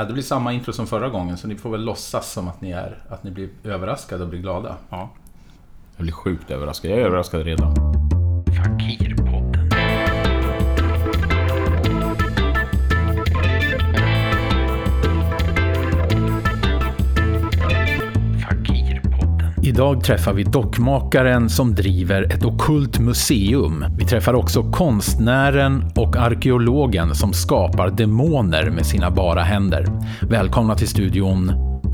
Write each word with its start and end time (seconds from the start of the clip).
Ja, 0.00 0.04
det 0.04 0.12
blir 0.12 0.22
samma 0.22 0.52
intro 0.52 0.72
som 0.72 0.86
förra 0.86 1.08
gången, 1.08 1.36
så 1.36 1.48
ni 1.48 1.56
får 1.56 1.70
väl 1.70 1.84
låtsas 1.84 2.32
som 2.32 2.48
att 2.48 2.60
ni, 2.60 2.70
är, 2.70 2.98
att 3.08 3.24
ni 3.24 3.30
blir 3.30 3.48
överraskade 3.64 4.22
och 4.22 4.28
blir 4.28 4.40
glada. 4.40 4.76
Ja. 4.90 5.10
Jag 5.96 6.02
blir 6.02 6.12
sjukt 6.12 6.50
överraskad. 6.50 6.90
Jag 6.90 6.98
är 6.98 7.02
överraskad 7.02 7.42
redan. 7.42 7.74
Fakirpodden. 8.46 9.19
Idag 19.70 20.04
träffar 20.04 20.32
vi 20.32 20.42
dockmakaren 20.42 21.50
som 21.50 21.74
driver 21.74 22.22
ett 22.22 22.44
okult 22.44 22.98
museum. 22.98 23.84
Vi 23.98 24.04
träffar 24.04 24.34
också 24.34 24.62
konstnären 24.62 25.84
och 25.96 26.16
arkeologen 26.16 27.14
som 27.14 27.32
skapar 27.32 27.90
demoner 27.90 28.70
med 28.70 28.86
sina 28.86 29.10
bara 29.10 29.42
händer. 29.42 29.86
Välkomna 30.22 30.74
till 30.74 30.88
studion 30.88 31.52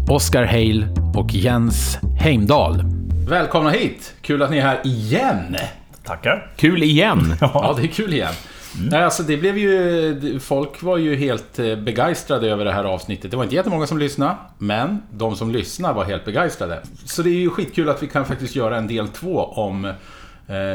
Oskar 0.09 0.45
Heil 0.45 0.87
och 1.15 1.35
Jens 1.35 1.99
Heimdal. 2.21 2.83
Välkomna 3.29 3.71
hit! 3.71 4.15
Kul 4.21 4.43
att 4.43 4.51
ni 4.51 4.59
är 4.59 4.63
här 4.63 4.81
igen! 4.85 5.57
Tackar. 6.05 6.53
Kul 6.57 6.83
igen! 6.83 7.35
Ja, 7.41 7.75
det 7.77 7.83
är 7.83 7.87
kul 7.87 8.13
igen. 8.13 8.35
Nej, 8.81 9.03
alltså 9.03 9.23
det 9.23 9.37
blev 9.37 9.59
ju... 9.59 10.41
Folk 10.41 10.83
var 10.83 10.97
ju 10.97 11.17
helt 11.17 11.59
eh, 11.59 11.77
begeistrade 11.77 12.51
över 12.51 12.65
det 12.65 12.73
här 12.73 12.85
avsnittet. 12.85 13.31
Det 13.31 13.37
var 13.37 13.45
inte 13.45 13.57
jättemånga 13.57 13.87
som 13.87 13.99
lyssnade, 13.99 14.37
men 14.59 15.03
de 15.13 15.37
som 15.37 15.51
lyssnade 15.51 15.95
var 15.95 16.05
helt 16.05 16.25
begeistrade. 16.25 16.83
Så 17.05 17.23
det 17.23 17.31
är 17.31 17.41
ju 17.41 17.51
skitkul 17.51 17.89
att 17.89 18.03
vi 18.03 18.07
kan 18.07 18.25
faktiskt 18.25 18.57
göra 18.57 18.77
en 18.77 18.87
del 18.87 19.09
två 19.09 19.45
om 19.45 19.85
eh, 19.85 19.95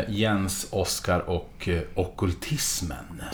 Jens, 0.10 0.68
Oskar 0.72 1.20
och 1.20 1.68
eh, 1.68 1.82
okkultismen. 1.96 3.22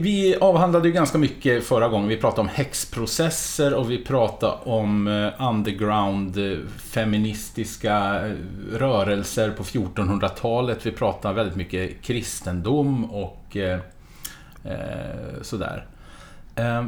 Vi 0.00 0.36
avhandlade 0.40 0.88
ju 0.88 0.94
ganska 0.94 1.18
mycket 1.18 1.64
förra 1.64 1.88
gången. 1.88 2.08
Vi 2.08 2.16
pratade 2.16 2.40
om 2.40 2.48
häxprocesser 2.48 3.74
och 3.74 3.90
vi 3.90 4.04
pratade 4.04 4.52
om 4.64 5.08
eh, 5.08 5.48
underground 5.48 6.38
eh, 6.38 6.58
feministiska 6.78 8.26
eh, 8.26 8.32
rörelser 8.72 9.50
på 9.50 9.62
1400-talet. 9.62 10.86
Vi 10.86 10.92
pratade 10.92 11.34
väldigt 11.34 11.56
mycket 11.56 12.02
kristendom 12.02 13.04
och 13.04 13.56
eh, 13.56 13.78
sådär. 15.42 15.86
Eh, 16.54 16.84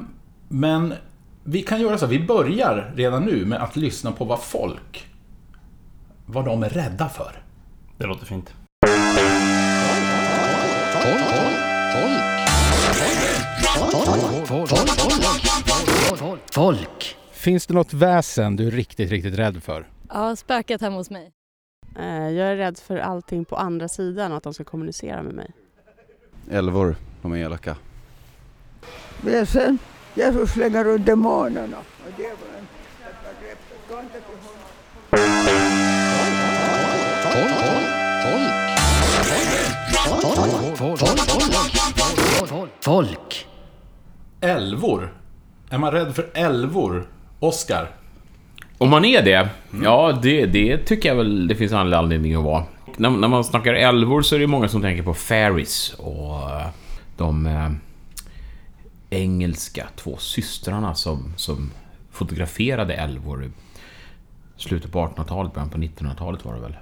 men 0.48 0.94
vi 1.44 1.62
kan 1.62 1.80
göra 1.80 1.98
så, 1.98 2.06
vi 2.06 2.20
börjar 2.20 2.92
redan 2.96 3.22
nu 3.22 3.44
med 3.44 3.62
att 3.62 3.76
lyssna 3.76 4.12
på 4.12 4.24
vad 4.24 4.42
folk, 4.42 5.06
vad 6.26 6.44
de 6.44 6.62
är 6.62 6.68
rädda 6.68 7.08
för. 7.08 7.32
Det 7.98 8.06
låter 8.06 8.26
fint. 8.26 8.54
Folk. 16.52 17.16
Finns 17.32 17.66
det 17.66 17.74
något 17.74 17.92
väsen 17.92 18.56
du 18.56 18.66
är 18.66 18.70
riktigt, 18.70 19.10
riktigt 19.10 19.34
rädd 19.38 19.62
för? 19.62 19.88
Ja, 20.08 20.36
spökat 20.36 20.80
hemma 20.80 20.96
hos 20.96 21.10
mig. 21.10 21.32
Eh, 21.98 22.28
Jag 22.28 22.48
är 22.48 22.56
rädd 22.56 22.78
för 22.78 22.96
allting 22.96 23.44
på 23.44 23.56
andra 23.56 23.88
sidan 23.88 24.30
och 24.32 24.36
att 24.36 24.42
de 24.44 24.54
ska 24.54 24.64
kommunicera 24.64 25.22
med 25.22 25.34
mig. 25.34 25.50
Älvor, 26.50 26.96
de 27.22 27.32
är 27.32 27.36
elaka. 27.36 27.76
väsen. 29.20 29.78
Jesus 30.14 30.50
slänger 30.52 30.84
ut 30.94 31.06
demonerna. 31.06 31.76
Och 31.78 32.20
djävulen. 32.20 32.66
Gå 33.88 34.00
inte 34.00 34.12
till 34.12 34.38
honom. 34.42 35.72
Folk. 42.80 43.46
Älvor? 44.40 45.14
Är 45.72 45.78
man 45.78 45.92
rädd 45.92 46.14
för 46.14 46.30
älvor? 46.34 47.06
Oskar? 47.38 47.90
Om 48.78 48.90
man 48.90 49.04
är 49.04 49.22
det, 49.22 49.48
ja 49.82 50.18
det, 50.22 50.46
det 50.46 50.78
tycker 50.78 51.08
jag 51.08 51.16
väl 51.16 51.48
det 51.48 51.54
finns 51.54 51.72
all 51.72 51.94
anledning 51.94 52.34
att 52.34 52.44
vara. 52.44 52.64
När, 52.96 53.10
när 53.10 53.28
man 53.28 53.44
snackar 53.44 53.74
älvor 53.74 54.22
så 54.22 54.34
är 54.34 54.38
det 54.38 54.46
många 54.46 54.68
som 54.68 54.82
tänker 54.82 55.02
på 55.02 55.14
fairies 55.14 55.94
och 55.98 56.50
eh, 56.50 56.66
de 57.16 57.46
eh, 57.46 57.70
engelska 59.10 59.86
två 59.96 60.16
systrarna 60.16 60.94
som, 60.94 61.32
som 61.36 61.70
fotograferade 62.10 62.94
älvor 62.94 63.44
i 63.44 63.50
slutet 64.56 64.92
på 64.92 64.98
1800-talet, 64.98 65.54
början 65.54 65.70
på 65.70 65.78
1900-talet 65.78 66.44
var 66.44 66.54
det 66.54 66.60
väl. 66.60 66.76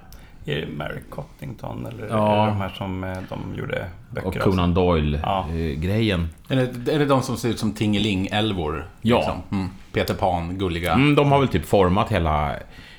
Är 0.45 0.55
det 0.55 0.67
Mary 0.77 0.99
Cottington 1.09 1.85
eller 1.85 2.07
Ja. 2.07 2.35
är 2.35 2.45
det 2.45 2.51
de 2.51 2.57
här 2.57 2.69
som 2.69 3.03
eh, 3.03 3.17
de 3.29 3.55
gjorde 3.59 3.85
böcker 4.09 4.27
Och? 4.27 4.39
Conan 4.39 4.69
Ja. 4.69 4.75
Doyle-grejen. 4.81 6.29
Är 6.49 6.55
det, 6.55 6.93
är 6.93 6.99
det 6.99 7.05
de 7.05 7.21
som 7.21 7.37
ser 7.37 7.49
ut 7.49 7.59
som 7.59 7.73
Tingeling-älvor? 7.73 8.85
Ja. 9.01 9.17
Liksom? 9.17 9.41
Mm. 9.51 9.69
Peter 9.93 10.13
Pan, 10.13 10.57
gulliga. 10.57 10.93
Mm, 10.93 11.15
de 11.15 11.31
har 11.31 11.39
väl 11.39 11.47
typ 11.47 11.65
format 11.65 12.09
hela, 12.11 12.55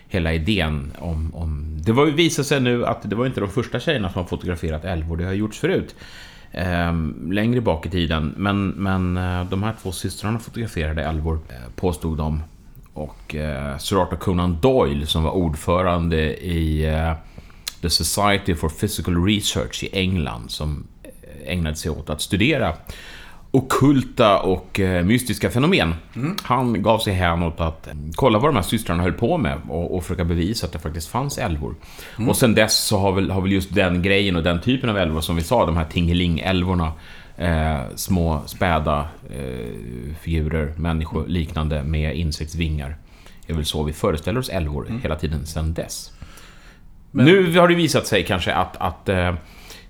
hela 0.08 0.32
idén 0.32 0.92
om, 0.98 1.34
om... 1.34 1.78
Det 1.84 1.92
var 1.92 2.06
ju 2.06 2.12
visat 2.12 2.47
sig 2.47 2.60
nu 2.60 2.86
att 2.86 3.10
det 3.10 3.16
var 3.16 3.26
inte 3.26 3.41
de 3.41 3.48
första 3.50 3.80
tjejerna 3.80 4.10
som 4.12 4.22
har 4.22 4.28
fotograferat 4.28 4.84
älvor, 4.84 5.16
det 5.16 5.24
har 5.24 5.32
gjorts 5.32 5.59
förut. 5.59 5.94
Ehm, 6.53 7.32
längre 7.32 7.60
bak 7.60 7.86
i 7.86 7.91
tiden. 7.91 8.34
Men, 8.36 8.69
men 8.69 9.16
eh, 9.16 9.44
de 9.44 9.62
här 9.62 9.74
två 9.82 9.92
systrarna 9.92 10.38
fotograferade 10.38 11.04
älvor, 11.04 11.38
eh, 11.48 11.54
påstod 11.76 12.19
de. 12.19 12.42
Och 12.94 13.34
eh, 13.34 13.76
Sir 13.78 14.03
Arthur 14.03 14.16
Conan 14.16 14.59
Doyle, 14.60 15.06
som 15.06 15.22
var 15.22 15.30
ordförande 15.30 16.36
i 16.44 16.88
eh, 16.94 17.12
The 17.82 17.91
Society 17.91 18.54
for 18.54 18.69
Physical 18.69 19.25
Research 19.25 19.84
i 19.84 19.88
England, 19.93 20.50
som 20.50 20.87
eh, 21.03 21.53
ägnade 21.53 21.76
sig 21.76 21.91
åt 21.91 22.10
att 22.10 22.20
studera 22.20 22.75
okulta 23.54 24.38
och 24.38 24.81
eh, 24.81 25.04
mystiska 25.04 25.50
fenomen. 25.50 25.94
Han 26.42 26.82
gav 26.82 26.98
sig 26.98 27.15
hän 27.15 27.42
åt 27.42 27.60
att 27.60 27.87
eh, 27.87 27.94
kolla 28.15 28.38
vad 28.38 28.48
de 28.48 28.56
här 28.56 28.62
systrarna 28.62 29.03
höll 29.03 29.12
på 29.12 29.38
med 29.38 29.59
och, 29.69 29.97
och 29.97 30.03
försöka 30.04 30.25
bevisa 30.25 30.66
att 30.66 30.72
det 30.72 30.78
faktiskt 30.78 31.09
fanns 31.09 31.38
älvor. 31.38 31.75
Och 32.28 32.37
sen 32.37 32.54
dess 32.54 32.84
så 32.87 32.98
har 32.98 33.12
väl, 33.12 33.31
har 33.31 33.41
väl 33.41 33.53
just 33.53 33.75
den 33.75 34.03
grejen 34.03 34.37
och 34.37 34.42
den 34.42 34.60
typen 34.60 34.91
av 34.91 34.98
älvor 34.98 35.21
som 35.21 35.37
vi 35.37 35.42
sa, 35.42 35.66
de 35.66 35.76
här 35.76 35.84
Tingeling-älvorna, 35.84 36.92
eh, 37.37 37.81
små 37.94 38.42
späda 38.47 39.09
eh, 39.31 40.15
figurer, 40.21 40.72
människoliknande 40.76 41.82
med 41.82 42.16
insektsvingar. 42.16 42.97
är 43.47 43.54
väl 43.54 43.65
så 43.65 43.82
vi 43.82 43.92
föreställer 43.92 44.41
oss 44.41 44.48
älvor 44.48 45.00
hela 45.03 45.16
tiden 45.16 45.47
sen 45.47 45.75
dess. 45.75 46.12
Nu 47.12 47.59
har 47.59 47.69
det 47.69 47.75
visat 47.75 48.06
sig 48.06 48.25
kanske 48.25 48.53
att, 48.55 48.77
att 48.77 49.09
eh, 49.09 49.28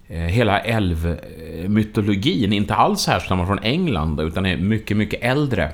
eh, 0.09 0.17
hela 0.19 0.61
älvmytologin 0.61 2.53
inte 2.53 2.75
alls 2.75 3.07
härstammar 3.07 3.47
från 3.47 3.59
England 3.63 4.21
utan 4.21 4.47
är 4.47 4.57
mycket, 4.57 4.97
mycket 4.97 5.23
äldre. 5.23 5.71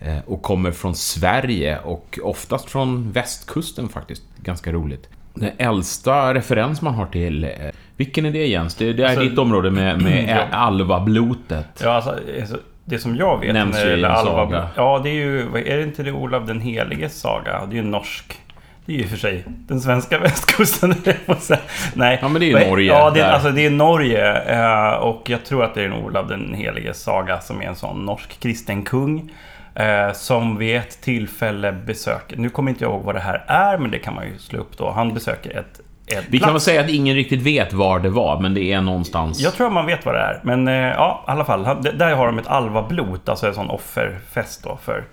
eh, 0.00 0.18
Och 0.26 0.42
kommer 0.42 0.70
från 0.72 0.94
Sverige 0.94 1.78
och 1.78 2.18
oftast 2.22 2.70
från 2.70 3.12
västkusten 3.12 3.88
faktiskt. 3.88 4.22
Ganska 4.36 4.72
roligt. 4.72 5.08
Den 5.34 5.50
äldsta 5.58 6.34
referens 6.34 6.82
man 6.82 6.94
har 6.94 7.06
till... 7.06 7.44
eh, 7.44 7.50
Vilken 7.96 8.26
är 8.26 8.30
det 8.30 8.46
Jens? 8.46 8.74
Det, 8.74 8.92
det 8.92 9.02
är 9.02 9.06
Alltså- 9.06 9.22
ditt 9.22 9.38
område 9.38 9.70
med, 9.70 10.02
med 10.02 10.24
Ja. 10.50 10.56
alvablotet. 10.56 11.66
Ja, 11.82 11.90
alltså, 11.90 12.10
alltså, 12.40 12.58
det 12.84 12.98
som 12.98 13.16
jag 13.16 13.40
vet 13.40 13.52
Nämns 13.54 13.76
ju 13.84 13.88
i 13.88 13.92
en 13.92 14.04
Alva... 14.04 14.30
saga. 14.30 14.68
Ja, 14.76 15.00
det 15.02 15.08
är 15.10 15.14
ju... 15.14 15.40
Är 15.66 15.76
det 15.76 15.82
inte 15.82 16.02
det 16.02 16.12
Olav 16.12 16.46
den 16.46 16.60
heliges 16.60 17.20
saga? 17.20 17.66
Det 17.66 17.72
är 17.78 17.82
ju 17.82 17.88
norsk. 17.88 18.40
Det 18.86 18.94
är 18.94 18.98
ju 18.98 19.06
för 19.06 19.16
sig 19.16 19.44
den 19.46 19.80
svenska 19.80 20.18
västkusten. 20.22 20.94
Nej. 21.94 22.18
Ja, 22.22 22.28
men 22.28 22.40
det 22.40 22.52
är 22.52 22.60
ju 22.60 22.68
Norge, 22.68 22.88
Ja, 22.92 23.10
det 23.10 23.20
är, 23.20 23.32
alltså, 23.32 23.50
det 23.50 23.66
är 23.66 23.70
Norge. 23.70 24.42
eh, 24.42 24.92
Och 24.92 25.30
jag 25.30 25.44
tror 25.44 25.64
att 25.64 25.74
det 25.74 25.80
är 25.80 25.84
en 25.86 25.92
Olav 25.92 26.28
den 26.28 26.54
heliges 26.54 27.02
saga 27.02 27.40
som 27.40 27.62
är 27.62 27.66
en 27.66 27.76
sån 27.76 28.04
norsk 28.04 28.40
kristen 28.40 28.82
kung. 28.82 29.30
eh, 29.74 30.12
Som 30.12 30.58
vid 30.58 30.76
ett 30.76 31.00
tillfälle 31.00 31.72
besöker... 31.72 32.36
Nu 32.36 32.50
kommer 32.50 32.70
inte 32.70 32.84
jag 32.84 32.92
ihåg 32.92 33.02
vad 33.04 33.14
det 33.14 33.20
här 33.20 33.44
är, 33.46 33.78
men 33.78 33.90
det 33.90 33.98
kan 33.98 34.14
man 34.14 34.24
ju 34.24 34.38
slå 34.38 34.58
upp 34.60 34.78
då. 34.78 34.90
Han 34.90 35.14
besöker 35.14 35.58
ett... 35.58 35.80
Vi 36.28 36.38
kan 36.38 36.52
väl 36.52 36.60
säga 36.60 36.80
att 36.80 36.90
ingen 36.90 37.14
riktigt 37.16 37.42
vet 37.42 37.72
var 37.72 37.98
det 38.00 38.08
var, 38.10 38.40
men 38.40 38.54
det 38.54 38.72
är 38.72 38.80
någonstans... 38.80 39.40
Jag 39.40 39.52
tror 39.54 39.66
att 39.66 39.72
man 39.72 39.86
vet 39.86 40.06
vad 40.06 40.14
det 40.14 40.20
är. 40.20 40.40
Men 40.42 40.68
eh, 40.68 40.74
ja, 40.74 41.24
i 41.28 41.30
alla 41.30 41.44
fall. 41.44 41.64
Där 41.94 42.14
har 42.14 42.26
de 42.26 42.38
ett 42.38 42.46
alvablot, 42.46 43.28
alltså 43.28 43.46
en 43.46 43.54
sån 43.54 43.70
offerfest 43.70 44.64
då 44.64 44.78
för... 44.84 45.04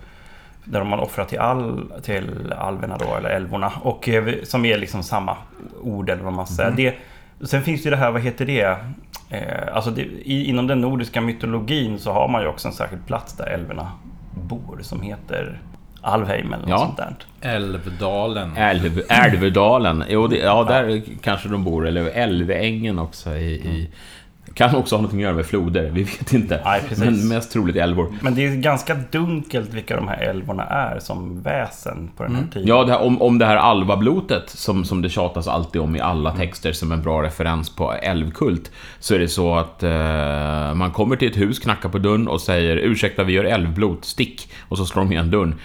Där 0.71 0.83
man 0.83 0.99
offrar 0.99 1.25
till, 1.25 1.39
all, 1.39 1.91
till 2.03 2.53
alverna 2.57 2.97
då, 2.97 3.15
eller 3.15 3.29
älvorna. 3.29 3.71
Och 3.81 4.09
eh, 4.09 4.33
som 4.43 4.65
är 4.65 4.77
liksom 4.77 5.03
samma 5.03 5.37
ord, 5.81 6.09
eller 6.09 6.23
vad 6.23 6.33
man 6.33 6.47
säger. 6.47 6.71
Det, 6.71 6.95
sen 7.47 7.61
finns 7.61 7.85
ju 7.85 7.89
det 7.89 7.95
här, 7.97 8.11
vad 8.11 8.21
heter 8.21 8.45
det? 8.45 8.77
Eh, 9.29 9.75
alltså 9.75 9.91
det, 9.91 10.01
i, 10.01 10.45
inom 10.49 10.67
den 10.67 10.81
nordiska 10.81 11.21
mytologin 11.21 11.99
så 11.99 12.11
har 12.11 12.27
man 12.27 12.41
ju 12.41 12.47
också 12.47 12.67
en 12.67 12.73
särskild 12.73 13.05
plats 13.07 13.33
där 13.37 13.45
älvorna 13.47 13.91
bor, 14.33 14.79
som 14.81 15.01
heter 15.01 15.59
Alvheim 16.01 16.53
eller 16.53 16.61
något 16.67 16.69
Ja. 16.69 16.77
sånt 16.77 16.97
där. 16.97 17.15
Älvdalen. 17.55 18.57
Älv, 18.57 19.01
Älvdalen. 19.09 20.03
Jo, 20.09 20.27
det, 20.27 20.37
ja, 20.37 20.63
där 20.63 21.01
kanske 21.21 21.49
de 21.49 21.63
bor. 21.63 21.87
Eller 21.87 22.05
Älvängen 22.05 22.99
också 22.99 23.35
i, 23.35 23.51
i 23.53 23.89
Kan 24.53 24.75
också 24.75 24.95
ha 24.95 25.01
något 25.01 25.13
att 25.13 25.19
göra 25.19 25.33
med 25.33 25.45
floder, 25.45 25.89
vi 25.93 26.03
vet 26.03 26.33
inte. 26.33 26.61
Nej. 26.65 26.81
Men 26.97 27.27
mest 27.27 27.51
troligt 27.51 27.75
älvor. 27.75 28.13
Men 28.21 28.35
det 28.35 28.47
är 28.47 28.55
ganska 28.55 28.95
dunkelt 29.11 29.73
vilka 29.73 29.95
de 29.95 30.07
här 30.07 30.21
älvorna 30.21 30.63
är 30.63 30.99
som 30.99 31.41
väsen 31.41 32.09
på 32.17 32.23
den 32.23 32.35
här 32.35 32.43
tiden. 32.53 32.67
Ja, 32.67 32.83
det 32.83 32.91
här, 32.91 33.01
om, 33.01 33.21
om 33.21 33.37
det 33.37 33.45
här 33.45 33.55
alvablotet 33.55 34.49
som, 34.49 34.85
som 34.85 35.01
det 35.01 35.09
tjatas 35.09 35.47
alltid 35.47 35.81
om 35.81 35.95
i 35.95 35.99
alla 35.99 36.31
texter 36.31 36.71
som 36.71 36.91
en 36.91 37.01
bra 37.01 37.23
referens 37.23 37.69
på 37.69 37.93
älvkult. 37.93 38.71
Så 38.99 39.15
är 39.15 39.19
det 39.19 39.27
så 39.27 39.55
att 39.55 39.83
eh, 39.83 40.73
man 40.73 40.91
kommer 40.91 41.15
till 41.15 41.29
ett 41.29 41.37
hus, 41.37 41.59
knackar 41.59 41.89
på 41.89 41.97
dörren 41.97 42.27
och 42.27 42.41
säger 42.41 42.77
ursäkta 42.77 43.23
vi 43.23 43.33
gör 43.33 43.43
älvblot, 43.43 44.05
stick. 44.05 44.51
Och 44.67 44.77
så 44.77 44.85
slår 44.85 45.03
de 45.03 45.11
igen 45.11 45.31
dörren. 45.31 45.55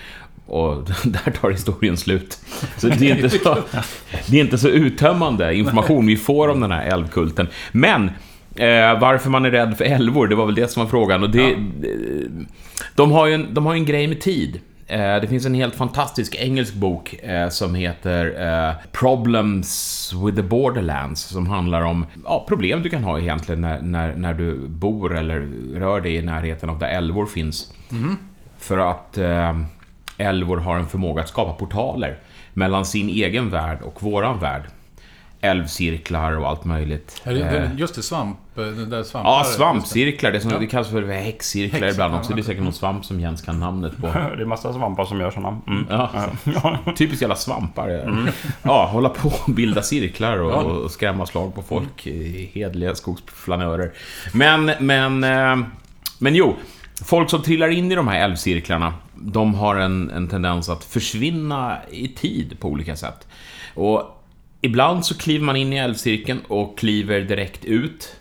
Och 0.46 0.84
där 1.04 1.30
tar 1.40 1.50
historien 1.50 1.96
slut. 1.96 2.38
Så 2.76 2.88
det 2.88 3.10
är 3.10 3.16
inte 3.16 3.30
så, 3.30 3.58
det 4.26 4.36
är 4.36 4.40
inte 4.40 4.58
så 4.58 4.68
uttömmande 4.68 5.54
information 5.54 6.06
vi 6.06 6.16
får 6.16 6.48
om 6.48 6.60
den 6.60 6.72
här 6.72 6.86
älvkulten. 6.86 7.48
Men 7.72 8.10
Eh, 8.58 9.00
varför 9.00 9.30
man 9.30 9.44
är 9.44 9.50
rädd 9.50 9.76
för 9.76 9.84
älvor, 9.84 10.26
det 10.26 10.34
var 10.34 10.46
väl 10.46 10.54
det 10.54 10.70
som 10.70 10.82
var 10.82 10.90
frågan. 10.90 11.22
Och 11.22 11.30
det, 11.30 11.56
de, 12.94 13.12
har 13.12 13.26
ju 13.26 13.34
en, 13.34 13.54
de 13.54 13.66
har 13.66 13.74
en 13.74 13.84
grej 13.84 14.06
med 14.06 14.20
tid. 14.20 14.60
Eh, 14.86 14.98
det 15.20 15.26
finns 15.28 15.46
en 15.46 15.54
helt 15.54 15.74
fantastisk 15.74 16.34
engelsk 16.34 16.74
bok 16.74 17.14
eh, 17.14 17.48
som 17.48 17.74
heter 17.74 18.46
eh, 18.68 18.74
Problems 18.92 20.12
with 20.24 20.36
the 20.36 20.42
Borderlands 20.42 21.20
som 21.20 21.46
handlar 21.46 21.82
om 21.82 22.06
ja, 22.24 22.44
problem 22.48 22.82
du 22.82 22.88
kan 22.90 23.04
ha 23.04 23.18
egentligen 23.20 23.60
när, 23.60 23.80
när, 23.80 24.14
när 24.14 24.34
du 24.34 24.68
bor 24.68 25.16
eller 25.16 25.40
rör 25.74 26.00
dig 26.00 26.16
i 26.16 26.22
närheten 26.22 26.70
av 26.70 26.78
där 26.78 26.88
älvor 26.88 27.26
finns. 27.26 27.72
För 28.58 28.78
att 28.78 29.18
eh, 29.18 29.60
älvor 30.18 30.56
har 30.56 30.76
en 30.76 30.86
förmåga 30.86 31.22
att 31.22 31.28
skapa 31.28 31.52
portaler 31.52 32.18
mellan 32.52 32.84
sin 32.84 33.08
egen 33.08 33.50
värld 33.50 33.78
och 33.82 34.02
våran 34.02 34.40
värld. 34.40 34.62
Älvcirklar 35.40 36.36
och 36.38 36.48
allt 36.48 36.64
möjligt. 36.64 37.22
Eh, 37.24 37.78
Just 37.78 37.94
det, 37.94 38.02
svamp. 38.02 38.38
Det 38.62 38.86
där 38.86 39.02
svampar. 39.02 39.30
Ja, 39.30 39.44
svampcirklar. 39.44 40.32
Det, 40.32 40.40
som, 40.40 40.50
Ja. 40.50 40.58
det 40.58 40.66
kallas 40.66 40.88
för 40.90 41.02
häxcirklar 41.02 41.80
Häx- 41.80 41.92
ibland 41.94 42.14
också. 42.14 42.32
Det 42.34 42.40
är 42.40 42.42
säkert 42.42 42.62
någon 42.62 42.72
svamp 42.72 43.04
som 43.04 43.20
Jens 43.20 43.42
kan 43.42 43.60
namnet 43.60 43.96
på. 43.96 44.06
Det 44.36 44.42
är 44.42 44.44
massa 44.44 44.72
svampar 44.72 45.04
som 45.04 45.20
gör 45.20 45.30
sådana. 45.30 45.60
Mm. 45.66 45.86
Ja. 45.90 46.10
Ja. 46.44 46.78
Typiskt 46.96 47.22
jävla 47.22 47.36
svampar. 47.36 48.12
Ja, 48.62 48.86
hålla 48.92 49.08
på 49.08 49.28
och 49.28 49.50
bilda 49.54 49.82
cirklar 49.82 50.38
och, 50.38 50.50
Ja. 50.52 50.56
och 50.56 50.90
skrämma 50.90 51.26
slag 51.26 51.54
på 51.54 51.62
folk. 51.62 52.06
i 52.06 52.50
Hedliga 52.54 52.94
skogsflanörer. 52.94 53.92
Men, 54.32 54.70
men... 54.80 55.24
eh, 55.24 55.66
Men 56.18 56.34
jo. 56.34 56.56
Folk 57.04 57.30
som 57.30 57.42
trillar 57.42 57.68
in 57.68 57.92
i 57.92 57.94
de 57.94 58.08
här 58.08 58.20
älvcirklarna, 58.24 58.94
de 59.14 59.54
har 59.54 59.76
en, 59.76 60.10
en 60.10 60.28
tendens 60.28 60.68
att 60.68 60.84
försvinna 60.84 61.76
i 61.90 62.08
tid 62.08 62.56
på 62.60 62.68
olika 62.68 62.96
sätt. 62.96 63.26
Och 63.74 64.22
ibland 64.60 65.04
så 65.06 65.18
kliver 65.18 65.44
man 65.44 65.56
in 65.56 65.72
i 65.72 65.76
älvcirkeln 65.76 66.40
och 66.48 66.78
kliver 66.78 67.20
direkt 67.20 67.64
ut. 67.64 68.16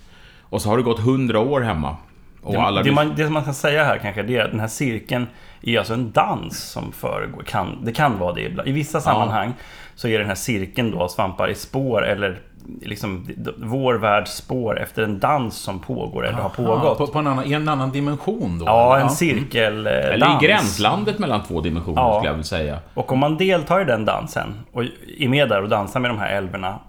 Och 0.49 0.61
så 0.61 0.69
har 0.69 0.77
det 0.77 0.83
gått 0.83 0.99
hundra 0.99 1.39
år 1.39 1.61
hemma. 1.61 1.95
Och 2.41 2.53
Det, 2.53 2.59
alla 2.59 2.83
det, 2.83 2.91
man, 2.91 3.13
det 3.15 3.29
man 3.29 3.43
kan 3.43 3.53
säga 3.53 3.83
här 3.83 3.97
kanske, 3.97 4.23
det 4.23 4.37
är 4.37 4.43
att 4.45 4.51
den 4.51 4.59
här 4.59 4.67
cirkeln 4.67 5.27
är 5.61 5.77
alltså 5.79 5.93
en 5.93 6.11
dans 6.11 6.57
som 6.71 6.91
föregår. 6.91 7.43
Kan, 7.43 7.79
det 7.85 7.91
kan 7.91 8.19
vara 8.19 8.33
det 8.33 8.41
ibland. 8.41 8.69
I 8.69 8.71
vissa 8.71 9.01
sammanhang 9.01 9.53
så 9.95 10.07
är 10.07 10.19
den 10.19 10.27
här 10.27 10.35
cirkeln 10.35 10.91
då 10.91 11.07
svampar 11.07 11.47
i 11.49 11.55
spår 11.55 12.05
eller 12.05 12.39
liksom 12.81 13.27
vår 13.57 13.93
världs 13.93 14.31
spår 14.31 14.79
efter 14.81 15.03
en 15.03 15.19
dans 15.19 15.55
som 15.55 15.79
pågår 15.79 16.25
eller 16.27 16.37
har 16.37 16.51
Ja, 16.57 16.65
pågått. 16.65 16.97
på, 16.97 17.07
på 17.07 17.19
en, 17.19 17.27
annan, 17.27 17.45
I 17.45 17.53
en 17.53 17.69
annan 17.69 17.91
dimension 17.91 18.59
då? 18.59 18.65
ja, 18.65 18.99
en 18.99 19.09
cirkeldans. 19.09 19.87
Eller 19.87 20.43
i 20.43 20.45
gränslandet 20.47 21.19
mellan 21.19 21.43
två 21.43 21.61
dimensioner, 21.61 22.01
Ja. 22.01 22.13
skulle 22.13 22.29
jag 22.29 22.33
vilja 22.33 22.43
säga. 22.43 22.79
Och 22.93 23.11
om 23.11 23.19
man 23.19 23.37
deltar 23.37 23.81
i 23.81 23.85
den 23.85 24.05
dansen 24.05 24.53
och 24.71 24.83
är 25.19 25.27
med 25.29 25.49
där 25.49 25.61
och 25.63 25.69
dansar 25.69 25.99
med 25.99 26.09
de 26.11 26.19
här 26.19 26.29
älvorna 26.29 26.79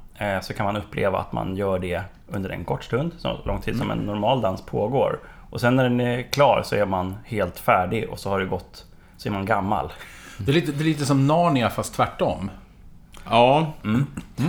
så 0.42 0.54
kan 0.54 0.66
man 0.66 0.76
uppleva 0.76 1.18
att 1.18 1.32
man 1.32 1.56
gör 1.56 1.78
det 1.78 2.02
under 2.28 2.50
en 2.50 2.64
kort 2.64 2.84
stund, 2.84 3.12
så 3.18 3.40
lång 3.44 3.60
tid 3.60 3.76
som 3.76 3.90
en 3.90 3.98
normal 3.98 4.40
dans 4.40 4.62
pågår. 4.62 5.18
Och 5.50 5.60
sen 5.60 5.76
när 5.76 5.84
den 5.84 6.00
är 6.00 6.22
klar 6.22 6.62
så 6.64 6.76
är 6.76 6.86
man 6.86 7.16
helt 7.24 7.58
färdig 7.58 8.08
och 8.08 8.18
så 8.18 8.30
har 8.30 8.40
det 8.40 8.46
gått, 8.46 8.84
så 9.16 9.28
är 9.28 9.32
man 9.32 9.46
gammal. 9.46 9.92
Det 10.38 10.50
är, 10.50 10.54
lite, 10.54 10.72
det 10.72 10.82
är 10.82 10.84
lite 10.84 11.06
som 11.06 11.26
Narnia 11.26 11.70
fast 11.70 11.94
tvärtom. 11.94 12.50
Ja. 13.30 13.72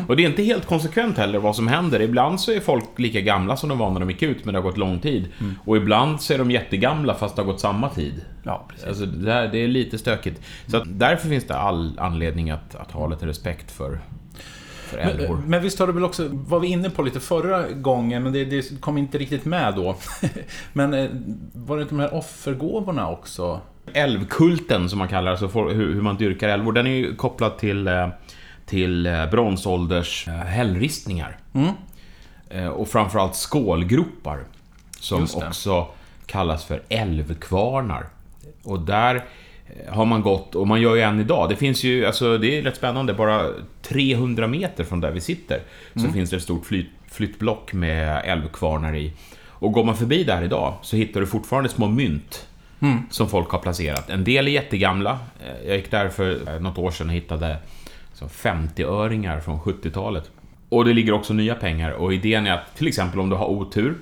Och 0.08 0.16
det 0.16 0.24
är 0.24 0.30
inte 0.30 0.44
helt 0.44 0.66
konsekvent 0.66 1.18
heller 1.18 1.40
vad 1.40 1.56
som 1.56 1.68
händer. 1.68 2.02
Ibland 2.02 2.40
så 2.40 2.52
är 2.52 2.60
folk 2.60 3.00
lika 3.00 3.22
gamla 3.22 3.58
som 3.58 3.70
de 3.70 3.78
var 3.78 3.92
när 3.92 4.00
de 4.00 4.10
gick 4.10 4.22
ut, 4.22 4.46
men 4.46 4.54
det 4.54 4.60
har 4.60 4.64
gått 4.64 4.78
lång 4.78 5.00
tid. 5.00 5.34
Och 5.66 5.78
ibland 5.78 6.22
så 6.22 6.34
är 6.34 6.38
de 6.38 6.52
jättegamla 6.52 7.14
fast 7.14 7.36
det 7.36 7.42
har 7.42 7.52
gått 7.52 7.60
samma 7.60 7.90
tid. 7.90 8.26
Ja, 8.44 8.66
precis. 8.70 8.88
Alltså, 8.88 9.06
det, 9.06 9.34
här, 9.34 9.48
det 9.48 9.58
är 9.58 9.68
lite 9.68 9.98
stökigt. 9.98 10.42
Så 10.68 10.78
att 10.78 10.84
därför 10.88 11.30
finns 11.30 11.48
det 11.48 11.58
all 11.58 12.00
anledning 12.00 12.50
att, 12.50 12.76
att 12.76 12.92
ha 12.92 13.08
lite 13.08 13.28
respekt 13.28 13.72
för, 13.72 14.00
för 14.88 14.98
älvor. 14.98 15.36
Men, 15.36 15.50
men 15.50 15.64
visst 15.64 15.80
har 15.80 15.88
du 15.88 15.94
väl 15.94 16.04
också, 16.04 16.28
var 16.32 16.60
vi 16.60 16.68
inne 16.68 16.90
på 16.90 17.02
lite 17.02 17.20
förra 17.20 17.72
gången, 17.72 18.24
men 18.24 18.34
det, 18.34 18.46
det 18.46 18.82
kom 18.82 18.98
inte 18.98 19.18
riktigt 19.18 19.46
med 19.46 19.76
då. 19.76 19.96
men 20.74 20.94
eh, 20.94 21.10
var 21.54 21.78
det 21.78 21.82
inte 21.82 21.96
de 21.96 22.00
här 22.00 22.14
offergåvorna 22.14 23.10
också? 23.10 23.62
Älvkulten, 23.94 24.90
som 24.90 25.00
man 25.00 25.08
kallar 25.08 25.32
alltså 25.32 25.48
hur, 25.48 25.94
hur 25.94 26.02
man 26.02 26.18
dyrkar 26.18 26.50
älvor, 26.50 26.72
den 26.72 26.88
är 26.88 26.92
ju 26.92 27.16
kopplad 27.16 27.58
till, 27.58 27.88
eh, 27.88 28.08
till 28.66 29.06
eh, 29.06 29.30
bronsålders 29.30 30.28
hällristningar. 30.28 31.38
Mm. 31.54 31.74
Och 32.72 32.88
framförallt 32.88 33.36
skålgropar. 33.36 34.40
Som 35.00 35.28
också 35.36 35.88
kallas 36.26 36.66
för 36.66 36.82
älvkvarnar. 36.90 38.06
Och 38.64 38.80
där 38.80 39.24
har 39.90 40.06
man 40.06 40.22
gått, 40.22 40.56
och 40.56 40.68
man 40.68 40.82
gör 40.82 40.96
ju 40.96 41.02
än 41.02 41.20
idag, 41.20 41.50
det 41.50 41.56
finns 41.56 41.84
ju, 41.84 42.06
alltså 42.06 42.38
det 42.38 42.58
är 42.58 42.62
rätt 42.62 42.76
spännande, 42.78 43.14
bara 43.14 43.46
300 43.82 44.48
meter 44.48 44.84
från 44.84 45.02
där 45.02 45.12
vi 45.12 45.22
sitter 45.22 45.60
så 45.94 46.00
Mm. 46.00 46.14
finns 46.14 46.30
det 46.30 46.36
ett 46.36 46.44
stort 46.44 46.66
flyt, 46.66 46.90
flyttblock 47.12 47.74
med 47.74 48.22
älvkvarnar 48.26 48.96
i. 48.96 49.14
Och 49.60 49.72
går 49.72 49.84
man 49.84 49.96
förbi 49.98 50.24
där 50.24 50.44
idag 50.44 50.74
så 50.82 50.96
hittar 50.96 51.20
du 51.20 51.28
fortfarande 51.28 51.70
små 51.70 51.88
mynt 51.88 52.48
Mm. 52.80 52.98
som 53.10 53.30
folk 53.30 53.50
har 53.50 53.60
placerat. 53.60 54.10
En 54.10 54.24
del 54.24 54.48
är 54.48 54.52
jättegamla. 54.52 55.20
Eh, 55.46 55.68
Jag 55.68 55.76
gick 55.78 55.92
där 55.92 56.10
för 56.10 56.40
eh, 56.56 56.60
något 56.62 56.78
år 56.78 56.92
sedan 56.92 57.08
och 57.10 57.14
hittade 57.14 57.58
liksom 58.10 58.30
50-öringar 58.30 59.40
från 59.40 59.60
70-talet. 59.60 60.32
Och 60.70 60.86
det 60.86 60.94
ligger 60.94 61.14
också 61.14 61.34
nya 61.34 61.56
pengar 61.56 61.92
och 61.92 62.14
idén 62.14 62.48
är 62.48 62.52
att 62.52 62.76
till 62.78 62.88
exempel 62.88 63.20
om 63.20 63.30
du 63.30 63.36
har 63.36 63.46
otur 63.48 63.96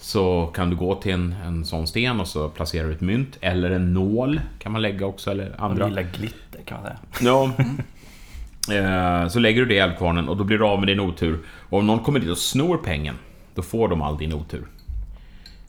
så 0.00 0.46
kan 0.46 0.70
du 0.70 0.76
gå 0.76 0.94
till 0.94 1.12
en, 1.12 1.34
en 1.44 1.64
sån 1.64 1.86
sten 1.86 2.20
och 2.20 2.28
så 2.28 2.48
placerar 2.48 2.86
du 2.88 2.92
ett 2.94 3.00
mynt. 3.00 3.38
Eller 3.40 3.70
en 3.70 3.92
nål 3.94 4.40
kan 4.58 4.72
man 4.72 4.82
lägga 4.82 5.06
också, 5.06 5.30
eller 5.30 5.54
Man 5.58 5.70
andra. 5.70 5.88
gillar 5.88 6.02
glitter 6.02 6.62
kan 6.64 6.76
man 6.82 6.86
säga. 6.86 6.98
Ja. 7.32 7.50
Eh, 8.72 9.28
Så 9.28 9.38
lägger 9.38 9.60
du 9.60 9.66
det 9.66 9.74
i 9.74 9.78
älvkvarnen 9.78 10.28
och 10.28 10.36
då 10.36 10.44
blir 10.44 10.58
du 10.58 10.64
av 10.64 10.78
med 10.78 10.88
din 10.88 11.00
otur. 11.00 11.38
Och 11.68 11.78
om 11.78 11.86
någon 11.86 11.98
kommer 11.98 12.20
dit 12.20 12.30
och 12.30 12.38
snor 12.38 12.76
pengen, 12.76 13.14
då 13.54 13.62
får 13.62 13.88
de 13.88 14.02
all 14.02 14.16
din 14.18 14.32
otur. 14.34 14.66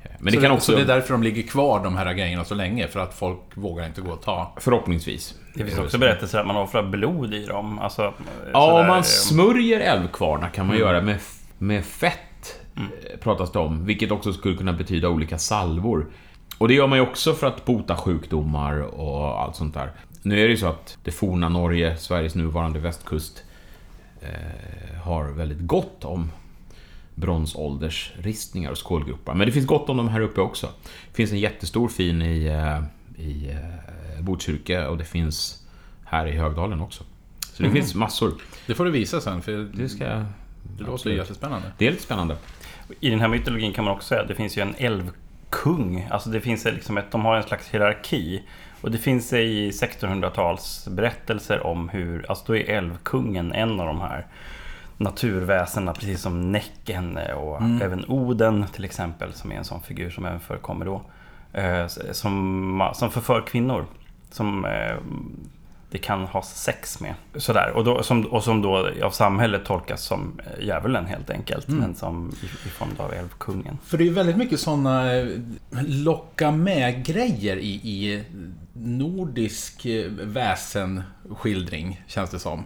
Eh, 0.04 0.10
Men 0.20 0.26
det 0.34 0.38
så, 0.40 0.44
kan 0.44 0.52
också... 0.52 0.72
så 0.72 0.78
det 0.78 0.84
är 0.84 0.88
därför 0.96 1.14
de 1.14 1.24
ligger 1.24 1.42
kvar, 1.44 1.84
de 1.84 1.98
här 1.98 2.14
grejerna, 2.14 2.44
så 2.46 2.56
länge. 2.56 2.88
För 2.88 3.00
att 3.00 3.14
folk 3.14 3.40
vågar 3.54 3.86
inte 3.86 4.02
gå 4.02 4.12
och 4.12 4.22
ta. 4.22 4.54
Förhoppningsvis. 4.60 5.36
Det 5.56 5.66
finns 5.66 5.80
också 5.80 5.98
berättelser 5.98 6.40
att 6.40 6.48
man 6.48 6.56
offrar 6.56 6.84
blod 6.84 7.34
i 7.34 7.46
dem. 7.46 7.80
Alltså, 7.80 8.02
Ja, 8.02 8.14
sådär, 8.54 8.82
om 8.82 8.88
man 8.88 8.98
eh, 8.98 9.04
smörjer 9.04 9.80
älvkvarnar 9.80 10.50
kan 10.50 10.68
man 10.68 10.78
göra 10.78 11.02
med, 11.02 11.18
med 11.58 11.86
fett, 11.86 12.20
eh, 12.76 13.20
pratas 13.20 13.52
det 13.52 13.60
om. 13.60 13.86
Vilket 13.86 14.12
också 14.12 14.34
skulle 14.34 14.58
kunna 14.58 14.74
betyda 14.74 15.10
olika 15.10 15.38
salvor. 15.38 16.06
Och 16.58 16.68
det 16.68 16.74
gör 16.74 16.88
man 16.88 16.98
ju 16.98 17.04
också 17.04 17.34
för 17.34 17.48
att 17.48 17.66
bota 17.66 17.98
sjukdomar 17.98 18.82
och 18.82 19.42
allt 19.42 19.56
sånt 19.56 19.74
där. 19.74 19.92
Nu 20.22 20.40
är 20.40 20.44
det 20.44 20.52
ju 20.52 20.58
så 20.58 20.68
att 20.68 20.98
det 21.04 21.12
forna 21.12 21.50
Norge, 21.50 21.98
Sveriges 21.98 22.36
nuvarande 22.36 22.80
västkust, 22.80 23.44
eh, 24.22 25.02
har 25.02 25.32
väldigt 25.32 25.62
gott 25.62 26.06
om 26.06 26.32
bronsåldersristningar 27.16 28.72
och 28.72 28.86
skålgropar. 28.86 29.34
Men 29.34 29.48
det 29.48 29.54
finns 29.54 29.66
gott 29.66 29.90
om 29.90 29.98
dem 29.98 30.08
här 30.08 30.22
uppe 30.22 30.42
också. 30.42 30.68
Det 30.84 31.16
finns 31.16 31.32
en 31.32 31.40
jättestor 31.40 31.88
fin 31.88 32.22
i, 32.22 32.46
eh, 32.46 32.84
i 33.26 33.50
eh, 33.50 34.24
Botkyrka 34.24 34.90
och 34.90 34.98
det 34.98 35.06
finns 35.06 35.68
här 36.06 36.28
i 36.28 36.32
Högdalen 36.32 36.82
också. 36.82 37.04
Så 37.40 37.64
det 37.64 37.70
finns 37.70 37.96
massor. 37.96 38.34
Det 38.68 38.76
får 38.76 38.86
du 38.86 38.92
visa 38.92 39.22
sen, 39.22 39.42
för 39.42 39.70
Det 39.74 39.90
ska 39.90 40.26
det 40.78 40.84
låter 40.84 41.10
jättespännande. 41.10 41.72
Det 41.78 41.88
är 41.88 41.92
lite 41.92 42.04
spännande. 42.04 42.38
I 43.00 43.10
den 43.10 43.20
här 43.22 43.28
mytologin 43.28 43.74
kan 43.74 43.86
man 43.86 43.94
också 43.94 44.08
säga 44.08 44.22
att 44.22 44.28
det 44.28 44.36
finns 44.36 44.58
ju 44.58 44.62
en 44.62 44.76
älvkung. 44.78 46.08
Alltså 46.12 46.30
det 46.30 46.42
finns 46.42 46.66
liksom 46.66 46.98
ett, 46.98 47.12
de 47.12 47.26
har 47.26 47.36
en 47.36 47.44
slags 47.44 47.70
hierarki. 47.70 48.44
Och 48.82 48.92
det 48.92 48.98
finns 48.98 49.34
i 49.34 49.70
1600-tals 49.72 50.88
berättelser 50.92 51.68
om 51.68 51.90
hur, 51.90 52.26
alltså 52.30 52.44
då 52.48 52.56
är 52.56 52.70
älvkungen 52.70 53.54
en 53.54 53.80
av 53.80 53.88
de 53.88 54.02
här 54.02 54.26
naturväsena, 54.98 55.94
precis 55.94 56.22
som 56.22 56.52
Näcken 56.52 57.18
och 57.36 57.62
även 57.82 58.06
Oden 58.08 58.66
till 58.74 58.86
exempel, 58.86 59.34
som 59.34 59.52
är 59.52 59.56
en 59.56 59.64
sån 59.66 59.82
figur 59.82 60.10
som 60.10 60.26
även 60.26 60.40
förekommer 60.40 60.86
då. 60.86 61.02
Eh, 61.54 61.88
Som, 62.12 62.90
som 62.94 63.12
förför 63.12 63.42
kvinnor. 63.42 63.86
Som 64.32 64.66
eh, 64.66 64.96
det 65.92 65.98
kan 65.98 66.22
ha 66.26 66.42
sex 66.44 67.00
med. 67.00 67.14
Sådär. 67.36 67.72
Och, 67.76 67.84
då, 67.84 68.04
som, 68.04 68.26
och 68.26 68.44
som 68.44 68.62
då 68.62 68.90
av 69.04 69.12
samhället 69.12 69.66
tolkas 69.66 70.04
som 70.04 70.40
eh, 70.46 70.66
djävulen 70.66 71.06
helt 71.06 71.30
enkelt. 71.30 71.68
Men 71.68 71.96
som 71.96 72.32
i, 72.42 72.46
i 72.46 72.70
form 72.70 72.90
av 72.98 73.14
älvkungen. 73.14 73.78
För 73.86 73.98
det 73.98 74.04
är 74.04 74.06
ju 74.06 74.14
väldigt 74.14 74.38
mycket 74.38 74.60
sådana 74.60 75.04
locka 75.88 76.52
med-grejer 76.52 77.58
i, 77.58 77.70
i 77.74 78.24
nordisk 78.74 79.86
eh, 79.86 80.12
väsenskildring, 80.12 82.02
känns 82.08 82.30
det 82.30 82.40
som. 82.40 82.60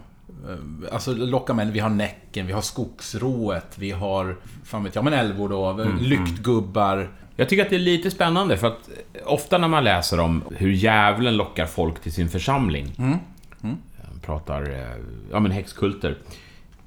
eh, 0.48 0.94
alltså 0.94 1.12
locka 1.14 1.54
män. 1.54 1.72
Vi 1.72 1.80
har 1.80 1.90
Näcken, 1.90 2.46
vi 2.46 2.52
har 2.52 2.60
Skogsrået, 2.60 3.78
vi 3.78 3.90
har, 3.90 4.36
fan 4.64 4.84
vet 4.84 4.94
jag, 4.94 5.04
men 5.04 5.12
älvor 5.12 5.48
då, 5.48 5.66
Mm, 5.70 5.98
Lyktgubbar. 5.98 7.10
Jag 7.36 7.48
tycker 7.48 7.62
att 7.62 7.70
det 7.70 7.76
är 7.76 7.80
lite 7.80 8.10
spännande 8.10 8.56
för 8.56 8.66
att 8.66 8.88
ofta 9.24 9.58
när 9.58 9.68
man 9.68 9.84
läser 9.84 10.20
om 10.20 10.42
hur 10.56 10.72
djävulen 10.72 11.36
lockar 11.36 11.66
folk 11.66 12.00
till 12.00 12.12
sin 12.12 12.28
församling. 12.28 12.94
Mm. 12.98 13.18
eh, 13.62 14.20
Pratar, 14.22 14.62
eh, 14.62 15.02
ja 15.30 15.40
men 15.40 15.50
häxkulter. 15.50 16.16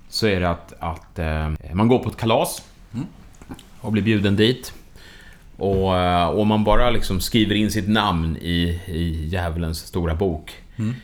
Så 0.10 0.28
är 0.28 0.40
det 0.40 0.50
att, 0.50 0.74
att 0.80 1.20
eh, 1.20 1.50
man 1.74 1.88
går 1.88 2.00
på 2.00 2.10
ett 2.10 2.18
kalas 2.18 2.64
och 3.82 3.92
blir 3.92 4.04
bjuden 4.04 4.36
dit. 4.36 4.74
Och, 5.58 5.94
och 6.40 6.48
man 6.48 6.64
bara 6.64 6.90
liksom 6.90 7.22
skriver 7.22 7.56
in 7.56 7.72
sitt 7.72 7.88
namn 7.88 8.38
i, 8.38 8.82
i 8.86 9.28
djävulens 9.28 9.78
stora 9.80 10.16
bok 10.16 10.52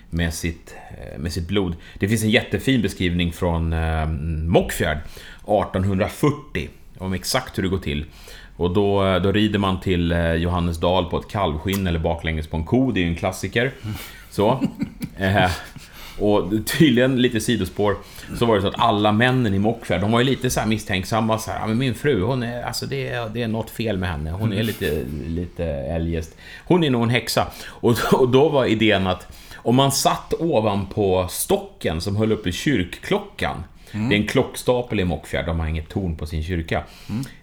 med, 0.10 0.34
sitt, 0.34 0.76
med 1.18 1.34
sitt 1.34 1.48
blod. 1.48 1.76
Det 2.00 2.10
finns 2.10 2.24
en 2.24 2.30
jättefin 2.30 2.82
beskrivning 2.82 3.34
från 3.34 3.74
eh, 3.74 4.08
Mockfjärd 4.48 4.98
1840 4.98 6.70
om 6.98 7.14
exakt 7.14 7.58
hur 7.58 7.64
det 7.64 7.70
går 7.70 7.78
till. 7.78 8.06
Och 8.58 8.72
då, 8.74 9.20
då 9.20 9.32
rider 9.32 9.60
man 9.60 9.80
till 9.80 10.12
eh, 10.12 10.34
Johannesdal 10.34 11.06
på 11.06 11.18
ett 11.18 11.28
kalvskinn 11.28 11.88
eller 11.88 12.00
baklänges 12.00 12.48
på 12.48 12.58
en 12.58 12.66
ko, 12.66 12.92
det 12.92 13.00
är 13.00 13.02
ju 13.02 13.10
en 13.10 13.16
klassiker. 13.16 13.72
Så. 14.30 14.64
Eh, 15.18 15.52
och 16.20 16.52
tydligen, 16.66 17.22
lite 17.22 17.40
sidospår, 17.42 17.96
så 18.40 18.46
var 18.46 18.56
det 18.56 18.62
så 18.62 18.68
att 18.68 18.80
alla 18.80 19.12
männen 19.12 19.54
i 19.54 19.60
Mockfjärd, 19.60 20.02
de 20.02 20.12
var 20.12 20.20
ju 20.20 20.26
lite 20.26 20.50
så 20.50 20.60
här 20.60 20.68
misstänksamma 20.68 21.40
så 21.40 21.52
här, 21.52 21.60
"Ja, 21.60 21.68
men 21.68 21.78
min 21.78 21.96
fru, 21.96 22.22
hon 22.24 22.44
är, 22.44 22.64
alltså 22.64 22.86
det 22.86 23.08
är, 23.08 23.30
det 23.30 23.44
är 23.44 23.48
något 23.48 23.70
fel 23.70 23.98
med 23.98 24.10
henne. 24.10 24.32
Hon 24.32 24.54
är 24.54 24.64
lite, 24.64 25.04
lite 25.28 25.66
eljest. 25.66 26.36
Hon 26.66 26.84
är 26.84 26.90
nog 26.90 27.04
en 27.04 27.10
häxa. 27.10 27.48
Och, 27.68 27.96
och 28.14 28.30
då 28.30 28.50
var 28.50 28.66
idén 28.66 29.08
att 29.08 29.28
om 29.56 29.76
man 29.76 29.92
satt 29.92 30.34
ovanpå 30.40 31.28
stocken 31.30 32.02
som 32.02 32.16
höll 32.16 32.32
uppe 32.32 32.52
kyrkklockan, 32.52 33.64
det 33.92 34.16
är 34.16 34.20
en 34.20 34.28
klockstapel 34.28 35.00
i 35.00 35.04
Mockfjärd, 35.06 35.46
de 35.46 35.60
har 35.60 35.68
inget 35.68 35.90
torn 35.90 36.16
på 36.16 36.26
sin 36.26 36.44
kyrka. 36.44 36.84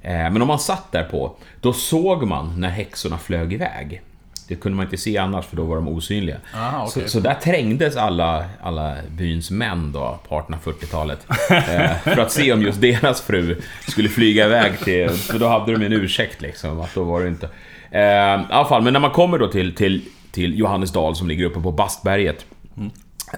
Eh, 0.03 0.13
Men 0.13 0.43
om 0.43 0.49
man 0.49 0.59
satt 0.59 0.93
där 0.93 1.05
på, 1.05 1.37
då 1.61 1.73
såg 1.73 2.27
man 2.27 2.61
när 2.61 2.69
häxorna 2.69 3.19
flög 3.19 3.53
iväg. 3.53 4.03
Det 4.49 4.57
kunde 4.57 4.77
man 4.77 4.85
inte 4.87 4.97
se 4.97 5.19
annars 5.19 5.47
för 5.47 5.57
då 5.57 5.65
var 5.65 5.77
de 5.77 5.89
osynliga. 5.89 6.37
Aha, 6.55 6.87
okej. 6.89 7.03
så, 7.03 7.09
så 7.09 7.21
där 7.21 7.35
trängdes 7.35 7.97
alla, 7.97 8.45
alla 8.63 8.97
byns 9.11 9.51
män 9.51 9.93
då 9.93 10.19
på 10.29 10.35
1840-talet. 10.41 11.27
Eh, 11.51 11.97
för 11.99 12.19
att 12.19 12.33
se 12.33 12.53
om 12.53 12.63
just 12.63 12.81
deras 12.81 13.21
fru 13.21 13.61
skulle 13.89 14.09
flyga 14.09 14.45
iväg 14.45 14.79
till... 14.79 15.09
För 15.11 15.39
då 15.39 15.49
hade 15.49 15.73
de 15.73 15.87
en 15.87 15.93
ursäkt 15.93 16.41
liksom, 16.43 16.81
att 16.81 16.95
då 16.95 17.05
var 17.05 17.21
det 17.21 17.29
inte... 17.29 17.49
Eh, 17.91 18.01
I 18.03 18.45
alla 18.51 18.69
fall, 18.69 18.83
men 18.83 18.93
när 18.93 19.01
man 19.01 19.11
kommer 19.11 19.39
då 19.39 19.49
till, 19.49 19.75
till, 19.75 20.03
till 20.33 20.59
Johannesdal 20.59 21.17
som 21.17 21.29
ligger 21.29 21.45
uppe 21.45 21.61
på 21.61 21.73
Bastberget. 21.73 22.47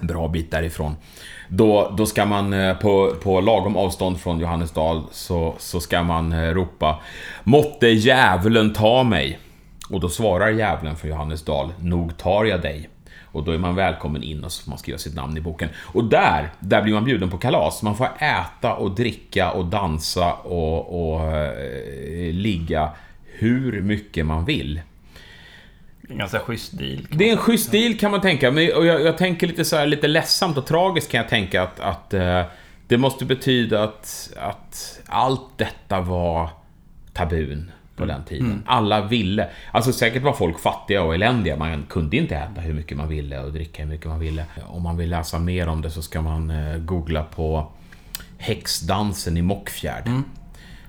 En 0.01 0.07
bra 0.07 0.27
bit 0.27 0.51
därifrån. 0.51 0.95
Då, 1.47 1.93
då 1.97 2.05
ska 2.05 2.25
man 2.25 2.53
eh, 2.53 2.77
på, 2.77 3.15
på 3.23 3.41
lagom 3.41 3.77
avstånd 3.77 4.19
från 4.19 4.39
Johannesdal 4.39 5.03
så, 5.11 5.55
så 5.57 5.79
ska 5.79 6.03
man 6.03 6.33
eh, 6.33 6.53
ropa 6.53 6.99
Måtte 7.43 7.87
djävulen 7.87 8.73
ta 8.73 9.03
mig. 9.03 9.39
Och 9.89 9.99
då 9.99 10.09
svarar 10.09 10.49
djävulen 10.49 10.95
för 10.95 11.07
Johannesdal 11.07 11.73
Nog 11.79 12.17
tar 12.17 12.45
jag 12.45 12.61
dig. 12.61 12.89
Och 13.35 13.43
då 13.43 13.51
är 13.51 13.57
man 13.57 13.75
välkommen 13.75 14.23
in 14.23 14.43
och 14.43 14.51
så 14.51 14.63
får 14.63 14.69
man 14.69 14.79
skriva 14.79 14.97
sitt 14.97 15.15
namn 15.15 15.37
i 15.37 15.41
boken. 15.41 15.69
Och 15.77 16.03
där, 16.03 16.49
där 16.59 16.81
blir 16.81 16.93
man 16.93 17.05
bjuden 17.05 17.29
på 17.29 17.37
kalas. 17.37 17.83
Man 17.83 17.95
får 17.95 18.07
äta 18.19 18.73
och 18.73 18.91
dricka 18.91 19.51
och 19.51 19.65
dansa 19.65 20.33
och, 20.33 21.11
och 21.11 21.35
eh, 21.35 22.33
ligga 22.33 22.89
hur 23.23 23.81
mycket 23.81 24.25
man 24.25 24.45
vill. 24.45 24.81
En 26.09 26.17
ganska 26.17 26.39
schysst 26.39 26.77
deal. 26.77 27.07
Det 27.11 27.29
är 27.29 27.31
en 27.31 27.37
schysst 27.37 27.71
deal 27.71 27.97
kan 27.97 28.11
man 28.11 28.21
tänka, 28.21 28.51
men 28.51 28.73
och 28.75 28.85
jag, 28.85 29.01
jag 29.01 29.17
tänker 29.17 29.47
lite 29.47 29.65
så 29.65 29.75
här, 29.75 29.87
lite 29.87 30.07
ledsamt 30.07 30.57
och 30.57 30.65
tragiskt 30.65 31.11
kan 31.11 31.17
jag 31.17 31.29
tänka 31.29 31.63
att, 31.63 31.79
att 31.79 32.13
eh, 32.13 32.43
det 32.87 32.97
måste 32.97 33.25
betyda 33.25 33.83
att, 33.83 34.33
att 34.37 34.99
allt 35.05 35.57
detta 35.57 36.01
var 36.01 36.49
tabun 37.13 37.71
på 37.95 38.05
den 38.05 38.23
tiden. 38.23 38.63
Alla 38.65 39.01
ville. 39.07 39.49
Alltså 39.71 39.93
säkert 39.93 40.23
var 40.23 40.33
folk 40.33 40.59
fattiga 40.59 41.03
och 41.03 41.15
eländiga. 41.15 41.57
Man 41.57 41.83
kunde 41.89 42.17
inte 42.17 42.35
äta 42.35 42.61
hur 42.61 42.73
mycket 42.73 42.97
man 42.97 43.07
ville 43.07 43.39
och 43.39 43.53
dricka 43.53 43.83
hur 43.83 43.89
mycket 43.89 44.07
man 44.07 44.19
ville. 44.19 44.45
Om 44.67 44.83
man 44.83 44.97
vill 44.97 45.09
läsa 45.09 45.39
mer 45.39 45.67
om 45.67 45.81
det 45.81 45.91
så 45.91 46.01
ska 46.01 46.21
man 46.21 46.49
eh, 46.49 46.77
googla 46.77 47.23
på 47.23 47.71
häxdansen 48.37 49.37
i 49.37 49.41
Mockfjärd. 49.41 50.09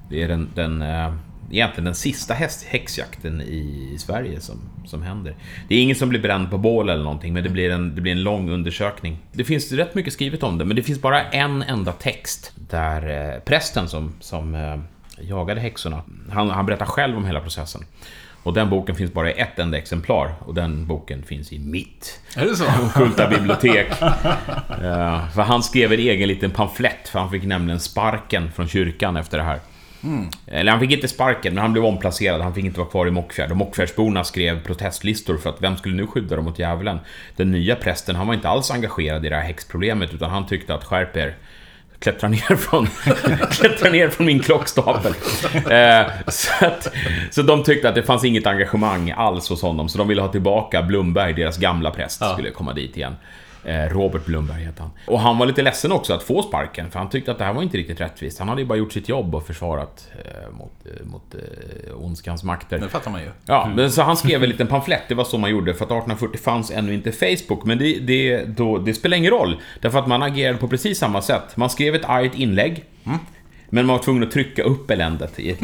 Det 0.09 0.23
är 0.23 0.29
den, 0.29 0.51
den 0.55 0.83
eh, 0.83 1.15
egentligen 1.51 1.85
den 1.85 1.95
sista 1.95 2.35
häst, 2.35 2.65
häxjakten 2.65 3.41
i 3.41 3.97
Sverige 3.99 4.41
som, 4.41 4.57
som 4.87 5.03
händer. 5.03 5.37
Det 5.69 5.75
är 5.75 5.83
ingen 5.83 5.97
som 5.97 6.09
blir 6.09 6.21
bränd 6.21 6.51
på 6.51 6.59
bål 6.59 6.89
eller 6.89 7.05
någonting, 7.05 7.33
men 7.33 7.43
det 7.43 7.51
blir, 7.51 7.71
en, 7.71 7.95
det 7.95 8.01
blir 8.01 8.13
en 8.13 8.23
lång 8.23 8.51
undersökning. 8.51 9.19
Det 9.33 9.45
finns 9.45 9.73
rätt 9.73 9.95
mycket 9.95 10.13
skrivet 10.13 10.43
om 10.43 10.59
det, 10.59 10.65
men 10.65 10.77
det 10.77 10.83
finns 10.83 11.01
bara 11.01 11.23
en 11.23 11.63
enda 11.63 11.93
text 11.93 12.53
där 12.57 13.35
eh, 13.35 13.41
prästen 13.41 13.89
som, 13.89 14.13
som 14.21 14.55
eh, 14.55 14.79
jagade 15.21 15.61
häxorna, 15.61 16.03
han, 16.31 16.51
han 16.51 16.67
berättar 16.67 16.87
själv 16.87 17.17
om 17.17 17.25
hela 17.25 17.41
processen. 17.41 17.85
Och 18.43 18.55
den 18.55 18.71
boken 18.71 18.97
finns 18.97 19.13
bara 19.13 19.31
i 19.31 19.41
ett 19.41 19.59
enda 19.59 19.79
exemplar 19.79 20.35
och 20.41 20.55
den 20.55 20.87
boken 20.87 21.23
finns 21.23 21.53
i 21.53 21.59
mitt 21.59 22.21
Är 22.37 22.45
det 22.45 22.57
så? 22.57 22.65
Kulta 22.95 23.29
bibliotek. 23.29 23.87
Eh, 23.91 25.29
för 25.29 25.43
han 25.43 25.63
skrev 25.63 25.93
en 25.93 25.99
egen 25.99 26.29
liten 26.29 26.51
pamflett, 26.51 27.09
för 27.09 27.19
han 27.19 27.31
fick 27.31 27.43
nämligen 27.43 27.81
sparken 27.81 28.53
från 28.53 28.69
kyrkan 28.69 29.17
efter 29.17 29.39
det 29.39 29.45
här. 29.45 29.61
Eller 30.47 30.71
han 30.71 30.81
fick 30.81 30.91
inte 30.91 31.09
sparken, 31.09 31.55
men 31.55 31.63
han 31.63 31.73
blev 31.73 31.85
omplacerad. 31.85 32.41
Han 32.41 32.55
fick 32.55 32.65
inte 32.65 32.79
vara 32.79 32.91
kvar 32.91 33.09
i 33.09 33.11
Mockfjärd. 33.11 33.51
Och 33.51 33.57
Mockfjärdsborna 33.57 34.25
skrev 34.25 34.65
protestlistor 34.65 35.37
för 35.39 35.51
att 35.51 35.63
vem 35.63 35.77
skulle 35.77 35.95
nu 35.95 36.07
skydda 36.07 36.37
dem 36.37 36.45
mot 36.45 36.59
djävulen? 36.59 36.99
Den 37.37 37.51
nya 37.51 37.77
prästen, 37.77 38.17
han 38.17 38.27
var 38.27 38.35
inte 38.35 38.49
alls 38.49 38.71
engagerad 38.71 39.27
i 39.27 39.29
det 39.29 39.37
här 39.37 39.43
häxproblemet, 39.43 40.15
utan 40.15 40.31
han 40.31 40.47
tyckte 40.47 40.75
att 40.75 40.85
skärp 40.85 41.17
er. 41.17 41.37
Klättra 41.99 42.29
ner 42.29 42.57
från, 42.57 42.87
klättra 43.51 43.91
ner 43.91 44.09
från 44.09 44.27
min 44.27 44.41
klockstapel. 44.41 45.15
Eh, 45.71 46.07
så, 46.29 46.67
att, 46.67 46.95
så 47.31 47.43
de 47.43 47.63
tyckte 47.63 47.89
att 47.89 47.95
det 47.95 48.03
fanns 48.03 48.25
inget 48.25 48.47
engagemang 48.47 49.11
alls 49.17 49.49
hos 49.49 49.63
honom, 49.63 49.89
så 49.89 49.99
de 49.99 50.09
ville 50.09 50.23
ha 50.23 50.29
tillbaka 50.29 50.83
Blomberg, 50.83 51.33
deras 51.33 51.59
gamla 51.59 51.91
präst, 51.91 52.23
skulle 52.33 52.51
komma 52.51 52.73
dit 52.73 52.97
igen. 52.97 53.17
Eh, 53.67 53.89
Robert 53.89 54.25
Blomberg 54.25 54.65
heter 54.65 54.81
han. 54.81 54.91
Och 55.07 55.21
han 55.21 55.39
var 55.39 55.47
lite 55.47 55.63
ledsen 55.63 55.93
också 55.93 56.15
att 56.15 56.23
få 56.23 56.43
sparken, 56.43 56.91
för 56.91 56.99
han 56.99 57.11
tyckte 57.11 57.31
att 57.31 57.39
det 57.39 57.45
här 57.45 57.53
var 57.53 57.63
inte 57.63 57.77
riktigt 57.77 58.01
rättvist. 58.01 58.39
Han 58.39 58.49
hade 58.49 58.61
ju 58.61 58.67
bara 58.67 58.79
gjort 58.79 58.93
sitt 58.93 59.09
jobb 59.09 59.35
och 59.35 59.47
försvarat 59.47 60.09
eh, 60.25 60.53
mot, 60.59 60.73
eh, 60.85 61.07
mot 61.07 61.35
eh, 61.35 62.05
ondskans 62.05 62.45
makter. 62.45 62.79
Det 62.79 62.89
fattar 62.89 63.11
man 63.11 63.21
ju. 63.21 63.29
Ja, 63.47 63.71
men 63.77 63.91
så 63.93 64.03
han 64.03 64.17
skrev 64.17 64.43
en 64.43 64.49
liten 64.49 64.67
pamflett, 64.67 65.03
det 65.09 65.15
var 65.15 65.25
så 65.25 65.39
man 65.39 65.51
gjorde. 65.51 65.75
För 65.75 65.85
att 65.85 65.91
1840 65.91 66.41
fanns 66.41 66.71
ännu 66.71 66.95
inte 66.95 67.13
Facebook, 67.13 67.65
men 67.65 67.79
det, 67.79 67.99
det, 67.99 68.45
då, 68.45 68.79
det 68.79 68.95
spelar 68.95 69.17
ingen 69.17 69.31
roll. 69.31 69.61
Därför 69.81 69.99
att 69.99 70.07
man 70.07 70.23
agerade 70.23 70.59
på 70.59 70.69
precis 70.69 70.99
samma 70.99 71.23
sätt. 71.23 71.57
Man 71.57 71.71
skrev 71.71 71.95
ett 71.95 72.05
argt 72.05 72.35
inlägg. 72.35 72.85
Men 73.71 73.87
man 73.87 73.97
var 73.97 74.03
tvungen 74.03 74.23
att 74.23 74.31
trycka 74.31 74.63
upp 74.63 74.91
eländet 74.91 75.39
i 75.39 75.51
ett 75.51 75.61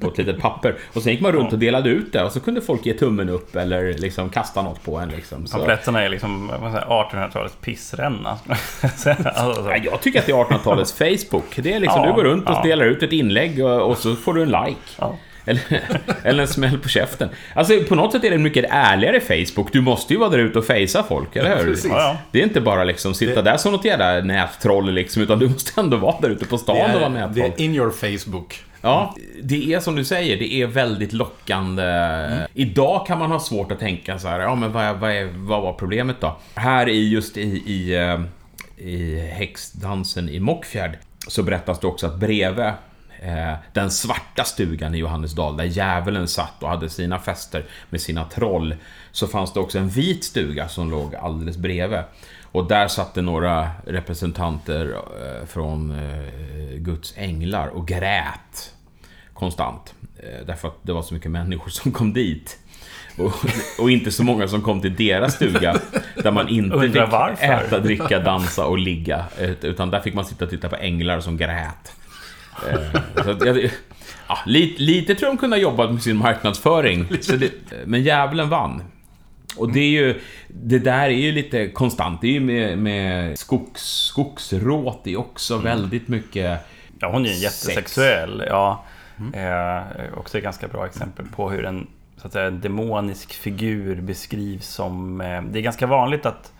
på 0.00 0.08
ett 0.08 0.18
litet 0.18 0.40
papper. 0.40 0.74
Och 0.92 1.02
sen 1.02 1.12
gick 1.12 1.20
man 1.20 1.32
runt 1.32 1.52
och 1.52 1.58
delade 1.58 1.90
ut 1.90 2.12
det 2.12 2.24
och 2.24 2.32
så 2.32 2.40
kunde 2.40 2.60
folk 2.60 2.86
ge 2.86 2.94
tummen 2.94 3.28
upp 3.28 3.56
eller 3.56 3.94
liksom 3.94 4.30
kasta 4.30 4.62
något 4.62 4.84
på 4.84 4.98
en. 4.98 5.08
Liksom. 5.08 5.46
Så, 5.46 5.58
är 5.96 6.08
liksom 6.08 6.48
vad 6.48 6.60
man 6.60 6.72
säger, 6.72 6.86
1800-talets 6.86 7.56
pissränna. 7.60 8.38
alltså, 8.82 9.14
Ja, 9.34 9.76
jag 9.82 10.00
tycker 10.00 10.18
att 10.18 10.26
det 10.26 10.32
är 10.32 10.36
1800-talets 10.36 10.92
Facebook. 10.92 11.56
Det 11.56 11.72
är 11.72 11.80
liksom, 11.80 12.02
Ja, 12.02 12.08
du 12.08 12.12
går 12.14 12.24
runt 12.24 12.48
och 12.48 12.54
ja. 12.54 12.62
delar 12.62 12.84
ut 12.84 13.02
ett 13.02 13.12
inlägg 13.12 13.64
och, 13.64 13.90
och 13.90 13.98
så 13.98 14.16
får 14.16 14.34
du 14.34 14.42
en 14.42 14.48
like. 14.48 14.80
Ja. 14.98 15.16
Eller, 15.44 15.62
eller 16.24 16.42
en 16.42 16.48
smäll 16.48 16.78
på 16.78 16.88
käften. 16.88 17.28
Alltså 17.54 17.80
på 17.88 17.94
något 17.94 18.12
sätt 18.12 18.24
är 18.24 18.30
det 18.30 18.36
en 18.36 18.42
mycket 18.42 18.64
ärligare 18.70 19.20
Facebook. 19.20 19.72
Du 19.72 19.80
måste 19.80 20.12
ju 20.12 20.18
vara 20.18 20.30
där 20.30 20.38
ute 20.38 20.58
och 20.58 20.64
fejsa 20.64 21.02
folk, 21.02 21.36
eller 21.36 21.56
hur? 21.56 21.64
precis. 21.64 21.90
Ja, 21.90 21.98
ja. 21.98 22.18
Det 22.32 22.38
är 22.38 22.42
inte 22.42 22.60
bara 22.60 22.84
liksom 22.84 23.14
sitta 23.14 23.42
där 23.42 23.56
som 23.56 23.72
något 23.72 23.84
jävla 23.84 24.20
nättroll 24.20 24.92
liksom, 24.92 25.22
utan 25.22 25.38
du 25.38 25.48
måste 25.48 25.80
ändå 25.80 25.96
vara 25.96 26.16
där 26.20 26.30
ute 26.30 26.44
på 26.44 26.58
stan 26.58 26.76
och 26.94 27.00
vara 27.00 27.08
det, 27.08 27.18
är, 27.18 27.28
det 27.28 27.28
nättroll. 27.28 27.52
är 27.56 27.60
in 27.60 27.74
your 27.74 27.90
Facebook. 27.90 28.64
Ja, 28.84 29.14
det 29.42 29.74
är 29.74 29.80
som 29.80 29.96
du 29.96 30.04
säger, 30.04 30.36
det 30.36 30.54
är 30.54 30.66
väldigt 30.66 31.12
lockande. 31.12 31.84
Idag 32.54 33.06
kan 33.06 33.18
man 33.18 33.30
ha 33.30 33.40
svårt 33.40 33.72
att 33.72 33.78
tänka 33.78 34.18
så 34.18 34.28
här, 34.28 34.40
ja 34.40 34.54
men 34.54 34.72
vad, 34.72 34.84
är, 34.84 34.94
vad, 34.94 35.10
är, 35.10 35.28
vad 35.34 35.62
var 35.62 35.72
problemet 35.72 36.16
då? 36.20 36.36
Här 36.54 36.88
i 36.88 37.08
just 37.08 37.36
i, 37.36 37.62
i, 37.66 37.94
eh, 37.94 38.20
i 38.88 39.18
häxdansen 39.18 40.28
i 40.28 40.40
Mockfjärd 40.40 40.98
så 41.28 41.42
berättas 41.42 41.80
det 41.80 41.86
också 41.86 42.06
att 42.06 42.16
bredvid 42.16 42.72
eh, 43.24 43.54
den 43.72 43.90
svarta 43.90 44.44
stugan 44.44 44.94
i 44.94 44.98
Johannesdal, 44.98 45.56
där 45.56 45.64
djävulen 45.64 46.28
satt 46.28 46.62
och 46.62 46.68
hade 46.68 46.88
sina 46.88 47.18
fester 47.18 47.64
med 47.90 48.00
sina 48.00 48.24
troll, 48.24 48.74
så 49.12 49.26
fanns 49.26 49.52
det 49.52 49.60
också 49.60 49.78
en 49.78 49.88
vit 49.88 50.24
stuga 50.24 50.68
som 50.68 50.90
låg 50.90 51.14
alldeles 51.14 51.56
bredvid. 51.56 52.00
Och 52.52 52.68
där 52.68 52.88
satt 52.88 53.14
det 53.14 53.22
några 53.22 53.70
representanter 53.86 54.94
eh, 54.94 55.46
från 55.46 55.90
eh, 55.90 56.76
Guds 56.76 57.14
änglar 57.16 57.68
och 57.68 57.88
grät 57.88 58.74
konstant. 59.32 59.94
Eh, 60.16 60.46
Därför 60.46 60.68
att 60.68 60.78
det 60.82 60.92
var 60.92 61.02
så 61.02 61.14
mycket 61.14 61.30
människor 61.30 61.70
som 61.70 61.92
kom 61.92 62.12
dit. 62.12 62.58
Och, 63.18 63.32
och 63.78 63.90
inte 63.90 64.10
så 64.10 64.24
många 64.24 64.48
som 64.48 64.62
kom 64.62 64.80
till 64.80 64.94
deras 64.96 65.34
stuga 65.34 65.80
där 66.22 66.30
man 66.30 66.48
inte 66.48 66.80
fick 66.80 66.96
äta, 67.42 67.78
dricka, 67.78 68.18
dansa 68.18 68.66
och 68.66 68.78
ligga. 68.78 69.24
Utan 69.60 69.90
där 69.90 70.00
fick 70.00 70.14
man 70.14 70.24
sitta 70.24 70.44
och 70.44 70.50
titta 70.50 70.68
på 70.68 70.76
änglar 70.76 71.20
som 71.20 71.36
grät. 71.36 71.92
Eh, 72.68 73.02
jag, 73.46 73.70
ja, 74.28 74.38
lite, 74.46 74.82
lite 74.82 75.14
tror 75.14 75.28
jag 75.28 75.36
de 75.36 75.40
kunde 75.40 75.56
ha 75.56 75.62
jobbat 75.62 75.92
med 75.92 76.02
sin 76.02 76.16
marknadsföring. 76.16 77.06
Det, 77.38 77.52
men 77.86 78.02
djävulen 78.02 78.48
vann. 78.48 78.82
Och 79.56 79.72
det 79.72 79.80
är 79.80 79.90
ju, 79.90 80.20
det 80.48 80.78
där 80.78 81.04
är 81.04 81.08
ju 81.10 81.32
lite 81.32 81.68
konstant. 81.68 82.20
Det 82.20 82.26
är 82.26 82.32
ju 82.32 82.40
med, 82.40 82.78
med 82.78 83.38
skogs, 83.38 83.82
skogsråt, 83.82 85.00
det 85.04 85.12
är 85.12 85.16
också 85.16 85.58
väldigt 85.58 86.08
mycket 86.08 86.60
Ja, 87.02 87.10
hon 87.10 87.26
är 87.26 87.28
ju 87.28 87.34
Sex. 87.34 87.42
jättesexuell. 87.42 88.44
Ja. 88.48 88.84
Eh, 89.34 90.18
också 90.18 90.38
ett 90.38 90.44
ganska 90.44 90.68
bra 90.68 90.86
exempel 90.86 91.26
på 91.26 91.50
hur 91.50 91.64
en 91.64 91.86
så 92.16 92.26
att 92.26 92.32
säga, 92.32 92.50
demonisk 92.50 93.32
figur 93.32 94.00
beskrivs 94.00 94.66
som... 94.66 95.20
Eh, 95.20 95.42
det 95.42 95.58
är 95.58 95.62
ganska 95.62 95.86
vanligt 95.86 96.26
att, 96.26 96.52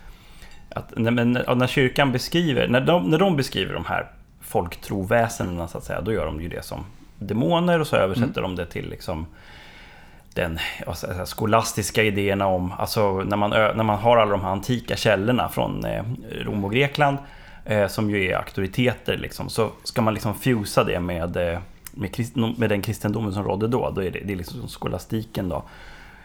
att 0.68 0.98
när, 0.98 1.10
men, 1.10 1.32
när 1.32 1.66
kyrkan 1.66 2.12
beskriver, 2.12 2.68
när 2.68 2.80
de, 2.80 3.10
när 3.10 3.18
de 3.18 3.36
beskriver 3.36 3.74
de 3.74 3.84
här 3.84 4.10
folktroväsendena 4.52 5.68
så 5.68 5.78
att 5.78 5.84
säga, 5.84 6.00
då 6.00 6.12
gör 6.12 6.26
de 6.26 6.40
ju 6.40 6.48
det 6.48 6.64
som 6.64 6.84
demoner 7.18 7.80
och 7.80 7.86
så 7.86 7.96
översätter 7.96 8.42
de 8.42 8.56
det 8.56 8.66
till 8.66 8.90
liksom 8.90 9.26
den 10.34 10.58
säga, 10.94 11.26
skolastiska 11.26 12.02
idéerna 12.02 12.46
om, 12.46 12.72
alltså 12.78 13.12
när 13.22 13.36
man, 13.36 13.50
när 13.50 13.82
man 13.84 13.98
har 13.98 14.16
alla 14.16 14.30
de 14.30 14.40
här 14.40 14.50
antika 14.50 14.96
källorna 14.96 15.48
från 15.48 15.84
eh, 15.84 16.02
Rom 16.44 16.64
och 16.64 16.72
Grekland, 16.72 17.18
eh, 17.64 17.86
som 17.88 18.10
ju 18.10 18.26
är 18.30 18.36
auktoriteter, 18.36 19.16
liksom, 19.18 19.48
så 19.48 19.70
ska 19.84 20.02
man 20.02 20.14
liksom 20.14 20.34
fusa 20.34 20.84
det 20.84 21.00
med, 21.00 21.36
eh, 21.36 21.58
med, 21.92 22.10
krist- 22.14 22.58
med 22.58 22.68
den 22.70 22.82
kristendomen 22.82 23.32
som 23.32 23.44
rådde 23.44 23.68
då. 23.68 23.90
då 23.90 24.02
är 24.04 24.10
det, 24.10 24.20
det 24.24 24.32
är 24.32 24.36
liksom 24.36 24.68
skolastiken 24.68 25.48
då. 25.48 25.62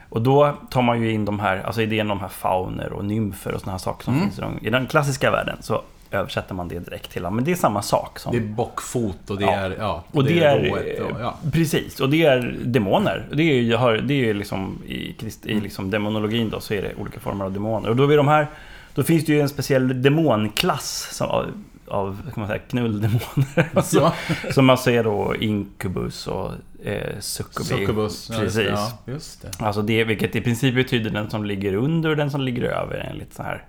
Och 0.09 0.21
då 0.21 0.53
tar 0.69 0.81
man 0.81 1.01
ju 1.01 1.11
in 1.11 1.25
de 1.25 1.39
här, 1.39 1.61
alltså 1.65 1.81
idén 1.81 2.11
om 2.11 2.17
de 2.17 2.21
här 2.21 2.29
fauner 2.29 2.93
och 2.93 3.05
nymfer 3.05 3.53
och 3.53 3.61
såna 3.61 3.71
här 3.71 3.79
saker 3.79 4.03
som 4.03 4.13
Mm. 4.13 4.25
finns 4.25 4.37
i, 4.39 4.41
de, 4.41 4.59
i 4.61 4.69
den 4.69 4.87
klassiska 4.87 5.31
världen. 5.31 5.57
Så 5.61 5.81
översätter 6.11 6.55
man 6.55 6.67
det 6.67 6.79
direkt 6.79 7.11
till, 7.11 7.21
men 7.21 7.43
det 7.43 7.51
är 7.51 7.55
samma 7.55 7.81
sak 7.81 8.19
som... 8.19 8.31
Det 8.31 8.37
är 8.37 8.41
bockfot 8.47 9.29
och 9.29 9.37
det 9.37 9.43
Ja. 9.43 9.51
är... 9.53 9.75
Ja, 9.79 10.03
Och 10.11 10.23
det, 10.23 10.43
är, 10.43 10.59
rået 10.69 10.99
och, 10.99 11.21
ja. 11.21 11.37
precis, 11.53 11.99
och 11.99 12.09
det 12.09 12.25
är 12.25 12.55
demoner. 12.63 13.25
Det 13.33 13.43
är 13.43 13.61
ju, 13.61 14.01
det 14.01 14.29
är 14.29 14.33
liksom 14.33 14.81
i, 14.87 15.13
krist, 15.13 15.45
Mm. 15.45 15.57
i 15.57 15.61
liksom 15.61 15.91
demonologin 15.91 16.49
då, 16.49 16.59
så 16.59 16.73
är 16.73 16.81
det 16.81 16.91
olika 17.01 17.19
former 17.19 17.45
av 17.45 17.53
demoner. 17.53 17.89
Och 17.89 17.95
då 17.95 18.09
är 18.13 18.17
de 18.17 18.27
här, 18.27 18.47
då 18.95 19.03
finns 19.03 19.25
det 19.25 19.33
ju 19.33 19.41
en 19.41 19.49
speciell 19.49 20.01
demonklass 20.01 21.09
som, 21.11 21.27
av, 21.29 21.45
av 21.87 22.21
kan 22.33 22.41
man 22.41 22.47
säga, 22.47 22.59
knulldemoner. 22.59 23.69
Alltså, 23.73 23.99
Ja. 24.43 24.51
Som 24.51 24.69
alltså 24.69 24.91
är 24.91 25.03
då 25.03 25.35
Incubus 25.39 26.27
och 26.27 26.51
eh. 26.83 27.19
Succubus. 27.19 28.27
Det. 28.27 28.37
Precis. 28.39 28.67
Ja, 28.69 28.91
just 29.05 29.41
det. 29.41 29.65
Alltså 29.65 29.81
det, 29.81 30.03
vilket 30.03 30.35
i 30.35 30.41
princip 30.41 30.75
betyder 30.75 31.09
den 31.09 31.29
som 31.29 31.45
ligger 31.45 31.73
under 31.73 32.09
och 32.09 32.17
den 32.17 32.31
som 32.31 32.41
ligger 32.41 32.63
över. 32.63 33.07
Enligt 33.11 33.33
så 33.33 33.43
här, 33.43 33.63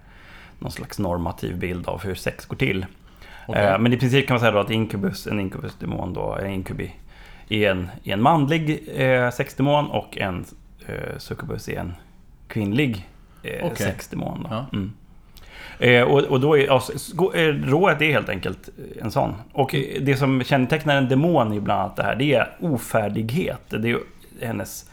någon 0.58 0.72
slags 0.72 0.98
normativ 0.98 1.58
bild 1.58 1.88
av 1.88 2.02
hur 2.02 2.14
sex 2.14 2.46
går 2.46 2.56
till. 2.56 2.86
Okej. 3.46 3.62
Eh, 3.62 3.78
Men 3.78 3.92
i 3.92 3.96
princip 3.96 4.26
kan 4.26 4.34
man 4.34 4.40
säga 4.40 4.60
att 4.60 4.70
Incubus, 4.70 5.26
en 5.26 5.40
Incubus-demon 5.40 6.12
då, 6.14 6.36
en 6.42 6.50
Incubi, 6.50 6.94
är 7.48 7.70
en, 7.70 7.88
är 8.04 8.12
en 8.12 8.22
manlig 8.22 8.88
eh, 8.96 9.30
sexdemon 9.30 9.86
och 9.86 10.18
en 10.18 10.44
eh, 10.86 11.18
Succubus 11.18 11.68
är 11.68 11.76
en 11.80 11.92
kvinnlig 12.48 13.08
eh, 13.42 13.66
Okej. 13.66 13.76
sexdemon. 13.86 14.42
Då. 14.42 14.48
Ja. 14.50 14.66
Mm. 14.72 14.92
Eh, 15.78 16.02
och, 16.02 16.18
och 16.20 16.40
då 16.40 16.58
är 16.58 16.78
sko- 16.98 17.32
eh, 17.34 17.54
rået 17.54 18.02
är 18.02 18.10
helt 18.12 18.28
enkelt 18.28 18.68
en 19.00 19.10
sån. 19.10 19.34
Och 19.52 19.74
eh, 19.74 20.02
det 20.02 20.16
som 20.16 20.44
kännetecknar 20.44 20.96
en 20.96 21.08
demon 21.08 21.52
i 21.52 21.60
bland 21.60 21.80
annat 21.80 21.96
det 21.96 22.02
här, 22.02 22.14
det 22.16 22.34
är 22.34 22.56
ofärdighet. 22.60 23.62
Det 23.68 23.76
är 23.76 23.82
ju 23.82 23.98
hennes 24.42 24.90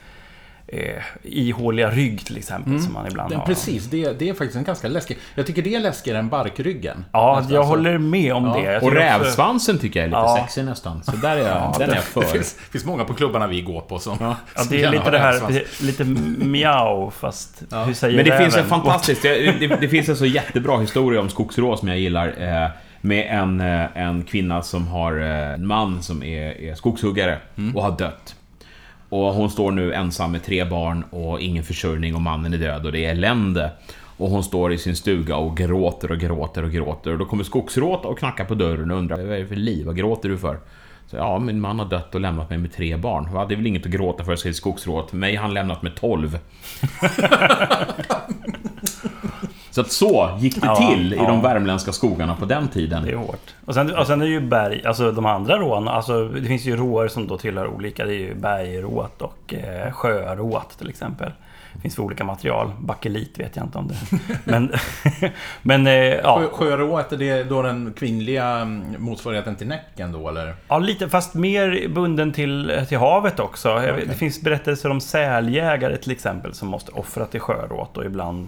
eh, 0.67 1.01
ihåliga 1.23 1.89
rygg 1.89 2.25
till 2.25 2.37
exempel, 2.37 2.79
som 2.81 2.93
man 2.93 3.07
ibland 3.07 3.29
Den, 3.29 3.39
har. 3.39 3.45
precis, 3.45 3.85
det, 3.85 4.19
det 4.19 4.29
är 4.29 4.33
faktiskt 4.33 4.55
en 4.55 4.63
ganska 4.63 4.87
läskig. 4.87 5.17
Jag 5.35 5.47
tycker 5.47 5.61
det 5.61 5.75
är 5.75 5.79
läskigare 5.79 6.19
än 6.19 6.29
barkryggen. 6.29 7.05
Ja, 7.11 7.35
Nästan 7.37 7.55
jag 7.55 7.63
så. 7.63 7.69
håller 7.69 7.97
med 7.97 8.33
om 8.33 8.45
Ja. 8.45 8.53
det. 8.53 8.61
Jag 8.73 8.83
Och 8.83 8.91
rävsvansen 8.91 9.79
tycker 9.79 9.99
jag 9.99 10.03
är 10.05 10.09
lite 10.09 10.19
Ja. 10.19 10.37
sexig 10.41 10.65
nästan. 10.65 11.03
Så 11.03 11.11
där 11.15 11.35
är 11.37 11.47
jag, 11.47 11.75
den 11.79 11.89
är 11.89 11.95
jag 11.95 12.03
Det 12.03 12.07
för. 12.07 12.21
finns, 12.21 12.53
finns 12.71 12.85
många 12.85 13.03
på 13.03 13.13
klubbarna 13.13 13.47
vi 13.47 13.61
går 13.61 13.81
på 13.81 13.99
som... 13.99 14.17
Ja, 14.19 14.35
som 14.55 14.67
det 14.69 14.83
är 14.83 14.91
lite 14.91 15.11
det 15.11 15.19
här, 15.19 15.31
rävsvans. 15.31 15.81
lite 15.81 16.03
miau 16.45 17.11
fast 17.11 17.63
hur 17.85 17.93
säger 17.93 18.15
Men 18.15 18.25
det 18.25 18.37
finns 18.37 18.53
en 18.55 18.63
räven? 18.63 18.69
fantastisk, 18.69 19.21
det, 19.23 19.51
det, 19.59 19.67
det 19.81 19.87
finns 19.89 20.09
en 20.09 20.17
så 20.17 20.25
jättebra 20.25 20.77
historia 20.79 21.21
om 21.21 21.29
skogsrå 21.29 21.77
som 21.77 21.87
jag 21.87 21.97
gillar. 21.99 22.27
Eh, 22.63 22.69
med 23.01 23.27
en, 23.41 23.61
eh, 23.61 23.85
en 23.97 24.23
kvinna 24.23 24.61
som 24.61 24.87
har 24.87 25.19
eh, 25.21 25.53
en 25.53 25.67
man 25.67 26.03
som 26.03 26.23
är, 26.23 26.61
är 26.61 26.75
skogshuggare 26.75 27.37
och 27.75 27.83
har 27.83 27.91
dött. 27.97 28.34
Och 29.15 29.33
hon 29.33 29.49
står 29.49 29.71
nu 29.71 29.93
ensam 29.93 30.31
med 30.31 30.43
tre 30.43 30.65
barn 30.65 31.03
och 31.09 31.41
ingen 31.41 31.63
försörjning 31.63 32.15
och 32.15 32.21
mannen 32.21 32.53
är 32.53 32.57
död 32.57 32.85
och 32.85 32.91
det 32.91 33.05
är 33.05 33.11
elände. 33.11 33.71
Och 34.17 34.29
hon 34.29 34.43
står 34.43 34.73
i 34.73 34.77
sin 34.77 34.95
stuga 34.95 35.35
och 35.35 35.57
gråter 35.57 36.11
och 36.11 36.17
gråter 36.17 36.63
och 36.63 36.71
gråter. 36.71 37.11
Och 37.11 37.17
då 37.17 37.25
kommer 37.25 37.43
skogsråta 37.43 38.07
och 38.07 38.19
knackar 38.19 38.45
på 38.45 38.55
dörren 38.55 38.91
och 38.91 38.97
undrar 38.97 39.17
vad 39.17 39.35
är 39.35 39.39
det 39.39 39.47
för 39.47 39.55
liv? 39.55 39.85
Vad 39.85 39.97
gråter 39.97 40.29
du 40.29 40.37
för? 40.37 40.59
Så, 41.07 41.15
ja, 41.15 41.39
min 41.39 41.61
man 41.61 41.79
har 41.79 41.85
dött 41.85 42.15
och 42.15 42.21
lämnat 42.21 42.49
mig 42.49 42.59
med 42.59 42.73
tre 42.73 42.97
barn. 42.97 43.33
Va, 43.33 43.45
det 43.45 43.53
är 43.53 43.57
väl 43.57 43.67
inget 43.67 43.85
att 43.85 43.91
gråta 43.91 44.23
för, 44.23 44.35
säger 44.35 44.53
skogsråt. 44.53 45.13
Mig 45.13 45.35
har 45.35 45.43
han 45.43 45.53
lämnat 45.53 45.81
med 45.81 45.95
tolv. 45.95 46.39
Så 49.75 49.81
att 49.81 49.91
så 49.91 50.29
gick 50.39 50.61
det 50.61 50.67
Ja, 50.67 50.75
till 50.75 51.13
i 51.13 51.15
ja. 51.15 51.23
de 51.27 51.41
värmländska 51.41 51.91
skogarna 51.91 52.35
på 52.35 52.45
den 52.45 52.67
tiden. 52.67 53.03
Det 53.05 53.11
är 53.11 53.15
hårt. 53.15 53.53
Och 53.65 53.73
sen, 53.73 53.95
och 53.95 54.07
sen 54.07 54.21
är 54.21 54.25
det 54.25 54.31
ju 54.31 54.39
berg, 54.39 54.85
alltså 54.85 55.11
de 55.11 55.25
andra 55.25 55.57
rån, 55.57 55.87
alltså 55.87 56.25
det 56.27 56.41
finns 56.47 56.65
ju 56.65 56.75
råar 56.77 57.07
som 57.07 57.27
då 57.27 57.37
tillhör 57.37 57.67
olika. 57.67 58.05
Det 58.05 58.13
är 58.13 58.17
ju 58.19 58.35
bergråt 58.35 59.21
och 59.21 59.53
eh, 59.53 59.91
sjöråt 59.91 60.77
till 60.77 60.89
exempel. 60.89 61.31
Det 61.73 61.81
finns 61.81 61.95
för 61.95 62.03
olika 62.03 62.23
material. 62.23 62.71
Bakelit 62.79 63.39
vet 63.39 63.55
jag 63.55 63.65
inte 63.65 63.77
om 63.77 63.87
det. 63.87 63.95
Men, 64.43 64.71
men 65.61 65.87
eh, 65.87 65.93
ja. 65.93 66.39
Sjö- 66.39 66.51
Sjörået, 66.51 67.11
är 67.11 67.17
det 67.17 67.43
då 67.43 67.61
den 67.61 67.93
kvinnliga 67.97 68.45
mm, 68.49 68.83
motsvarigheten 68.99 69.55
till 69.55 69.67
Näcken 69.67 70.11
då, 70.11 70.29
eller? 70.29 70.55
Ja, 70.67 70.79
lite, 70.79 71.09
fast 71.09 71.33
mer 71.33 71.87
bunden 71.87 72.31
till, 72.33 72.81
till 72.89 72.97
havet 72.97 73.39
också. 73.39 73.75
Vet- 73.75 74.07
Det 74.07 74.13
finns 74.15 74.41
berättelser 74.41 74.89
om 74.89 75.01
säljägare 75.01 75.97
till 75.97 76.11
exempel 76.11 76.53
som 76.53 76.67
måste 76.67 76.91
offra 76.91 77.25
till 77.25 77.39
sjöråt 77.39 77.97
och 77.97 78.05
ibland 78.05 78.47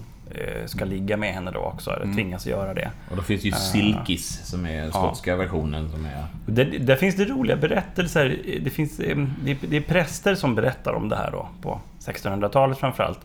ska 0.66 0.86
ligga 0.86 1.18
med 1.18 1.34
henne 1.34 1.52
då 1.52 1.60
också, 1.60 1.92
eller 1.92 2.14
tvingas 2.14 2.48
göra 2.48 2.74
det. 2.74 2.92
Och 3.10 3.16
då 3.16 3.22
finns 3.22 3.44
ju 3.44 3.52
Silkis 3.52 4.42
som 4.46 4.66
är 4.66 4.92
skotska 4.92 5.36
versionen 5.36 5.92
som 5.92 6.06
är... 6.06 6.26
Där, 6.46 6.66
där 6.80 6.96
finns 6.96 7.16
det 7.16 7.26
roliga 7.26 7.56
berättelser. 7.56 8.38
Det, 8.62 8.70
finns, 8.70 9.00
eh, 9.00 9.18
det, 9.44 9.52
är- 9.52 9.58
det 9.62 9.78
är 9.78 9.82
präster 9.82 10.36
som 10.36 10.56
berättar 10.56 10.94
om 10.94 11.10
det 11.10 11.16
här 11.16 11.32
då, 11.32 11.48
på 11.62 11.82
1600-talet 12.00 12.78
framförallt. 12.78 13.20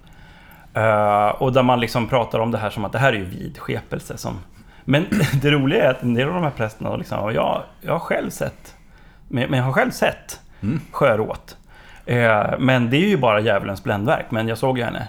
Uh, 0.76 1.42
och 1.42 1.52
där 1.52 1.62
man 1.62 1.80
liksom 1.80 2.08
pratar 2.08 2.38
om 2.38 2.50
det 2.50 2.58
här 2.58 2.70
som 2.70 2.84
att 2.84 2.92
det 2.92 2.98
här 2.98 3.12
är 3.12 3.16
ju 3.16 3.24
vidskepelse. 3.24 4.16
Som... 4.16 4.38
Men 4.84 5.06
det 5.42 5.50
roliga 5.50 5.84
är 5.84 5.90
att 5.90 6.02
en 6.02 6.14
del 6.14 6.28
av 6.28 6.34
de 6.34 6.42
här 6.42 6.50
prästerna, 6.50 6.96
liksom, 6.96 7.34
jag, 7.34 7.62
jag 7.80 7.92
har 7.92 7.98
själv 7.98 8.30
sett, 8.30 8.74
men, 9.28 9.52
jag 9.52 9.62
har 9.64 9.72
själv 9.72 9.90
sett 9.90 10.40
sjöråt. 10.90 11.56
Eh, 12.06 12.44
men 12.58 12.90
det 12.90 12.96
är 12.96 13.08
ju 13.08 13.16
bara 13.16 13.40
djävulens 13.40 13.84
bländverk, 13.84 14.26
men 14.30 14.48
jag 14.48 14.58
såg 14.58 14.78
ju 14.78 14.84
henne. 14.84 15.08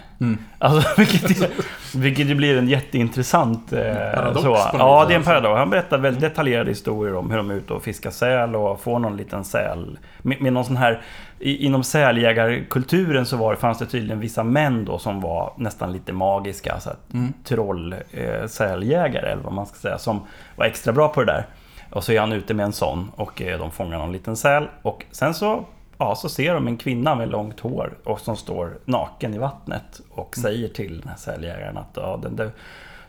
Alltså, 0.58 0.88
vilket, 1.00 1.50
vilket 1.94 2.36
blir 2.36 2.58
en 2.58 2.68
jätteintressant... 2.68 3.72
Eh, 3.72 4.14
Paradox 4.14 4.42
så. 4.42 4.58
Ja, 4.78 5.04
det 5.08 5.14
är 5.14 5.18
en 5.18 5.24
paradox. 5.24 5.58
Han 5.58 5.70
berättar 5.70 5.98
väldigt 5.98 6.20
detaljerade 6.20 6.70
historier 6.70 7.14
om 7.14 7.30
hur 7.30 7.36
de 7.36 7.50
är 7.50 7.54
ute 7.54 7.72
och 7.72 7.82
fiskar 7.82 8.10
säl 8.10 8.56
och 8.56 8.80
får 8.80 8.98
någon 8.98 9.16
liten 9.16 9.44
säl. 9.44 9.98
Med, 10.22 10.42
med 10.42 10.52
någon 10.52 10.64
sån 10.64 10.76
här... 10.76 11.02
Inom 11.38 11.84
säljägarkulturen 11.84 13.26
så 13.26 13.36
var 13.36 13.54
fanns 13.54 13.78
det 13.78 13.86
tydligen 13.86 14.20
vissa 14.20 14.44
män 14.44 14.84
då 14.84 14.98
som 14.98 15.20
var 15.20 15.52
nästan 15.56 15.92
lite 15.92 16.12
magiska. 16.12 16.80
Så 16.80 16.90
att 16.90 17.12
troll, 17.44 17.92
eh, 17.92 18.46
eller 18.60 19.42
vad 19.44 19.52
man 19.52 19.66
ska 19.66 19.76
säga. 19.76 19.98
Som 19.98 20.26
var 20.56 20.66
extra 20.66 20.92
bra 20.92 21.08
på 21.08 21.20
det 21.20 21.32
där. 21.32 21.46
Och 21.90 22.04
så 22.04 22.12
är 22.12 22.20
han 22.20 22.32
ute 22.32 22.54
med 22.54 22.64
en 22.64 22.72
sån 22.72 23.10
och 23.16 23.42
de 23.58 23.70
fångar 23.70 23.98
någon 23.98 24.12
liten 24.12 24.36
säl. 24.36 24.68
Och 24.82 25.04
sen 25.10 25.34
så, 25.34 25.64
ja, 25.98 26.14
så 26.14 26.28
ser 26.28 26.54
de 26.54 26.66
en 26.66 26.76
kvinna 26.76 27.14
med 27.14 27.28
långt 27.28 27.60
hår 27.60 27.94
och 28.04 28.20
som 28.20 28.36
står 28.36 28.78
naken 28.84 29.34
i 29.34 29.38
vattnet 29.38 30.00
och 30.10 30.36
säger 30.36 30.68
till 30.68 31.00
den 31.00 31.08
här 31.08 31.16
säljägaren 31.16 31.76
att 31.76 31.90
ja, 31.94 32.18
den 32.22 32.36
där, 32.36 32.50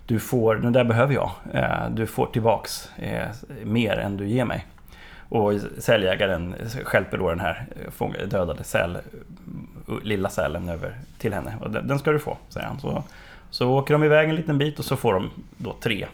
du 0.06 0.19
får, 0.19 0.56
den 0.56 0.74
där 0.74 0.84
behöver 0.84 1.13
jag. 1.13 1.32
Eh, 1.54 1.89
Du 1.89 2.08
får 2.08 2.26
tillbaks 2.26 2.89
eh, 2.98 3.28
mer 3.63 3.98
än 3.98 4.17
du 4.17 4.28
ger 4.28 4.45
mig. 4.45 4.65
Och 5.30 5.54
säljägaren 5.80 6.56
stjälper 6.84 7.17
då 7.17 7.30
den 7.30 7.39
här 7.39 7.65
eh, 8.00 8.28
dödade 8.28 8.63
säl, 8.63 8.98
lilla 10.04 10.30
sälen 10.30 10.69
över 10.69 10.95
till 11.17 11.34
henne. 11.34 11.54
Och 11.62 11.71
den, 11.71 11.88
den 11.88 12.00
ska 12.00 12.12
du 12.12 12.19
få, 12.19 12.38
säger 12.50 12.67
han. 12.67 12.80
Så, 12.80 13.04
så 13.50 13.69
åker 13.69 13.93
de 13.93 14.04
iväg 14.04 14.30
en 14.30 14.36
liten 14.36 14.58
bit 14.58 14.80
och 14.80 14.86
så 14.86 14.95
får 14.95 15.13
de 15.13 15.30
då 15.58 15.76
tre 15.82 16.08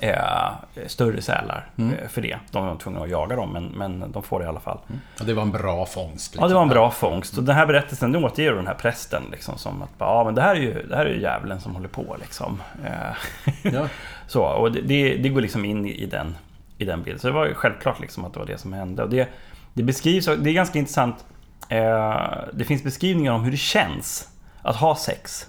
eh, 0.00 0.86
större 0.86 1.22
sälar 1.22 1.70
eh, 1.76 2.08
för 2.08 2.22
det. 2.22 2.38
De 2.50 2.66
var 2.66 2.76
tvungna 2.76 3.02
att 3.02 3.10
jaga 3.10 3.36
dem, 3.36 3.52
men, 3.52 3.66
men 3.66 4.12
de 4.12 4.22
får 4.22 4.38
det 4.38 4.44
i 4.44 4.48
alla 4.48 4.60
fall. 4.60 4.78
Ja, 5.18 5.24
det 5.24 5.34
var 5.34 5.42
en 5.42 5.50
bra 5.50 5.86
fångst. 5.86 6.34
Ja, 6.38 6.48
det 6.48 6.54
var 6.54 6.62
en 6.62 6.68
liksom. 6.68 6.80
bra 6.80 6.90
fångst. 6.90 7.38
Och 7.38 7.44
den 7.44 7.56
här 7.56 7.66
berättelsen, 7.66 8.12
den 8.12 8.24
återger 8.24 8.52
den 8.52 8.66
här 8.66 8.74
prästen 8.74 9.22
liksom 9.30 9.58
som 9.58 9.82
att 9.82 9.90
ja, 9.98 10.24
men 10.24 10.34
det 10.34 10.42
här 10.42 10.56
är 10.56 10.60
ju, 10.60 10.86
det 10.86 10.96
här 10.96 11.06
är 11.06 11.14
ju 11.14 11.20
djävulen 11.20 11.60
som 11.60 11.74
håller 11.74 11.88
på 11.88 12.16
liksom. 12.20 12.62
Eh, 12.84 13.52
Ja. 13.72 13.88
Så, 14.26 14.42
och 14.42 14.72
det, 14.72 14.80
det, 14.80 15.16
det 15.16 15.28
går 15.28 15.40
liksom 15.40 15.64
in 15.64 15.86
i, 15.86 16.02
i, 16.02 16.06
den, 16.06 16.36
i 16.78 16.84
den 16.84 17.02
bilden. 17.02 17.20
Så 17.20 17.26
det 17.26 17.32
var 17.32 17.46
ju 17.46 17.54
självklart 17.54 18.00
liksom 18.00 18.24
att 18.24 18.32
det 18.32 18.38
var 18.38 18.46
det 18.46 18.58
som 18.58 18.72
hände. 18.72 19.02
Och 19.02 19.10
det, 19.10 19.28
det 19.74 19.82
beskrivs, 19.82 20.24
det 20.24 20.50
är 20.50 20.54
ganska 20.54 20.78
intressant. 20.78 21.24
Eh, 21.68 22.20
det 22.52 22.64
finns 22.64 22.82
beskrivningar 22.82 23.32
om 23.32 23.44
hur 23.44 23.50
det 23.50 23.56
känns 23.56 24.28
att 24.62 24.76
ha 24.76 24.96
sex 24.96 25.46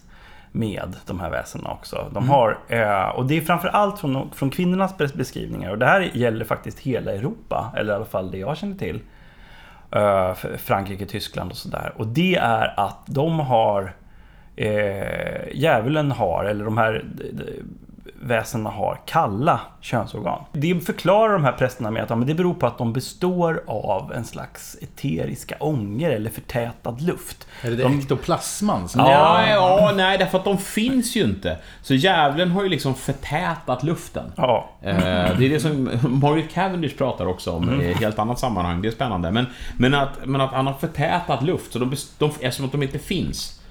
med 0.55 0.95
de 1.05 1.19
här 1.19 1.29
väsendena 1.29 1.73
också. 1.73 2.09
De 2.13 2.29
har, 2.29 2.59
eh, 2.67 3.09
och 3.09 3.25
det 3.25 3.37
är 3.37 3.41
framförallt 3.41 3.99
från, 3.99 4.31
från 4.31 4.49
kvinnornas 4.49 4.97
bes- 4.97 5.17
beskrivningar. 5.17 5.71
Och 5.71 5.77
det 5.77 5.85
här 5.85 6.01
gäller 6.13 6.45
faktiskt 6.45 6.79
hela 6.79 7.11
Europa, 7.11 7.73
eller 7.77 7.93
i 7.93 7.95
alla 7.95 8.05
fall 8.05 8.31
det 8.31 8.37
jag 8.37 8.57
känner 8.57 8.75
till. 8.75 9.01
Eh, 9.91 10.33
Frankrike, 10.57 11.05
Tyskland 11.05 11.51
och 11.51 11.57
sådär. 11.57 11.93
Och 11.95 12.07
det 12.07 12.35
är 12.35 12.79
att 12.79 12.99
de 13.05 13.39
har 13.39 13.93
eh, 14.55 15.53
djävulen 15.53 16.11
har, 16.11 16.45
eller 16.45 16.65
de 16.65 16.77
här 16.77 17.05
väsena 18.23 18.69
har, 18.69 18.99
kalla 19.05 19.59
könsorgan. 19.81 20.41
Det 20.51 20.85
förklarar 20.85 21.33
de 21.33 21.43
här 21.43 21.51
prästerna 21.51 21.91
med 21.91 22.03
att 22.03 22.09
ja, 22.09 22.15
men 22.15 22.27
det 22.27 22.33
beror 22.33 22.53
på 22.53 22.67
att 22.67 22.77
de 22.77 22.93
består 22.93 23.63
av 23.67 24.13
en 24.13 24.23
slags 24.25 24.77
eteriska 24.81 25.55
ångor 25.59 26.09
eller 26.09 26.29
förtätad 26.29 27.01
luft. 27.01 27.47
Är 27.61 27.69
det 27.69 27.75
det 27.75 27.83
De- 27.83 27.99
ektoplasman 27.99 28.89
som... 28.89 29.01
Ja, 29.01 29.47
ja, 29.47 29.91
nej, 29.95 30.17
därför 30.17 30.37
att 30.37 30.43
de 30.45 30.57
finns 30.57 31.15
ju 31.15 31.23
inte. 31.23 31.57
Så 31.81 31.93
djävulen 31.93 32.51
har 32.51 32.63
ju 32.63 32.69
liksom 32.69 32.95
förtätat 32.95 33.83
luften. 33.83 34.31
Ja, 34.37 34.69
Eh, 34.81 34.95
det 35.37 35.45
är 35.45 35.49
det 35.49 35.59
som 35.59 35.89
Margaret 36.21 36.53
Cavendish 36.53 36.97
pratar 36.97 37.25
också 37.25 37.51
om 37.51 37.81
i 37.81 37.91
ett 37.91 37.97
helt 37.99 38.19
annat 38.19 38.39
sammanhang. 38.39 38.81
Det 38.81 38.87
är 38.87 38.91
spännande. 38.91 39.31
Men, 39.31 39.45
men, 39.77 39.93
att, 39.93 40.09
men 40.25 40.41
att 40.41 40.51
han 40.53 40.67
har 40.67 40.73
förtätat 40.73 41.43
luft, 41.43 41.73
så 41.73 41.79
de, 41.79 41.95
de, 42.17 42.25
eftersom 42.39 42.65
att 42.65 42.71
de 42.71 42.83
inte 42.83 42.99
finns. 42.99 43.61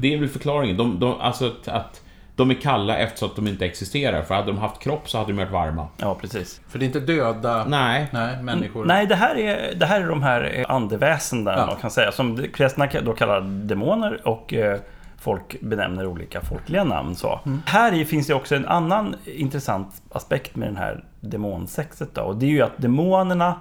Det 0.00 0.14
är 0.14 0.18
väl 0.18 0.28
förklaringen. 0.28 0.76
De, 0.76 1.00
de, 1.00 1.20
alltså 1.20 1.46
att, 1.46 1.68
att 1.68 2.00
de 2.40 2.50
är 2.50 2.54
kalla 2.54 2.96
eftersom 2.98 3.28
att 3.28 3.36
de 3.36 3.46
inte 3.48 3.64
existerar. 3.66 4.22
För 4.22 4.34
hade 4.34 4.46
de 4.46 4.58
haft 4.58 4.78
kropp 4.80 5.10
så 5.10 5.18
hade 5.18 5.32
de 5.32 5.36
varit 5.38 5.50
varma. 5.50 5.88
ja 5.96 6.14
precis. 6.14 6.60
För 6.68 6.78
det 6.78 6.84
är 6.84 6.86
inte 6.86 7.00
döda 7.00 7.64
Nej. 7.68 8.06
nej, 8.12 8.42
människor. 8.42 8.84
Nej, 8.84 9.06
det 9.06 9.14
här 9.14 9.38
är, 9.38 9.74
det 9.74 9.86
här 9.86 10.00
är 10.00 10.06
de 10.08 10.22
här 10.22 10.52
eh, 10.54 10.74
andeväsen 10.74 11.44
där 11.44 11.56
Ja. 11.58 11.66
man 11.66 11.76
kan 11.76 11.90
säga. 11.90 12.12
Som 12.12 12.46
prästerna 12.56 12.88
då 13.02 13.12
kallar 13.12 13.40
demoner 13.40 14.28
och 14.28 14.54
eh, 14.54 14.78
folk 15.18 15.60
benämner 15.60 16.06
olika 16.06 16.40
folkliga 16.40 16.84
namn. 16.84 17.14
Så. 17.14 17.40
Här 17.66 17.92
i 17.94 18.04
finns 18.04 18.26
det 18.26 18.34
också 18.34 18.54
en 18.54 18.66
annan 18.66 19.14
intressant 19.24 20.02
aspekt 20.12 20.56
med 20.56 20.68
den 20.68 20.76
här 20.76 21.04
demonsexet. 21.20 22.14
Då, 22.14 22.20
och 22.22 22.36
det 22.36 22.46
är 22.46 22.50
ju 22.50 22.62
att 22.62 22.76
demonerna 22.76 23.54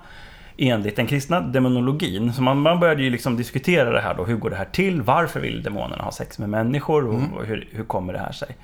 enligt 0.59 0.95
den 0.95 1.07
kristna 1.07 1.41
demonologin, 1.41 2.33
så 2.33 2.41
man, 2.41 2.61
man 2.61 2.79
började 2.79 3.03
ju 3.03 3.09
liksom 3.09 3.37
diskutera 3.37 3.91
det 3.91 4.01
här 4.01 4.13
då, 4.13 4.25
hur 4.25 4.35
går 4.35 4.49
det 4.49 4.55
här 4.55 4.65
till? 4.71 5.01
Varför 5.01 5.39
vill 5.39 5.63
demonerna 5.63 6.03
ha 6.03 6.11
sex 6.11 6.39
med 6.39 6.49
människor? 6.49 7.07
Och, 7.07 7.21
och 7.37 7.45
hur, 7.45 7.67
hur 7.71 7.83
kommer 7.83 8.13
det 8.13 8.19
här 8.19 8.31
sig? 8.31 8.57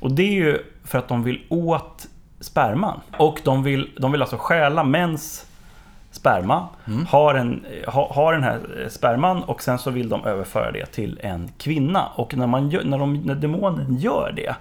Och 0.00 0.12
det 0.12 0.22
är 0.22 0.32
ju 0.32 0.58
för 0.84 0.98
att 0.98 1.08
de 1.08 1.22
vill 1.22 1.40
åt 1.48 2.06
sperman. 2.40 3.00
Och 3.16 3.40
de 3.44 3.62
vill, 3.62 3.90
de 3.98 4.12
vill 4.12 4.22
alltså 4.22 4.36
stjäla 4.36 4.84
mäns 4.84 5.46
sperma, 6.10 6.68
har, 7.08 7.34
en, 7.34 7.64
ha, 7.86 8.12
har 8.12 8.32
den 8.32 8.42
här 8.42 8.86
sperman 8.88 9.42
och 9.42 9.62
sen 9.62 9.78
så 9.78 9.90
vill 9.90 10.08
de 10.08 10.24
överföra 10.24 10.72
det 10.72 10.86
till 10.86 11.20
en 11.22 11.50
kvinna. 11.58 12.06
Och 12.14 12.36
när, 12.36 12.46
man 12.46 12.70
gör, 12.70 12.84
när, 12.84 12.98
de, 12.98 13.14
när 13.14 13.34
demonen 13.34 13.96
gör 13.96 14.32
det, 14.36 14.56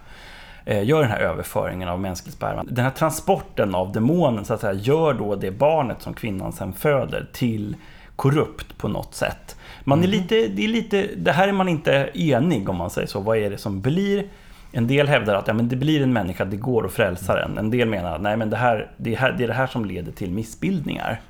gör 0.67 1.01
den 1.01 1.11
här 1.11 1.19
överföringen 1.19 1.89
av 1.89 1.99
mänsklig 1.99 2.33
sperma, 2.33 2.63
den 2.63 2.83
här 2.83 2.91
transporten 2.91 3.75
av 3.75 3.91
demonen 3.91 4.45
så 4.45 4.53
att 4.53 4.61
säga, 4.61 4.73
gör 4.73 5.13
då 5.13 5.35
det 5.35 5.51
barnet 5.51 6.01
som 6.01 6.13
kvinnan 6.13 6.51
sen 6.51 6.73
föder 6.73 7.27
till 7.33 7.75
korrupt 8.15 8.77
på 8.77 8.87
något 8.87 9.15
sätt. 9.15 9.55
Man 9.83 10.03
är 10.03 10.07
lite, 10.07 10.47
det, 10.47 10.63
är 10.63 10.67
lite, 10.67 11.09
det 11.17 11.31
här 11.31 11.47
är 11.47 11.51
man 11.51 11.67
inte 11.69 12.09
enig 12.13 12.69
om 12.69 12.75
man 12.75 12.89
säger 12.89 13.07
så. 13.07 13.19
Vad 13.19 13.37
är 13.37 13.49
det 13.49 13.57
som 13.57 13.81
blir? 13.81 14.25
En 14.71 14.87
del 14.87 15.07
hävdar 15.07 15.35
att 15.35 15.47
ja, 15.47 15.53
men 15.53 15.67
det 15.67 15.75
blir 15.75 16.01
en 16.01 16.13
människa, 16.13 16.45
det 16.45 16.57
går 16.57 16.85
att 16.85 16.91
frälsa 16.91 17.35
den. 17.35 17.57
En 17.57 17.69
del 17.69 17.89
menar 17.89 18.15
att 18.15 18.21
nej, 18.21 18.37
men 18.37 18.49
det, 18.49 18.57
här, 18.57 18.91
det, 18.97 19.13
är 19.13 19.17
här, 19.17 19.31
det 19.37 19.43
är 19.43 19.47
det 19.47 19.53
här 19.53 19.67
som 19.67 19.85
leder 19.85 20.11
till 20.11 20.31
missbildningar. 20.31 21.21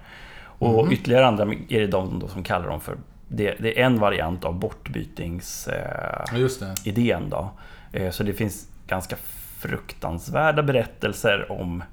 Och 0.59 0.91
ytterligare 0.91 1.27
andra 1.27 1.43
är 1.69 1.79
det 1.79 1.87
de 1.87 2.23
som 2.29 2.43
kallar 2.43 2.67
dem 2.67 2.81
för... 2.81 2.97
Det, 3.27 3.55
det 3.59 3.81
är 3.81 3.85
en 3.85 3.99
variant 3.99 4.45
av 4.45 4.59
bortbytingsidén. 4.59 5.79
Eh, 5.79 6.33
Ja, 6.33 7.19
då. 7.29 7.49
Eh, 7.91 8.11
så 8.11 8.23
det 8.23 8.33
finns 8.33 8.67
ganska 8.87 9.15
fruktansvärda 9.59 10.63
berättelser 10.63 11.51
om 11.51 11.83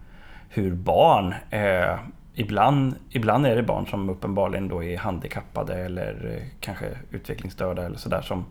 hur 0.49 0.75
barn... 0.75 1.35
Eh, 1.51 1.99
ibland, 2.35 2.95
ibland 3.11 3.47
är 3.47 3.57
det 3.57 3.63
barn 3.63 3.87
som 3.87 4.11
uppenbarligen 4.11 4.69
då 4.69 4.85
är 4.85 4.99
handikappade 4.99 5.75
eller 5.75 6.37
eh, 6.37 6.47
kanske 6.61 6.87
utvecklingsstörda 7.11 7.83
eller 7.83 7.99
sådär 7.99 8.23
som, 8.23 8.45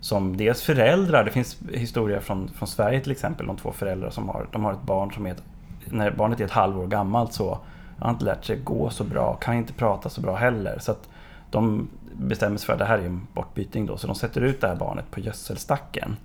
som 0.00 0.36
dels 0.36 0.62
föräldrar, 0.62 1.24
det 1.24 1.30
finns 1.30 1.58
historier 1.72 2.20
från, 2.20 2.48
från 2.48 2.68
Sverige 2.68 3.00
till 3.00 3.12
exempel, 3.12 3.46
de 3.46 3.56
två 3.56 3.72
föräldrar 3.72 4.10
som 4.10 4.28
har, 4.28 4.46
de 4.52 4.64
har 4.64 4.72
ett 4.72 4.82
barn 4.82 5.12
som 5.12 5.26
är 5.26 5.30
ett, 5.30 5.42
när 5.84 6.10
barnet 6.10 6.40
är 6.40 6.44
ett 6.44 6.50
halvår 6.50 6.86
gammalt 6.86 7.32
så 7.32 7.58
har 7.98 8.10
inte 8.10 8.24
lärt 8.24 8.44
sig 8.44 8.56
gå 8.56 8.90
så 8.90 9.04
bra, 9.04 9.34
kan 9.34 9.54
inte 9.54 9.72
prata 9.72 10.08
så 10.08 10.20
bra 10.20 10.36
heller. 10.36 10.78
Så 10.78 10.92
att 10.92 11.08
de 11.50 11.88
bestämmer 12.12 12.56
sig 12.56 12.66
för 12.66 12.72
att 12.72 12.78
det 12.78 12.84
här 12.84 12.98
är 12.98 13.06
en 13.06 13.26
bortbyting 13.32 13.86
då, 13.86 13.96
så 13.96 14.06
de 14.06 14.16
sätter 14.16 14.40
ut 14.40 14.60
det 14.60 14.68
här 14.68 14.76
barnet 14.76 15.10
på 15.10 15.20
gödselstacken. 15.20 16.16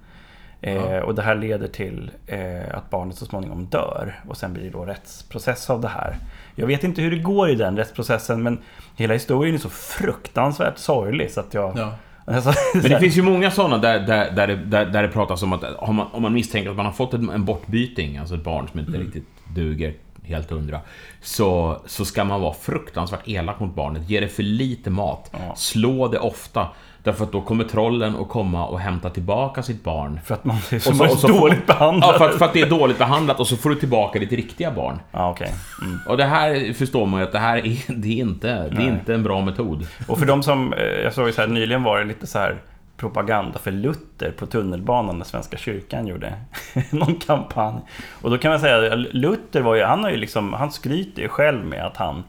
Eh, 0.61 0.97
och 0.97 1.15
det 1.15 1.21
här 1.21 1.35
leder 1.35 1.67
till 1.67 2.11
eh, 2.27 2.77
att 2.77 2.89
barnet 2.89 3.15
så 3.15 3.25
småningom 3.25 3.65
dör 3.65 4.19
och 4.27 4.37
sen 4.37 4.53
blir 4.53 4.63
det 4.63 4.69
då 4.69 4.85
rättsprocess 4.85 5.69
av 5.69 5.81
det 5.81 5.87
här. 5.87 6.17
Jag 6.55 6.67
vet 6.67 6.83
inte 6.83 7.01
hur 7.01 7.11
det 7.11 7.17
går 7.17 7.49
i 7.49 7.55
den 7.55 7.77
rättsprocessen 7.77 8.43
men 8.43 8.57
hela 8.95 9.13
historien 9.13 9.55
är 9.55 9.59
så 9.59 9.69
fruktansvärt 9.69 10.77
sorglig 10.77 11.31
så 11.31 11.39
att 11.39 11.53
jag... 11.53 11.77
Ja. 11.77 11.93
Alltså, 12.25 12.53
Men 12.73 12.83
det 12.83 12.99
finns 12.99 13.17
ju 13.17 13.21
många 13.21 13.51
sådana 13.51 13.77
där, 13.77 13.99
där, 13.99 14.31
där, 14.31 14.47
det, 14.47 14.55
där, 14.55 14.85
där 14.85 15.01
det 15.01 15.07
pratas 15.07 15.43
om 15.43 15.53
att 15.53 15.63
om 15.63 15.95
man, 15.95 16.07
om 16.11 16.21
man 16.21 16.33
misstänker 16.33 16.69
att 16.69 16.75
man 16.75 16.85
har 16.85 16.93
fått 16.93 17.13
en, 17.13 17.29
en 17.29 17.45
bortbyting, 17.45 18.17
alltså 18.17 18.35
ett 18.35 18.43
barn 18.43 18.67
som 18.67 18.79
inte 18.79 18.91
riktigt 18.91 19.27
duger 19.55 19.93
helt 20.23 20.49
hundra, 20.49 20.79
så, 21.21 21.81
så 21.85 22.05
ska 22.05 22.23
man 22.23 22.41
vara 22.41 22.53
fruktansvärt 22.53 23.27
elak 23.27 23.59
mot 23.59 23.75
barnet. 23.75 24.09
Ge 24.09 24.19
det 24.19 24.27
för 24.27 24.43
lite 24.43 24.89
mat. 24.89 25.29
Ja. 25.31 25.55
Slå 25.55 26.07
det 26.07 26.19
ofta. 26.19 26.67
Därför 27.03 27.23
att 27.23 27.31
då 27.31 27.41
kommer 27.41 27.63
trollen 27.63 28.15
att 28.15 28.29
komma 28.29 28.65
och 28.65 28.79
hämta 28.79 29.09
tillbaka 29.09 29.63
sitt 29.63 29.83
barn. 29.83 30.19
För 30.25 30.33
att 30.33 30.45
man 30.45 30.55
är 30.71 30.75
Och 30.75 30.81
så, 30.81 30.93
så- 30.93 31.03
och 31.03 31.17
så 31.19 31.27
dåligt 31.27 31.67
behandlad. 31.67 32.13
Ja, 32.13 32.17
för 32.17 32.29
att, 32.29 32.35
för 32.37 32.45
att 32.45 32.53
det 32.53 32.61
är 32.61 32.69
dåligt 32.69 32.97
behandlat 32.97 33.39
och 33.39 33.47
så 33.47 33.57
får 33.57 33.69
du 33.69 33.75
tillbaka 33.75 34.19
ditt 34.19 34.31
riktiga 34.31 34.71
barn. 34.71 34.99
Ja, 35.11 35.29
okej. 35.31 35.53
Mm. 35.81 35.99
Och 36.07 36.17
det 36.17 36.25
här 36.25 36.73
förstår 36.73 37.05
man 37.05 37.19
ju 37.19 37.25
att 37.25 37.31
det 37.31 37.39
här 37.39 37.57
är, 37.57 37.77
det 37.95 38.07
är, 38.07 38.21
inte, 38.21 38.47
det 38.47 38.53
är 38.53 38.71
Nej. 38.71 38.87
inte 38.87 39.13
en 39.13 39.23
bra 39.23 39.41
metod. 39.41 39.87
Och 40.07 40.19
för 40.19 40.25
de 40.25 40.43
som, 40.43 40.73
eh, 40.73 40.83
jag 40.83 41.13
såg 41.13 41.27
ju 41.27 41.33
så 41.33 41.41
här, 41.41 41.47
nyligen 41.47 41.83
var 41.83 41.99
det 41.99 42.05
lite 42.05 42.27
så 42.27 42.39
här 42.39 42.61
propaganda 42.97 43.59
för 43.59 43.71
Luther 43.71 44.31
på 44.31 44.45
tunnelbanan 44.45 45.17
när 45.17 45.25
Svenska 45.25 45.57
kyrkan 45.57 46.07
gjorde 46.07 46.33
någon 46.91 47.15
kampanj. 47.15 47.75
Och 48.21 48.29
då 48.29 48.37
kan 48.37 48.51
man 48.51 48.59
säga, 48.59 48.95
Luther 48.95 49.61
var 49.61 49.75
ju, 49.75 49.83
han 49.83 50.03
har 50.03 50.11
ju 50.11 50.17
liksom, 50.17 50.53
han 50.53 50.71
skryter 50.71 51.21
ju 51.21 51.27
själv 51.27 51.65
med 51.65 51.85
att 51.85 51.97
han 51.97 52.23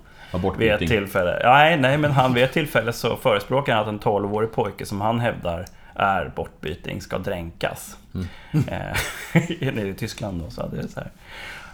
vid 0.59 0.71
ett 0.73 0.79
tillfälle, 0.79 1.41
nej, 1.45 1.77
nej 1.77 1.99
men 1.99 2.11
han 2.11 2.35
vid 2.35 2.45
ett 2.45 2.53
tillfälle 2.53 2.93
så 2.93 3.17
förespråkar 3.17 3.73
han 3.75 3.83
att 3.83 3.89
en 3.89 4.01
12-årig 4.01 4.53
pojke 4.53 4.87
som 4.87 5.01
han 5.01 5.21
hävdar 5.21 5.65
är 5.95 6.33
bortbyting 6.37 7.01
ska 7.01 7.19
dränkas. 7.19 7.97
Eh, 8.53 9.33
nere 9.75 9.89
i 9.89 9.95
Tyskland 9.95 10.43
då, 10.45 10.51
så 10.51 10.63
hade 10.63 10.77
det 10.83 10.89
så 10.89 11.01
här. 11.01 11.11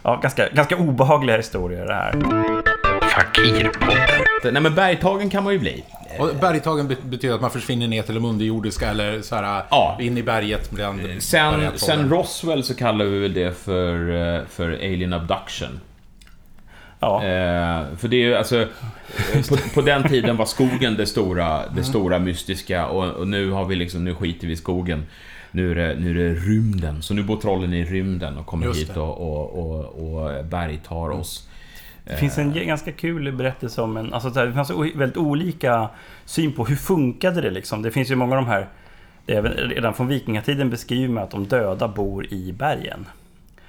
Ja, 0.03 0.15
ganska, 0.15 0.49
ganska 0.49 0.77
obehagliga 0.77 1.37
historier 1.37 1.85
det 1.85 1.93
här. 1.93 2.13
Nej 4.51 4.61
men 4.61 4.75
bergtagen 4.75 5.29
kan 5.29 5.43
man 5.43 5.53
ju 5.53 5.59
bli. 5.59 5.83
Och 6.19 6.29
bergtagen 6.41 6.87
be- 6.87 6.95
betyder 7.03 7.35
att 7.35 7.41
man 7.41 7.51
försvinner 7.51 7.87
ner 7.87 8.01
till 8.01 8.15
de 8.15 8.25
underjordiska 8.25 8.89
eller 8.89 9.21
så 9.21 9.35
här, 9.35 9.63
Ja. 9.69 9.97
in 10.01 10.17
i 10.17 10.23
berget 10.23 10.71
bland 10.71 10.99
Sen, 11.19 11.51
bergatoller. 11.53 11.77
sen 11.77 12.09
Roswell 12.09 12.63
så 12.63 12.75
kallar 12.75 13.05
vi 13.05 13.19
väl 13.19 13.33
det 13.33 13.57
för, 13.57 13.93
eh, 14.35 14.41
för 14.49 14.71
alien 14.73 15.13
abduction. 15.13 15.79
Ja, 16.99 17.23
Eh, 17.23 17.95
för 17.97 18.07
det 18.07 18.15
är 18.15 18.27
ju 18.27 18.35
alltså... 18.35 18.61
eh, 18.61 18.67
På, 19.49 19.57
på 19.73 19.81
den 19.81 20.03
tiden 20.03 20.37
var 20.37 20.45
skogen 20.45 20.95
det 20.97 21.05
stora, 21.05 21.63
Mm. 21.63 21.75
det 21.75 21.83
stora 21.83 22.19
mystiska 22.19 22.87
och, 22.87 23.09
och 23.11 23.27
nu 23.27 23.51
har 23.51 23.65
vi 23.65 23.75
liksom, 23.75 24.03
nu 24.03 24.15
skiter 24.15 24.47
vi 24.47 24.53
i 24.53 24.57
skogen. 24.57 25.05
Nu 25.51 25.71
är, 25.71 25.75
det, 25.75 25.95
nu 25.99 26.09
är 26.09 26.29
det 26.29 26.39
rymden. 26.39 27.01
Så 27.01 27.13
nu 27.13 27.23
bor 27.23 27.37
trollen 27.37 27.73
i 27.73 27.85
rymden 27.85 28.37
och 28.37 28.45
kommer 28.45 28.65
Just 28.67 28.81
hit 28.89 28.97
och, 28.97 29.17
och, 29.21 29.49
och, 29.59 29.85
och 29.85 30.45
bergtar 30.45 31.09
oss. 31.09 31.47
Det 32.03 32.15
finns 32.17 32.37
en 32.37 32.53
ganska 32.67 32.91
kul 32.91 33.31
berättelse 33.31 33.81
om 33.81 33.97
en... 33.97 34.13
Alltså 34.13 34.29
det 34.29 34.53
fanns 34.53 34.71
väldigt 34.95 35.17
olika 35.17 35.89
syn 36.25 36.51
på 36.53 36.65
hur 36.65 36.75
funkade 36.75 37.41
det 37.41 37.49
liksom. 37.51 37.81
Det 37.81 37.91
finns 37.91 38.11
ju 38.11 38.15
många 38.15 38.37
av 38.37 38.43
de 38.45 38.49
här... 38.51 38.67
Redan 39.69 39.93
från 39.93 40.07
vikingatiden 40.07 40.69
beskriver 40.69 41.13
man 41.13 41.23
att 41.23 41.31
de 41.31 41.47
döda 41.47 41.87
bor 41.87 42.33
i 42.33 42.53
bergen. 42.53 43.05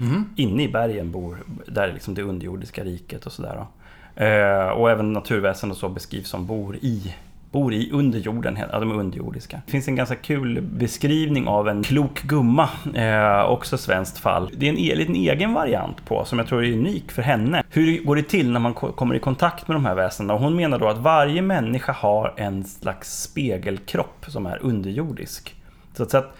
Mm. 0.00 0.24
Inne 0.36 0.62
i 0.62 0.68
bergen 0.68 1.10
bor 1.10 1.38
där 1.66 1.92
liksom 1.92 2.14
det 2.14 2.22
underjordiska 2.22 2.84
riket 2.84 3.26
och 3.26 3.32
sådär. 3.32 3.66
Eh, 4.14 4.68
och 4.68 4.90
även 4.90 5.12
naturväsen 5.12 5.70
och 5.70 5.76
så 5.76 5.88
beskrivs 5.88 6.28
som 6.28 6.46
bor 6.46 6.76
i 6.76 7.14
Bor 7.50 7.74
i 7.74 7.90
underjorden, 7.92 8.58
ja, 8.72 8.78
de 8.78 8.90
är 8.90 8.94
underjordiska. 8.94 9.62
Det 9.66 9.72
finns 9.72 9.88
en 9.88 9.96
ganska 9.96 10.14
kul 10.14 10.60
beskrivning 10.62 11.48
av 11.48 11.68
en 11.68 11.82
klok 11.82 12.22
gumma, 12.22 12.68
eh, 12.94 13.50
också 13.50 13.78
svenskt 13.78 14.18
fall. 14.18 14.50
Det 14.56 14.66
är 14.66 14.70
en 14.70 14.78
e-, 14.78 14.94
liten 14.94 15.14
egen 15.14 15.52
variant 15.52 16.04
på, 16.04 16.24
som 16.24 16.38
jag 16.38 16.48
tror 16.48 16.64
är 16.64 16.72
unik 16.72 17.12
för 17.12 17.22
henne. 17.22 17.62
Hur 17.70 18.04
går 18.04 18.16
det 18.16 18.22
till 18.22 18.50
när 18.50 18.60
man 18.60 18.74
kommer 18.74 19.14
i 19.14 19.18
kontakt 19.18 19.68
med 19.68 19.76
de 19.76 19.84
här 19.84 19.94
väsendena? 19.94 20.40
Hon 20.40 20.56
menar 20.56 20.78
då 20.78 20.88
att 20.88 20.98
varje 20.98 21.42
människa 21.42 21.92
har 21.92 22.34
en 22.36 22.64
slags 22.64 23.22
spegelkropp 23.22 24.24
som 24.28 24.46
är 24.46 24.58
underjordisk. 24.62 25.54
Så 25.94 26.02
att, 26.02 26.10
så 26.10 26.18
att, 26.18 26.36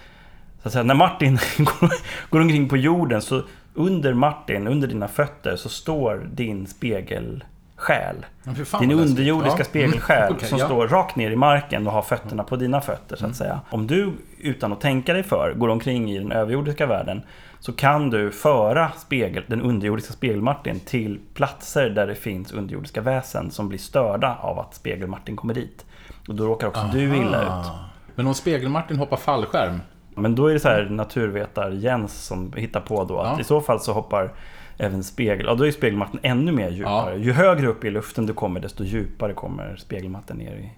så 0.63 0.69
att 0.69 0.73
säga, 0.73 0.83
när 0.85 0.95
Martin 0.95 1.39
går, 1.59 1.91
går 2.31 2.41
omkring 2.41 2.69
på 2.69 2.77
jorden 2.77 3.23
så 3.23 3.43
under 3.75 4.15
Martin, 4.15 4.67
under 4.67 4.89
dina 4.89 5.09
fötter, 5.09 5.57
så 5.57 5.69
står 5.69 6.29
din 6.33 6.67
spegelsjäl. 6.67 8.27
Fan 8.67 8.81
Din 8.89 8.99
underjordiska 8.99 9.59
Ja. 9.59 9.65
spegelsjäl 9.65 10.23
Mm, 10.23 10.35
okej, 10.37 10.49
som 10.49 10.59
ja. 10.59 10.65
står 10.67 10.89
rakt 10.89 11.17
ner 11.17 11.31
i 11.31 11.37
marken 11.37 11.87
och 11.87 11.93
har 11.93 12.03
fötterna 12.03 12.45
på 12.45 12.57
dina 12.57 12.81
fötter 12.81 13.17
så 13.17 13.27
att 13.27 13.37
säga. 13.37 13.61
Om 13.71 13.87
du 13.87 14.13
utan 14.39 14.73
att 14.73 14.81
tänka 14.81 15.13
dig 15.13 15.23
för 15.23 15.55
går 15.57 15.69
omkring 15.69 16.11
i 16.11 16.19
den 16.19 16.33
överjordiska 16.33 16.87
världen 16.87 17.23
så 17.61 17.73
kan 17.73 18.11
du 18.11 18.31
föra 18.31 18.91
spegel, 18.99 19.45
den 19.47 19.63
underjordiska 19.63 20.13
spegelmartin 20.13 20.81
till 20.81 21.21
platser 21.35 21.91
där 21.91 22.07
det 22.07 22.15
finns 22.15 22.53
underjordiska 22.53 23.01
väsen 23.01 23.51
som 23.51 23.69
blir 23.69 23.79
störda 23.79 24.39
av 24.41 24.59
att 24.59 24.75
spegelmartin 24.75 25.37
kommer 25.37 25.55
dit. 25.55 25.85
Och 26.29 26.35
då 26.35 26.47
råkar 26.47 26.67
också 26.67 26.91
du 26.93 27.17
illa 27.17 27.43
ut. 27.43 27.71
Men 28.15 28.27
om 28.27 28.35
Spegel-Martin 28.35 28.97
hoppar 28.99 29.17
fallskärm, 29.17 29.81
Men 30.19 30.35
då 30.35 30.47
är 30.47 30.55
det 30.55 30.61
så 30.61 30.69
här 30.69 30.89
naturvetar-Jens 30.91 32.25
som 32.27 32.53
hittar 32.57 32.81
på 32.81 33.05
då 33.05 33.19
att 33.19 33.37
Ja. 33.37 33.41
i 33.41 33.45
så 33.45 33.61
fall 33.61 33.81
så 33.81 33.93
hoppar 33.93 34.31
även 34.79 35.05
spegel... 35.05 35.47
Ja, 35.47 35.55
då 35.55 35.67
är 35.67 35.71
spegelmatten 35.71 36.21
ännu 36.23 36.53
mer 36.53 36.71
djupare. 36.71 37.13
Ja. 37.15 37.19
Ju 37.25 37.33
högre 37.33 37.67
upp 37.67 37.85
i 37.85 37.91
luften 37.91 38.27
du 38.27 38.33
kommer, 38.35 38.61
desto 38.61 38.85
djupare 38.85 39.33
kommer 39.33 39.77
spegelmatten 39.77 40.37
ner 40.37 40.71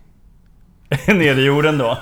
i, 1.09 1.13
ner 1.15 1.39
i 1.39 1.45
jorden 1.45 1.79
då. 1.79 1.99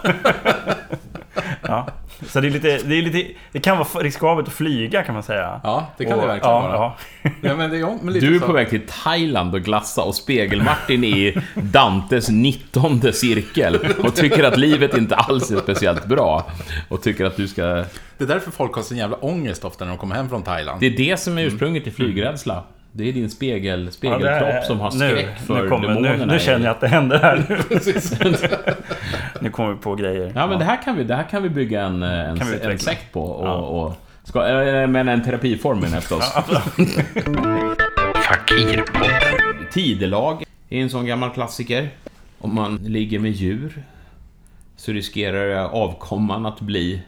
ja. 1.63 1.87
Så 2.27 2.41
det 2.41 2.47
är, 2.47 2.51
lite, 2.51 2.79
det 2.85 2.99
är 2.99 3.03
lite... 3.03 3.31
Det 3.53 3.61
kan 3.61 3.79
vara 3.79 3.89
riskabelt 3.89 4.49
att 4.49 4.55
flyga 4.55 5.03
kan 5.03 5.15
man 5.15 5.23
säga. 5.23 5.61
Ja, 5.65 5.87
det 5.97 6.05
kan 6.05 6.13
Och- 6.15 6.21
det 6.21 6.27
verkligen 6.27 6.55
ja, 6.55 6.61
vara. 6.61 6.73
Ja. 6.75 6.97
Ja, 7.43 7.57
men 7.57 7.71
det 7.71 7.79
är, 7.79 7.99
men 8.05 8.13
lite 8.15 8.27
Du 8.27 8.35
är 8.37 8.41
så. 8.41 8.47
på 8.47 8.53
väg 8.53 8.71
till 8.71 8.81
Thailand 9.05 9.55
och 9.55 9.61
glassa 9.63 10.03
och 10.03 10.15
Spegel-Martin 10.15 11.05
i 11.05 11.37
Dantes 11.55 12.29
19 12.29 13.13
cirkel 13.13 13.79
och 14.05 14.15
tycker 14.15 14.45
att 14.45 14.57
livet 14.59 14.97
inte 14.97 15.17
alls 15.17 15.51
är 15.51 15.57
speciellt 15.57 16.07
bra. 16.07 16.47
Och 16.89 17.03
tycker 17.03 17.25
att 17.25 17.37
du 17.37 17.49
ska... 17.49 17.63
Det 18.19 18.25
är 18.25 18.29
därför 18.29 18.51
folk 18.51 18.73
har 18.75 18.83
sån 18.83 18.97
jävla 18.97 19.17
ångest 19.17 19.65
ofta 19.65 19.85
när 19.85 19.93
de 19.93 19.99
kommer 19.99 20.15
hem 20.15 20.29
från 20.29 20.43
Thailand. 20.43 20.81
Det 20.81 20.87
är 20.87 20.97
det 20.97 21.17
som 21.21 21.39
är 21.39 21.43
ursprunget 21.43 21.85
till 21.85 21.93
flygrädsla. 21.93 22.63
Det 22.93 23.09
är 23.09 23.13
din 23.13 23.31
spegel, 23.31 23.85
Ja, 23.85 23.91
spegelkropp 23.91 24.49
är- 24.49 24.61
som 24.63 24.81
har 24.81 24.91
nu, 24.93 25.09
skräck 25.09 25.39
för 25.47 25.63
nu, 25.63 25.69
kommer, 25.69 25.89
demonerna. 25.89 26.17
nu, 26.27 26.33
nu 26.33 26.39
känner 26.39 26.65
jag 26.67 26.71
att 26.75 26.81
det 26.81 26.89
händer 26.89 27.19
här 27.19 27.37
nu. 27.49 28.39
Nu 29.41 29.51
kommer 29.51 29.71
vi 29.73 29.77
på 29.77 29.95
grejer. 29.95 30.33
Ja, 30.35 30.47
men 30.47 30.59
det 30.59 30.65
här 30.65 30.83
kan 30.83 30.97
vi, 30.97 31.05
det 31.05 31.15
här 31.15 31.23
kan 31.31 31.43
vi 31.43 31.49
bygga 31.51 31.83
en, 31.83 32.03
en, 32.03 32.35
vi 32.35 32.41
en 32.41 32.49
utveckla. 32.55 32.79
sekt 32.79 33.13
på. 33.13 33.23
Och, 33.23 33.47
Ja. 33.49 33.55
och, 33.55 33.95
ska, 34.25 34.49
äh, 34.49 34.87
men 34.89 35.09
en 35.09 35.23
terapiform 35.25 35.81
menar 35.81 35.95
jag 35.97 36.03
förstås. 36.03 36.35
Tidelag 39.73 40.45
är 40.69 40.83
en 40.83 40.91
sån 40.91 41.07
gammal 41.07 41.31
klassiker. 41.31 41.89
Om 42.39 42.55
man 42.55 42.77
ligger 42.77 43.19
med 43.19 43.31
djur 43.31 43.83
så 44.77 44.93
riskerar 44.93 45.65
avkomman 45.65 46.47
att 46.47 46.61
bli 46.61 47.03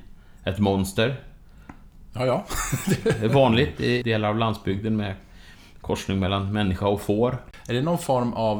ett 0.44 0.58
monster. 0.58 1.16
Ja, 2.14 2.26
ja. 2.26 2.44
Det 3.04 3.24
är 3.24 3.28
vanligt 3.28 3.80
i 3.80 4.02
delar 4.02 4.28
av 4.28 4.38
landsbygden 4.38 4.96
med 4.96 5.14
korsning 5.90 6.18
mellan 6.18 6.52
människa 6.52 6.86
och 6.86 7.00
får. 7.00 7.38
Är 7.68 7.74
det 7.74 7.82
någon 7.82 7.98
form 7.98 8.32
av 8.32 8.58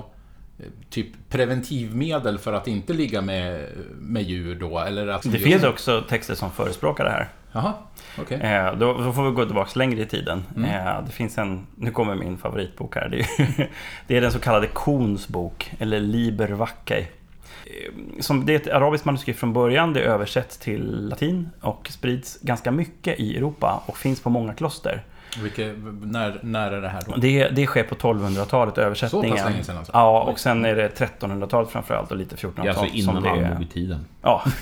eh, 0.59 0.65
typ 0.91 1.07
preventivmedel 1.29 2.39
för 2.39 2.53
att 2.53 2.69
inte 2.69 2.93
ligga 2.93 3.21
med, 3.21 3.67
med 4.01 4.23
djur 4.23 4.55
då? 4.55 4.79
Eller 4.79 5.07
att 5.07 5.33
Det 5.33 5.39
finns 5.39 5.65
också 5.65 6.05
texter 6.09 6.35
som 6.35 6.51
förespråkar 6.51 7.05
det 7.05 7.11
här. 7.11 7.29
Jaha, 7.53 7.73
okej. 8.19 8.41
Eh, 8.41 8.75
då, 8.75 8.93
då 8.93 9.13
får 9.13 9.25
vi 9.25 9.31
gå 9.31 9.45
tillbaka 9.45 9.71
längre 9.75 10.03
i 10.03 10.07
tiden. 10.07 10.45
Mm. 10.57 10.71
Eh, 10.71 11.05
det 11.07 11.13
finns 11.13 11.39
en, 11.39 11.67
nu 11.77 11.91
kommer 11.91 12.15
min 12.15 12.39
favoritbok 12.39 12.95
här. 12.95 13.09
Det 13.09 13.21
är, 13.21 13.71
det 14.07 14.17
är 14.17 14.21
den 14.21 14.33
så 14.33 14.39
kallade 14.39 14.67
Kons 14.67 15.29
bok, 15.29 15.73
eller 15.79 16.01
Liber 16.01 16.49
Vaccei. 16.49 17.01
Eh, 17.01 18.21
Som, 18.21 18.47
det 18.47 18.53
är 18.53 18.57
ett 18.57 18.69
arabiskt 18.69 19.05
manuskript 19.05 19.41
från 19.41 19.53
början, 19.53 19.93
det 19.93 20.01
översätts 20.01 20.59
till 20.59 21.09
latin 21.09 21.51
och 21.61 21.89
sprids 21.91 22.39
ganska 22.43 22.71
mycket 22.71 23.21
i 23.21 23.37
Europa 23.37 23.83
och 23.87 23.97
finns 23.97 24.21
på 24.23 24.31
många 24.31 24.55
kloster. 24.55 25.03
Vilket, 25.43 25.75
när, 26.03 26.41
när 26.43 26.73
är 26.73 26.81
det 26.81 26.89
här 26.89 27.03
då? 27.07 27.17
Det, 27.17 27.49
det 27.49 27.67
sker 27.67 27.83
på 27.85 27.95
1200-talet, 27.95 28.79
översättningen. 28.79 29.37
Så 29.37 29.43
pass 29.45 29.53
länge 29.53 29.65
sedan 29.65 29.77
alltså? 29.79 29.93
Ja, 29.93 30.23
och 30.23 30.39
sen 30.39 30.65
är 30.65 30.77
det 30.77 30.89
1300-talet 30.89 31.71
framförallt 31.71 32.11
och 32.11 32.17
lite 32.17 32.37
1400-tal. 32.37 32.65
Det 32.65 32.71
är 32.71 32.75
alltså 32.75 32.97
innan 32.97 33.23
det 33.23 33.29
är. 33.29 33.47
allmogetiden. 33.47 34.05
Ja. 34.23 34.45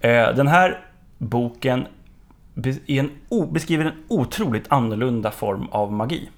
Eh, 0.00 0.34
Den 0.34 0.46
här 0.46 0.80
boken 1.18 1.86
en 2.86 3.10
beskriver 3.50 3.84
en 3.84 3.92
otroligt 4.08 4.64
annorlunda 4.68 5.30
form 5.30 5.68
av 5.70 5.92
magi. 5.92 6.28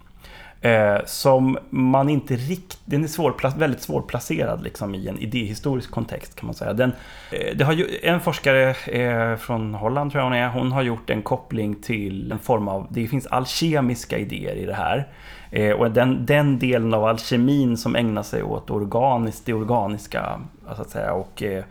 Eh, 0.60 0.98
som 1.06 1.58
man 1.70 2.08
inte 2.08 2.36
riktigt... 2.36 2.80
Den 2.84 3.04
är 3.04 3.08
svår, 3.08 3.58
väldigt 3.58 3.82
svårplacerad 3.82 4.62
liksom, 4.62 4.94
i 4.94 5.08
en 5.08 5.18
idéhistorisk 5.18 5.90
kontext 5.90 6.36
kan 6.36 6.46
man 6.46 6.54
säga. 6.54 6.72
Den, 6.72 6.92
eh, 7.32 7.56
det 7.56 7.64
har 7.64 7.72
ju, 7.72 7.86
en 8.02 8.20
forskare 8.20 8.70
eh, 8.70 9.36
från 9.36 9.74
Holland 9.74 10.12
tror 10.12 10.20
jag 10.20 10.30
hon 10.30 10.38
är, 10.38 10.48
hon 10.48 10.72
har 10.72 10.82
gjort 10.82 11.10
en 11.10 11.22
koppling 11.22 11.74
till 11.74 12.32
en 12.32 12.38
form 12.38 12.68
av... 12.68 12.86
Det 12.90 13.08
finns 13.08 13.26
alkemiska 13.26 14.18
idéer 14.18 14.54
i 14.54 14.66
det 14.66 14.74
här. 14.74 15.08
Eh, 15.50 15.72
och 15.72 15.90
den, 15.90 16.26
den 16.26 16.58
delen 16.58 16.94
av 16.94 17.04
alkemin 17.04 17.76
som 17.76 17.96
ägnar 17.96 18.22
sig 18.22 18.42
åt 18.42 18.70
organiskt, 18.70 19.46
det 19.46 19.52
organiska, 19.52 20.40
så 20.76 20.82
att 20.82 20.90
säga, 20.90 21.12
och 21.12 21.42
eh, 21.42 21.64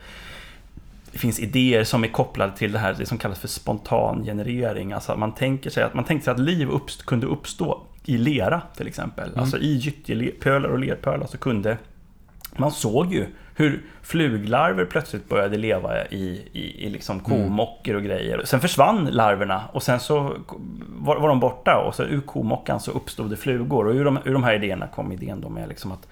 det 1.11 1.17
finns 1.17 1.39
idéer 1.39 1.83
som 1.83 2.03
är 2.03 2.07
kopplade 2.07 2.57
till 2.57 2.71
det 2.71 2.79
här 2.79 2.95
det 2.97 3.05
som 3.05 3.17
kallas 3.17 3.39
för 3.39 3.47
spontan 3.47 4.23
generering. 4.23 4.93
Alltså 4.93 5.15
man 5.15 5.31
tänker 5.31 5.69
sig 5.69 5.83
att, 5.83 5.93
man 5.93 6.03
tänkte 6.03 6.25
sig 6.25 6.31
att 6.31 6.39
liv 6.39 6.69
uppst- 6.69 7.05
kunde 7.05 7.27
uppstå 7.27 7.81
i 8.07 8.17
lera 8.17 8.61
till 8.75 8.87
exempel. 8.87 9.31
Alltså 9.35 9.57
i 9.57 9.75
gyttjepölar 9.75 10.69
och 10.69 10.79
lerpölar 10.79 11.27
så 11.27 11.37
kunde 11.37 11.77
man 12.57 12.71
såg 12.71 13.13
ju 13.13 13.25
hur 13.55 13.83
fluglarver 14.01 14.85
plötsligt 14.85 15.29
började 15.29 15.57
leva 15.57 16.05
i, 16.05 16.47
i, 16.53 16.85
i 16.85 16.89
liksom 16.89 17.19
komockor 17.19 17.95
och 17.95 18.03
grejer. 18.03 18.41
Sen 18.45 18.59
försvann 18.59 19.05
larverna 19.05 19.63
och 19.71 19.83
sen 19.83 19.99
så 19.99 20.37
var, 20.87 21.19
var 21.19 21.27
de 21.27 21.39
borta 21.39 21.77
och 21.87 21.95
så 21.95 22.03
ur 22.03 22.21
komockan 22.21 22.79
så 22.79 22.91
uppstod 22.91 23.29
det 23.29 23.37
flugor. 23.37 23.87
Och 23.87 23.95
ur 23.95 24.05
de, 24.05 24.19
ur 24.25 24.33
de 24.33 24.43
här 24.43 24.53
idéerna 24.53 24.87
kom 24.87 25.11
idén 25.11 25.41
då 25.41 25.49
med 25.49 25.69
liksom 25.69 25.91
att 25.91 26.07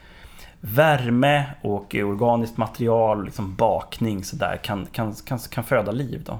värme 0.61 1.43
och 1.61 1.95
organiskt 1.95 2.57
material, 2.57 3.25
liksom 3.25 3.55
bakning 3.55 4.23
sådär, 4.23 4.59
kan, 4.63 4.85
kan, 4.85 5.13
kan, 5.13 5.39
kan 5.39 5.63
föda 5.63 5.91
liv. 5.91 6.23
Då. 6.25 6.39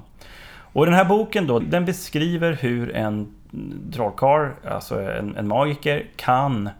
Och 0.58 0.86
den 0.86 0.94
här 0.94 1.04
boken 1.04 1.46
då, 1.46 1.58
den 1.58 1.84
beskriver 1.84 2.52
hur 2.52 2.96
en 2.96 3.32
trollkarl, 3.92 4.50
alltså 4.68 5.00
en, 5.00 5.36
en 5.36 5.48
magiker, 5.48 6.06
kan 6.16 6.70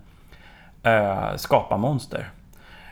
eh, 0.83 1.37
skapa 1.37 1.77
monster. 1.77 2.31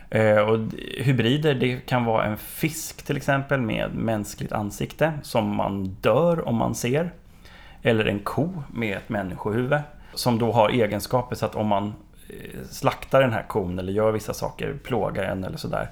Eh, 0.09 0.37
och 0.37 0.59
hybrider, 0.97 1.55
det 1.55 1.85
kan 1.85 2.05
vara 2.05 2.25
en 2.25 2.37
fisk 2.37 3.05
till 3.05 3.17
exempel 3.17 3.61
med 3.61 3.95
mänskligt 3.95 4.51
ansikte 4.51 5.13
som 5.21 5.55
man 5.55 5.83
dör 6.01 6.47
om 6.47 6.55
man 6.55 6.75
ser. 6.75 7.11
Eller 7.81 8.05
en 8.05 8.19
ko 8.19 8.63
med 8.73 8.97
ett 8.97 9.09
människohuvud. 9.09 9.79
Som 10.13 10.39
då 10.39 10.51
har 10.51 10.69
egenskaper 10.69 11.35
så 11.35 11.45
att 11.45 11.55
om 11.55 11.67
man 11.67 11.93
eh, 12.29 12.61
slaktar 12.69 13.21
den 13.21 13.33
här 13.33 13.43
kon 13.47 13.79
eller 13.79 13.93
gör 13.93 14.11
vissa 14.11 14.33
saker, 14.33 14.73
plågar 14.83 15.23
den 15.23 15.43
eller 15.43 15.57
sådär, 15.57 15.89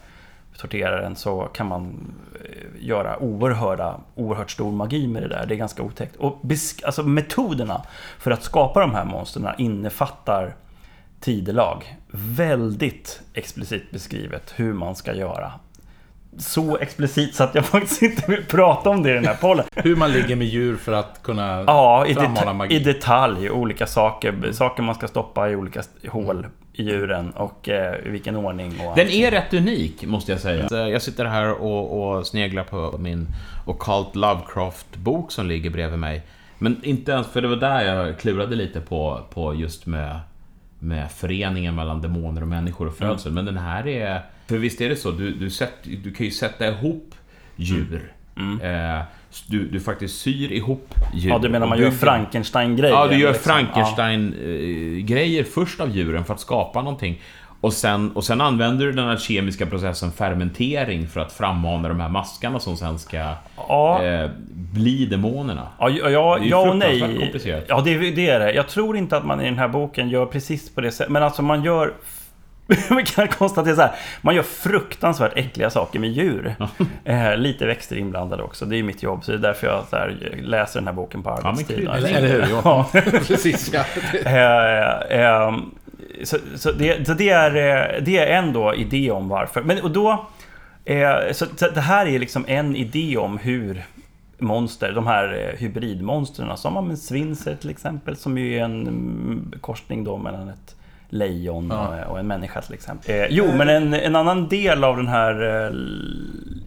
torterar 0.57 1.01
den 1.01 1.15
så 1.15 1.41
kan 1.41 1.67
man 1.67 2.13
eh, 2.45 2.85
göra 2.87 3.19
oerhörda, 3.19 3.99
oerhört 4.15 4.51
stor 4.51 4.71
magi 4.71 5.07
med 5.07 5.21
det 5.23 5.27
där. 5.29 5.45
Det 5.45 5.53
är 5.53 5.57
ganska 5.57 5.83
otäckt. 5.83 6.15
Och 6.15 6.39
besk- 6.43 6.85
alltså 6.85 7.03
metoderna 7.03 7.81
för 8.19 8.31
att 8.31 8.43
skapa 8.43 8.79
de 8.79 8.95
här 8.95 9.05
monstren 9.05 9.47
innefattar 9.57 10.55
tidelag. 11.19 11.95
Väldigt 12.11 13.21
explicit 13.33 13.91
beskrivet 13.91 14.53
hur 14.55 14.73
man 14.73 14.95
ska 14.95 15.13
göra. 15.13 15.51
Så 16.37 16.77
explicit 16.77 17.35
så 17.35 17.43
att 17.43 17.55
jag 17.55 17.65
faktiskt 17.75 18.01
inte 18.01 18.31
vill 18.31 18.45
prata 18.45 18.89
om 18.89 19.03
det 19.03 19.09
i 19.09 19.13
den 19.13 19.25
här 19.25 19.35
podden. 19.35 19.65
Hur 19.75 19.95
man 19.95 20.11
ligger 20.11 20.35
med 20.35 20.47
djur 20.47 20.75
för 20.77 20.91
att 20.93 21.23
kunna 21.23 21.63
Ja, 21.67 22.05
i, 22.05 22.13
deta- 22.13 22.53
magi. 22.53 22.75
i 22.75 22.79
detalj. 22.79 23.49
Olika 23.49 23.87
saker. 23.87 24.51
Saker 24.51 24.83
man 24.83 24.95
ska 24.95 25.07
stoppa 25.07 25.49
i 25.49 25.55
olika 25.55 25.81
hål 26.09 26.47
djuren 26.73 27.31
och 27.31 27.69
eh, 27.69 28.07
i 28.07 28.09
vilken 28.09 28.35
ordning. 28.35 28.79
Och 28.79 28.95
Den 28.95 29.09
är 29.09 29.31
rätt 29.31 29.53
unik, 29.53 30.05
måste 30.05 30.31
jag 30.31 30.41
säga. 30.41 30.69
Så 30.69 30.75
Jag 30.75 31.01
sitter 31.01 31.25
här 31.25 31.61
och, 31.61 32.17
och 32.17 32.27
sneglar 32.27 32.63
på 32.63 32.97
min 32.97 33.27
Occult 33.65 34.15
Lovecraft-bok 34.15 35.31
som 35.31 35.47
ligger 35.47 35.69
bredvid 35.69 35.99
mig. 35.99 36.21
Men 36.59 36.81
inte 36.83 37.11
ens, 37.11 37.27
för 37.27 37.41
det 37.41 37.47
var 37.47 37.55
där 37.55 37.81
jag 37.81 38.19
klurade 38.19 38.55
lite 38.55 38.81
på, 38.81 39.21
på 39.33 39.55
just 39.55 39.85
med, 39.85 40.19
med 40.79 41.11
föreningen 41.11 41.75
mellan 41.75 42.01
demoner 42.01 42.41
och 42.41 42.47
människor 42.47 42.87
och 42.87 42.95
födsel. 42.97 43.31
Men 43.31 43.45
den 43.45 43.57
här 43.57 43.87
är... 43.87 44.21
För 44.47 44.57
visst 44.57 44.81
är 44.81 44.89
det 44.89 44.95
så, 44.95 45.11
du, 45.11 45.33
du, 45.33 45.49
sätt, 45.49 45.73
du 45.83 46.13
kan 46.13 46.25
ju 46.25 46.31
sätta 46.31 46.67
ihop 46.67 47.15
djur. 47.55 48.13
Eh, 48.61 49.01
du, 49.47 49.67
du 49.67 49.79
faktiskt 49.79 50.21
syr 50.21 50.51
ihop 50.51 50.93
djur. 51.13 51.29
Ja, 51.29 51.37
du 51.39 51.49
menar 51.49 51.67
man 51.67 51.79
gör 51.79 51.91
Frankenstein-grejer? 51.91 52.93
Ja, 52.95 53.07
du 53.07 53.17
gör 53.17 53.31
liksom. 53.33 53.51
Frankenstein-grejer 53.51 55.43
först 55.43 55.79
av 55.79 55.89
djuren 55.97 56.25
för 56.25 56.33
att 56.33 56.39
skapa 56.39 56.81
någonting. 56.81 57.21
Och 57.61 57.73
sen, 57.73 58.11
och 58.11 58.23
sen 58.23 58.41
använder 58.41 58.85
du 58.85 58.91
den 58.91 59.05
här 59.07 59.17
kemiska 59.17 59.65
processen 59.65 60.11
fermentering 60.11 61.07
för 61.07 61.19
att 61.19 61.31
frammana 61.33 61.87
de 61.87 61.99
här 61.99 62.09
maskarna 62.09 62.59
som 62.59 62.77
sen 62.77 62.99
ska 62.99 63.33
Ja. 63.67 64.03
eh, 64.03 64.29
bli 64.73 65.05
demonerna. 65.05 65.67
Ja, 65.79 65.89
ja, 65.89 66.09
ja, 66.09 66.37
Det 66.39 66.45
är 66.45 66.49
ja 66.49 66.69
och 66.69 66.77
nej. 66.77 67.17
komplicerat. 67.19 67.63
Ja, 67.67 67.81
det, 67.85 67.97
det 68.11 68.29
är 68.29 68.39
det. 68.39 68.53
Jag 68.53 68.67
tror 68.67 68.97
inte 68.97 69.17
att 69.17 69.25
man 69.25 69.41
i 69.41 69.45
den 69.45 69.57
här 69.57 69.67
boken 69.67 70.09
gör 70.09 70.25
precis 70.25 70.75
på 70.75 70.81
det 70.81 70.91
sättet. 70.91 71.11
Men 71.11 71.23
alltså 71.23 71.41
man 71.41 71.63
gör... 71.63 71.93
Vi 72.67 73.03
kan 73.05 73.27
konstatera 73.27 73.75
så 73.75 73.81
här. 73.81 73.95
Man 74.21 74.35
gör 74.35 74.43
fruktansvärt 74.43 75.31
äckliga 75.35 75.69
saker 75.69 75.99
med 75.99 76.09
djur. 76.09 76.55
Eh, 77.03 77.37
lite 77.37 77.65
växter 77.65 77.95
inblandade 77.95 78.43
också. 78.43 78.65
Det 78.65 78.77
är 78.77 78.83
mitt 78.83 79.03
jobb. 79.03 79.23
Så 79.23 79.31
det 79.31 79.37
är 79.37 79.41
därför 79.41 79.67
jag 79.67 79.83
här, 79.91 80.37
läser 80.41 80.79
den 80.79 80.87
här 80.87 80.93
boken 80.93 81.23
på 81.23 81.29
arbetstid. 81.29 81.77
kul. 81.77 81.87
Eller, 81.87 82.13
eller 82.13 82.27
hur? 82.27 82.47
Ja. 82.63 82.89
Precis, 83.27 83.73
ja. 83.73 83.83
Eh, 84.25 85.19
eh, 85.19 85.55
så, 86.23 86.37
så, 86.55 86.71
det, 86.71 87.07
så 87.07 87.13
det, 87.13 87.29
är, 87.29 87.55
eh, 87.55 88.03
det 88.03 88.17
är 88.17 88.27
en 88.27 88.53
då 88.53 88.75
idé 88.75 89.11
om 89.11 89.29
varför. 89.29 89.61
Men, 89.61 89.81
och 89.81 89.91
då, 89.91 90.25
eh, 90.85 91.13
så, 91.31 91.45
så 91.55 91.69
det 91.69 91.81
här 91.81 92.05
är 92.05 92.19
liksom 92.19 92.45
en 92.47 92.75
idé 92.75 93.17
om 93.17 93.37
hur 93.37 93.83
monster, 94.37 94.91
de 94.91 95.07
här 95.07 95.49
eh, 95.53 95.59
hybridmonstren 95.59 96.57
som 96.57 96.75
har 96.75 96.81
med 96.81 96.99
svinser 96.99 97.55
till 97.55 97.69
exempel, 97.69 98.15
som 98.15 98.37
ju 98.37 98.57
är 98.57 98.63
en 98.63 98.81
mm, 98.81 99.53
korsning 99.61 100.03
då 100.03 100.17
mellan 100.17 100.49
ett 100.49 100.75
lejon 101.13 101.67
Ja. 101.71 102.05
och, 102.05 102.19
en 102.19 102.27
människa 102.27 102.61
till 102.61 102.73
exempel. 102.73 103.15
Eh, 103.15 103.25
jo, 103.29 103.51
men 103.55 103.69
en, 103.69 103.93
en 103.93 104.15
annan 104.15 104.47
del 104.47 104.83
av 104.83 104.97
den 104.97 105.07
här 105.07 105.65
eh, 105.65 105.71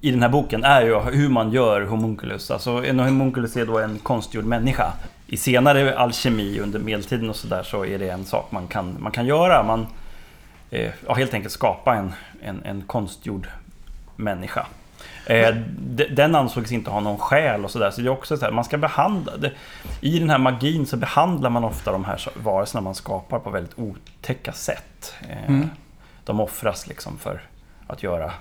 i 0.00 0.10
den 0.10 0.22
här 0.22 0.28
boken 0.28 0.64
är 0.64 0.82
ju 0.82 0.98
hur 0.98 1.28
man 1.28 1.52
gör 1.52 1.80
homunculus. 1.80 2.50
Alltså 2.50 2.70
en 2.70 2.98
homunculus 3.00 3.56
är 3.56 3.66
då 3.66 3.78
en 3.78 3.98
konstgjord 3.98 4.44
människa. 4.44 4.92
I 5.26 5.36
senare 5.36 5.98
alkemi 5.98 6.60
under 6.60 6.78
medeltiden 6.78 7.30
och 7.30 7.36
sådär 7.36 7.62
så 7.62 7.84
är 7.84 7.98
det 7.98 8.08
en 8.08 8.24
sak 8.24 8.52
man 8.52 8.66
kan, 8.66 8.96
man 8.98 9.12
kan 9.12 9.26
göra. 9.26 9.62
Man 9.62 9.86
eh, 10.70 10.90
ja, 11.06 11.14
helt 11.14 11.34
enkelt 11.34 11.52
skapa 11.52 11.94
en, 11.94 12.12
en, 12.42 12.60
en 12.64 12.82
konstgjord 12.82 13.48
människa. 14.16 14.66
Eh, 15.26 15.54
de- 15.78 16.04
den 16.08 16.34
ansågs 16.34 16.72
inte 16.72 16.90
ha 16.90 17.00
någon 17.00 17.18
själ 17.18 17.64
och 17.64 17.70
sådär. 17.70 17.90
Så 17.90 18.00
det 18.00 18.06
är 18.06 18.10
också 18.12 18.36
så 18.36 18.44
här, 18.44 18.52
man 18.52 18.64
ska 18.64 18.78
behandla... 18.78 19.36
Det, 19.36 19.52
I 20.00 20.18
den 20.18 20.30
här 20.30 20.38
magin 20.38 20.86
så 20.86 20.96
behandlar 20.96 21.50
man 21.50 21.64
ofta 21.64 21.92
de 21.92 22.04
här 22.04 22.28
varelserna 22.34 22.80
man 22.80 22.94
skapar 22.94 23.38
på 23.38 23.50
väldigt 23.50 23.78
otäcka 23.78 24.52
sätt. 24.52 25.14
Eh, 25.28 25.48
Mm. 25.48 25.70
De 26.24 26.40
offras 26.40 26.86
liksom 26.86 27.18
för 27.18 27.40
att 27.86 28.02
göra 28.02 28.32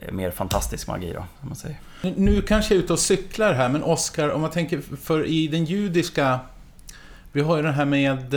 eh, 0.00 0.12
mer 0.12 0.30
fantastisk 0.30 0.88
magi 0.88 1.12
då, 1.12 1.18
om 1.20 1.26
man 1.48 1.56
säger. 1.56 1.76
Nu- 2.16 2.42
kanske 2.42 2.74
jag 2.74 2.78
är 2.80 2.84
ute 2.84 2.92
och 2.92 2.98
cyklar 2.98 3.52
här, 3.52 3.68
men 3.68 3.82
Oscar, 3.82 4.28
om 4.30 4.40
man 4.40 4.50
tänker 4.50 4.80
för 5.02 5.26
i 5.26 5.48
den 5.48 5.64
judiska... 5.64 6.38
Vi 7.32 7.40
har 7.40 7.56
ju 7.56 7.62
det 7.62 7.72
här 7.72 7.84
med 7.84 8.32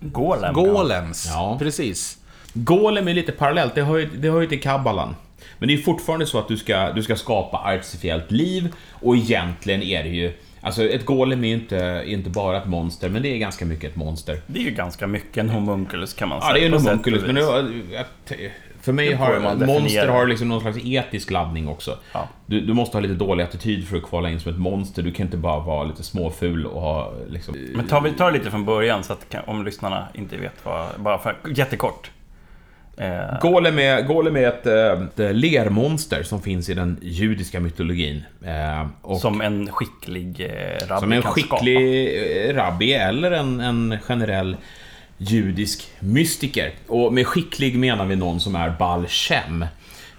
Golem. 0.00 0.54
golems. 0.54 1.26
Ja. 1.28 1.56
Precis. 1.58 2.18
Golem 2.54 3.08
är 3.08 3.14
lite 3.14 3.32
parallellt, 3.32 3.74
det 3.74 3.82
hör 3.82 3.96
ju, 3.98 4.06
det 4.16 4.30
hör 4.30 4.40
ju 4.40 4.46
till 4.46 4.62
kabbalan. 4.62 5.16
Men 5.58 5.68
det 5.68 5.74
är 5.74 5.78
fortfarande 5.78 6.26
så 6.26 6.38
att 6.38 6.48
du 6.48 6.56
ska, 6.56 6.92
du 6.92 7.02
ska 7.02 7.16
skapa 7.16 7.56
artificiellt 7.58 8.30
liv 8.30 8.74
och 8.92 9.16
egentligen 9.16 9.82
är 9.82 10.02
det 10.02 10.08
ju... 10.08 10.32
Alltså 10.62 10.84
ett 10.84 11.04
golem 11.06 11.44
är 11.44 11.48
ju 11.48 11.54
inte, 11.54 12.02
inte 12.06 12.30
bara 12.30 12.56
ett 12.58 12.66
monster, 12.66 13.08
men 13.08 13.22
det 13.22 13.28
är 13.28 13.38
ganska 13.38 13.64
mycket 13.64 13.90
ett 13.90 13.96
monster. 13.96 14.40
Det 14.46 14.60
är 14.60 14.64
ju 14.64 14.70
ganska 14.70 15.06
mycket 15.06 15.36
en 15.36 15.50
homunculus 15.50 16.14
kan 16.14 16.28
man 16.28 16.38
Ja, 16.42 16.42
säga. 16.48 16.54
det 16.54 16.60
är 16.60 16.66
en 16.66 16.72
homunculus, 16.86 17.22
men 17.26 17.36
att- 18.00 18.32
för 18.80 18.92
mig 18.92 19.12
har 19.14 19.66
monster 19.66 20.08
har 20.08 20.26
liksom 20.26 20.48
någon 20.48 20.60
slags 20.60 20.78
etisk 20.84 21.30
laddning 21.30 21.68
också. 21.68 21.98
Ja. 22.12 22.28
Du, 22.46 22.60
du 22.60 22.72
måste 22.74 22.96
ha 22.96 23.00
lite 23.02 23.14
dålig 23.14 23.44
attityd 23.44 23.88
för 23.88 23.96
att 23.96 24.02
kvala 24.02 24.30
in 24.30 24.40
som 24.40 24.52
ett 24.52 24.58
monster. 24.58 25.02
Du 25.02 25.12
kan 25.12 25.26
inte 25.26 25.36
bara 25.36 25.60
vara 25.60 25.84
lite 25.84 26.02
småful 26.02 26.66
och 26.66 26.80
ha 26.80 27.12
liksom... 27.28 27.54
Men 27.74 27.86
tar 27.86 28.00
vi 28.00 28.12
tar 28.12 28.32
lite 28.32 28.50
från 28.50 28.64
början 28.64 29.04
så 29.04 29.12
att 29.12 29.34
om 29.46 29.64
lyssnarna 29.64 30.08
inte 30.14 30.36
vet 30.36 30.64
vad... 30.64 30.86
Bara 30.98 31.18
för, 31.18 31.36
jättekort. 31.54 32.10
Eh, 33.00 33.40
Golem 33.40 33.78
är, 33.78 34.02
Golem 34.02 34.36
är 34.36 34.48
ett, 34.48 34.66
eh, 34.66 35.24
ett 35.26 35.36
lermonster 35.36 36.22
som 36.22 36.42
finns 36.42 36.68
i 36.68 36.74
den 36.74 36.98
judiska 37.02 37.60
mytologin. 37.60 38.24
Eh, 38.44 39.16
som 39.18 39.40
en 39.40 39.72
skicklig 39.72 40.40
eh, 40.40 40.86
rabbi 40.86 41.00
som 41.00 41.12
en 41.12 41.22
kan 41.22 41.32
skicklig 41.32 42.08
eh, 42.48 42.54
rabbi 42.54 42.92
eller 42.92 43.30
en, 43.30 43.60
en 43.60 43.98
generell 44.02 44.56
judisk 45.16 45.88
mystiker. 46.00 46.72
Och 46.86 47.12
med 47.12 47.26
skicklig 47.26 47.78
menar 47.78 48.06
vi 48.06 48.16
någon 48.16 48.40
som 48.40 48.54
är 48.54 48.70
Baal 48.78 49.06
Shem. 49.06 49.64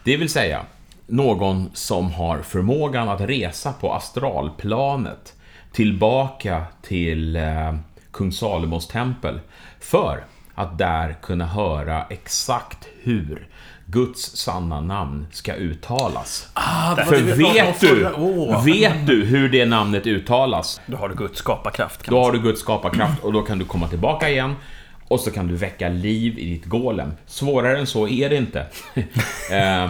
Det 0.03 0.17
vill 0.17 0.29
säga 0.29 0.61
någon 1.07 1.69
som 1.73 2.11
har 2.11 2.37
förmågan 2.37 3.09
att 3.09 3.21
resa 3.21 3.73
på 3.73 3.93
astralplanet 3.93 5.33
tillbaka 5.71 6.63
till 6.81 7.35
eh, 7.35 7.75
kung 8.11 8.31
Salomos 8.31 8.87
tempel 8.87 9.39
för 9.79 10.23
att 10.61 10.77
där 10.77 11.15
kunna 11.21 11.45
höra 11.45 12.05
exakt 12.09 12.87
hur 13.03 13.47
Guds 13.85 14.21
sanna 14.37 14.81
namn 14.81 15.27
ska 15.31 15.53
uttalas. 15.53 16.49
Ah, 16.53 16.95
För 16.95 17.21
vet 17.21 17.79
du, 17.81 18.09
Åh. 18.17 18.65
vet 18.65 19.07
du 19.07 19.25
hur 19.25 19.49
det 19.49 19.65
namnet 19.65 20.07
uttalas? 20.07 20.81
Då 20.85 20.97
har 20.97 21.09
du 21.09 21.15
Guds 21.15 21.39
skaparkraft. 21.39 22.05
Då 22.05 22.23
har 22.23 22.31
du 22.31 22.39
Guds 22.39 22.61
skaparkraft 22.61 23.23
och 23.23 23.33
då 23.33 23.41
kan 23.41 23.59
du 23.59 23.65
komma 23.65 23.87
tillbaka 23.87 24.29
igen 24.29 24.55
och 25.07 25.19
så 25.19 25.31
kan 25.31 25.47
du 25.47 25.55
väcka 25.55 25.89
liv 25.89 26.39
i 26.39 26.45
ditt 26.53 26.65
golem. 26.65 27.11
Svårare 27.25 27.79
än 27.79 27.87
så 27.87 28.07
är 28.07 28.29
det 28.29 28.35
inte. 28.37 28.65
eh, 29.51 29.89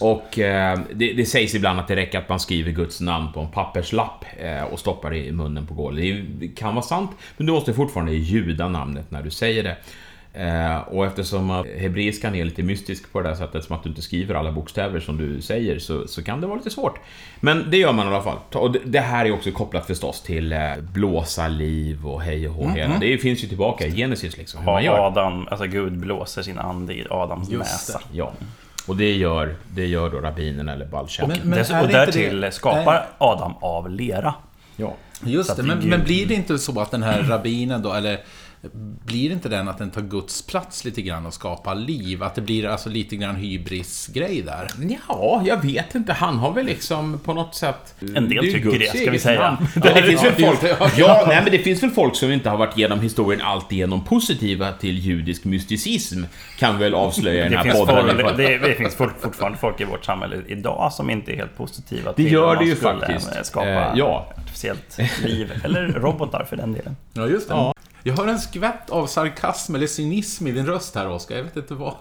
och 0.00 0.38
eh, 0.38 0.78
det, 0.94 1.12
det 1.12 1.26
sägs 1.26 1.54
ibland 1.54 1.80
att 1.80 1.88
det 1.88 1.96
räcker 1.96 2.18
att 2.18 2.28
man 2.28 2.40
skriver 2.40 2.72
Guds 2.72 3.00
namn 3.00 3.32
på 3.32 3.40
en 3.40 3.50
papperslapp 3.50 4.24
eh, 4.38 4.62
och 4.62 4.78
stoppar 4.78 5.10
det 5.10 5.18
i 5.26 5.32
munnen 5.32 5.66
på 5.66 5.90
är- 5.92 6.24
det 6.38 6.48
kan 6.48 6.74
vara 6.74 6.82
sant, 6.84 7.10
men 7.36 7.46
du 7.46 7.52
måste 7.52 7.74
fortfarande 7.74 8.12
ljuda 8.12 8.68
namnet 8.68 9.10
när 9.10 9.22
du 9.22 9.30
säger 9.30 9.62
det. 9.62 9.76
Eh, 10.36 10.76
och 10.78 11.06
eftersom 11.06 11.50
att 11.50 11.66
hebreiskan 11.66 12.34
är 12.34 12.44
lite 12.44 12.62
mystisk 12.62 13.12
på 13.12 13.20
det 13.20 13.28
där 13.28 13.34
sättet, 13.36 13.64
som 13.64 13.76
att 13.76 13.82
du 13.82 13.88
inte 13.88 14.02
skriver 14.02 14.34
alla 14.34 14.52
bokstäver 14.52 15.00
som 15.00 15.16
du 15.16 15.40
säger, 15.40 15.78
så, 15.78 16.08
så 16.08 16.22
kan 16.22 16.40
det 16.40 16.46
vara 16.46 16.56
lite 16.56 16.70
svårt. 16.70 16.98
Men 17.40 17.70
det 17.70 17.76
gör 17.76 17.92
man 17.92 18.06
i 18.06 18.08
alla 18.08 18.22
fall. 18.22 18.38
Och 18.54 18.72
det, 18.72 18.78
det 18.84 19.00
här 19.00 19.24
är 19.24 19.32
också 19.32 19.50
kopplat 19.50 19.86
förstås 19.86 20.22
till 20.22 20.52
eh, 20.52 20.58
blåsa 20.92 21.48
liv 21.48 22.06
och 22.06 22.22
hej 22.22 22.48
och 22.48 22.54
hå. 22.54 22.68
hela. 22.68 22.98
Det 22.98 23.18
finns 23.18 23.44
ju 23.44 23.48
tillbaka 23.48 23.86
i 23.86 23.96
Genesis 23.96 24.36
liksom, 24.36 24.60
hur 24.60 24.66
man 24.72 24.84
gör. 24.84 25.06
Adam, 25.06 25.48
alltså 25.50 25.66
Gud 25.66 25.98
blåser 25.98 26.42
sin 26.42 26.58
ande 26.58 26.94
i 26.94 27.06
Adams 27.10 27.50
Just 27.50 27.60
näsa. 27.62 28.00
Ja. 28.12 28.32
Och 28.86 28.96
det 28.96 29.12
gör, 29.12 29.54
det 29.74 29.86
gör 29.86 30.10
då 30.10 30.18
rabbinen 30.18 30.68
eller 30.68 30.86
Balshem. 30.86 31.28
Men- 31.44 31.52
är 31.52 31.82
och 31.82 31.86
det 31.88 31.92
därtill 31.92 32.40
det- 32.40 32.50
skapar 32.50 33.06
Adam 33.18 33.54
av 33.60 33.90
lera. 33.90 34.34
Ja. 34.76 34.94
Just 35.24 35.56
det, 35.56 35.62
det 35.62 35.72
är 35.72 35.76
men, 35.76 35.88
men 35.88 36.04
blir 36.04 36.26
det 36.26 36.34
inte 36.34 36.58
så 36.58 36.80
att 36.80 36.90
den 36.90 37.02
här 37.02 37.22
rabbinen 37.22 37.82
då, 37.82 37.92
eller 37.92 38.18
blir 39.06 39.28
det 39.28 39.32
inte 39.32 39.48
den 39.48 39.68
att 39.68 39.78
den 39.78 39.90
tar 39.90 40.00
Guds 40.02 40.46
plats 40.46 40.84
lite 40.84 41.02
grann 41.02 41.26
och 41.26 41.34
skapar 41.34 41.74
liv? 41.74 42.22
Att 42.22 42.34
det 42.34 42.40
blir 42.40 42.66
alltså 42.66 42.88
lite 42.88 43.16
grann 43.16 43.36
hybris-grej 43.36 44.42
där? 44.42 44.68
Ja, 45.08 45.42
jag 45.46 45.62
vet 45.62 45.94
inte. 45.94 46.12
Han 46.12 46.36
har 46.38 46.52
väl 46.52 46.66
liksom 46.66 47.18
på 47.24 47.34
något 47.34 47.54
sätt... 47.54 47.94
En 48.14 48.28
del 48.28 48.44
tycker 48.44 48.58
Guds 48.60 48.92
det, 48.92 48.98
ska 48.98 49.10
vi 49.10 49.18
säga. 49.18 49.58
Ja, 49.60 49.68
Men 49.74 49.82
det 49.82 50.00
det- 50.00 50.02
finns 50.06 50.24
väl 50.24 50.32
ja, 50.36 50.46
folk... 50.48 50.62
just 50.62 50.78
det. 50.96 51.00
Ja, 51.00 51.24
nej 51.28 51.40
men 51.42 51.52
det 51.52 51.58
finns 51.58 51.82
väl 51.82 51.90
folk 51.90 52.16
som 52.16 52.30
inte 52.32 52.50
har 52.50 52.56
varit 52.56 52.76
genom 52.78 53.00
historien 53.00 53.40
alltigenom 53.42 54.04
positiva 54.04 54.72
till 54.72 54.98
judisk 54.98 55.44
mysticism. 55.44 56.22
Kan 56.58 56.78
vi 56.78 56.84
väl 56.84 56.94
avslöja 56.94 57.40
i 57.40 57.42
Det 57.42 57.48
den 57.48 57.56
här 57.58 57.62
finns, 57.64 57.76
podden. 57.76 58.18
folk, 58.20 58.36
det, 58.36 58.58
det 58.58 58.74
finns 58.74 58.94
folk, 58.94 59.20
fortfarande 59.20 59.58
folk 59.58 59.80
i 59.80 59.84
vårt 59.84 60.04
samhälle 60.04 60.36
idag 60.48 60.92
som 60.92 61.10
inte 61.10 61.32
är 61.32 61.36
helt 61.36 61.56
positiva 61.56 62.10
Det 62.10 62.16
till 62.16 62.32
gör 62.32 62.42
om 62.42 62.50
det 62.50 62.56
man 62.56 62.66
ju 62.66 62.76
skulle, 62.76 63.00
faktiskt. 63.06 63.36
eh, 63.36 63.42
Skapa 63.42 63.66
Eh, 63.66 63.92
ja. 63.94 64.32
artificiellt 64.36 64.98
liv, 65.24 65.60
eller 65.64 65.86
robotar 65.88 66.44
för 66.48 66.56
den 66.56 66.72
delen. 66.72 66.96
Ja, 67.12 67.26
just 67.26 67.48
det. 67.48 67.54
Ja. 67.54 67.72
Jag 68.06 68.16
hör 68.16 68.28
en 68.28 68.38
skvätt 68.38 68.90
av 68.90 69.06
sarkasm 69.06 69.74
eller 69.74 69.86
cynism 69.86 70.46
i 70.46 70.52
din 70.52 70.66
röst 70.66 70.94
här, 70.94 71.08
Oskar. 71.08 71.36
Jag 71.36 71.42
vet 71.42 71.56
inte 71.56 71.74
vad. 71.74 71.94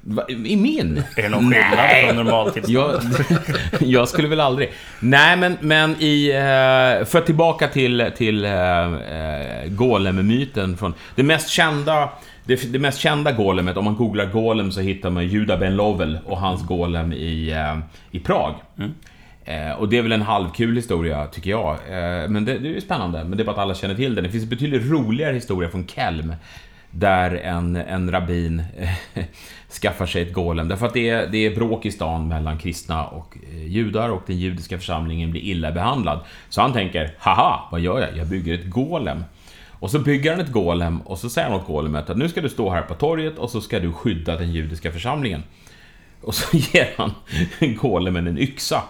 Va, 0.00 0.28
I 0.28 0.56
min? 0.56 1.02
Är 1.16 1.22
det 1.22 1.28
någon 1.28 1.52
skillnad 1.52 2.06
från 2.06 2.16
normaltillstånd? 2.16 3.14
Jag, 3.30 3.82
jag 3.88 4.08
skulle 4.08 4.28
väl 4.28 4.40
aldrig... 4.40 4.72
Nej, 5.00 5.36
men, 5.36 5.56
men 5.60 5.96
i... 5.98 6.30
Eh, 6.30 7.06
för 7.06 7.20
tillbaka 7.20 7.68
till, 7.68 8.10
till 8.16 8.44
eh, 8.44 8.50
Golem-myten 9.66 10.76
från... 10.76 10.94
Det 11.14 11.22
mest 11.22 11.48
kända... 11.48 12.08
Det, 12.44 12.72
det 12.72 12.78
mest 12.78 12.98
kända 12.98 13.32
golemet, 13.32 13.76
om 13.76 13.84
man 13.84 13.96
googlar 13.96 14.26
golem 14.26 14.72
så 14.72 14.80
hittar 14.80 15.10
man 15.10 15.26
Judah 15.26 15.58
Ben 15.58 15.76
Lovell 15.76 16.18
och 16.26 16.38
hans 16.38 16.66
golem 16.66 17.12
i, 17.12 17.56
i 18.10 18.20
Prag. 18.20 18.54
Eh, 19.44 19.72
och 19.72 19.88
det 19.88 19.98
är 19.98 20.02
väl 20.02 20.12
en 20.12 20.22
halvkul 20.22 20.76
historia, 20.76 21.26
tycker 21.26 21.50
jag. 21.50 21.70
Eh, 21.72 22.28
men 22.28 22.44
det, 22.44 22.58
det 22.58 22.68
är 22.68 22.72
ju 22.72 22.80
spännande, 22.80 23.24
men 23.24 23.36
det 23.36 23.42
är 23.42 23.44
bara 23.44 23.52
att 23.52 23.58
alla 23.58 23.74
känner 23.74 23.94
till 23.94 24.14
den. 24.14 24.24
Det 24.24 24.30
finns 24.30 24.44
en 24.44 24.50
betydligt 24.50 24.90
roligare 24.90 25.34
historia 25.34 25.68
från 25.68 25.86
Kelm. 25.86 26.34
Där 26.90 27.34
en, 27.34 27.76
en 27.76 28.10
rabbin 28.10 28.62
eh, 28.78 29.24
skaffar 29.82 30.06
sig 30.06 30.22
ett 30.22 30.32
golem. 30.32 30.68
Därför 30.68 30.86
att 30.86 30.94
det 30.94 31.08
är, 31.08 31.26
det 31.26 31.46
är 31.46 31.54
bråk 31.54 31.86
i 31.86 31.90
stan 31.90 32.28
mellan 32.28 32.58
kristna 32.58 33.06
och 33.06 33.36
eh, 33.52 33.66
judar 33.66 34.08
och 34.08 34.22
den 34.26 34.38
judiska 34.38 34.78
församlingen 34.78 35.30
blir 35.30 35.40
illa 35.40 35.72
behandlad. 35.72 36.20
Så 36.48 36.60
han 36.60 36.72
tänker, 36.72 37.14
haha, 37.18 37.68
vad 37.70 37.80
gör 37.80 38.00
jag? 38.00 38.16
Jag 38.16 38.26
bygger 38.26 38.54
ett 38.54 38.70
golem. 38.70 39.24
Och 39.82 39.90
så 39.90 39.98
bygger 39.98 40.30
han 40.30 40.40
ett 40.40 40.52
golem 40.52 41.00
och 41.00 41.18
så 41.18 41.30
säger 41.30 41.48
han 41.48 41.60
åt 41.60 41.66
golemet 41.66 42.10
att 42.10 42.16
nu 42.16 42.28
ska 42.28 42.40
du 42.40 42.48
stå 42.48 42.70
här 42.70 42.82
på 42.82 42.94
torget 42.94 43.38
och 43.38 43.50
så 43.50 43.60
ska 43.60 43.80
du 43.80 43.92
skydda 43.92 44.36
den 44.36 44.52
judiska 44.52 44.92
församlingen. 44.92 45.42
Och 46.20 46.34
så 46.34 46.56
ger 46.72 46.88
han 46.96 47.12
golemen 47.76 48.26
en 48.26 48.38
yxa. 48.38 48.82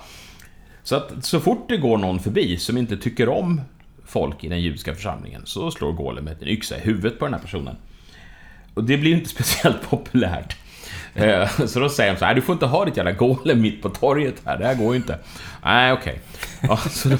Så 0.83 0.97
att 0.97 1.25
så 1.25 1.41
fort 1.41 1.69
det 1.69 1.77
går 1.77 1.99
någon 1.99 2.21
förbi 2.21 2.57
som 2.57 2.79
inte 2.79 2.97
tycker 2.97 3.29
om 3.29 3.61
folk 4.05 4.45
i 4.45 4.49
den 4.49 4.61
judiska 4.61 4.95
församlingen 4.95 5.43
så 5.45 5.71
slår 5.71 5.93
golemet 5.93 6.43
en 6.43 6.49
yxa 6.49 6.77
i 6.77 6.81
huvudet 6.81 7.19
på 7.19 7.25
den 7.25 7.35
här 7.35 7.41
personen. 7.41 7.77
Och 8.75 8.85
det 8.85 8.97
blir 8.97 9.11
ju 9.11 9.17
inte 9.17 9.31
speciellt 9.43 9.91
populärt. 9.91 10.57
Eh, 11.15 11.49
så 11.67 11.81
då 11.81 11.89
säger 11.89 12.13
de 12.13 12.19
så 12.19 12.25
här, 12.25 12.35
du 12.35 12.41
får 12.41 12.53
inte 12.53 12.67
ha 12.67 12.85
ditt 12.85 12.97
jävla 12.97 13.13
golem 13.13 13.61
mitt 13.61 13.83
på 13.83 13.89
torget 13.89 14.35
här, 14.45 14.59
det 14.59 14.67
här 14.67 14.75
går 14.75 14.95
ju 14.95 14.97
inte. 14.97 15.19
Nej, 15.65 15.93
okej. 15.93 16.21
Ja, 16.69 16.77
så, 16.77 17.09
då, 17.09 17.17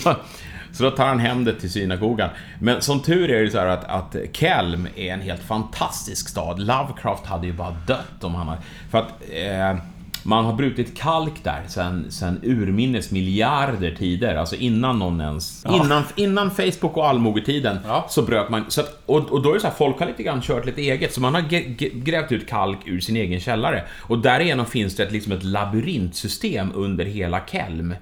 så 0.73 0.83
då 0.83 0.91
tar 0.91 1.07
han 1.07 1.19
hem 1.19 1.45
det 1.45 1.55
till 1.55 1.71
synagogan. 1.71 2.31
Men 2.59 2.83
som 2.83 3.03
tur 3.03 3.31
är 3.31 3.43
det 3.43 3.51
så 3.51 3.59
här 3.59 3.67
att, 3.67 3.85
att 3.85 4.17
Kelm 4.33 4.89
är 4.97 5.13
en 5.13 5.21
helt 5.21 5.43
fantastisk 5.43 6.29
stad. 6.29 6.61
Lovecraft 6.61 7.27
hade 7.27 7.47
ju 7.47 7.53
bara 7.53 7.77
dött 7.87 8.25
om 8.25 8.35
han 8.35 8.49
hade... 8.49 8.63
För 8.91 8.99
att 8.99 9.13
eh, 9.31 9.77
man 10.23 10.45
har 10.45 10.53
brutit 10.53 10.99
kalk 10.99 11.45
där 11.45 11.63
sen, 11.69 12.11
sen 12.11 12.41
urminnes 12.43 13.11
miljarder 13.11 13.95
tider, 13.99 14.35
alltså 14.35 14.57
innan 14.57 14.99
någon 14.99 15.21
ens... 15.21 15.65
Innan, 15.67 16.03
innan 16.17 16.51
Facebook 16.51 16.97
och 16.97 17.09
allmogetiden 17.09 17.79
Ja. 17.87 18.07
så 18.09 18.23
bröt 18.23 18.51
man... 18.51 18.65
Så 18.69 18.81
att, 18.81 19.03
och, 19.07 19.31
och 19.33 19.43
då 19.43 19.51
är 19.51 19.55
det 19.55 19.61
så 19.61 19.67
här, 19.67 19.75
folk 19.75 19.99
har 19.99 20.07
lite 20.07 20.23
grann 20.23 20.43
kört 20.43 20.67
lite 20.67 20.81
eget, 20.81 21.15
så 21.15 21.21
man 21.21 21.35
har 21.35 21.43
grävt 22.05 22.33
ut 22.33 22.49
kalk 22.49 22.79
ur 22.85 23.01
sin 23.01 23.17
egen 23.17 23.41
källare. 23.41 23.85
Och 24.01 24.19
därigenom 24.19 24.67
finns 24.67 24.97
det 24.97 25.03
ett, 25.03 25.13
liksom 25.13 25.33
ett 25.33 25.45
labyrintsystem 25.45 26.73
under 26.75 27.05
hela 27.05 27.41
Kelm. 27.51 27.95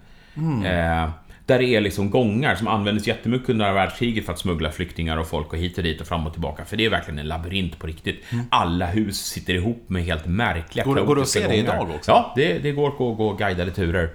Eh, 0.65 1.11
där 1.51 1.59
det 1.59 1.65
är 1.65 1.81
liksom 1.81 2.11
gångar 2.11 2.55
som 2.55 2.69
användes 2.69 3.07
jättemycket 3.07 3.49
under 3.49 3.73
världskriget 3.73 4.25
för 4.27 4.33
att 4.33 4.39
smuggla 4.39 4.71
flyktingar 4.71 5.17
och 5.17 5.27
folk 5.29 5.53
och 5.53 5.59
hit 5.59 5.79
och 5.79 5.85
dit 5.85 6.01
och 6.01 6.07
fram 6.07 6.27
och 6.27 6.33
tillbaka. 6.33 6.65
För 6.65 6.77
det 6.77 6.85
är 6.85 6.91
verkligen 6.91 7.19
en 7.19 7.29
labyrint 7.29 7.79
på 7.79 7.87
riktigt. 7.87 8.25
Alla 8.51 8.87
hus 8.87 9.17
sitter 9.27 9.55
ihop 9.55 9.85
med 9.87 10.05
helt 10.05 10.27
märkliga 10.27 10.85
Går 10.85 10.95
det- 10.97 11.03
går 11.03 11.17
det 11.17 11.23
att 11.23 11.29
se 11.29 11.41
det 11.41 11.47
gångar. 11.47 11.59
idag 11.59 11.91
också? 11.97 12.11
Ja, 12.11 12.33
det, 12.37 12.59
det 12.59 12.73
går 12.73 12.89
att 12.89 12.97
gå, 12.99 13.15
gå 13.15 13.33
guidade 13.33 13.71
turer. 13.71 14.11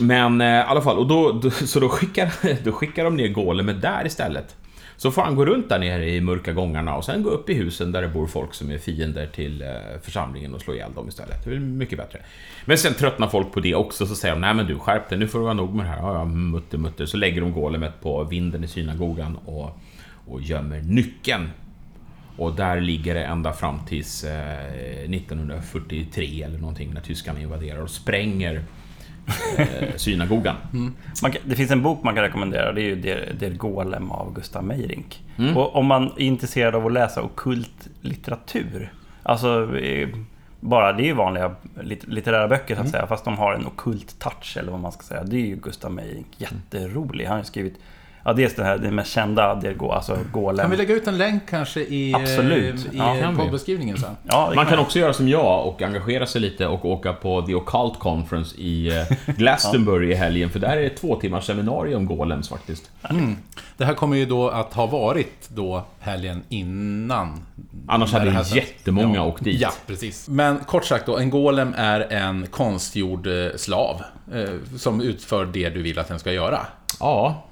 Men 0.00 0.40
eh, 0.40 0.46
i 0.46 0.50
alla 0.62 0.82
fall, 0.82 0.98
och 0.98 1.06
då, 1.06 1.32
då, 1.32 1.50
så 1.50 1.80
då 1.80 1.88
skickar, 1.88 2.32
då 2.64 2.72
skickar 2.72 3.04
de 3.04 3.16
ner 3.16 3.28
golemet 3.28 3.82
där 3.82 4.06
istället. 4.06 4.56
Så 5.00 5.10
får 5.10 5.22
han 5.22 5.34
gå 5.34 5.44
runt 5.44 5.68
där 5.68 5.78
nere 5.78 6.10
i 6.10 6.20
mörka 6.20 6.52
gångarna 6.52 6.96
och 6.96 7.04
sen 7.04 7.22
gå 7.22 7.30
upp 7.30 7.50
i 7.50 7.54
husen 7.54 7.92
där 7.92 8.02
det 8.02 8.08
bor 8.08 8.26
folk 8.26 8.54
som 8.54 8.70
är 8.70 8.78
fiender 8.78 9.26
till 9.26 9.62
eh, 9.62 9.68
församlingen 10.02 10.54
och 10.54 10.60
slå 10.60 10.74
ihjäl 10.74 10.94
dem 10.94 11.08
istället. 11.08 11.44
Det 11.44 11.50
är 11.50 11.58
mycket 11.58 11.98
bättre. 11.98 12.18
Men 12.64 12.78
sen 12.78 12.94
tröttnar 12.94 13.28
folk 13.28 13.52
på 13.52 13.60
det 13.60 13.74
också, 13.74 14.06
så 14.06 14.14
säger 14.14 14.34
de 14.34 14.40
nej 14.40 14.54
men 14.54 14.66
du 14.66 14.78
skärp 14.78 15.08
dig, 15.08 15.18
nu 15.18 15.28
får 15.28 15.38
det 15.38 15.44
vara 15.44 15.54
nog 15.54 15.74
med 15.74 15.86
det 15.86 15.90
här. 15.90 15.98
Ja, 15.98 16.14
ja, 16.14 16.24
mutter, 16.24 16.78
mutter. 16.78 17.06
Så 17.06 17.16
lägger 17.16 17.40
de 17.40 17.52
golemet 17.52 18.00
på 18.00 18.24
vinden 18.24 18.64
i 18.64 18.68
synagogan 18.68 19.36
och, 19.36 19.80
och 20.26 20.42
gömmer 20.42 20.80
nyckeln. 20.80 21.50
Och 22.36 22.54
där 22.54 22.80
ligger 22.80 23.14
det 23.14 23.24
ända 23.24 23.52
fram 23.52 23.78
tills 23.86 24.24
eh, 24.24 25.10
1943 25.10 26.42
eller 26.42 26.58
någonting 26.58 26.94
när 26.94 27.00
tyskarna 27.00 27.40
invaderar 27.40 27.82
och 27.82 27.90
spränger 27.90 28.64
eh, 29.58 29.96
synagogan. 29.96 30.56
Man 31.22 31.32
kan, 31.32 31.42
det 31.44 31.56
finns 31.56 31.70
en 31.70 31.82
bok 31.82 32.02
man 32.04 32.14
kan 32.14 32.24
rekommendera, 32.24 32.72
det 32.72 32.80
är 32.80 32.84
ju 32.84 32.94
Der, 32.96 33.32
Der 33.40 33.50
Golem 33.50 34.10
av 34.10 34.34
Gustav 34.34 34.64
Meyrink. 34.64 35.22
Mm. 35.38 35.56
Och 35.56 35.76
om 35.76 35.86
man 35.86 36.06
är 36.06 36.20
intresserad 36.20 36.74
av 36.74 36.86
att 36.86 36.92
läsa 36.92 37.22
okult 37.22 37.88
litteratur, 38.00 38.92
alltså 39.22 39.78
eh, 39.78 40.08
bara 40.60 40.92
det 40.92 41.02
är 41.02 41.06
ju 41.06 41.12
vanliga 41.12 41.54
lit, 41.82 42.04
litterära 42.08 42.48
böcker 42.48 42.74
Mm. 42.74 42.84
så 42.84 42.88
att 42.88 42.90
säga, 42.92 43.06
fast 43.06 43.24
de 43.24 43.38
har 43.38 43.54
en 43.54 43.66
okult 43.66 44.18
touch 44.18 44.56
eller 44.56 44.70
vad 44.72 44.80
man 44.80 44.92
ska 44.92 45.02
säga. 45.02 45.24
Det 45.24 45.36
är 45.36 45.46
ju 45.46 45.56
Gustav 45.56 45.92
Meyrink, 45.92 46.26
jätterolig. 46.36 47.24
Han 47.24 47.36
har 47.36 47.44
skrivit, 47.44 47.74
ja 48.24 48.32
dels 48.32 48.54
det 48.54 48.64
här, 48.64 48.78
det 48.78 48.90
mest 48.90 49.10
kända, 49.12 49.54
Der 49.54 49.74
Go, 49.74 49.90
alltså 49.90 50.18
Golem. 50.32 50.62
Kan 50.64 50.70
vi 50.70 50.76
lägga 50.76 50.94
ut 50.94 51.06
en 51.06 51.18
länk 51.18 51.42
kanske 51.50 51.80
i, 51.80 52.12
eh, 52.12 52.16
Absolut. 52.20 52.84
i 52.84 52.88
Ja, 52.98 53.16
kan 53.20 53.36
vi. 53.36 53.42
poddbeskrivningen 53.42 53.98
sen? 53.98 54.16
Ja, 54.22 54.46
det 54.50 54.56
Man 54.56 54.66
kan 54.66 54.74
jag. 54.74 54.82
också 54.82 54.98
göra 54.98 55.12
som 55.12 55.28
jag 55.28 55.66
och 55.66 55.82
engagera 55.82 56.26
sig 56.26 56.40
lite 56.40 56.66
och 56.66 56.84
åka 56.84 57.12
på 57.12 57.42
The 57.42 57.54
Occult 57.54 57.98
Conference 57.98 58.56
i 58.56 58.98
eh, 58.98 59.34
Glastonbury 59.36 60.10
i 60.10 60.14
helgen, 60.14 60.50
för 60.50 60.58
där 60.58 60.76
är 60.76 60.82
det 60.82 60.90
två 60.90 61.16
timmars 61.16 61.44
seminarium 61.46 61.96
om 62.00 62.06
golems 62.16 62.48
faktiskt. 62.48 62.90
Det 63.76 63.84
här 63.84 63.94
kommer 63.94 64.16
ju 64.16 64.26
då 64.26 64.48
att 64.48 64.74
ha 64.74 64.86
varit 64.86 65.48
då 65.48 65.84
helgen 66.00 66.42
innan. 66.48 67.46
Annars 67.88 68.12
hade 68.12 68.24
det 68.24 68.30
här 68.30 68.44
ju 68.44 68.56
jättemånga 68.56 69.16
ja. 69.16 69.24
åkt 69.24 69.44
dit. 69.44 69.60
Ja, 69.60 69.72
precis. 69.86 70.28
Men 70.28 70.58
kort 70.58 70.84
sagt 70.84 71.06
då, 71.06 71.18
en 71.18 71.30
golem 71.30 71.74
är 71.76 72.00
en 72.00 72.46
konstgjord 72.46 73.26
eh, 73.26 73.32
slav. 73.56 74.02
Eh, 74.32 74.76
som 74.76 75.00
utför 75.00 75.44
det 75.44 75.68
du 75.70 75.82
vill 75.82 75.98
att 75.98 76.08
den 76.08 76.18
ska 76.18 76.32
göra. 76.32 76.66
Ja, 77.00 77.44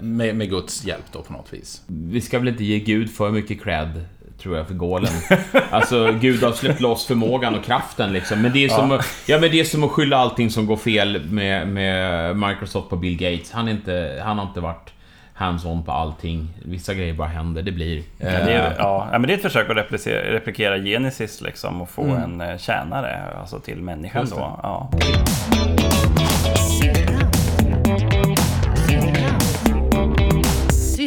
med, 0.00 0.36
med 0.36 0.50
Guds 0.50 0.84
hjälp 0.84 1.04
då 1.12 1.22
på 1.22 1.32
något 1.32 1.52
vis. 1.52 1.82
vi 1.86 2.20
ska 2.20 2.38
väl 2.38 2.48
inte 2.48 2.64
ge 2.64 2.78
Gud 2.78 3.10
för 3.10 3.30
mycket 3.30 3.62
cred, 3.62 4.04
tror 4.42 4.56
jag, 4.56 4.66
för 4.66 4.74
golem. 4.74 5.12
Alltså, 5.70 6.12
Gud 6.20 6.42
har 6.42 6.52
släppt 6.52 6.80
loss 6.80 7.06
förmågan 7.06 7.54
och 7.54 7.64
kraften 7.64 8.12
liksom. 8.12 8.42
Men 8.42 8.52
det 8.52 8.64
är 8.64 8.68
som, 8.68 8.92
att, 8.92 9.06
ja, 9.26 9.38
men 9.40 9.50
det 9.50 9.60
är 9.60 9.64
som 9.64 9.84
att 9.84 9.90
skylla 9.90 10.16
allting 10.16 10.50
som 10.50 10.66
går 10.66 10.76
fel 10.76 11.22
med, 11.30 11.68
med 11.68 12.36
Microsoft 12.36 12.88
på 12.90 12.96
Bill 12.96 13.16
Gates. 13.18 13.50
Han, 13.52 13.68
inte, 13.68 14.20
han 14.24 14.38
har 14.38 14.46
inte 14.46 14.60
varit 14.60 14.90
hands-on 15.34 15.82
på 15.84 15.92
allting. 15.92 16.48
Vissa 16.64 16.94
grejer 16.94 17.14
bara 17.14 17.28
händer, 17.28 17.62
det 17.62 17.72
blir. 17.72 17.96
Ja, 17.96 18.02
det 18.18 18.30
är, 18.52 18.70
Eh, 18.70 18.76
ja, 18.78 19.08
ja, 19.12 19.18
men 19.18 19.22
det 19.22 19.32
är 19.32 19.36
ett 19.36 19.42
försök 19.42 19.70
att 19.70 19.76
replicera, 19.76 20.32
replikera 20.32 20.78
Genesis 20.78 21.40
liksom 21.40 21.80
och 21.82 21.90
få 21.90 22.02
Mm. 22.02 22.40
en 22.40 22.50
eh, 22.50 22.58
tjänare 22.58 23.18
alltså 23.40 23.60
till 23.60 23.82
människan 23.82 24.26
då. 24.30 24.36
Ja. 24.62 24.90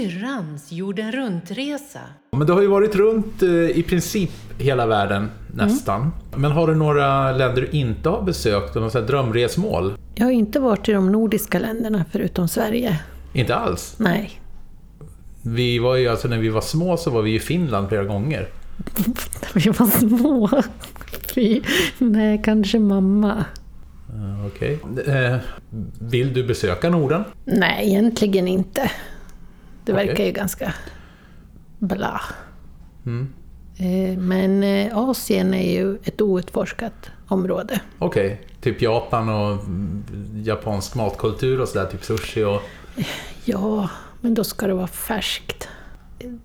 Syrrans 0.03 0.71
jorden 0.71 1.11
runt-resa. 1.11 1.99
Men 2.31 2.47
du 2.47 2.53
har 2.53 2.61
ju 2.61 2.67
varit 2.67 2.95
runt 2.95 3.43
eh, 3.43 3.49
i 3.49 3.83
princip 3.87 4.31
hela 4.57 4.85
världen, 4.85 5.29
nästan. 5.53 6.11
Men 6.35 6.51
har 6.51 6.67
du 6.67 6.75
några 6.75 7.31
länder 7.31 7.61
du 7.61 7.77
inte 7.77 8.09
har 8.09 8.21
besökt? 8.21 8.75
och 8.75 8.81
Några 8.81 9.01
drömresmål? 9.01 9.93
Jag 10.15 10.25
har 10.25 10.31
inte 10.31 10.59
varit 10.59 10.89
i 10.89 10.91
de 10.91 11.11
nordiska 11.11 11.59
länderna 11.59 12.05
förutom 12.11 12.47
Sverige. 12.47 12.99
Inte 13.33 13.55
alls. 13.55 13.95
Nej. 13.97 14.39
Vi 15.41 15.79
var 15.79 15.95
ju, 15.95 16.07
alltså 16.07 16.27
när 16.27 16.37
vi 16.37 16.49
var 16.49 16.61
små 16.61 16.97
så 16.97 17.09
var 17.09 17.21
vi 17.21 17.35
i 17.35 17.39
Finland 17.39 17.89
flera 17.89 18.03
gånger. 18.03 18.47
Vi 19.53 19.69
var 19.69 19.85
små. 19.99 20.61
Fy. 21.35 21.61
Nej, 21.97 22.41
kanske 22.43 22.79
mamma. 22.79 23.45
Okej. 24.47 24.79
Eh, 25.07 25.35
vill 25.99 26.33
du 26.33 26.43
besöka 26.43 26.89
Norden? 26.89 27.23
Nej, 27.45 27.87
egentligen 27.87 28.47
inte. 28.47 28.91
Det 29.85 29.93
Okej. 29.93 30.07
verkar 30.07 30.23
ju 30.23 30.31
ganska 30.31 30.73
bla. 31.79 32.21
Mm. 33.05 33.33
Eh, 33.77 34.17
Men 34.19 34.63
eh, 34.63 34.97
Asien 34.97 35.53
är 35.53 35.71
ju 35.73 35.97
ett 36.03 36.21
outforskat 36.21 37.11
område. 37.27 37.79
Okej, 37.99 38.41
typ 38.61 38.81
Japan 38.81 39.29
och 39.29 39.51
mm, 39.51 40.03
japansk 40.35 40.95
matkultur 40.95 41.61
och 41.61 41.67
sådär, 41.67 41.85
typ 41.85 42.03
sushi 42.03 42.43
och... 42.43 42.61
Ja, 43.45 43.89
men 44.21 44.33
då 44.33 44.43
ska 44.43 44.67
det 44.67 44.73
vara 44.73 44.87
färskt. 44.87 45.67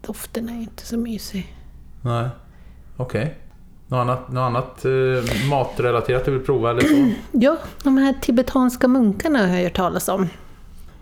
Doften 0.00 0.48
är 0.48 0.52
ju 0.54 0.60
inte 0.60 0.86
så 0.86 0.96
mysig. 0.98 1.56
Nej, 2.02 2.28
okej. 2.96 3.38
Något 3.86 3.98
annat, 3.98 4.32
något 4.32 4.40
annat 4.40 4.84
eh, 4.84 5.48
matrelaterat 5.50 6.24
du 6.24 6.30
vill 6.30 6.40
prova 6.46 6.70
eller 6.70 6.80
så? 6.80 7.10
Ja, 7.32 7.56
de 7.82 7.98
här 7.98 8.14
tibetanska 8.20 8.88
munkarna 8.88 9.38
har 9.38 9.56
jag 9.56 9.62
hört 9.64 9.76
talas 9.76 10.08
om. 10.08 10.28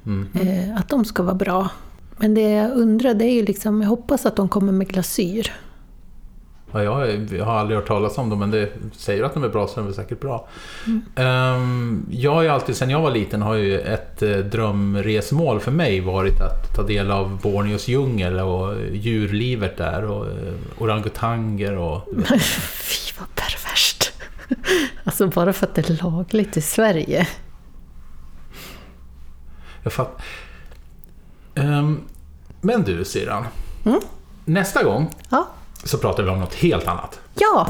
Mm. 0.06 0.28
Eh, 0.34 0.76
Att 0.80 0.88
de 0.88 1.04
ska 1.04 1.22
vara 1.22 1.34
bra. 1.34 1.68
Men 2.18 2.34
det 2.34 2.50
jag 2.50 2.70
undrar, 2.76 3.14
det 3.14 3.24
är 3.24 3.32
ju 3.34 3.44
liksom, 3.44 3.82
jag 3.82 3.88
hoppas 3.88 4.26
att 4.26 4.36
de 4.36 4.48
kommer 4.48 4.72
med 4.72 4.88
glasyr. 4.88 5.52
Ja, 6.72 6.82
jag, 6.82 6.92
har- 7.44 7.58
aldrig 7.58 7.78
hört 7.78 7.86
talas 7.88 8.18
om 8.18 8.30
dem, 8.30 8.38
men 8.38 8.50
det 8.50 8.72
säger 8.96 9.22
att 9.22 9.34
de 9.34 9.44
är 9.44 9.48
bra 9.48 9.66
så 9.66 9.72
är 9.72 9.76
de 9.76 9.84
väl 9.86 9.94
säkert 9.94 10.20
bra. 10.20 10.48
Ehm, 11.16 12.06
jag 12.10 12.34
har 12.34 12.42
ju 12.42 12.48
alltid, 12.48 12.76
sen 12.76 12.90
jag 12.90 13.00
var 13.00 13.10
liten, 13.10 13.42
har 13.42 13.54
ju 13.54 13.80
ett 13.80 14.22
eh, 14.22 14.30
drömresmål 14.36 15.60
för 15.60 15.70
mig 15.70 16.00
varit 16.00 16.40
att 16.40 16.74
ta 16.76 16.82
del 16.82 17.10
av 17.10 17.40
Borneos 17.42 17.88
djungel 17.88 18.38
och 18.40 18.74
djurlivet 18.92 19.76
där 19.76 20.04
och 20.04 20.26
eh, 20.26 20.52
orangutanger 20.78 21.76
och... 21.76 22.02
Fy 22.38 23.12
vad 23.18 23.28
perverst! 23.34 24.12
Alltså 25.04 25.26
bara 25.26 25.52
för 25.52 25.66
att 25.66 25.74
det 25.74 25.90
är 25.90 26.02
lagligt 26.04 26.56
i 26.56 26.60
Sverige. 26.60 27.28
Jag 29.82 29.92
fatt... 29.92 30.22
Ehm, 31.56 32.00
men 32.60 32.82
du 32.82 33.04
syrran. 33.04 33.44
Mm. 33.84 34.00
Nästa 34.44 34.82
gång 34.84 35.10
Ja. 35.30 35.46
så 35.84 35.98
pratar 35.98 36.22
vi 36.22 36.28
om 36.30 36.40
något 36.40 36.54
helt 36.54 36.86
annat. 36.88 37.20
Ja! 37.34 37.66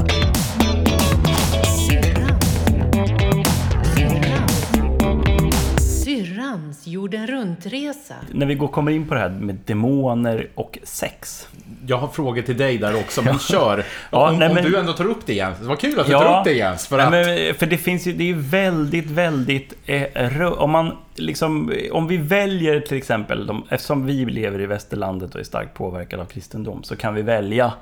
Syrrans 5.79 6.87
jorden 6.87 7.27
runt-resa. 7.27 8.15
När 8.31 8.45
vi 8.45 8.55
går, 8.55 8.67
kommer 8.67 8.91
in 8.91 9.07
på 9.07 9.13
det 9.13 9.19
här 9.19 9.29
med 9.29 9.57
demoner 9.65 10.49
och 10.55 10.77
sex. 10.83 11.47
Jag 11.89 11.97
har 11.97 12.07
frågor 12.07 12.41
till 12.41 12.57
dig 12.57 12.77
där 12.77 12.95
också, 12.95 13.21
men 13.21 13.39
kör. 13.39 13.83
Ja, 14.11 14.29
om 14.29 14.39
nej, 14.39 14.47
om 14.49 14.55
men- 14.55 14.63
du 14.63 14.77
ändå 14.77 14.93
tar 14.93 15.05
upp 15.05 15.25
det 15.25 15.33
igen. 15.33 15.53
Var 15.61 15.75
kul 15.75 15.99
att 15.99 16.05
du 16.05 16.11
tar 16.11 16.39
upp 16.39 16.43
det 16.45 16.53
igen. 16.53 16.77
För 16.77 16.99
att... 16.99 17.11
Nej, 17.11 17.53
för 17.53 17.65
det 17.65 17.77
finns 17.77 18.07
ju, 18.07 18.13
det 18.13 18.23
är 18.23 18.27
ju 18.27 18.39
väldigt, 18.41 19.05
väldigt... 19.05 19.73
Eh, 19.85 20.41
om 20.53 20.71
man 20.71 20.97
liksom, 21.15 21.73
om 21.91 22.07
vi 22.07 22.17
väljer 22.17 22.79
till 22.79 22.97
exempel, 22.97 23.47
de, 23.47 23.63
eftersom 23.69 24.05
vi 24.05 24.25
lever 24.25 24.61
i 24.61 24.65
västerlandet 24.65 25.33
och 25.35 25.39
är 25.39 25.43
starkt 25.43 25.73
påverkade 25.73 26.21
av 26.21 26.25
kristendom, 26.25 26.83
så 26.83 26.95
kan 26.95 27.13
vi 27.13 27.21
välja 27.21 27.73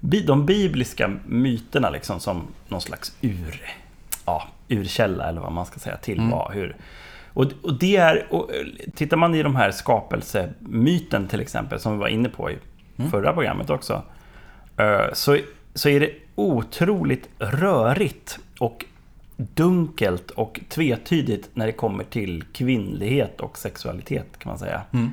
de 0.00 0.46
bibliska 0.46 1.10
myterna 1.26 1.90
liksom 1.90 2.20
som 2.20 2.42
någon 2.68 2.80
slags 2.80 3.12
ur, 3.20 3.62
ja, 4.26 4.48
urkälla, 4.68 5.28
eller 5.28 5.40
vad 5.40 5.52
man 5.52 5.66
ska 5.66 5.78
säga, 5.78 5.96
till 5.96 6.18
Mm. 6.18 6.30
vad, 6.30 6.52
hur. 6.52 6.76
Och, 7.32 7.46
och 7.62 7.74
det 7.74 7.96
är, 7.96 8.26
och, 8.30 8.54
eh, 8.54 8.66
tittar 8.94 9.16
man 9.16 9.34
i 9.34 9.42
de 9.42 9.56
här 9.56 9.70
skapelsemyten 9.70 11.28
till 11.28 11.40
exempel, 11.40 11.80
som 11.80 11.92
vi 11.92 11.98
var 11.98 12.08
inne 12.08 12.28
på 12.28 12.50
i 12.50 12.58
Mm. 13.00 13.10
förra 13.10 13.32
programmet 13.32 13.70
också, 13.70 14.02
eh, 14.76 15.12
så, 15.12 15.38
så 15.74 15.88
är 15.88 16.00
det 16.00 16.10
otroligt 16.34 17.28
rörigt 17.38 18.38
och 18.58 18.84
dunkelt 19.36 20.30
och 20.30 20.60
tvetydigt 20.68 21.48
när 21.54 21.66
det 21.66 21.72
kommer 21.72 22.04
till 22.04 22.44
kvinnlighet 22.52 23.40
och 23.40 23.58
sexualitet 23.58 24.38
kan 24.38 24.50
man 24.50 24.58
säga. 24.58 24.82
Mm. 24.92 25.12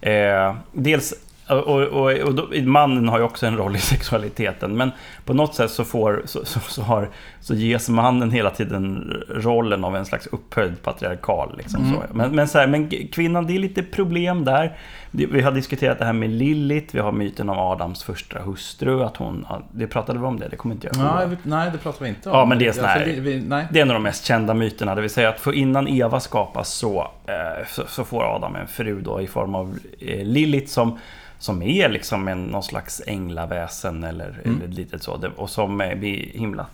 Eh, 0.00 0.56
dels, 0.72 1.14
och, 1.48 1.78
och, 1.78 2.12
och 2.12 2.34
då, 2.34 2.48
mannen 2.62 3.08
har 3.08 3.18
ju 3.18 3.24
också 3.24 3.46
en 3.46 3.56
roll 3.56 3.76
i 3.76 3.78
sexualiteten, 3.92 4.76
men 4.76 4.90
på 5.24 5.34
något 5.34 5.54
sätt 5.54 5.70
så, 5.70 5.84
får, 5.84 6.22
så, 6.24 6.44
så, 6.44 6.60
så, 6.60 6.82
har, 6.82 7.08
så 7.40 7.54
ges 7.54 7.88
mannen 7.88 8.30
hela 8.30 8.50
tiden 8.50 9.14
rollen 9.28 9.84
av 9.84 9.96
en 9.96 10.06
slags 10.06 10.26
upphöjd 10.26 10.82
patriarkal. 10.82 11.54
Liksom, 11.56 11.82
Mm. 11.82 12.00
Men, 12.12 12.30
men, 12.30 12.48
så 12.48 12.58
här, 12.58 12.66
men 12.66 13.08
kvinnan, 13.12 13.46
det 13.46 13.54
är 13.54 13.58
lite 13.58 13.82
problem 13.82 14.44
där. 14.44 14.76
Vi 15.14 15.40
har 15.42 15.52
diskuterat 15.52 15.98
det 15.98 16.04
här 16.04 16.12
med 16.12 16.30
Lilith, 16.30 16.94
vi 16.94 17.00
har 17.00 17.12
myten 17.12 17.48
om 17.48 17.58
Adams 17.58 18.02
första 18.02 18.38
hustru, 18.38 19.02
att 19.04 19.16
hon, 19.16 19.46
det 19.72 19.86
pratade 19.86 20.18
vi 20.18 20.24
om 20.24 20.38
det, 20.38 20.48
det 20.48 20.56
kommer 20.56 20.74
inte 20.74 20.86
jag 20.86 20.96
ihåg. 20.96 21.28
Nej, 21.28 21.36
nej, 21.42 21.70
det 21.72 21.78
pratar 21.78 22.02
vi 22.04 22.08
inte 22.08 22.30
om. 22.30 22.36
Ja, 22.38 22.44
men 22.44 22.58
det 22.58 22.66
är 22.68 22.72
sån 22.72 22.84
här- 22.84 23.00
Alltså, 23.04 23.20
vi- 23.20 23.44
nej. 23.48 23.66
Det 23.70 23.78
är 23.78 23.82
en 23.82 23.90
av 23.90 23.94
de 23.94 24.02
mest 24.02 24.24
kända 24.24 24.54
myterna, 24.54 24.94
det 24.94 25.00
vill 25.00 25.10
säga 25.10 25.28
att 25.28 25.40
för 25.40 25.52
innan 25.52 25.88
Eva 25.88 26.20
skapas 26.20 26.68
så, 26.74 27.00
eh, 27.26 27.66
så, 27.68 27.82
så 27.88 28.04
får 28.04 28.36
Adam 28.36 28.56
en 28.56 28.66
fru 28.66 29.00
då 29.00 29.20
i 29.20 29.26
form 29.26 29.54
av 29.54 29.78
eh, 30.00 30.24
Lilith 30.26 30.66
som, 30.72 30.98
som 31.38 31.62
är 31.62 31.88
liksom 31.88 32.28
en, 32.28 32.44
någon 32.44 32.62
slags 32.62 33.02
änglaväsen 33.06 34.04
eller, 34.04 34.40
Mm. 34.44 34.60
eller 34.64 34.74
litet 34.74 35.02
så. 35.02 35.20
Och 35.36 35.50
som 35.50 35.78
blir 35.78 36.38
himla 36.38 36.66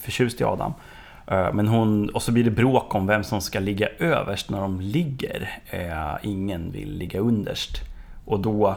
förtjust 0.00 0.40
i 0.40 0.44
Adam. 0.44 0.74
Eh, 1.26 1.52
men 1.52 1.68
hon, 1.68 2.08
och 2.08 2.22
så 2.22 2.32
blir 2.32 2.44
det 2.44 2.50
bråk 2.50 2.94
om 2.94 3.06
vem 3.06 3.24
som 3.24 3.40
ska 3.40 3.60
ligga 3.60 3.88
överst 3.98 4.50
när 4.50 4.60
de 4.60 4.80
ligger. 4.80 5.60
Eh, 5.66 6.14
ingen 6.22 6.72
vill 6.72 6.98
ligga 6.98 7.20
underst. 7.20 7.80
Och 8.24 8.40
då 8.40 8.76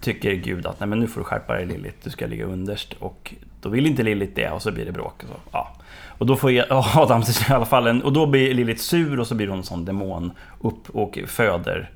tycker 0.00 0.32
Gud 0.32 0.66
att 0.66 0.80
Nej, 0.80 0.88
men 0.88 1.00
nu 1.00 1.06
får 1.06 1.20
du 1.20 1.24
skärpa 1.24 1.54
dig 1.54 1.66
Lilith, 1.66 1.96
du 2.02 2.10
ska 2.10 2.26
ligga 2.26 2.44
underst. 2.44 2.92
Och 2.92 3.34
då 3.60 3.68
vill 3.68 3.86
inte 3.86 4.02
Lilith 4.02 4.32
det 4.34 4.50
och 4.50 4.62
så 4.62 4.72
blir 4.72 4.84
det 4.84 4.92
bråk. 4.92 5.22
Och, 5.22 5.28
så, 5.28 5.34
ja. 5.52 5.76
och 6.08 6.26
då 6.26 6.36
får 6.36 6.50
e- 6.50 6.66
Adam 6.70 7.22
i 7.22 7.52
alla 7.52 7.66
fall 7.66 7.86
en, 7.86 8.02
och 8.02 8.12
då 8.12 8.26
blir 8.26 8.54
Lilith 8.54 8.80
sur 8.80 9.20
och 9.20 9.26
så 9.26 9.34
blir 9.34 9.48
hon 9.48 9.58
en 9.58 9.64
sån 9.64 9.84
demon 9.84 10.32
upp 10.60 10.90
och 10.90 11.18
föder 11.26 11.90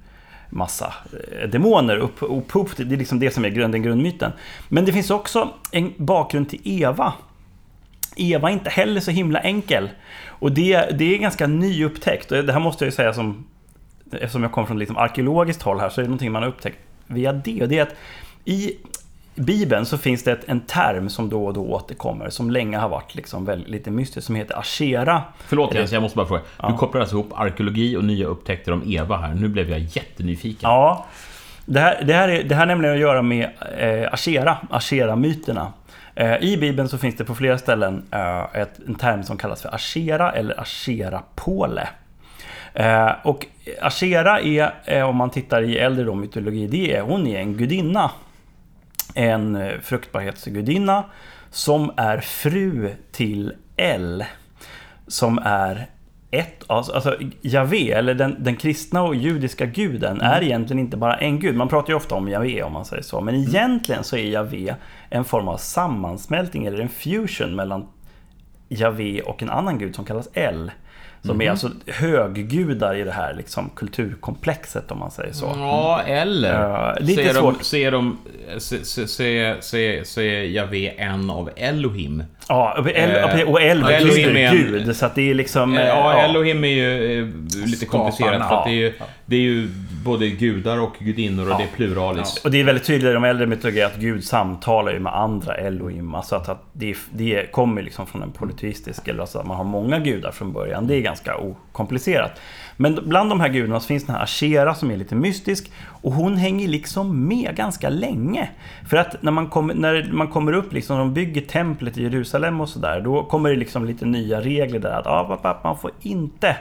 massa 0.51 0.95
eh, 1.41 1.49
demoner 1.49 1.97
upp, 1.97 2.16
upp, 2.21 2.57
upp. 2.57 2.77
Det 2.77 2.95
är 2.95 2.97
liksom 2.97 3.19
det 3.19 3.31
som 3.31 3.45
är 3.45 3.49
grund, 3.49 3.75
den 3.75 3.83
grundmyten. 3.83 4.33
Men 4.69 4.85
det 4.85 4.93
finns 4.93 5.11
också 5.11 5.49
en 5.71 5.93
bakgrund 5.97 6.49
till 6.49 6.61
Eva. 6.64 7.12
Eva 8.17 8.49
är 8.49 8.53
inte 8.53 8.71
heller 8.71 9.01
så 9.01 9.11
himla 9.11 9.41
enkel. 9.41 9.89
Och 10.27 10.53
det, 10.53 10.99
det 10.99 11.15
är 11.15 11.19
ganska 11.19 11.47
nyupptäckt. 11.47 12.33
Och 12.33 12.45
det 12.45 12.53
här 12.53 12.61
måste 12.61 12.85
jag 12.85 12.91
ju 12.91 12.97
säga 12.97 13.13
som... 13.13 13.47
Eftersom 14.13 14.43
jag 14.43 14.53
kommer 14.53 14.67
från 14.67 14.79
liksom 14.79 14.97
arkeologiskt 14.97 15.63
håll 15.63 15.81
här 15.81 15.89
så 15.89 16.01
är 16.01 16.03
det 16.03 16.09
någonting 16.09 16.33
man 16.33 16.43
har 16.43 16.51
upptäckt 16.51 16.79
via 17.07 17.33
det. 17.33 17.63
Och 17.63 17.69
det 17.69 17.79
är 17.79 17.83
att 17.83 17.95
i 18.45 18.77
Bibeln 19.35 19.87
så 19.87 19.99
finns 19.99 20.25
det 20.25 20.39
en 20.47 20.61
term 20.61 21.09
som 21.09 21.29
då 21.29 21.47
och 21.47 21.55
då 21.55 21.67
återkommer 21.67 22.31
som 22.31 22.51
länge 22.51 22.79
har 22.79 22.89
varit 22.89 23.15
liksom 23.15 23.45
väldigt, 23.45 23.69
lite 23.69 23.91
mystisk 23.91 24.27
som 24.27 24.35
heter 24.35 24.59
Ashera. 24.59 25.23
Förlåt 25.47 25.75
Jens, 25.75 25.93
jag 25.93 26.03
måste 26.03 26.17
bara 26.17 26.27
fråga. 26.27 26.43
Du 26.69 26.75
kopplar 26.75 27.01
alltså 27.01 27.17
ihop 27.17 27.33
arkeologi 27.35 27.97
och 27.97 28.05
nya 28.05 28.27
upptäckter 28.27 28.73
om 28.73 28.83
Eva 28.87 29.17
här. 29.17 29.35
Nu 29.35 29.49
blev 29.49 29.71
jag 29.71 29.79
jättenyfiken. 29.79 30.71
Ja. 30.71 31.07
Det 31.65 31.81
här, 31.81 32.03
det 32.05 32.15
här, 32.15 32.29
är, 32.29 32.43
det 32.43 32.55
här 32.55 32.67
nämligen 32.67 32.95
att 32.95 33.01
göra 33.01 33.23
med 33.23 33.51
eh, 33.79 34.13
Ashera, 34.13 34.59
Ashera-myterna. 34.71 35.73
Eh, 36.19 36.43
I 36.43 36.57
Bibeln 36.57 36.89
så 36.89 36.99
finns 36.99 37.16
det 37.16 37.25
på 37.25 37.35
flera 37.35 37.59
ställen 37.59 38.03
eh, 38.11 38.66
en 38.87 38.95
term 38.95 39.23
som 39.23 39.39
kallas 39.39 39.62
för 39.62 39.75
Ashera 39.75 40.33
eller 40.33 40.61
asherapåle. 40.61 41.89
Eh, 42.75 43.11
och 43.25 43.47
Ashera 43.81 44.41
är, 44.41 45.05
om 45.05 45.16
man 45.16 45.31
tittar 45.31 45.62
i 45.62 45.79
äldre 45.79 46.05
då, 46.05 46.14
mytologi, 46.14 46.66
det 46.66 46.97
är, 46.97 47.03
hon 47.03 47.27
är 47.27 47.41
en 47.41 47.57
gudinna. 47.57 48.11
En 49.14 49.71
fruktbarhetsgudinna 49.83 51.05
som 51.51 51.93
är 51.97 52.19
fru 52.19 52.95
till 53.12 53.53
El. 53.77 54.25
Som 55.07 55.39
är 55.45 55.87
ett, 56.31 56.64
alltså, 56.66 56.93
alltså 56.93 57.16
Javé, 57.43 57.93
eller 57.93 58.14
den, 58.14 58.37
den 58.45 58.57
kristna 58.57 59.03
och 59.03 59.14
judiska 59.14 59.66
guden, 59.66 60.20
är 60.20 60.43
egentligen 60.43 60.81
inte 60.81 60.97
bara 60.97 61.14
en 61.16 61.41
gud. 61.41 61.57
Man 61.57 61.68
pratar 61.68 61.89
ju 61.89 61.95
ofta 61.95 62.14
om 62.14 62.29
Javé 62.29 62.62
om 62.62 62.72
man 62.72 62.85
säger 62.85 63.03
så. 63.03 63.20
Men 63.20 63.35
egentligen 63.35 64.05
så 64.05 64.16
är 64.16 64.31
Javé 64.31 64.74
en 65.11 65.24
form 65.24 65.49
av 65.49 65.57
sammansmältning 65.57 66.66
eller 66.66 66.79
en 66.81 66.89
fusion 66.89 67.57
mellan 67.57 67.87
Javé 68.68 69.20
och 69.22 69.43
en 69.43 69.51
annan 69.51 69.79
gud 69.79 69.95
som 69.95 70.05
kallas 70.05 70.29
El. 70.35 70.70
Som 71.22 71.37
Mhm. 71.37 71.41
är 71.47 71.51
alltså 71.51 71.70
höggudar 71.87 72.95
i 72.95 73.05
det 73.05 73.12
här 73.12 73.35
liksom, 73.35 73.70
kulturkomplexet 73.76 74.91
om 74.91 74.99
man 74.99 75.11
säger 75.11 75.33
så. 75.33 75.47
Ja, 75.57 76.01
eller 76.07 76.62
Ja, 76.62 76.95
så, 76.99 77.05
lite 77.05 77.22
är 77.22 77.35
de, 77.35 77.41
svårt. 77.41 77.74
är 77.74 77.91
de... 77.91 78.18
Är- 78.49 80.05
så 80.05 80.20
är 80.20 80.43
Javé 80.43 80.89
en 80.99 81.31
av 81.31 81.51
Elohim. 81.57 82.22
Ja, 82.49 82.74
och 82.78 82.88
El, 82.90 83.11
Eh, 83.11 83.49
och 83.49 83.62
El 83.62 83.82
och 83.82 83.92
Elohim 83.92 84.34
betyder 84.34 84.53
gud, 84.53 84.96
så 84.96 85.07
att 85.07 85.14
det 85.14 85.30
är 85.30 85.34
liksom... 85.34 85.74
Eh, 85.74 85.80
eh, 85.80 85.86
Ja, 85.88 86.22
Elohim 86.22 86.64
är 86.64 86.68
ju 86.68 87.32
lite 87.66 87.86
komplicerat 87.86 88.49
för 88.49 88.57
att 88.57 88.64
det 88.64 88.70
är, 88.70 88.74
ju, 88.74 88.92
ja. 88.99 89.05
det 89.26 89.36
är 89.36 89.40
ju 89.40 89.68
både 90.05 90.28
gudar 90.28 90.80
och 90.80 90.94
gudinnor 90.99 91.44
och 91.46 91.51
Ja. 91.51 91.57
det 91.59 91.62
är 91.62 91.76
pluralis. 91.76 92.40
Och 92.44 92.51
det 92.51 92.61
är 92.61 92.64
väldigt 92.64 92.84
tydligt 92.84 93.11
i 93.11 93.12
de 93.12 93.24
äldre 93.24 93.46
mytologier 93.46 93.86
att 93.86 93.96
Gud 93.96 94.24
samtalar 94.24 94.92
ju 94.92 94.99
med 95.01 95.16
andra 95.16 95.55
Elohim. 95.55 96.14
Alltså 96.14 96.36
att, 96.36 96.49
att 96.49 96.64
det, 96.72 96.96
det 97.11 97.53
kommer 97.53 97.82
liksom 97.82 98.07
från 98.07 98.22
en 98.22 98.32
polyteistisk, 98.32 99.09
eller 99.09 99.20
alltså 99.20 99.38
att 99.38 99.46
man 99.46 99.57
har 99.57 99.64
många 99.64 99.99
gudar 99.99 100.30
från 100.30 100.53
början. 100.53 100.86
Det 100.86 100.94
är 100.96 101.01
ganska 101.01 101.36
okomplicerat. 101.36 102.40
Men 102.81 102.99
bland 103.09 103.31
de 103.31 103.41
här 103.41 103.49
gudarna 103.49 103.81
finns 103.81 104.07
den 104.07 104.14
här 104.14 104.22
Ashera 104.22 104.74
som 104.74 104.91
är 104.91 104.97
lite 104.97 105.14
mystisk. 105.14 105.72
Och 106.03 106.12
hon 106.12 106.37
hänger 106.37 106.68
liksom 106.68 107.29
med 107.29 107.57
ganska 107.57 107.89
länge. 107.89 108.51
För 108.89 108.97
att 108.97 109.22
när 109.22 109.33
man 109.33 109.49
kommer, 109.49 109.74
när 109.74 110.12
man 110.12 110.29
kommer 110.29 110.53
upp, 110.53 110.72
liksom, 110.72 110.99
de 110.99 111.14
bygger 111.14 111.41
templet 111.41 111.99
i 111.99 112.03
Jerusalem 112.03 112.61
och 112.61 112.68
sådär. 112.68 113.01
Då 113.01 113.24
kommer 113.24 113.51
det 113.51 113.57
liksom 113.57 113.85
lite 113.85 114.07
nya 114.07 114.41
regler 114.41 114.79
där. 114.79 114.91
Att 114.91 115.07
ah, 115.07 115.61
man 115.64 115.79
får 115.79 115.91
inte 116.01 116.57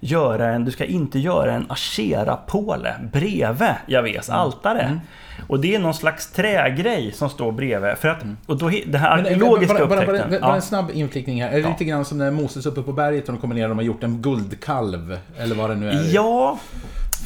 göra 0.00 0.48
en, 0.48 0.64
du 0.64 0.70
ska 0.70 0.84
inte 0.84 1.18
göra 1.18 1.52
en 1.52 1.66
Ashera-påle 1.68 2.94
bredvid 3.12 3.74
Javes 3.86 4.30
altare. 4.30 5.00
Och 5.46 5.60
det 5.60 5.74
är 5.74 5.78
någon 5.78 5.94
slags 5.94 6.32
trägrej 6.32 7.12
som 7.12 7.30
står 7.30 7.52
bredvid. 7.52 7.96
För 7.98 8.08
att, 8.08 8.18
och 8.46 8.58
då, 8.58 8.70
det 8.86 8.98
här 8.98 9.16
Men, 9.16 9.26
eh, 9.26 9.32
arkeologiska 9.32 9.74
bara, 9.74 9.86
bara, 9.86 9.96
bara, 9.96 10.00
upptäckten. 10.06 10.30
bara, 10.30 10.40
bara 10.40 10.50
ja. 10.50 10.56
en 10.56 10.62
snabb 10.62 10.90
inflikning 10.94 11.42
här. 11.42 11.50
Är 11.50 11.62
det 11.62 11.68
lite 11.68 11.84
grann 11.84 12.04
som 12.04 12.18
när 12.18 12.30
Moses 12.30 12.66
uppe 12.66 12.82
på 12.82 12.92
berget 12.92 13.28
och 13.28 13.34
de 13.34 13.40
kommer 13.40 13.54
ner 13.54 13.62
och 13.62 13.68
de 13.68 13.78
har 13.78 13.84
gjort 13.84 14.02
en 14.04 14.22
guldkalv? 14.22 15.18
Eller 15.38 15.54
vad 15.54 15.70
det 15.70 15.76
nu 15.76 15.88
är. 15.90 16.02
Ja, 16.14 16.58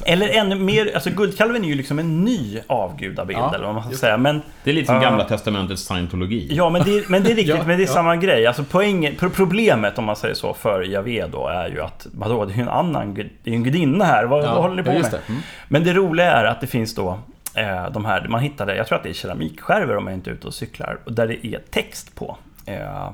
eller 0.07 0.29
ännu 0.29 0.55
mer, 0.55 0.91
alltså 0.95 1.11
guldkalven 1.11 1.65
är 1.65 1.69
ju 1.69 1.75
liksom 1.75 1.99
en 1.99 2.25
ny 2.25 2.59
avgudabild 2.67 3.39
Ja, 3.39 3.55
eller 3.55 3.65
vad 3.65 3.75
man 3.75 3.85
ska 3.85 3.97
säga. 3.97 4.17
Men, 4.17 4.43
Det 4.65 4.71
är 4.71 4.75
lite 4.75 4.87
som 4.87 4.95
Ja. 4.95 5.01
Gamla 5.03 5.25
Testamentets 5.25 5.83
scientologi. 5.83 6.49
ja, 6.51 6.71
men 6.71 6.83
det, 6.85 7.09
men 7.09 7.23
det 7.23 7.31
är 7.31 7.35
riktigt, 7.37 7.57
Ja, 7.57 7.65
men 7.67 7.77
det 7.79 7.85
är 7.85 7.87
ja. 7.87 7.93
samma 7.93 8.17
grej. 8.17 8.47
Alltså 8.47 8.65
poängen, 8.71 9.15
pro- 9.17 9.31
problemet 9.31 9.99
om 9.99 10.05
man 10.05 10.17
säger 10.17 10.35
så 10.35 10.55
för 10.55 10.83
Javé 10.83 11.27
då 11.33 11.49
är 11.49 11.69
ju 11.69 11.81
att, 11.83 12.07
vadå, 12.13 12.45
det 12.45 12.53
är 12.53 12.57
ju 12.57 12.63
en 12.63 12.69
annan, 12.69 13.15
gud- 13.15 13.31
det 13.45 13.51
är 13.51 13.55
en 13.55 13.65
gudinna 13.65 14.05
här, 14.05 14.25
vad, 14.25 14.43
vad 14.43 14.63
håller 14.63 14.77
ni 14.77 14.83
på 14.83 14.91
ja, 14.91 14.95
just 14.95 15.13
med? 15.13 15.21
det. 15.27 15.33
Mm. 15.33 15.43
Men 15.69 15.85
det 15.85 15.93
roliga 15.93 16.33
är 16.33 16.45
att 16.45 16.61
det 16.61 16.67
finns 16.67 16.95
då 16.95 17.19
eh, 17.55 17.91
de 17.91 18.05
här, 18.05 18.29
man 18.29 18.41
hittade, 18.41 18.77
jag 18.77 18.87
tror 18.87 18.99
att 18.99 19.05
det 19.05 19.09
är 19.09 19.15
keramikskärvor 19.15 19.97
om 19.97 20.07
jag 20.07 20.15
inte 20.15 20.31
är 20.31 20.35
ute 20.35 20.47
och 20.47 20.55
cyklar, 20.55 20.99
där 21.07 21.29
det 21.29 21.47
är 21.47 21.59
text 21.71 22.15
på. 22.15 22.37
Eh, 22.67 23.11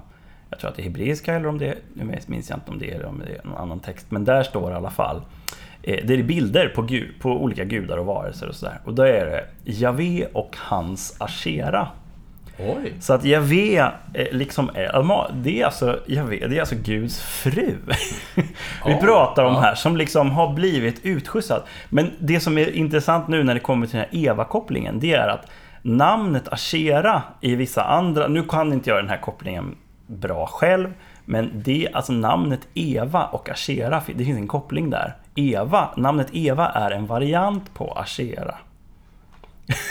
jag 0.50 0.58
tror 0.58 0.70
att 0.70 0.76
det 0.76 0.82
är 0.82 0.84
hebreiska 0.84 1.34
eller 1.34 1.48
om 1.48 1.58
det 1.58 1.66
är, 1.66 1.78
nu 1.94 2.18
minns 2.26 2.50
jag 2.50 2.56
inte 2.56 2.70
om 2.70 2.78
det 2.78 2.90
är, 2.90 2.94
eller 2.94 3.06
om 3.06 3.22
det 3.26 3.36
är 3.36 3.44
någon 3.44 3.56
annan 3.56 3.80
text, 3.80 4.06
men 4.10 4.24
där 4.24 4.42
står 4.42 4.72
i 4.72 4.74
alla 4.74 4.90
fall 4.90 5.22
eh, 5.82 6.06
det 6.06 6.14
är 6.14 6.22
bilder 6.22 6.68
på, 6.68 6.82
gud, 6.82 7.20
på 7.20 7.30
olika 7.30 7.64
gudar 7.64 7.96
och 7.96 8.06
varelser 8.06 8.48
och 8.48 8.54
sådär. 8.54 8.80
Och 8.84 8.94
då 8.94 9.02
är 9.02 9.26
det 9.26 9.46
Javé 9.64 10.26
och 10.32 10.56
hans 10.58 11.16
Ashera. 11.18 11.88
Oj. 12.66 12.94
Så 13.00 13.12
att 13.12 13.24
Javé 13.24 13.78
eh, 13.78 13.90
liksom 14.32 14.70
är, 14.74 15.32
det 15.34 15.60
är 15.60 15.64
alltså, 15.64 16.00
Javé, 16.06 16.46
det 16.46 16.56
är 16.56 16.60
alltså 16.60 16.74
Guds 16.74 17.22
fru. 17.22 17.76
Vi 18.34 18.44
Ja, 18.84 18.98
pratar 19.00 19.44
om 19.44 19.54
ja. 19.54 19.60
här, 19.60 19.74
som 19.74 19.96
liksom 19.96 20.30
har 20.30 20.52
blivit 20.52 21.00
utskjutsad. 21.04 21.62
Men 21.88 22.10
det 22.18 22.40
som 22.40 22.58
är 22.58 22.70
intressant 22.70 23.28
nu 23.28 23.44
när 23.44 23.54
det 23.54 23.60
kommer 23.60 23.86
till 23.86 23.96
den 23.96 24.06
här 24.10 24.30
Eva-kopplingen, 24.30 25.00
det 25.00 25.12
är 25.12 25.28
att 25.28 25.46
namnet 25.82 26.48
Ashera 26.48 27.22
i 27.40 27.54
vissa 27.54 27.84
andra, 27.84 28.28
nu 28.28 28.42
kan 28.42 28.72
inte 28.72 28.90
jag 28.90 28.98
den 28.98 29.08
här 29.08 29.20
kopplingen 29.20 29.76
bra 30.06 30.46
själv, 30.46 30.92
men 31.24 31.50
det, 31.54 31.88
alltså 31.92 32.12
namnet 32.12 32.68
Eva 32.74 33.24
och 33.24 33.48
Ashera, 33.48 34.02
det 34.06 34.24
finns 34.24 34.38
en 34.38 34.48
koppling 34.48 34.90
där. 34.90 35.16
Eva, 35.34 35.88
namnet 35.96 36.28
Eva 36.32 36.68
är 36.68 36.90
en 36.90 37.06
variant 37.06 37.74
på 37.74 37.92
Ashera. 37.92 38.54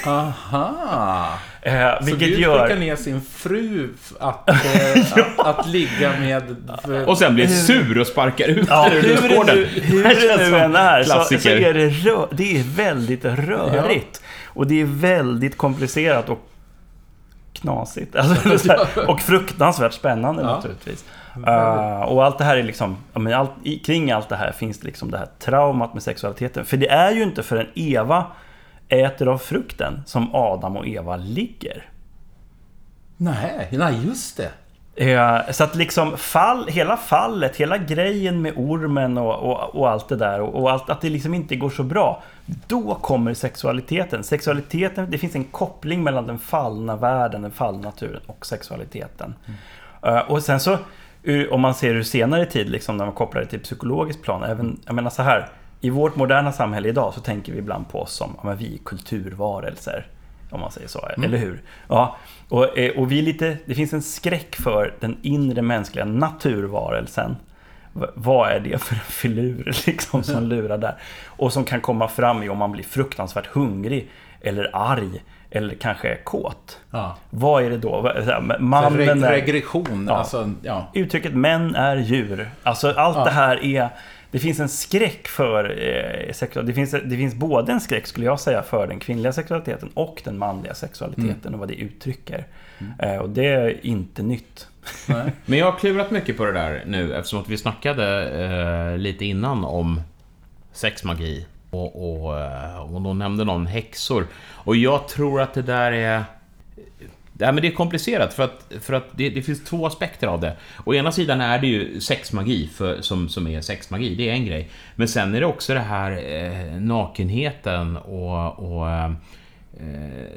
Aha! 0.06 1.40
Eh, 1.62 2.00
Så 2.00 2.06
vilket 2.06 2.30
Gud 2.30 2.40
gör... 2.40 2.64
skickar 2.64 2.80
ner 2.80 2.96
sin 2.96 3.22
fru 3.22 3.90
att, 4.20 4.50
eh, 4.50 4.56
att, 5.38 5.60
att 5.60 5.68
ligga 5.68 6.12
med... 6.20 6.56
Och 7.08 7.18
sen 7.18 7.36
blir 7.36 7.48
sur 7.48 8.00
och 8.00 8.08
sparkar 8.08 8.48
ut 8.48 8.68
Ja, 8.70 8.90
ur 8.92 9.02
hur 9.02 9.46
det 9.46 9.54
nu, 9.54 9.66
hur 9.66 10.04
det 10.04 10.50
nu 10.50 10.58
än 10.58 10.76
är 10.76 11.04
så, 11.04 11.24
så 11.40 11.50
är 11.50 11.74
det, 11.74 11.90
rö, 11.90 12.26
det 12.32 12.60
är 12.60 12.64
väldigt 12.64 13.26
rörigt. 13.26 14.22
Och 14.46 14.68
det 14.68 14.82
är 14.82 14.86
väldigt 14.86 15.58
komplicerat 15.58 16.30
och 16.30 16.50
knasigt. 17.54 18.16
Alltså, 18.20 18.58
så 18.58 18.86
och 19.08 19.20
fruktansvärt 19.22 19.94
spännande 19.94 20.42
Ja. 20.42 20.56
naturligtvis. 20.56 21.06
Uh, 21.48 22.02
och 22.02 22.26
allt 22.26 22.38
det 22.38 22.44
här 22.44 22.58
är 22.58 22.64
liksom, 22.64 22.98
ja, 23.14 23.20
men 23.20 23.34
allt, 23.34 23.52
i, 23.64 23.80
kring 23.80 24.12
allt 24.12 24.30
det 24.30 24.36
här 24.36 24.52
finns 24.52 24.80
det 24.80 24.86
liksom 24.86 25.12
det 25.12 25.18
här 25.18 25.28
traumat 25.40 25.94
med 25.94 26.04
sexualiteten. 26.04 26.66
För 26.66 26.78
det 26.78 26.90
är 26.90 27.12
ju 27.12 27.24
inte 27.24 27.44
förrän 27.44 27.68
Eva 27.76 28.26
äter 28.90 29.28
av 29.28 29.38
frukten 29.38 30.02
som 30.06 30.36
Adam 30.36 30.78
och 30.78 30.88
Eva 30.88 31.16
ligger. 31.16 31.86
Nej, 33.18 33.68
nej 33.72 34.06
just 34.06 34.38
det. 34.38 34.52
Så 35.54 35.64
att 35.64 35.76
liksom 35.76 36.18
fall, 36.18 36.68
hela 36.68 36.98
fallet, 36.98 37.56
hela 37.56 37.78
grejen 37.78 38.42
med 38.42 38.54
ormen 38.58 39.18
och, 39.18 39.36
och, 39.36 39.76
och 39.76 39.90
allt 39.90 40.10
det 40.10 40.16
där 40.16 40.42
och, 40.42 40.62
och 40.62 40.72
allt, 40.72 40.90
att 40.90 41.02
det 41.02 41.10
liksom 41.10 41.34
inte 41.34 41.56
går 41.56 41.70
så 41.70 41.84
bra. 41.84 42.24
Då 42.68 42.96
kommer 42.96 43.34
sexualiteten. 43.34 44.24
Sexualiteten, 44.24 45.12
det 45.12 45.18
finns 45.18 45.36
en 45.36 45.44
koppling 45.44 46.04
mellan 46.04 46.28
den 46.28 46.40
fallna 46.40 46.96
världen, 46.96 47.42
den 47.42 47.52
fallna 47.52 47.82
naturen 47.82 48.22
och 48.28 48.46
sexualiteten. 48.46 49.36
Eh, 50.06 50.18
Och 50.18 50.44
sen 50.44 50.60
så, 50.60 50.78
om 51.52 51.62
man 51.62 51.74
ser 51.74 51.96
ur 51.96 52.04
senare 52.04 52.46
tid, 52.46 52.70
liksom 52.70 52.98
när 52.98 53.06
man 53.06 53.14
kopplar 53.14 53.42
det 53.42 53.48
till 53.48 53.60
psykologiskt 53.60 54.22
plan, 54.24 54.44
även, 54.44 54.80
jag 54.86 54.96
menar 54.96 55.10
så 55.10 55.22
här, 55.22 55.50
i 55.82 55.90
vårt 55.90 56.16
moderna 56.16 56.52
samhälle 56.52 56.90
idag 56.90 57.14
så 57.14 57.22
tänker 57.22 57.52
vi 57.54 57.58
ibland 57.60 57.90
på 57.90 58.02
oss 58.02 58.14
som, 58.14 58.36
ja 58.44 58.54
vi 58.54 58.74
är 58.74 58.78
kulturvarelser. 58.78 60.08
Om 60.52 60.60
man 60.60 60.72
säger 60.72 60.88
så, 60.88 61.06
eller 61.24 61.38
hur? 61.38 61.62
Ja, 61.88 62.18
och, 62.50 62.78
eh, 62.78 62.98
och 63.00 63.12
vi 63.12 63.22
lite, 63.22 63.58
det 63.66 63.76
finns 63.76 63.94
en 63.94 64.02
skräck 64.02 64.56
för 64.56 64.94
den 65.00 65.18
inre 65.22 65.62
mänskliga 65.62 66.06
naturvarelsen. 66.06 67.36
Vad 68.14 68.50
är 68.52 68.60
det 68.60 68.78
för 68.82 68.96
en 68.96 69.02
filur 69.02 69.72
liksom, 69.86 70.24
som 70.24 70.44
lurar 70.44 70.78
där? 70.78 70.96
Och 71.26 71.54
som 71.54 71.64
kan 71.64 71.82
komma 71.82 72.08
fram 72.08 72.44
i 72.44 72.50
om 72.50 72.58
man 72.58 72.72
blir 72.72 72.84
fruktansvärt 72.84 73.48
hungrig. 73.48 74.10
eller 74.42 74.70
arg 74.74 75.24
eller 75.52 75.76
kanske 75.76 76.16
kåt. 76.16 76.80
Ja. 76.92 77.18
Vad 77.30 77.64
är 77.64 77.70
det 77.70 77.78
då? 77.78 78.02
Här, 78.02 78.14
Reg- 78.22 79.24
är... 79.26 79.32
regression, 79.32 80.06
Ja. 80.10 80.16
alltså, 80.18 80.52
ja. 80.62 80.88
Uttrycket 80.94 81.34
män 81.34 81.76
är 81.76 81.96
djur. 81.96 82.50
Alltså 82.64 82.92
allt 82.92 83.26
det 83.26 83.32
här 83.32 83.64
är... 83.64 83.90
Det 84.32 84.40
finns 84.40 84.60
en 84.60 84.70
skräck 84.70 85.28
för 85.28 85.64
eh, 86.28 86.34
sexualitet. 86.34 86.68
Det 86.68 86.74
finns, 86.74 87.10
det 87.10 87.18
finns 87.18 87.36
både 87.36 87.72
en 87.72 87.82
skräck, 87.82 88.08
skulle 88.08 88.26
jag 88.26 88.40
säga, 88.40 88.62
för 88.62 88.88
den 88.88 89.00
kvinnliga 89.00 89.34
sexualiteten 89.34 89.90
och 89.94 90.22
den 90.26 90.38
manliga 90.38 90.74
sexualiteten 90.74 91.38
Mm. 91.44 91.54
och 91.54 91.60
vad 91.60 91.68
det 91.68 91.76
uttrycker. 91.76 92.46
Eh, 93.00 93.16
och 93.18 93.30
det 93.30 93.46
är 93.46 93.86
inte 93.86 94.24
nytt. 94.24 94.68
Nej. 95.08 95.32
Men 95.46 95.60
jag 95.60 95.72
har 95.72 95.80
klurat 95.80 96.12
mycket 96.12 96.38
på 96.38 96.46
det 96.46 96.52
där 96.52 96.84
nu 96.88 97.14
eftersom 97.14 97.40
att 97.40 97.50
vi 97.50 97.58
snackade 97.58 98.30
eh, 98.92 98.98
lite 98.98 99.26
innan 99.26 99.66
om 99.66 100.02
sexmagi. 100.72 101.46
Och, 101.70 102.24
och, 102.26 102.40
eh, 102.40 102.94
och 102.96 103.02
då 103.02 103.14
nämnde 103.14 103.44
någon 103.46 103.66
häxor. 103.66 104.28
Och 104.54 104.76
jag 104.76 105.08
tror 105.08 105.42
att 105.42 105.54
det 105.54 105.62
där 105.62 105.92
är... 105.92 106.24
Ja, 107.42 107.52
men 107.52 107.62
det 107.62 107.68
är 107.68 107.72
komplicerat 107.72 108.34
för 108.34 108.44
att, 108.44 108.74
för 108.82 108.94
att 108.94 109.06
det, 109.12 109.30
det 109.30 109.42
finns 109.42 109.64
två 109.64 109.86
aspekter 109.86 110.28
av 110.28 110.42
det. 110.42 110.56
Å 110.86 110.94
ena 110.94 111.12
sidan 111.12 111.42
är 111.42 111.60
det 111.60 111.68
ju 111.68 112.02
sexmagi 112.02 112.70
för, 112.76 113.02
som, 113.02 113.30
som 113.30 113.48
är 113.48 113.62
sexmagi, 113.62 114.16
det 114.16 114.30
är 114.30 114.34
en 114.34 114.46
grej. 114.46 114.70
Men 114.96 115.08
sen 115.08 115.36
är 115.36 115.40
det 115.40 115.46
också 115.46 115.74
det 115.74 115.80
här 115.80 116.12
eh, 116.12 116.82
nakenheten 116.82 117.98
och, 117.98 118.60
och 118.60 118.90
eh, 118.90 119.12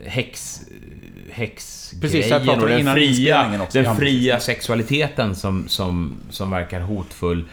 häx, 0.07 0.61
häxgrejen 1.33 2.51
och 2.51 2.69
den 2.69 2.95
fria, 2.95 3.67
den 3.73 3.97
fria 3.97 4.41
sexualiteten 4.41 5.35
som, 5.35 5.69
som, 5.69 6.17
som 6.31 6.51
verkar 6.51 6.81
hotfull. 6.81 7.45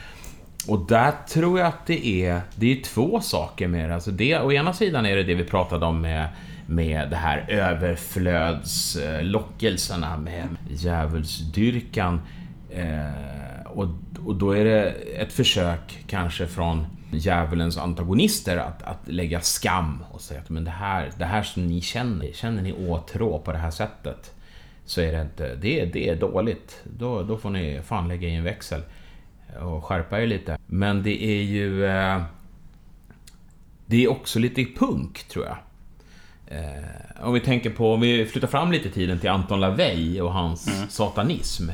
Och 0.67 0.87
där 0.87 1.11
tror 1.29 1.59
jag 1.59 1.67
att 1.67 1.85
det 1.85 2.07
är, 2.07 2.41
det 2.55 2.71
är 2.71 2.83
två 2.83 3.21
saker 3.21 3.67
med 3.67 3.89
det. 3.89 3.95
Alltså 3.95 4.11
det. 4.11 4.39
Å 4.39 4.51
ena 4.51 4.73
sidan 4.73 5.05
är 5.05 5.15
det 5.15 5.23
det 5.23 5.33
vi 5.33 5.43
pratade 5.43 5.85
om 5.85 6.01
med, 6.01 6.27
med 6.69 7.09
det 7.09 7.15
här 7.15 7.45
överflödslockelserna 7.49 10.17
med 10.17 10.47
djävulsdyrkan. 10.69 12.21
Eh, 12.69 13.61
och, 13.65 13.87
och 14.25 14.35
då 14.35 14.51
är 14.51 14.65
det 14.65 14.89
ett 15.17 15.33
försök 15.33 16.03
kanske 16.07 16.47
från 16.47 16.85
djävulens 17.11 17.77
antagonister 17.77 18.57
att, 18.57 18.83
att 18.83 18.99
lägga 19.07 19.41
skam 19.41 20.03
och 20.11 20.21
säga 20.21 20.39
att 20.39 20.49
men 20.49 20.63
det 20.63 20.71
här, 20.71 21.11
det 21.17 21.25
här 21.25 21.43
som 21.43 21.67
ni 21.67 21.81
känner, 21.81 22.31
känner 22.33 22.61
ni 22.61 22.73
åtrå 22.87 23.39
på 23.39 23.51
det 23.51 23.57
här 23.57 23.71
sättet 23.71 24.33
så 24.85 25.01
är 25.01 25.11
det 25.11 25.21
inte, 25.21 25.55
det, 25.55 25.79
är- 25.81 25.85
det 25.85 26.09
är 26.09 26.15
dåligt. 26.15 26.81
Då, 26.97 27.23
då 27.23 27.37
får 27.37 27.49
ni 27.49 27.81
fan 27.85 28.07
lägga 28.07 28.27
i 28.27 28.35
en 28.35 28.43
växel 28.43 28.81
och 29.61 29.85
skärpa 29.85 30.21
er 30.21 30.27
lite. 30.27 30.57
Men 30.65 31.03
det 31.03 31.23
är 31.23 31.41
ju... 31.43 31.85
Eh, 31.85 32.21
det 33.85 34.03
är 34.03 34.07
också 34.11 34.39
lite 34.39 34.65
punk, 34.79 35.23
tror 35.23 35.45
jag. 35.45 35.57
Eh, 36.51 37.27
om 37.27 37.33
vi 37.33 37.39
tänker 37.39 37.69
på, 37.69 37.93
om 37.93 38.01
vi 38.01 38.25
flyttar 38.25 38.47
fram 38.47 38.71
lite 38.71 38.89
tiden 38.89 39.19
till 39.19 39.29
Anton 39.29 39.59
LaVey 39.59 40.21
och 40.21 40.33
hans 40.33 40.69
satanism. 40.89 41.69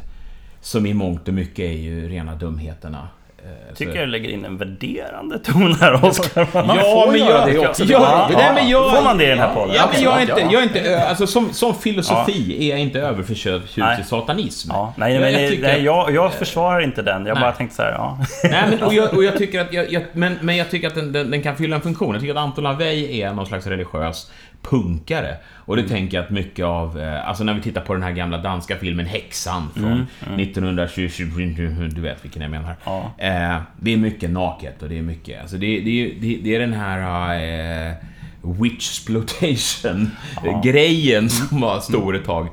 Som 0.61 0.85
i 0.85 0.93
mångt 0.93 1.27
och 1.27 1.33
mycket 1.33 1.59
är 1.59 1.71
ju 1.77 2.09
rena 2.09 2.35
dumheterna. 2.35 3.07
Eh, 3.37 3.51
Jag 3.67 3.77
tycker 3.77 3.91
så- 3.91 3.97
jag 3.97 4.09
lägger 4.09 4.29
in 4.29 4.45
en 4.45 4.57
värderande 4.57 5.39
ton 5.39 5.73
här, 5.73 6.05
Oskar. 6.05 6.47
Ja, 6.53 7.07
men 7.11 7.19
jag, 7.19 7.47
det 7.47 7.53
ja, 7.53 7.69
också. 7.69 7.83
ja, 7.83 8.29
nej, 8.33 8.51
men 8.55 8.69
jag, 8.69 8.95
Får 8.95 9.03
man 9.03 9.17
det 9.17 9.23
i 9.25 9.27
den 9.27 9.39
här 9.39 9.53
podden? 9.53 9.75
Ja, 9.75 9.89
men 9.93 10.01
jag 10.03 10.17
är 10.17 10.21
inte, 10.21 10.33
ja. 10.39 10.47
jag 10.51 10.61
är 10.61 10.63
inte 10.63 11.07
alltså 11.07 11.27
som, 11.27 11.53
som 11.53 11.75
filosofi 11.75 12.65
är 12.65 12.69
jag 12.69 12.79
inte 12.79 12.99
överförtjust 12.99 13.77
i 13.77 14.03
satanism. 14.05 14.69
Ja, 14.73 14.93
nej, 14.97 15.19
men 15.19 15.31
jag 15.33 15.41
jag, 15.43 15.49
tycker- 15.51 15.63
nej, 15.63 15.83
jag, 15.83 16.11
jag 16.15 16.33
försvarar 16.33 16.81
inte 16.81 17.01
den. 17.01 17.25
Jag 17.25 17.33
Nej. 17.35 17.41
bara 17.41 17.51
tänkte 17.51 17.75
så 17.75 17.81
här, 17.81 17.91
ja. 17.91 18.19
Nej, 18.43 18.63
men, 18.69 18.83
och, 18.83 18.93
jag, 18.93 19.13
och 19.13 19.23
jag 19.23 19.37
tycker 19.37 19.61
att, 19.61 19.73
jag, 19.73 20.05
men, 20.13 20.37
men 20.41 20.57
jag 20.57 20.69
tycker 20.71 20.87
att 20.87 20.95
den, 20.95 21.11
den, 21.11 21.31
den 21.31 21.41
kan 21.43 21.55
fylla 21.55 21.75
en 21.75 21.81
funktion. 21.81 22.11
Jag 22.13 22.21
tycker 22.21 22.33
att 22.33 22.39
Anton 22.39 22.63
LaVey 22.63 23.21
är 23.21 23.33
någon 23.33 23.45
slags 23.45 23.67
religiös 23.67 24.31
punkare. 24.69 25.35
Och 25.55 25.75
det 25.75 25.81
Mm. 25.81 25.91
tänker 25.93 26.17
jag 26.17 26.23
att 26.23 26.29
mycket 26.29 26.65
av, 26.65 26.99
eh, 26.99 27.27
alltså 27.29 27.43
när 27.43 27.53
vi 27.53 27.61
tittar 27.61 27.81
på 27.81 27.93
den 27.93 28.03
här 28.03 28.11
gamla 28.11 28.37
danska 28.37 28.75
filmen 28.77 29.05
Häxan 29.05 29.69
från 29.73 29.85
Mm, 29.85 30.05
mm. 30.27 30.39
1920, 30.39 31.89
du 31.95 32.01
vet 32.01 32.25
vilken 32.25 32.41
jag 32.41 32.51
menar. 32.51 32.75
Ja. 32.85 33.11
Eh, 33.17 33.57
det 33.79 33.93
är 33.93 33.97
mycket 33.97 34.29
naket 34.29 34.83
och 34.83 34.89
det 34.89 34.97
är 34.97 35.01
mycket, 35.01 35.41
alltså 35.41 35.57
det, 35.57 35.79
det, 35.79 35.89
är- 36.05 36.13
det, 36.21 36.39
det 36.43 36.55
är 36.55 36.59
den 36.59 36.73
här 36.73 37.89
eh, 37.89 37.93
witch-exploitation-grejen 38.41 41.29
som 41.29 41.61
var 41.61 41.79
stor 41.79 42.15
ett 42.15 42.25
tag. 42.25 42.47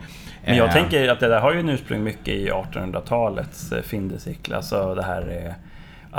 Men 0.44 0.56
jag 0.56 0.66
Eh, 0.68 0.72
tänker 0.72 1.08
att 1.08 1.20
det 1.20 1.28
där 1.28 1.40
har 1.40 1.52
ju 1.52 1.60
en 1.60 1.68
ursprung 1.68 2.04
mycket 2.04 2.28
i 2.28 2.50
1800-talets 2.50 3.72
eh, 3.72 3.82
Findecykel. 3.82 4.54
Alltså 4.54 4.94
det 4.94 5.02
här... 5.02 5.46
eh, 5.46 5.52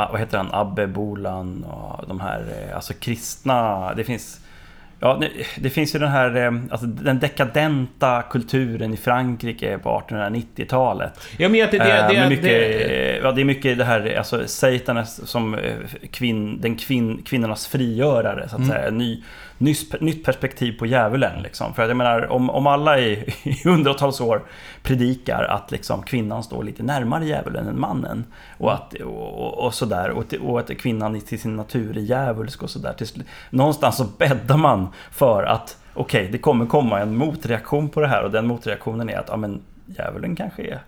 ah, 0.01 0.09
Vad 0.11 0.19
heter 0.19 0.37
han? 0.37 0.49
Abbe 0.51 0.87
Bolan 0.87 1.63
och 1.63 2.07
de 2.07 2.19
här... 2.21 2.45
Alltså 2.75 2.93
kristna... 2.93 3.93
Det 3.93 4.03
finns... 4.03 4.39
Ja, 5.05 5.17
det, 5.21 5.29
det 5.63 5.69
finns 5.69 5.95
ju 5.95 5.99
den 5.99 6.09
här... 6.11 6.35
eh, 6.35 6.51
Alltså 6.71 6.85
den 6.87 7.19
dekadenta 7.19 8.21
kulturen 8.29 8.93
i 8.93 8.97
Frankrike 8.97 9.77
på 9.77 10.03
1890-talet. 10.09 11.13
Ja, 11.37 11.49
men 11.49 11.59
det- 11.59 11.77
det- 11.77 11.77
Eh, 11.77 12.07
det- 12.07 12.13
med 12.13 12.29
mycket, 12.29 12.43
det- 12.43 13.19
ja, 13.23 13.31
det 13.31 13.41
är 13.41 13.45
mycket 13.45 13.77
det 13.77 13.83
här, 13.83 14.15
alltså 14.17 14.47
Satan 14.47 14.97
är 14.97 15.03
som 15.03 15.53
eh, 15.55 15.61
kvinn, 16.11 16.61
den 16.61 16.75
kvinn, 16.75 17.21
kvinnornas 17.25 17.67
frigörare, 17.67 18.49
så 18.49 18.55
att 18.55 18.61
Mm. 18.61 18.71
säga. 18.71 18.91
Ny, 18.91 19.23
nys, 19.57 20.01
nytt 20.01 20.25
perspektiv 20.25 20.79
på 20.79 20.85
djävulen. 20.85 21.41
Liksom. 21.41 21.73
För 21.73 21.87
jag 21.87 21.97
menar, 21.97 22.31
om, 22.31 22.49
om 22.49 22.67
alla 22.67 22.99
i, 22.99 23.33
i 23.43 23.61
hundratals 23.63 24.21
år 24.21 24.41
predikar 24.83 25.43
att 25.43 25.71
liksom, 25.71 26.03
kvinnan 26.03 26.43
står 26.43 26.63
lite 26.63 26.83
närmare 26.83 27.25
djävulen 27.25 27.67
än 27.67 27.79
mannen. 27.79 28.23
Och, 28.57 28.73
att, 28.73 28.93
och, 28.93 29.65
och, 29.65 29.73
sådär. 29.73 30.09
Och, 30.09 30.21
att- 30.21 30.33
och 30.41 30.59
att 30.59 30.77
kvinnan 30.77 31.21
till 31.21 31.39
sin 31.39 31.55
natur 31.55 31.97
är 31.97 32.01
djävulsk 32.01 32.63
och 32.63 32.69
sådär. 32.69 32.95
Någonstans 33.49 33.97
så 33.97 34.03
bäddar 34.17 34.57
man 34.57 34.87
för 35.11 35.43
att 35.43 35.77
okej, 35.93 36.29
det 36.31 36.37
kommer 36.37 36.65
komma 36.65 36.99
en 36.99 37.15
motreaktion 37.17 37.89
på 37.89 37.99
det 38.01 38.07
här. 38.07 38.23
Och 38.23 38.31
den 38.31 38.47
motreaktionen 38.47 39.09
är 39.09 39.17
att 39.17 39.27
ja, 39.29 39.37
men, 39.37 39.61
djävulen 39.85 40.35
kanske 40.35 40.61
är 40.63 40.79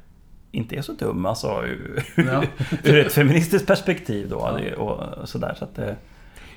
inte 0.51 0.76
är 0.76 0.82
så 0.82 0.91
dum 0.91 1.26
alltså 1.26 1.63
ur, 1.66 2.03
Ja. 2.32 2.43
ur 2.84 3.05
ett 3.05 3.13
feministiskt 3.13 3.68
perspektiv 3.68 4.30
då. 4.30 4.59
Ja. 4.76 4.76
Och 4.84 5.30
sådär, 5.30 5.55
så 5.59 5.63
att 5.63 5.76
det, 5.76 5.95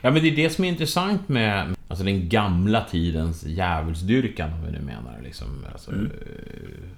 Ja, 0.01 0.11
men 0.11 0.23
det 0.23 0.29
är 0.29 0.37
det 0.37 0.51
som 0.51 0.65
är 0.65 0.69
intressant 0.69 1.29
med 1.29 1.75
alltså 1.89 2.05
den 2.05 2.29
gamla 2.29 2.85
tidens 2.91 3.45
djävulsdyrkan, 3.47 4.53
om 4.53 4.67
vi 4.67 4.73
nu 4.73 4.81
menar 4.81 5.21
liksom, 5.25 5.65
alltså, 5.73 5.91
Mm. 5.93 6.11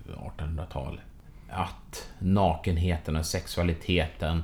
eh, 0.09 0.43
1800-tal. 0.45 1.01
Att 1.51 2.09
nakenheten 2.19 3.17
och 3.17 3.27
sexualiteten, 3.27 4.43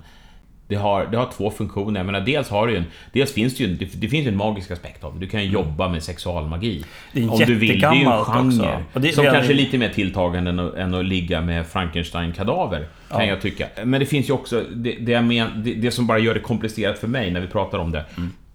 det 0.69 0.75
har, 0.77 1.07
det 1.07 1.17
har 1.19 1.31
två 1.37 1.51
funktioner. 1.51 2.01
Jag 2.01 2.07
menar, 2.07 2.21
dels 2.21 2.49
har 2.49 2.67
det 2.67 2.73
ju 2.73 2.79
en, 2.79 2.85
dels 3.13 3.33
finns 3.33 3.57
det 3.57 3.65
ju, 3.65 3.75
det, 3.77 4.01
det 4.01 4.09
finns 4.09 4.27
en 4.27 4.37
magisk 4.37 4.71
aspekt 4.71 5.05
av 5.05 5.15
det. 5.15 5.21
Du 5.21 5.27
kan 5.29 5.43
ju 5.45 5.51
jobba 5.51 5.89
med 5.89 6.03
sexualmagi. 6.03 6.85
Det 7.13 7.23
är 7.23 7.33
om 7.33 7.39
du 7.39 7.55
vill. 7.55 7.81
Det 7.81 7.87
är 7.87 7.95
ju 7.95 8.05
en 8.05 8.25
genre. 8.25 8.85
det- 8.95 9.13
som 9.15 9.25
det 9.25 9.31
kanske 9.31 9.53
är 9.53 9.57
lite 9.57 9.79
mer 9.79 9.89
tilltagande 9.89 10.51
än 10.51 10.59
att, 10.61 10.75
än 10.75 10.95
att 10.95 11.05
ligga 11.05 11.41
med 11.41 11.67
Frankenstein-kadaver. 11.67 12.87
Kan 13.11 13.21
Ja. 13.21 13.25
jag 13.27 13.41
tycka. 13.41 13.69
Men 13.85 14.01
det 14.01 14.07
finns 14.07 14.29
ju 14.29 14.33
också, 14.33 14.65
det, 14.75 14.93
det, 14.93 15.23
men, 15.23 15.63
det, 15.65 15.75
det 15.75 15.91
som 15.91 16.07
bara 16.07 16.19
gör 16.19 16.35
det 16.35 16.41
komplicerat 16.41 16.99
för 16.99 17.09
mig 17.09 17.31
när 17.31 17.41
vi 17.41 17.47
pratar 17.47 17.79
om 17.79 17.91
det. 17.93 18.05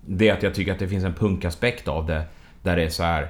Det 0.05 0.29
är 0.29 0.33
att 0.33 0.43
jag 0.43 0.53
tycker 0.55 0.71
att 0.71 0.79
det 0.79 0.87
finns 0.87 1.03
en 1.03 1.13
punkaspekt 1.13 1.87
av 1.87 2.05
det. 2.05 2.21
Där 2.63 2.75
det 2.75 2.83
är 2.83 2.89
så 2.89 3.03
här 3.03 3.27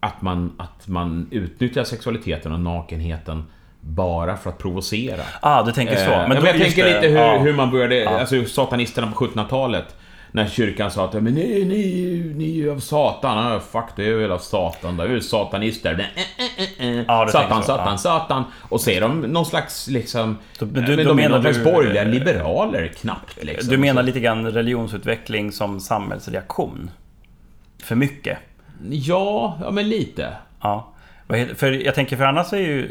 att 0.00 0.22
man, 0.22 0.52
att 0.58 0.88
man 0.88 1.28
utnyttjar 1.30 1.84
sexualiteten 1.84 2.52
och 2.52 2.60
nakenheten 2.60 3.44
bara 3.80 4.36
för 4.36 4.50
att 4.50 4.58
provocera. 4.58 5.22
Ah, 5.40 5.62
du 5.62 5.72
tänker 5.72 5.96
så. 5.96 6.02
Eh, 6.10 6.18
Men 6.18 6.28
Men 6.28 6.40
då- 6.40 6.46
jag 6.46 6.56
tänker 6.58 6.84
det, 6.84 6.94
lite 6.94 7.08
hur, 7.08 7.16
ja. 7.16 7.38
hur 7.38 7.52
man 7.54 7.70
började, 7.70 7.96
Ja. 7.96 8.20
alltså 8.20 8.44
satanisterna 8.44 9.12
på 9.12 9.24
1700-talet. 9.24 9.96
När 10.34 10.46
kyrkan 10.46 10.90
sa 10.90 11.04
att 11.04 11.12
men 11.12 11.24
ni, 11.24 11.64
ni, 11.64 12.32
ni 12.36 12.60
är 12.60 12.68
av 12.68 12.78
Satan. 12.78 13.60
Fuck, 13.60 13.84
det 13.96 14.08
är 14.08 14.14
väl 14.14 14.32
av 14.32 14.38
Satan. 14.38 14.96
Det 14.96 15.02
är 15.02 15.08
väl 15.08 15.22
satanister. 15.22 15.90
Men, 15.90 16.00
eh, 16.00 16.78
eh, 16.78 16.98
eh. 16.98 17.04
Ja, 17.08 17.28
satan, 17.28 17.62
så, 17.62 17.66
satan, 17.66 17.88
ja. 17.90 17.98
satan. 17.98 18.44
Och 18.68 18.80
så 18.80 18.90
är 18.90 19.00
de 19.00 19.20
någon 19.20 19.46
slags 19.46 19.88
liksom... 19.88 20.38
Men 20.60 20.84
du- 20.84 20.96
de 20.96 21.04
då 21.04 21.18
är 21.18 21.28
någon 21.28 21.42
slags 21.42 21.64
borgerliga 21.64 22.04
liberaler 22.04 22.88
knappt. 22.88 23.44
Liksom. 23.44 23.70
Du 23.70 23.78
menar 23.78 24.02
lite 24.02 24.20
grann 24.20 24.50
religionsutveckling 24.50 25.52
som 25.52 25.80
samhällsreaktion? 25.80 26.90
För 27.82 27.94
mycket? 27.94 28.38
Ja, 28.90 29.58
ja 29.62 29.70
men 29.70 29.88
lite. 29.88 30.32
Ja. 30.60 30.92
För 31.54 31.72
jag 31.72 31.94
tänker, 31.94 32.16
för 32.16 32.24
annars 32.24 32.52
är 32.52 32.58
ju 32.58 32.88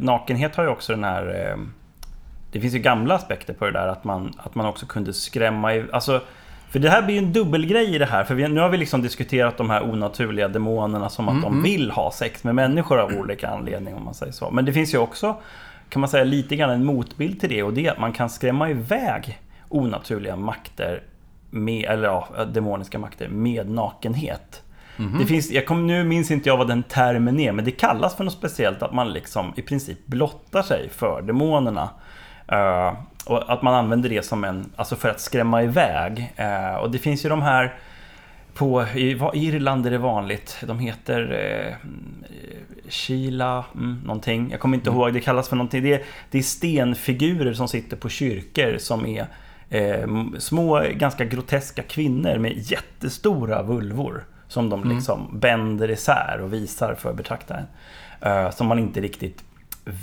nakenhet 0.00 0.56
har 0.56 0.64
ju 0.64 0.70
också 0.70 0.92
den 0.92 1.04
här... 1.04 1.56
Det 2.52 2.60
finns 2.60 2.74
ju 2.74 2.78
gamla 2.78 3.14
aspekter 3.14 3.54
på 3.54 3.64
det 3.64 3.72
där 3.72 3.88
att 3.88 4.04
man, 4.04 4.32
att 4.38 4.54
man 4.54 4.66
också 4.66 4.86
kunde 4.86 5.12
skrämma 5.12 5.74
i, 5.74 5.84
Alltså, 5.92 6.20
för 6.74 6.78
det 6.78 6.90
här 6.90 7.02
blir 7.02 7.14
ju 7.14 7.18
en 7.18 7.32
dubbelgrej 7.32 7.94
i 7.94 7.98
det 7.98 8.06
här. 8.06 8.24
För 8.24 8.34
vi, 8.34 8.48
nu 8.48 8.60
har 8.60 8.68
vi 8.68 8.76
liksom 8.76 9.02
diskuterat 9.02 9.56
de 9.56 9.70
här 9.70 9.82
onaturliga 9.82 10.48
demonerna 10.48 11.08
som 11.08 11.28
att 11.28 11.32
Mm, 11.32 11.42
de 11.42 11.52
mm. 11.52 11.62
vill 11.62 11.90
ha 11.90 12.12
sex 12.12 12.44
med 12.44 12.54
människor 12.54 12.98
av 12.98 13.12
olika 13.12 13.48
anledningar 13.48 13.98
om 13.98 14.04
man 14.04 14.14
säger 14.14 14.32
så. 14.32 14.50
Men 14.50 14.64
det 14.64 14.72
finns 14.72 14.94
ju 14.94 14.98
också, 14.98 15.36
kan 15.88 16.00
man 16.00 16.08
säga, 16.08 16.24
lite 16.24 16.56
grann 16.56 16.70
en 16.70 16.84
motbild 16.84 17.40
till 17.40 17.48
det 17.48 17.62
och 17.62 17.72
det 17.72 17.86
är 17.86 17.92
att 17.92 17.98
man 17.98 18.12
kan 18.12 18.30
skrämma 18.30 18.70
iväg 18.70 19.38
onaturliga 19.68 20.36
makter 20.36 21.02
med, 21.50 21.84
eller 21.84 22.04
ja, 22.04 22.44
demoniska 22.44 22.98
makter 22.98 23.28
med 23.28 23.70
nakenhet. 23.70 24.62
Mhm. 24.96 25.18
Det 25.18 25.26
finns, 25.26 25.50
jag 25.50 25.66
kom, 25.66 25.86
nu 25.86 26.04
minns 26.04 26.30
inte 26.30 26.48
jag 26.48 26.56
vad 26.56 26.68
den 26.68 26.82
termen 26.82 27.40
är, 27.40 27.52
men 27.52 27.64
det 27.64 27.70
kallas 27.70 28.16
för 28.16 28.24
något 28.24 28.34
speciellt 28.34 28.82
att 28.82 28.94
man 28.94 29.12
liksom 29.12 29.52
i 29.56 29.62
princip 29.62 30.06
blottar 30.06 30.62
sig 30.62 30.88
för 30.88 31.22
demonerna. 31.22 31.88
Eh, 32.48 32.92
och 33.26 33.52
att 33.52 33.62
man 33.62 33.74
använder 33.74 34.08
det 34.08 34.24
som 34.24 34.44
en, 34.44 34.70
alltså 34.76 34.96
för 34.96 35.08
att 35.08 35.20
skrämma 35.20 35.62
iväg. 35.62 36.32
Eh, 36.36 36.74
och 36.74 36.90
det 36.90 36.98
finns 36.98 37.24
ju 37.24 37.28
de 37.28 37.42
här 37.42 37.74
på, 38.54 38.86
i 38.94 39.18
Irland 39.34 39.86
är 39.86 39.90
det 39.90 39.98
vanligt. 39.98 40.56
De 40.66 40.78
heter 40.78 41.32
eh, 41.32 41.88
Sheila, 42.88 43.64
mm, 43.74 44.00
någonting. 44.04 44.50
Jag 44.50 44.60
kommer 44.60 44.76
inte 44.76 44.90
ihåg, 44.90 45.12
det 45.12 45.20
kallas 45.20 45.48
för 45.48 45.56
någonting. 45.56 45.82
Det 45.82 45.94
är, 45.94 46.02
det 46.30 46.38
är 46.38 46.42
stenfigurer 46.42 47.54
som 47.54 47.68
sitter 47.68 47.96
på 47.96 48.08
kyrkor 48.08 48.76
som 48.78 49.06
är 49.06 49.26
eh, 49.68 50.08
små, 50.38 50.82
ganska 50.94 51.24
groteska 51.24 51.82
kvinnor 51.82 52.38
med 52.38 52.52
jättestora 52.56 53.62
vulvor. 53.62 54.24
Som 54.48 54.70
de 54.70 54.88
liksom 54.88 55.38
bänder 55.38 55.90
isär 55.90 56.40
och 56.42 56.52
visar 56.52 56.94
för 56.94 57.12
betraktaren. 57.12 57.64
Eh, 58.20 58.50
som 58.50 58.66
man 58.66 58.78
inte 58.78 59.00
riktigt 59.00 59.44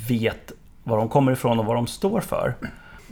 vet 0.08 0.52
var 0.84 0.98
de 0.98 1.08
kommer 1.08 1.32
ifrån 1.32 1.58
och 1.58 1.66
vad 1.66 1.76
de 1.76 1.86
står 1.86 2.20
för. 2.20 2.54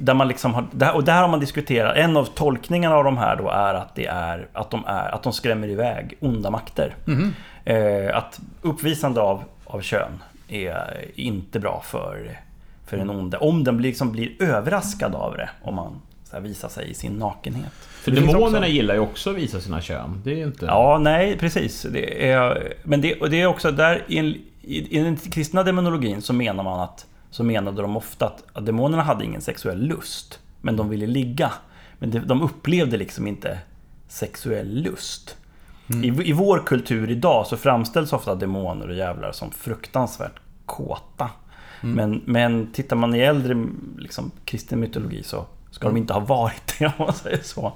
Där 0.02 0.14
man 0.14 0.28
liksom 0.28 0.54
har, 0.54 0.94
och 0.94 1.04
där 1.04 1.20
har 1.20 1.28
man 1.28 1.40
diskuterat, 1.40 1.96
en 1.96 2.16
av 2.16 2.24
tolkningarna 2.24 2.94
av 2.96 3.04
de 3.04 3.18
här 3.18 3.36
då 3.36 3.48
är 3.50 3.74
att 3.74 3.94
det 3.94 4.06
är 4.06 4.48
att 4.52 4.70
de, 4.70 4.84
är, 4.86 5.14
att 5.14 5.22
de 5.22 5.32
skrämmer 5.32 5.68
iväg 5.68 6.16
onda 6.20 6.50
makter. 6.50 6.94
Eh, 7.64 8.16
att 8.16 8.40
uppvisande 8.62 9.20
av, 9.20 9.42
av 9.64 9.80
kön 9.80 10.22
är 10.48 11.04
inte 11.14 11.60
bra 11.60 11.82
för, 11.84 12.38
för 12.86 12.96
den 12.96 13.10
onde. 13.10 13.38
Om 13.38 13.64
den 13.64 13.76
blir, 13.76 13.88
liksom 13.88 14.12
blir 14.12 14.42
överraskad 14.42 15.14
av 15.14 15.36
det, 15.36 15.50
om 15.62 15.74
man 15.74 16.00
så 16.24 16.40
visar 16.40 16.68
sig 16.68 16.90
i 16.90 16.94
sin 16.94 17.12
nakenhet. 17.12 17.72
För 18.02 18.10
Det 18.10 18.20
demonerna 18.20 18.58
också- 18.58 18.66
gillar 18.70 18.94
ju 18.94 19.00
också 19.00 19.30
att 19.30 19.36
visa 19.36 19.60
sina 19.60 19.80
kön. 19.80 20.20
Det 20.24 20.40
är 20.40 20.46
inte... 20.46 20.66
Ja, 20.66 20.98
nej, 21.00 21.38
precis. 21.38 21.82
Det 21.82 22.30
är, 22.30 22.72
men 22.84 23.00
det, 23.00 23.14
och 23.20 23.30
det 23.30 23.40
är 23.40 23.46
också 23.46 23.70
där 23.70 24.02
i, 24.06 24.18
en, 24.18 24.26
i, 24.26 24.98
i 24.98 25.02
den 25.02 25.16
kristna 25.16 25.62
demonologin 25.62 26.22
så 26.22 26.32
menar 26.32 26.64
man 26.64 26.80
att 26.80 27.06
så 27.30 27.44
menade 27.44 27.82
de 27.82 27.96
ofta 27.96 28.26
att, 28.26 28.44
att 28.52 28.66
demonerna 28.66 29.02
hade 29.02 29.24
ingen 29.24 29.40
sexuell 29.40 29.82
lust, 29.86 30.40
men 30.60 30.76
de 30.76 30.88
ville 30.88 31.06
ligga. 31.06 31.52
Men 31.98 32.26
de 32.26 32.42
upplevde 32.42 32.96
liksom 32.96 33.26
inte 33.26 33.58
sexuell 34.08 34.82
lust. 34.82 35.36
I, 36.04 36.30
I 36.30 36.32
vår 36.32 36.62
kultur 36.66 37.10
idag 37.10 37.46
så 37.46 37.56
framställs 37.56 38.12
ofta 38.12 38.34
demoner 38.34 38.88
och 38.88 38.94
djävlar 38.94 39.32
som 39.32 39.50
fruktansvärt 39.50 40.40
kåta. 40.66 41.30
Men, 41.94 42.22
men 42.26 42.72
tittar 42.72 42.96
man 42.96 43.14
i 43.14 43.18
äldre 43.18 43.66
liksom, 43.98 44.30
kristen 44.44 44.80
mytologi 44.80 45.22
så 45.22 45.46
ska 45.70 45.88
de 45.88 45.96
inte 45.96 46.12
ha 46.12 46.20
varit 46.20 46.78
det, 46.78 46.86
om 46.86 46.92
man 46.98 47.12
säger 47.12 47.42
så. 47.42 47.72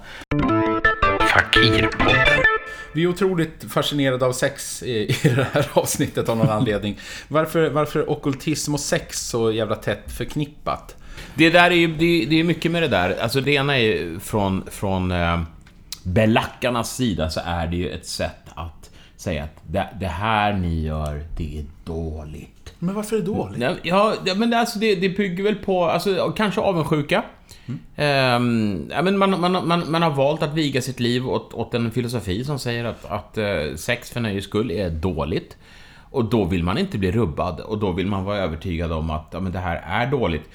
Vi 2.95 3.03
är 3.03 3.07
otroligt 3.07 3.65
fascinerade 3.69 4.25
av 4.25 4.33
sex 4.33 4.83
i, 4.83 4.91
i 4.93 5.17
det 5.23 5.47
här 5.53 5.69
avsnittet 5.73 6.29
av 6.29 6.37
någon 6.37 6.49
anledning. 6.49 6.99
Varför, 7.27 7.69
varför 7.69 7.99
är 7.99 8.09
ockultism 8.09 8.73
och 8.73 8.79
sex 8.79 9.27
så 9.27 9.51
jävla 9.51 9.75
tätt 9.75 10.11
förknippat? 10.11 10.95
Det 11.35 11.49
där 11.49 11.71
är 11.71 11.75
ju, 11.75 11.87
det, 11.87 12.25
det 12.25 12.39
är 12.39 12.43
mycket 12.43 12.71
med 12.71 12.83
det 12.83 12.87
där. 12.87 13.17
Alltså 13.21 13.41
det 13.41 13.51
ena 13.51 13.77
är 13.77 13.83
ju 13.83 14.19
från, 14.19 14.63
från 14.71 15.11
eh, 15.11 15.41
belackarnas 16.03 16.95
sida 16.95 17.29
så 17.29 17.41
är 17.45 17.67
det 17.67 17.75
ju 17.75 17.89
ett 17.89 18.07
sätt 18.07 18.49
att 18.55 18.89
säga 19.17 19.43
att 19.43 19.61
det, 19.67 19.87
det 19.99 20.07
här 20.07 20.53
ni 20.53 20.81
gör, 20.81 21.23
det 21.37 21.59
är 21.59 21.65
dåligt. 21.83 22.54
Men 22.79 22.95
varför 22.95 23.15
är 23.15 23.19
det 23.19 23.25
dåligt? 23.25 23.61
Ja, 23.61 23.75
Ja, 24.25 24.35
men 24.35 24.49
det, 24.49 24.59
alltså, 24.59 24.79
det, 24.79 24.95
det 24.95 25.09
bygger 25.09 25.43
väl 25.43 25.55
på, 25.55 25.85
alltså, 25.85 26.33
kanske 26.37 26.61
avundsjuka. 26.61 27.23
Ehm, 27.95 28.87
ja, 28.91 29.01
men 29.01 29.17
man, 29.17 29.39
man, 29.41 29.67
man, 29.67 29.91
man 29.91 30.01
har 30.01 30.11
valt 30.11 30.43
att 30.43 30.53
viga 30.53 30.81
sitt 30.81 30.99
liv 30.99 31.29
åt, 31.29 31.53
åt 31.53 31.73
en 31.73 31.91
filosofi 31.91 32.43
som 32.43 32.59
säger 32.59 32.85
att, 32.85 33.05
att 33.05 33.37
eh, 33.37 33.75
sex 33.75 34.11
för 34.11 34.19
nöjes 34.19 34.43
skull 34.43 34.71
är 34.71 34.89
dåligt. 34.89 35.57
Och 36.11 36.25
då 36.25 36.43
vill 36.43 36.63
man 36.63 36.77
inte 36.77 36.97
bli 36.97 37.11
rubbad 37.11 37.59
och 37.59 37.77
då 37.77 37.91
vill 37.91 38.07
man 38.07 38.23
vara 38.23 38.37
övertygad 38.37 38.91
om 38.91 39.09
att 39.09 39.27
ja, 39.31 39.39
men 39.39 39.51
det 39.51 39.59
här 39.59 40.03
är 40.03 40.11
dåligt. 40.11 40.49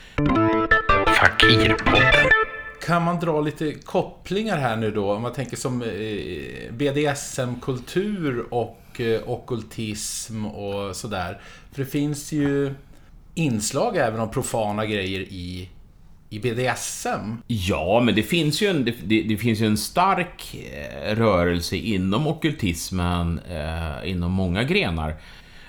Kan 2.87 3.05
man 3.05 3.21
dra 3.21 3.41
lite 3.41 3.73
kopplingar 3.73 4.57
här 4.57 4.77
nu 4.77 4.91
då? 4.91 5.13
Om 5.13 5.23
man 5.23 5.33
tänker 5.33 5.57
som 5.57 5.83
eh, 5.83 6.73
BDSM-kultur 6.73 8.55
och 8.55 8.80
eh, 9.01 9.31
ockultism 9.31 10.47
och 10.47 10.97
sådär. 10.97 11.41
För 11.73 11.83
det 11.85 11.91
finns 11.91 12.33
ju 12.33 12.75
inslag 13.35 13.97
även 13.97 14.21
av 14.21 14.27
profana 14.27 14.87
grejer 14.87 15.21
i, 15.21 15.69
i 16.31 16.39
BDSM. 16.39 17.43
Ja, 17.47 18.01
men 18.05 18.15
det 18.15 18.23
finns 18.23 18.63
ju 18.63 18.67
en, 18.67 18.85
det, 18.85 19.23
det, 19.23 19.37
finns 19.37 19.61
ju 19.61 19.67
en 19.67 19.79
stark 19.79 20.55
eh, 20.55 21.15
rörelse 21.17 21.77
inom 21.77 22.27
ockultismen, 22.27 23.41
eh, 23.51 24.11
inom 24.11 24.33
många 24.33 24.63
grenar. 24.63 25.17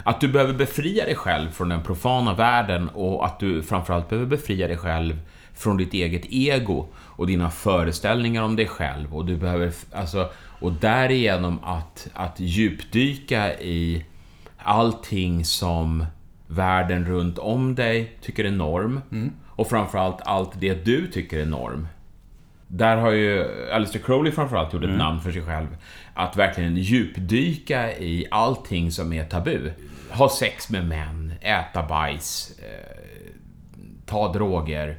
Att 0.03 0.21
du 0.21 0.27
behöver 0.27 0.53
befria 0.53 1.05
dig 1.05 1.15
själv 1.15 1.51
från 1.51 1.69
den 1.69 1.83
profana 1.83 2.33
världen 2.33 2.89
och 2.89 3.25
att 3.25 3.39
du 3.39 3.63
framförallt 3.63 4.09
behöver 4.09 4.29
befria 4.29 4.67
dig 4.67 4.77
själv 4.77 5.19
från 5.53 5.77
ditt 5.77 5.93
eget 5.93 6.25
ego 6.29 6.87
och 6.95 7.27
dina 7.27 7.51
föreställningar 7.51 8.43
om 8.43 8.55
dig 8.55 8.67
själv 8.67 9.15
och 9.15 9.25
du 9.25 9.37
behöver, 9.37 9.71
alltså, 9.91 10.29
och 10.61 10.73
därigenom 10.73 11.59
att, 11.63 12.07
att 12.13 12.39
djupdyka 12.39 13.59
i 13.59 14.05
allting 14.57 15.45
som 15.45 16.05
världen 16.47 17.05
runt 17.05 17.37
om 17.37 17.75
dig 17.75 18.17
tycker 18.21 18.45
är 18.45 18.51
norm 18.51 19.01
och 19.47 19.69
framförallt 19.69 20.21
allt 20.21 20.51
det 20.59 20.85
du 20.85 21.07
tycker 21.07 21.39
är 21.39 21.45
norm. 21.45 21.87
Där 22.67 22.97
har 22.97 23.11
ju 23.11 23.45
Alistair 23.71 24.03
Crowley 24.03 24.31
framförallt 24.31 24.73
gjort 24.73 24.83
ett 24.83 24.97
namn 24.97 25.21
för 25.21 25.31
sig 25.31 25.41
själv. 25.41 25.67
Att 26.13 26.37
verkligen 26.37 26.77
djupdyka 26.77 27.97
i 27.97 28.27
allting 28.31 28.91
som 28.91 29.13
är 29.13 29.25
tabu. 29.25 29.71
Ha 30.09 30.29
sex 30.29 30.69
med 30.69 30.87
män, 30.87 31.33
äta 31.41 31.83
bajs, 31.83 32.59
eh, 32.59 33.33
ta 34.05 34.33
droger, 34.33 34.97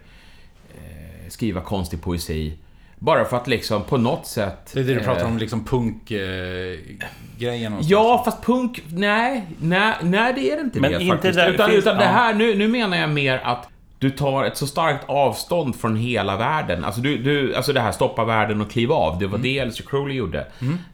eh, 0.74 1.28
skriva 1.28 1.60
konstig 1.60 2.02
poesi. 2.02 2.58
Bara 3.02 3.24
för 3.24 3.36
att 3.36 3.46
liksom 3.46 3.82
på 3.82 3.96
något 3.96 4.26
sätt... 4.26 4.70
Det 4.74 4.80
är 4.80 4.84
det 4.84 4.94
du 4.94 5.00
pratar 5.00 5.20
eh, 5.20 5.26
om, 5.26 5.38
liksom 5.38 5.64
punk-grejen. 5.64 7.74
Ja, 7.80 8.22
fast 8.24 8.42
punk... 8.44 8.82
Nej, 8.88 9.46
nej, 9.60 9.94
nej 10.02 10.32
det 10.34 10.50
är 10.50 10.56
det 10.56 10.62
inte 10.62 10.80
Men 10.80 10.92
det 10.92 11.02
inte 11.02 11.14
faktiskt. 11.16 11.34
där 11.34 11.50
utan 11.52 11.70
finns- 11.70 11.78
utan 11.78 11.98
det 11.98 12.04
här, 12.04 12.34
nu, 12.34 12.54
nu 12.54 12.68
menar 12.68 12.96
jag 12.96 13.10
mer 13.10 13.40
att 13.44 13.68
du 13.98 14.10
tar 14.10 14.44
ett 14.44 14.56
så 14.56 14.66
starkt 14.66 15.04
avstånd 15.08 15.76
från 15.76 15.96
hela 15.96 16.36
världen. 16.36 16.84
Alltså, 16.84 17.00
du, 17.00 17.18
du, 17.18 17.54
alltså 17.54 17.72
det 17.72 17.80
här 17.80 17.92
stoppa 17.92 18.24
världen 18.24 18.60
och 18.60 18.70
kliva 18.70 18.94
av, 18.94 19.18
det 19.18 19.26
var 19.26 19.38
det 19.38 19.60
Alistair 19.60 19.86
Crowley 19.86 20.16
gjorde. 20.16 20.46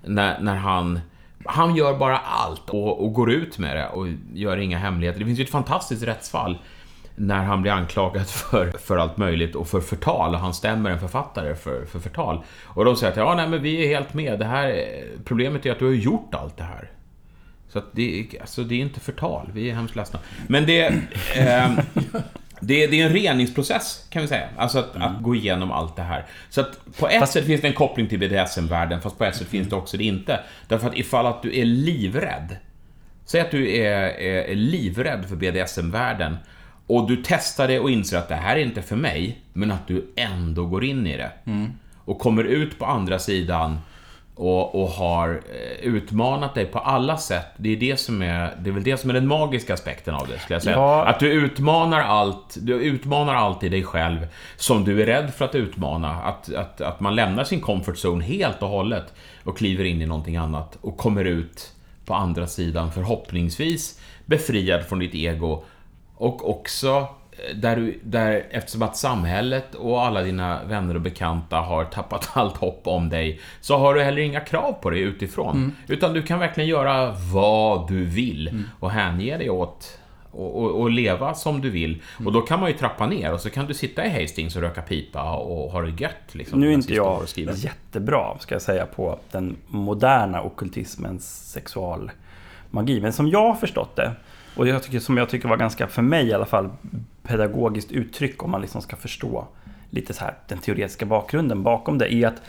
När, 0.04 0.40
när 0.40 0.56
han... 0.56 1.00
Han 1.44 1.76
gör 1.76 1.94
bara 1.94 2.18
allt 2.18 2.70
och, 2.70 3.04
och 3.04 3.12
går 3.12 3.30
ut 3.32 3.58
med 3.58 3.76
det 3.76 3.86
och 3.88 4.06
gör 4.34 4.56
inga 4.56 4.78
hemligheter. 4.78 5.18
Det 5.20 5.26
finns 5.26 5.38
ju 5.38 5.44
ett 5.44 5.50
fantastiskt 5.50 6.02
rättsfall 6.02 6.58
när 7.18 7.44
han 7.44 7.62
blir 7.62 7.72
anklagad 7.72 8.26
för, 8.28 8.72
för 8.78 8.96
allt 8.96 9.16
möjligt 9.16 9.54
och 9.54 9.68
för 9.68 9.80
förtal 9.80 10.34
och 10.34 10.40
han 10.40 10.54
stämmer 10.54 10.90
en 10.90 11.00
författare 11.00 11.54
för, 11.54 11.84
för 11.84 11.98
förtal. 11.98 12.42
Och 12.64 12.84
de 12.84 12.96
säger 12.96 13.10
att 13.12 13.16
ja, 13.18 13.34
nej 13.34 13.48
men 13.48 13.62
vi 13.62 13.84
är 13.84 13.88
helt 13.88 14.14
med. 14.14 14.38
Det 14.38 14.44
här, 14.44 14.68
är- 14.68 15.04
problemet 15.24 15.66
är 15.66 15.72
att 15.72 15.78
du 15.78 15.84
har 15.84 15.92
gjort 15.92 16.34
allt 16.34 16.56
det 16.56 16.64
här. 16.64 16.90
Så 17.68 17.82
det, 17.92 18.20
är- 18.20 18.40
alltså 18.40 18.62
det 18.62 18.74
är 18.74 18.78
inte 18.80 19.00
förtal, 19.00 19.50
vi 19.54 19.70
är 19.70 19.74
hemskt 19.74 19.96
ledsna. 19.96 20.18
Men 20.46 20.66
det... 20.66 20.82
ehm, 21.36 21.76
det, 22.60 22.84
är- 22.84 22.88
det 22.88 23.00
är 23.00 23.06
en 23.06 23.12
reningsprocess, 23.12 24.06
kan 24.10 24.22
vi 24.22 24.28
säga. 24.28 24.48
Alltså 24.56 24.78
att, 24.78 24.96
att 24.96 25.22
gå 25.22 25.34
igenom 25.34 25.72
allt 25.72 25.96
det 25.96 26.02
här. 26.02 26.26
Så 26.50 26.60
att 26.60 26.80
på 26.98 27.08
ett 27.08 27.28
sätt 27.28 27.44
finns 27.46 27.60
det 27.60 27.66
en 27.68 27.74
koppling 27.74 28.08
till 28.08 28.18
BDSM-världen, 28.18 29.00
fast 29.00 29.18
på 29.18 29.24
ett 29.24 29.36
sätt 29.36 29.48
finns 29.48 29.68
det 29.68 29.76
också 29.76 29.96
det 29.96 30.04
inte. 30.04 30.40
Därför 30.68 30.88
att 30.88 30.96
ifall 30.96 31.26
att 31.26 31.42
du 31.42 31.58
är 31.60 31.64
livrädd, 31.64 32.56
säg 33.24 33.40
att 33.40 33.50
du 33.50 33.76
är, 33.76 33.92
är, 34.20 34.42
är 34.50 34.54
livrädd 34.54 35.24
för 35.28 35.36
BDSM-världen, 35.36 36.36
och 36.88 37.08
du 37.08 37.22
testar 37.24 37.68
det 37.68 37.80
och 37.80 37.90
inser 37.90 38.18
att 38.18 38.28
det 38.28 38.34
här 38.34 38.56
är 38.56 38.60
inte 38.60 38.82
för 38.82 38.96
mig, 38.96 39.38
men 39.52 39.70
att 39.70 39.86
du 39.86 40.12
ändå 40.16 40.66
går 40.66 40.84
in 40.84 41.06
i 41.06 41.16
det. 41.16 41.30
Och 42.04 42.18
kommer 42.18 42.44
ut 42.44 42.78
på 42.78 42.86
andra 42.86 43.18
sidan 43.18 43.78
och, 44.34 44.82
och 44.82 44.88
har 44.88 45.28
eh, 45.28 45.86
utmanat 45.86 46.54
dig 46.54 46.64
på 46.66 46.78
alla 46.78 47.16
sätt. 47.16 47.46
Det 47.56 47.72
är, 47.72 47.76
det, 47.76 48.00
som 48.00 48.22
är, 48.22 48.54
det 48.60 48.70
är 48.70 48.74
väl 48.74 48.82
det 48.82 48.96
som 48.96 49.10
är 49.10 49.14
den 49.14 49.26
magiska 49.26 49.74
aspekten 49.74 50.14
av 50.14 50.28
det, 50.28 50.38
skulle 50.38 50.54
jag 50.54 50.62
säga. 50.62 50.76
Ja. 50.76 51.04
Att 51.04 51.20
du 51.20 51.32
utmanar 51.32 52.00
allt, 52.00 52.56
du 52.60 52.74
utmanar 52.74 53.34
allt 53.34 53.64
i 53.64 53.68
dig 53.68 53.82
själv 53.82 54.26
som 54.56 54.84
du 54.84 55.02
är 55.02 55.06
rädd 55.06 55.34
för 55.34 55.44
att 55.44 55.54
utmana. 55.54 56.22
Att, 56.22 56.54
att, 56.54 56.80
att 56.80 57.00
man 57.00 57.14
lämnar 57.14 57.44
sin 57.44 57.60
comfort 57.60 57.96
zone 57.96 58.24
helt 58.24 58.62
och 58.62 58.68
hållet 58.68 59.14
och 59.44 59.58
kliver 59.58 59.84
in 59.84 60.02
i 60.02 60.06
någonting 60.06 60.36
annat 60.36 60.78
och 60.80 60.96
kommer 60.96 61.24
ut 61.24 61.72
på 62.04 62.14
andra 62.14 62.46
sidan 62.46 62.92
förhoppningsvis 62.92 64.00
befriad 64.26 64.84
från 64.84 64.98
ditt 64.98 65.14
ego 65.14 65.64
och 66.18 66.50
också 66.50 67.08
eh, 67.32 67.56
där, 67.56 67.76
du, 67.76 68.00
där 68.02 68.46
eftersom 68.50 68.82
att 68.82 68.96
samhället 68.96 69.74
och 69.74 70.02
alla 70.02 70.22
dina 70.22 70.64
vänner 70.64 70.94
och 70.94 71.00
bekanta 71.00 71.56
har 71.56 71.84
tappat 71.84 72.30
allt 72.36 72.56
hopp 72.56 72.80
om 72.84 73.08
dig 73.08 73.40
så 73.60 73.76
har 73.78 73.94
du 73.94 74.02
heller 74.02 74.22
inga 74.22 74.40
krav 74.40 74.72
på 74.72 74.90
dig 74.90 75.00
utifrån. 75.00 75.76
Utan 75.86 76.12
du 76.12 76.22
kan 76.22 76.38
verkligen 76.38 76.70
göra 76.70 77.14
vad 77.32 77.88
du 77.88 78.04
vill 78.04 78.64
och 78.80 78.90
hänge 78.90 79.36
dig 79.36 79.50
åt 79.50 79.98
och, 80.30 80.62
och, 80.62 80.80
och 80.80 80.90
leva 80.90 81.34
som 81.34 81.60
du 81.60 81.70
vill. 81.70 82.02
Och 82.24 82.32
då 82.32 82.40
kan 82.40 82.60
man 82.60 82.70
ju 82.70 82.76
trappa 82.76 83.06
ner 83.06 83.32
och 83.32 83.40
så 83.40 83.50
kan 83.50 83.66
du 83.66 83.74
sitta 83.74 84.06
i 84.06 84.22
Hastings 84.22 84.56
och 84.56 84.62
röka 84.62 84.82
pipa 84.82 85.32
och 85.32 85.72
ha 85.72 85.82
det 85.82 86.02
gött. 86.02 86.34
Liksom, 86.34 86.60
Nu 86.60 86.68
är 86.68 86.72
inte 86.72 86.94
jag 86.94 87.22
jättebra, 87.36 88.38
ska 88.38 88.54
jag 88.54 88.62
säga, 88.62 88.86
på 88.86 89.18
den 89.30 89.56
moderna 89.66 90.42
ockultismens 90.42 91.50
sexualmagi. 91.52 93.00
Men 93.00 93.12
som 93.12 93.28
jag 93.28 93.48
har 93.48 93.54
förstått 93.54 93.96
det, 93.96 94.12
och 94.58 94.68
jag 94.68 94.82
tycker, 94.82 95.00
som 95.00 95.16
jag 95.16 95.28
tycker 95.28 95.48
var 95.48 95.56
ganska, 95.56 95.88
för 95.88 96.02
mig 96.02 96.26
i 96.26 96.32
alla 96.32 96.46
fall, 96.46 96.70
pedagogiskt 97.22 97.92
uttryck 97.92 98.42
om 98.42 98.50
man 98.50 98.60
liksom 98.60 98.82
ska 98.82 98.96
förstå 98.96 99.48
lite 99.90 100.14
så 100.14 100.24
här 100.24 100.34
den 100.48 100.58
teoretiska 100.58 101.06
bakgrunden 101.06 101.62
bakom 101.62 101.98
det, 101.98 102.14
är 102.14 102.26
att 102.26 102.42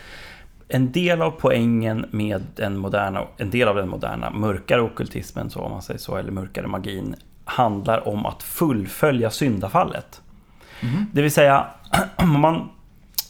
en 0.68 0.91
del 0.91 1.22
av 1.22 1.32
poängen 1.32 2.05
med 2.12 2.43
den 2.55 2.78
moderna, 2.78 3.24
en 3.38 3.49
del 3.49 3.68
av 3.68 3.76
den 3.76 3.89
moderna 3.89 4.30
mörkare 4.32 4.82
ockultismen, 4.82 5.49
så 5.49 5.60
om 5.60 5.72
man 5.72 5.82
säger 5.82 5.99
så, 5.99 6.16
eller 6.16 6.32
mörkare 6.32 6.68
magin, 6.68 7.16
handlar 7.45 8.07
om 8.07 8.26
att 8.26 8.43
fullfölja 8.43 9.30
syndafallet. 9.32 10.22
Det 11.14 11.22
vill 11.22 11.32
säga, 11.32 11.68
om 12.16 12.39
man, 12.39 12.70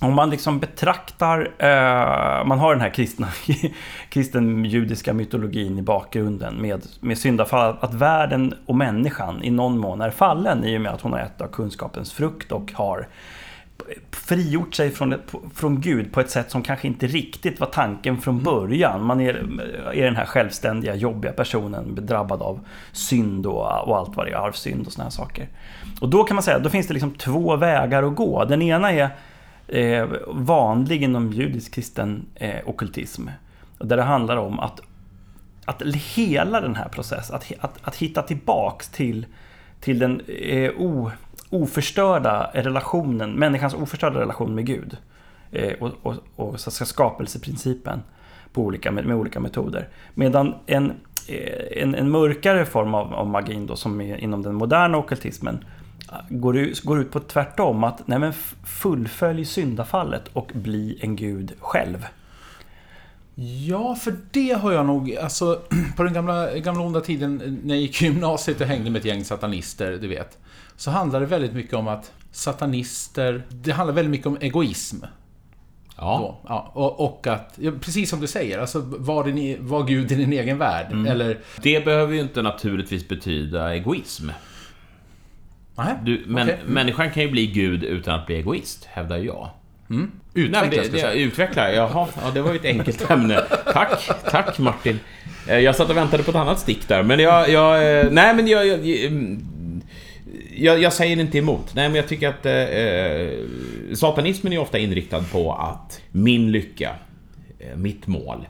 om 0.01 0.13
man 0.13 0.29
liksom 0.29 0.59
betraktar, 0.59 1.51
eh, 1.57 2.45
man 2.45 2.59
har 2.59 2.73
den 2.73 2.81
här 2.81 2.89
kristna, 2.89 3.27
kristen 4.09 4.65
judiska 4.65 5.13
mytologin 5.13 5.79
i 5.79 5.81
bakgrunden 5.81 6.55
med, 6.55 6.85
med 6.99 7.17
syndafall, 7.17 7.75
att 7.79 7.93
världen 7.93 8.53
och 8.65 8.75
människan 8.75 9.43
i 9.43 9.51
någon 9.51 9.77
mån 9.77 10.01
är 10.01 10.09
fallen 10.09 10.63
i 10.63 10.77
och 10.77 10.81
med 10.81 10.91
att 10.91 11.01
hon 11.01 11.13
har 11.13 11.19
ätit 11.19 11.41
av 11.41 11.47
kunskapens 11.47 12.13
frukt 12.13 12.51
och 12.51 12.71
har 12.75 13.07
frigjort 14.11 14.73
sig 14.73 14.91
från, 14.91 15.15
från 15.55 15.81
Gud 15.81 16.13
på 16.13 16.19
ett 16.19 16.29
sätt 16.29 16.51
som 16.51 16.63
kanske 16.63 16.87
inte 16.87 17.07
riktigt 17.07 17.59
var 17.59 17.67
tanken 17.67 18.17
från 18.17 18.43
början. 18.43 19.05
Man 19.05 19.21
är, 19.21 19.33
är 19.93 20.05
den 20.05 20.15
här 20.15 20.25
självständiga, 20.25 20.95
jobbiga 20.95 21.31
personen 21.31 22.05
drabbad 22.05 22.41
av 22.41 22.59
synd 22.91 23.45
och, 23.45 23.87
och 23.87 23.97
allt 23.97 24.15
vad 24.15 24.25
det 24.25 24.31
är, 24.31 24.35
arvsynd 24.35 24.87
och 24.87 24.93
såna 24.93 25.03
här 25.03 25.11
saker. 25.11 25.47
Och 26.01 26.09
då 26.09 26.23
kan 26.23 26.35
man 26.35 26.43
säga, 26.43 26.59
då 26.59 26.69
finns 26.69 26.87
det 26.87 26.93
liksom 26.93 27.11
två 27.11 27.55
vägar 27.55 28.03
att 28.03 28.15
gå. 28.15 28.45
Den 28.45 28.61
ena 28.61 28.91
är 28.91 29.09
eh, 29.69 30.09
vanlig 30.27 31.03
inom 31.03 31.31
judisk 31.31 31.73
kristen 31.73 32.25
eh, 32.35 32.55
ockultism. 32.65 33.27
Där 33.77 33.97
det 33.97 34.03
handlar 34.03 34.37
om 34.37 34.59
att, 34.59 34.81
att 35.65 35.81
hela 35.95 36.61
den 36.61 36.75
här 36.75 36.89
processen, 36.89 37.35
att, 37.35 37.51
att, 37.59 37.77
att 37.81 37.95
hitta 37.95 38.21
tillbaks 38.21 38.89
till, 38.89 39.25
till 39.79 39.99
den 39.99 40.21
eh, 40.27 40.71
o, 40.77 41.11
oförstörda 41.49 42.51
relationen, 42.53 43.31
människans 43.31 43.73
oförstörda 43.73 44.19
relation 44.19 44.55
med 44.55 44.65
Gud. 44.65 44.97
Eh, 45.51 45.73
och, 45.79 45.91
och, 46.03 46.15
och 46.35 46.59
så 46.59 46.71
ska 46.71 46.85
skapelseprincipen 46.85 48.01
på 48.53 48.61
olika, 48.61 48.91
med, 48.91 49.05
med 49.05 49.15
olika 49.15 49.39
metoder. 49.39 49.87
Medan 50.13 50.55
en, 50.65 50.91
eh, 51.27 51.83
en, 51.83 51.95
en 51.95 52.09
mörkare 52.09 52.65
form 52.65 52.93
av, 52.93 53.13
av 53.13 53.27
magin 53.27 53.67
då, 53.67 53.75
som 53.75 54.01
är 54.01 54.17
inom 54.17 54.43
den 54.43 54.55
moderna 54.55 54.97
ockultismen 54.97 55.63
går, 56.29 56.57
ut- 56.57 56.81
går 56.83 56.99
ut 57.01 57.11
på 57.11 57.19
tvärtom, 57.19 57.83
att 57.83 58.07
nej 58.07 58.19
men 58.19 58.33
fullfölj 58.63 59.45
syndafallet 59.45 60.23
och 60.33 60.51
bli 60.53 60.97
en 61.01 61.15
gud 61.15 61.53
själv. 61.59 62.05
Ja, 63.67 63.95
för 63.95 64.15
det 64.31 64.51
har 64.51 64.71
jag 64.71 64.85
nog... 64.85 65.15
Alltså, 65.15 65.61
på 65.97 66.03
den 66.03 66.13
gamla, 66.13 66.57
gamla 66.57 66.81
onda 66.83 67.01
tiden 67.01 67.59
när 67.63 67.75
jag 67.75 67.81
gick 67.81 68.01
i 68.01 68.05
gymnasiet 68.05 68.61
och 68.61 68.67
hängde 68.67 68.89
med 68.89 68.99
ett 68.99 69.05
gäng 69.05 69.25
satanister, 69.25 69.97
du 70.01 70.07
vet. 70.07 70.37
Så 70.75 70.91
handlade 70.91 71.25
det 71.25 71.29
väldigt 71.29 71.53
mycket 71.53 71.73
om 71.73 71.87
att 71.87 72.11
satanister... 72.31 73.43
Det 73.49 73.71
handlar 73.71 73.95
väldigt 73.95 74.11
mycket 74.11 74.27
om 74.27 74.37
egoism. 74.41 74.97
Ja. 75.97 76.17
Då, 76.43 76.49
ja, 76.49 76.71
och, 76.73 76.99
och 76.99 77.27
att, 77.27 77.53
ja, 77.61 77.71
precis 77.81 78.09
som 78.09 78.19
du 78.21 78.27
säger, 78.27 78.59
alltså 78.59 78.79
var, 78.85 79.23
din, 79.23 79.37
e- 79.37 79.57
var 79.59 79.83
Gud 79.83 80.11
i 80.11 80.15
din 80.15 80.33
egen 80.33 80.57
värld. 80.57 80.87
Mm. 80.91 81.05
Eller... 81.05 81.39
Det 81.61 81.85
behöver 81.85 82.13
ju 82.13 82.19
inte 82.21 82.41
naturligtvis 82.41 83.07
betyda 83.07 83.73
egoism. 83.75 84.29
Nej, 85.85 85.93
Du, 86.03 86.23
men 86.27 86.43
okej. 86.43 86.57
Mm. 86.61 86.73
människan 86.73 87.11
kan 87.11 87.23
ju 87.23 87.31
bli 87.31 87.47
Gud 87.47 87.83
utan 87.83 88.19
att 88.19 88.25
bli 88.25 88.35
egoist, 88.35 88.85
hävdar 88.91 89.17
jag. 89.17 89.49
Mm. 89.89 90.11
Nej, 90.33 90.49
men 90.51 90.63
Utvecklas 90.63 90.87
det, 90.89 90.97
det, 91.01 91.07
det, 91.13 91.19
utveckla, 91.19 91.73
jaha, 91.73 92.07
ja, 92.23 92.31
det 92.33 92.41
var 92.41 92.51
ju 92.51 92.55
ett 92.59 92.65
enkelt 92.65 93.11
ämne. 93.11 93.41
Tack, 93.73 94.09
tack 94.31 94.59
Martin. 94.59 94.99
Eh, 95.47 95.57
Jag 95.59 95.75
satt 95.75 95.89
och 95.89 95.97
väntade 95.97 96.23
på 96.23 96.31
ett 96.31 96.37
annat 96.37 96.59
stick 96.59 96.87
där, 96.87 97.03
men 97.03 97.19
jag... 97.19 97.49
jag 97.49 97.99
eh, 97.99 98.11
nej, 98.11 98.35
men 98.35 98.47
jag, 98.47 98.67
jag, 98.67 98.85
jag, 100.55 100.81
jag 100.81 100.93
säger 100.93 101.19
inte 101.19 101.37
emot. 101.37 101.75
Nej, 101.75 101.89
men 101.89 101.95
jag 101.95 102.07
tycker 102.07 102.29
att 102.29 102.45
eh, 102.45 103.95
satanismen 103.95 104.53
är 104.53 104.57
ofta 104.57 104.77
inriktad 104.77 105.23
på 105.31 105.53
att 105.53 106.01
min 106.11 106.51
lycka, 106.51 106.95
eh, 107.59 107.75
mitt 107.77 108.07
mål, 108.07 108.47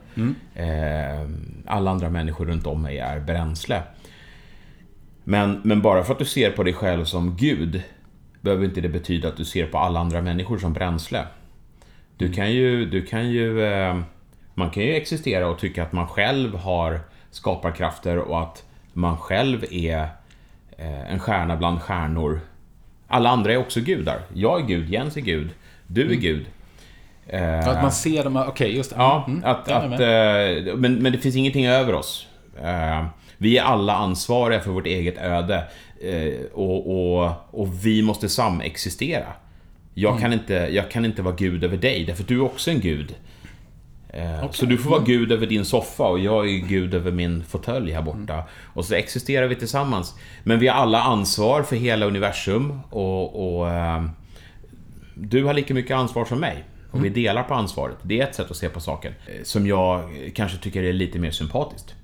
eh, 0.54 0.64
alla 1.66 1.90
andra 1.90 2.10
människor 2.10 2.46
runt 2.46 2.66
om 2.66 2.82
mig 2.82 2.98
är 2.98 3.20
bränsle. 3.20 3.82
Men, 5.24 5.60
men 5.64 5.82
bara 5.82 6.04
för 6.04 6.12
att 6.12 6.18
du 6.18 6.24
ser 6.24 6.50
på 6.50 6.62
dig 6.62 6.72
själv 6.74 7.04
som 7.04 7.36
Gud 7.36 7.82
behöver 8.40 8.64
inte 8.64 8.80
det 8.80 8.88
betyda 8.88 9.28
att 9.28 9.36
du 9.36 9.44
ser 9.44 9.66
på 9.66 9.78
alla 9.78 10.00
andra 10.00 10.20
människor 10.20 10.58
som 10.58 10.72
bränsle. 10.72 11.24
Du 12.16 12.32
kan 12.32 12.52
ju, 12.52 12.86
du 12.86 13.02
kan 13.06 13.28
ju, 13.30 13.64
eh, 13.64 14.00
man 14.54 14.70
kan 14.70 14.82
ju 14.82 14.94
existera 14.94 15.48
och 15.48 15.58
tycka 15.58 15.82
att 15.82 15.92
man 15.92 16.06
själv 16.08 16.56
har 16.56 17.00
skaparkrafter 17.30 18.18
och 18.18 18.42
att 18.42 18.64
man 18.92 19.16
själv 19.16 19.64
är 19.70 20.08
eh, 20.78 21.12
en 21.12 21.18
stjärna 21.18 21.56
bland 21.56 21.80
stjärnor. 21.82 22.40
Alla 23.08 23.30
andra 23.30 23.52
är 23.52 23.56
också 23.56 23.80
gudar. 23.80 24.18
Jag 24.34 24.60
är 24.60 24.66
Gud, 24.66 24.90
Jens 24.90 25.16
är 25.16 25.20
Gud, 25.20 25.50
du 25.86 26.10
är 26.10 26.16
Gud. 26.16 26.46
Eh, 27.26 27.68
Att 27.68 27.82
man 27.82 27.92
ser 27.92 28.24
dem, 28.24 28.36
okej, 28.36 28.76
just 28.76 28.90
det. 28.90 28.96
Ja, 28.96 29.24
Mm, 29.28 29.42
att, 29.44 29.68
är 29.68 29.74
att, 29.74 30.66
eh, 30.66 30.74
men, 30.76 30.94
men 30.94 31.12
det 31.12 31.18
finns 31.18 31.36
ingenting 31.36 31.66
över 31.66 31.94
oss. 31.94 32.26
Eh, 33.40 33.42
Vi 33.42 33.58
är 33.58 33.62
alla 33.62 33.94
ansvariga 33.94 34.60
för 34.60 34.70
vårt 34.70 34.86
eget 34.86 35.18
öde. 35.18 35.64
eh, 36.00 36.44
Och, 36.52 37.20
och, 37.20 37.32
och 37.50 37.84
vi 37.86 38.02
måste 38.02 38.28
samexistera. 38.28 39.26
Jag, 39.94 40.10
Mm. 40.10 40.22
kan 40.22 40.32
inte, 40.32 40.54
jag 40.54 40.90
kan 40.90 41.04
inte 41.04 41.22
vara 41.22 41.34
gud 41.34 41.64
över 41.64 41.76
dig, 41.76 42.04
därför 42.04 42.22
att 42.22 42.28
du 42.28 42.36
är 42.36 42.42
också 42.44 42.70
en 42.70 42.80
gud. 42.80 43.14
Eh, 44.12 44.38
Okej. 44.38 44.48
Så 44.52 44.66
du 44.66 44.78
får 44.78 44.90
vara 44.90 45.02
gud 45.02 45.32
över 45.32 45.46
din 45.46 45.64
soffa 45.64 46.04
och 46.04 46.18
jag 46.18 46.48
är 46.50 46.58
gud 46.68 46.94
över 46.94 47.10
min 47.12 47.44
fåtölj 47.44 47.92
här 47.92 48.02
borta. 48.02 48.44
Och 48.74 48.84
så 48.84 48.94
existerar 48.94 49.46
vi 49.46 49.54
tillsammans. 49.54 50.14
Men 50.44 50.58
vi 50.58 50.68
har 50.68 50.74
alla 50.76 51.02
ansvar 51.02 51.62
för 51.62 51.76
hela 51.76 52.06
universum 52.06 52.80
och, 52.90 53.58
och 53.58 53.70
eh, 53.70 54.04
du 55.14 55.44
har 55.44 55.54
lika 55.54 55.74
mycket 55.74 55.96
ansvar 55.96 56.24
som 56.24 56.40
mig. 56.40 56.64
Och 56.92 57.04
vi 57.04 57.08
delar 57.08 57.42
på 57.42 57.54
ansvaret. 57.54 57.96
Det 58.02 58.20
är 58.20 58.24
ett 58.26 58.34
sätt 58.34 58.50
att 58.50 58.56
se 58.56 58.68
på 58.68 58.80
saken. 58.80 59.12
eh, 59.26 59.42
Som 59.44 59.66
jag 59.66 60.10
kanske 60.34 60.58
tycker 60.58 60.82
är 60.82 60.92
lite 60.92 61.18
mer 61.18 61.30
sympatiskt. 61.30 61.94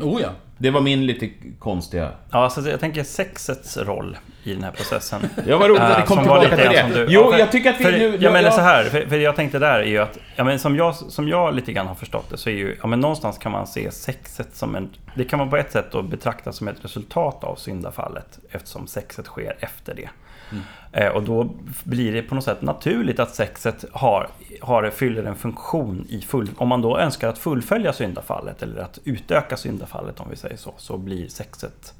Oh 0.00 0.20
ja. 0.22 0.30
Det 0.62 0.70
var 0.70 0.80
min 0.80 1.06
lite 1.06 1.30
konstiga... 1.58 2.08
Ja, 2.32 2.50
så 2.50 2.68
jag 2.68 2.80
tänker 2.80 3.04
sexets 3.04 3.76
roll 3.76 4.16
i 4.44 4.54
den 4.54 4.62
här 4.64 4.70
processen. 4.70 5.20
Ja, 5.46 5.58
vad 5.58 5.68
roligt 5.70 5.82
att 5.82 5.90
Eh, 5.90 5.96
det 6.00 6.06
kom 6.06 6.18
tillbaka 6.18 6.48
till 6.48 6.56
det. 6.58 6.90
du- 6.94 7.06
Jo, 7.08 7.28
ja, 7.32 7.38
jag 7.38 7.52
tycker 7.52 7.70
att 7.70 7.80
vi 7.80 7.84
för, 7.84 7.92
nu- 7.92 8.16
Jag 8.20 8.32
menar 8.32 8.42
jag- 8.42 8.54
så 8.54 8.60
här, 8.60 8.84
för, 8.84 9.06
för 9.08 9.16
jag 9.16 9.36
tänkte 9.36 9.58
där 9.58 9.78
är 9.80 9.84
ju 9.84 9.98
att, 9.98 10.18
ja, 10.36 10.44
men 10.44 10.58
som, 10.58 10.76
jag, 10.76 10.94
som 10.94 11.28
jag 11.28 11.54
lite 11.54 11.72
grann 11.72 11.86
har 11.86 11.94
förstått 11.94 12.30
det 12.30 12.36
så 12.36 12.50
är 12.50 12.54
ju, 12.54 12.76
ja 12.82 12.86
men 12.86 13.00
någonstans 13.00 13.38
kan 13.38 13.52
man 13.52 13.66
se 13.66 13.90
sexet 13.90 14.56
som 14.56 14.74
en, 14.76 14.90
det 15.14 15.24
kan 15.24 15.38
man 15.38 15.50
på 15.50 15.56
ett 15.56 15.72
sätt 15.72 15.86
då 15.92 16.02
betrakta 16.02 16.52
som 16.52 16.68
ett 16.68 16.84
resultat 16.84 17.44
av 17.44 17.56
syndafallet 17.56 18.38
eftersom 18.50 18.86
sexet 18.86 19.26
sker 19.26 19.56
efter 19.60 19.94
det. 19.94 20.08
Mm. 20.52 21.12
Och 21.14 21.22
då 21.22 21.54
blir 21.84 22.12
det 22.12 22.22
på 22.22 22.34
något 22.34 22.44
sätt 22.44 22.62
naturligt 22.62 23.20
att 23.20 23.34
sexet 23.34 23.84
har, 23.92 24.28
har, 24.60 24.90
fyller 24.90 25.24
en 25.24 25.36
funktion 25.36 26.06
i 26.08 26.20
full... 26.20 26.50
Om 26.56 26.68
man 26.68 26.82
då 26.82 26.98
önskar 26.98 27.28
att 27.28 27.38
fullfölja 27.38 27.92
syndafallet 27.92 28.62
eller 28.62 28.82
att 28.82 28.98
utöka 29.04 29.56
syndafallet 29.56 30.20
om 30.20 30.26
vi 30.30 30.36
säger 30.36 30.56
så, 30.56 30.74
så 30.76 30.96
blir 30.98 31.28
sexet 31.28 31.94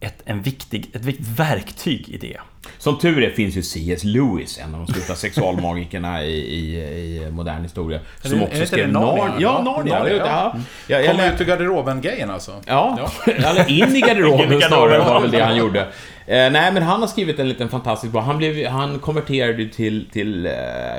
ett, 0.00 0.22
en 0.24 0.42
viktig, 0.42 0.90
ett 0.92 1.04
viktigt 1.04 1.28
verktyg 1.38 2.08
i 2.08 2.18
det. 2.18 2.36
Som 2.78 2.98
tur 2.98 3.22
är 3.22 3.30
finns 3.30 3.56
ju 3.56 3.62
C.S. 3.62 4.04
Lewis, 4.04 4.58
en 4.58 4.74
av 4.74 4.80
de 4.86 4.92
största 4.92 5.14
sexualmagikerna 5.14 6.24
i, 6.24 6.34
i, 6.36 6.76
i 6.76 7.30
modern 7.30 7.62
historia. 7.62 8.00
Är 8.22 8.28
Som 8.28 8.38
det- 8.38 8.44
är 8.44 8.46
också 8.46 8.56
inte 8.56 8.66
skrev 8.66 8.86
det 8.86 8.92
Narnia? 8.92 9.24
Narnia. 9.24 9.40
Ja, 9.40 9.62
Narnia. 9.62 9.98
Narnia, 9.98 10.16
ja. 10.16 10.54
ja. 10.86 11.00
Ja. 11.00 11.12
Kom 11.12 11.20
ut 11.20 11.40
ur 11.40 11.44
garderoben-grejen 11.44 12.30
alltså. 12.30 12.60
Ja, 12.66 13.10
eller 13.26 13.70
in 13.70 13.76
i 13.76 13.80
In 13.88 13.96
i 13.96 14.00
garderoben 14.00 14.60
snarare 14.60 14.98
var 14.98 15.20
väl 15.20 15.30
det 15.30 15.40
han 15.44 15.56
gjorde. 15.56 15.80
Eh, 16.26 16.50
nej, 16.50 16.72
men 16.72 16.82
han 16.82 17.00
har 17.00 17.08
skrivit 17.08 17.38
en 17.38 17.48
liten 17.48 17.68
fantastisk 17.68 18.12
bok. 18.12 18.24
Han, 18.24 18.38
blev, 18.38 18.66
han 18.66 18.98
konverterade 18.98 19.68
till, 19.68 20.10
till 20.12 20.46
eh, 20.46 20.52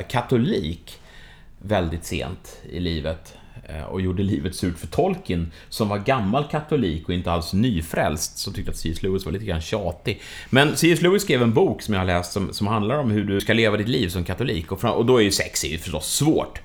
katolik 0.09 0.99
väldigt 1.61 2.05
sent 2.05 2.57
i 2.71 2.79
livet. 2.79 3.33
Eh, 3.69 3.83
och 3.83 4.01
gjorde 4.01 4.23
livet 4.23 4.55
surt 4.55 4.77
för 4.77 4.87
Tolkien, 4.87 5.51
som 5.69 5.89
var 5.89 5.97
gammal 5.97 6.43
katolik 6.51 7.07
och 7.07 7.13
inte 7.13 7.31
alls 7.31 7.53
nyfrälst, 7.53 8.37
som 8.37 8.53
tyckte 8.53 8.71
att 8.71 8.77
C.S. 8.77 9.03
Lewis 9.03 9.25
var 9.25 9.31
lite 9.31 9.45
grann 9.45 9.61
tjatig. 9.61 10.21
Men 10.49 10.75
C.S. 10.75 11.01
Lewis 11.01 11.21
skrev 11.23 11.41
en 11.41 11.53
bok 11.53 11.81
som 11.81 11.93
jag 11.93 12.01
har 12.01 12.05
läst 12.05 12.31
som, 12.31 12.53
som 12.53 12.67
handlar 12.67 12.97
om 12.97 13.11
hur 13.11 13.23
du 13.23 13.41
ska 13.41 13.53
leva 13.53 13.77
ditt 13.77 13.87
liv 13.87 14.09
som 14.09 14.23
katolik. 14.23 14.71
Och, 14.71 14.81
fram, 14.81 14.93
och 14.93 15.05
då 15.05 15.17
är 15.17 15.21
ju 15.21 15.31
sex 15.31 15.63
är 15.63 15.69
ju 15.69 15.77
förstås 15.77 16.13
svårt. 16.13 16.61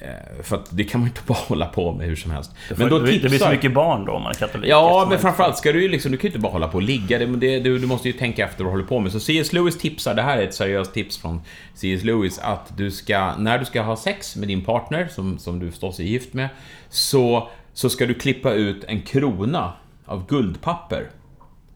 Eh, 0.00 0.42
För 0.42 0.56
att 0.56 0.66
det 0.70 0.84
kan 0.84 1.00
man 1.00 1.08
inte 1.08 1.20
bara 1.26 1.38
hålla 1.38 1.66
på 1.66 1.92
med 1.92 2.06
hur 2.06 2.16
som 2.16 2.30
helst. 2.30 2.50
Men 2.76 2.88
då 2.88 2.98
det 2.98 3.04
blir 3.04 3.20
så 3.20 3.28
tipsar- 3.28 3.50
mycket 3.50 3.74
barn 3.74 4.04
då 4.04 4.12
om 4.12 4.22
man 4.22 4.30
är 4.30 4.34
katolik. 4.34 4.70
Ja, 4.70 5.06
men 5.10 5.18
framförallt 5.18 5.58
ska 5.58 5.72
du 5.72 5.82
ju 5.82 5.88
liksom, 5.88 6.12
du 6.12 6.18
kan 6.18 6.22
ju 6.22 6.28
inte 6.28 6.38
bara 6.38 6.52
hålla 6.52 6.68
på 6.68 6.76
och 6.76 6.82
ligga. 6.82 7.18
Det, 7.18 7.26
du, 7.60 7.78
du 7.78 7.86
måste 7.86 8.08
ju 8.08 8.12
tänka 8.12 8.44
efter 8.44 8.64
vad 8.64 8.72
du 8.72 8.76
håller 8.76 8.88
på 8.88 9.00
med. 9.00 9.12
Så 9.12 9.20
C.S. 9.20 9.52
Lewis 9.52 9.78
tipsar, 9.78 10.14
det 10.14 10.22
här 10.22 10.38
är 10.38 10.42
ett 10.42 10.54
seriöst 10.54 10.94
tips 10.94 11.18
från 11.18 11.40
C.S. 11.74 12.04
Lewis, 12.04 12.38
att 12.38 12.72
du 12.76 12.90
ska, 12.90 13.36
när 13.36 13.58
du 13.58 13.64
ska 13.64 13.82
ha 13.82 13.96
sex 13.96 14.36
med 14.36 14.48
din 14.48 14.64
partner, 14.64 15.08
som, 15.10 15.38
som 15.38 15.58
du 15.58 15.70
förstås 15.70 15.98
är 16.00 16.04
gift 16.04 16.32
med, 16.34 16.48
så, 16.88 17.48
så 17.72 17.90
ska 17.90 18.06
du 18.06 18.14
klippa 18.14 18.52
ut 18.52 18.84
en 18.84 19.02
krona 19.02 19.72
av 20.06 20.26
guldpapper 20.28 21.10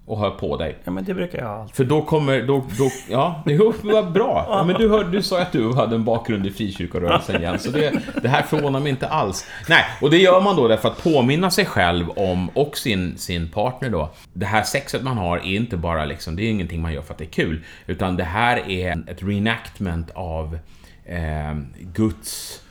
och 0.06 0.18
ha 0.18 0.30
på 0.30 0.56
dig. 0.56 0.78
Ja, 0.84 0.90
men 0.90 1.04
det 1.04 1.14
brukar 1.14 1.38
jag 1.38 1.48
alltid. 1.48 1.76
För 1.76 1.84
då 1.84 2.02
kommer, 2.02 2.42
då, 2.42 2.64
då 2.78 2.90
ja, 3.10 3.42
det 3.46 3.56
var 3.56 4.10
bra. 4.10 4.46
Ja, 4.48 4.64
men 4.64 4.76
du, 4.76 4.88
hörde, 4.88 5.10
du 5.10 5.22
sa 5.22 5.40
att 5.40 5.52
du 5.52 5.74
hade 5.74 5.94
en 5.94 6.04
bakgrund 6.04 6.46
i 6.46 6.50
frikyrkorörelsen 6.50 7.36
igen, 7.36 7.58
så 7.58 7.70
det, 7.70 7.92
det 8.22 8.28
här 8.28 8.42
förvånar 8.42 8.80
mig 8.80 8.90
inte 8.90 9.08
alls. 9.08 9.46
Nej, 9.68 9.84
och 10.00 10.10
det 10.10 10.18
gör 10.18 10.40
man 10.40 10.56
då 10.56 10.68
därför 10.68 10.88
att 10.88 11.02
påminna 11.02 11.50
sig 11.50 11.64
själv 11.64 12.10
om, 12.10 12.48
och 12.48 12.76
sin, 12.76 13.18
sin 13.18 13.50
partner 13.50 13.90
då, 13.90 14.10
det 14.32 14.46
här 14.46 14.62
sexet 14.62 15.02
man 15.02 15.18
har 15.18 15.38
är 15.38 15.56
inte 15.56 15.76
bara 15.76 16.04
liksom, 16.04 16.36
det 16.36 16.42
är 16.42 16.50
ingenting 16.50 16.82
man 16.82 16.92
gör 16.92 17.02
för 17.02 17.14
att 17.14 17.18
det 17.18 17.24
är 17.24 17.26
kul, 17.26 17.64
utan 17.86 18.16
det 18.16 18.24
här 18.24 18.70
är 18.70 19.04
ett 19.06 19.22
reenactment 19.22 20.10
av 20.10 20.58
eh, 21.04 21.54
Guds 21.80 22.62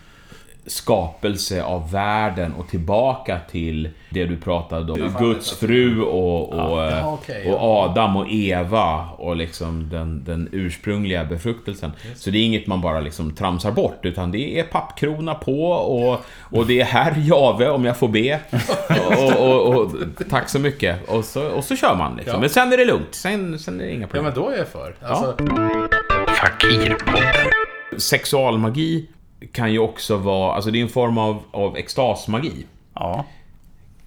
skapelse 0.66 1.64
av 1.64 1.92
världen 1.92 2.54
och 2.54 2.68
tillbaka 2.70 3.40
till 3.52 3.90
det 4.10 4.26
du 4.26 4.38
pratade 4.38 4.92
om. 4.94 5.16
Guds 5.20 5.52
fru 5.60 6.02
och, 6.02 6.50
och, 6.54 6.80
Ja, 6.80 6.90
eh, 6.90 7.14
och 7.14 7.24
ja. 7.46 7.58
Adam 7.60 8.18
och 8.18 8.26
Eva 8.30 9.06
och 9.18 9.36
liksom 9.36 9.90
den, 9.90 10.24
den 10.24 10.50
ursprungliga 10.52 11.26
befruktelsen. 11.26 11.92
Så 12.16 12.30
det 12.30 12.38
är 12.38 12.44
inget 12.44 12.68
man 12.68 12.82
bara 12.82 13.00
liksom 13.00 13.36
tramsar 13.36 13.72
bort 13.72 14.00
utan 14.02 14.32
det 14.32 14.60
är 14.60 14.64
pappkrona 14.64 15.36
på 15.36 15.72
och, 15.72 16.26
och 16.40 16.68
det 16.68 16.82
är 16.82 16.86
herr 16.86 17.16
Jave 17.18 17.70
om 17.70 17.86
jag 17.86 17.98
får 17.98 18.08
be. 18.08 18.40
Och, 19.18 19.48
och, 19.48 19.76
och, 19.76 19.92
tack 20.30 20.50
så 20.50 20.60
mycket. 20.60 21.10
Och 21.10 21.26
så, 21.26 21.48
och 21.48 21.64
så 21.64 21.76
kör 21.76 21.96
man 21.96 22.16
liksom. 22.16 22.34
Ja. 22.34 22.40
Men 22.40 22.50
sen 22.50 22.74
är 22.74 22.78
det 22.78 22.86
lugnt. 22.86 23.08
Sen, 23.12 23.60
sen 23.60 23.82
är 23.82 23.86
det 23.86 23.92
inga 23.92 24.02
Ja, 24.02 24.08
problem. 24.08 24.24
men 24.24 24.34
då 24.34 24.50
är 24.50 24.58
jag 24.58 24.68
för. 24.68 24.96
Alltså, 25.02 25.36
Sexualmagi 27.98 29.08
kan 29.52 29.72
ju 29.74 29.80
också 29.80 30.18
vara, 30.18 30.54
alltså 30.54 30.72
det 30.72 30.80
är 30.80 30.84
en 30.84 30.90
form 30.90 31.18
av, 31.18 31.44
av 31.52 31.78
extasmagi. 31.78 32.66
Ja. 32.94 33.26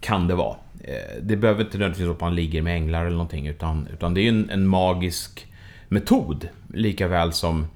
Kan 0.00 0.26
det 0.28 0.34
vara. 0.34 0.56
Eh, 0.84 1.22
Det 1.22 1.36
behöver 1.36 1.64
inte 1.64 1.78
nödvändigtvis 1.78 2.06
vara 2.06 2.14
att 2.14 2.20
man 2.20 2.34
ligger 2.34 2.62
med 2.62 2.74
änglar 2.76 3.00
eller 3.00 3.16
någonting, 3.16 3.46
utan, 3.46 3.88
utan 3.92 4.14
det 4.14 4.20
är 4.20 4.22
ju 4.22 4.28
en, 4.28 4.50
en 4.50 4.66
magisk 4.66 5.46
metod. 5.88 6.48
Lika 6.74 7.08
väl 7.08 7.32
som 7.32 7.66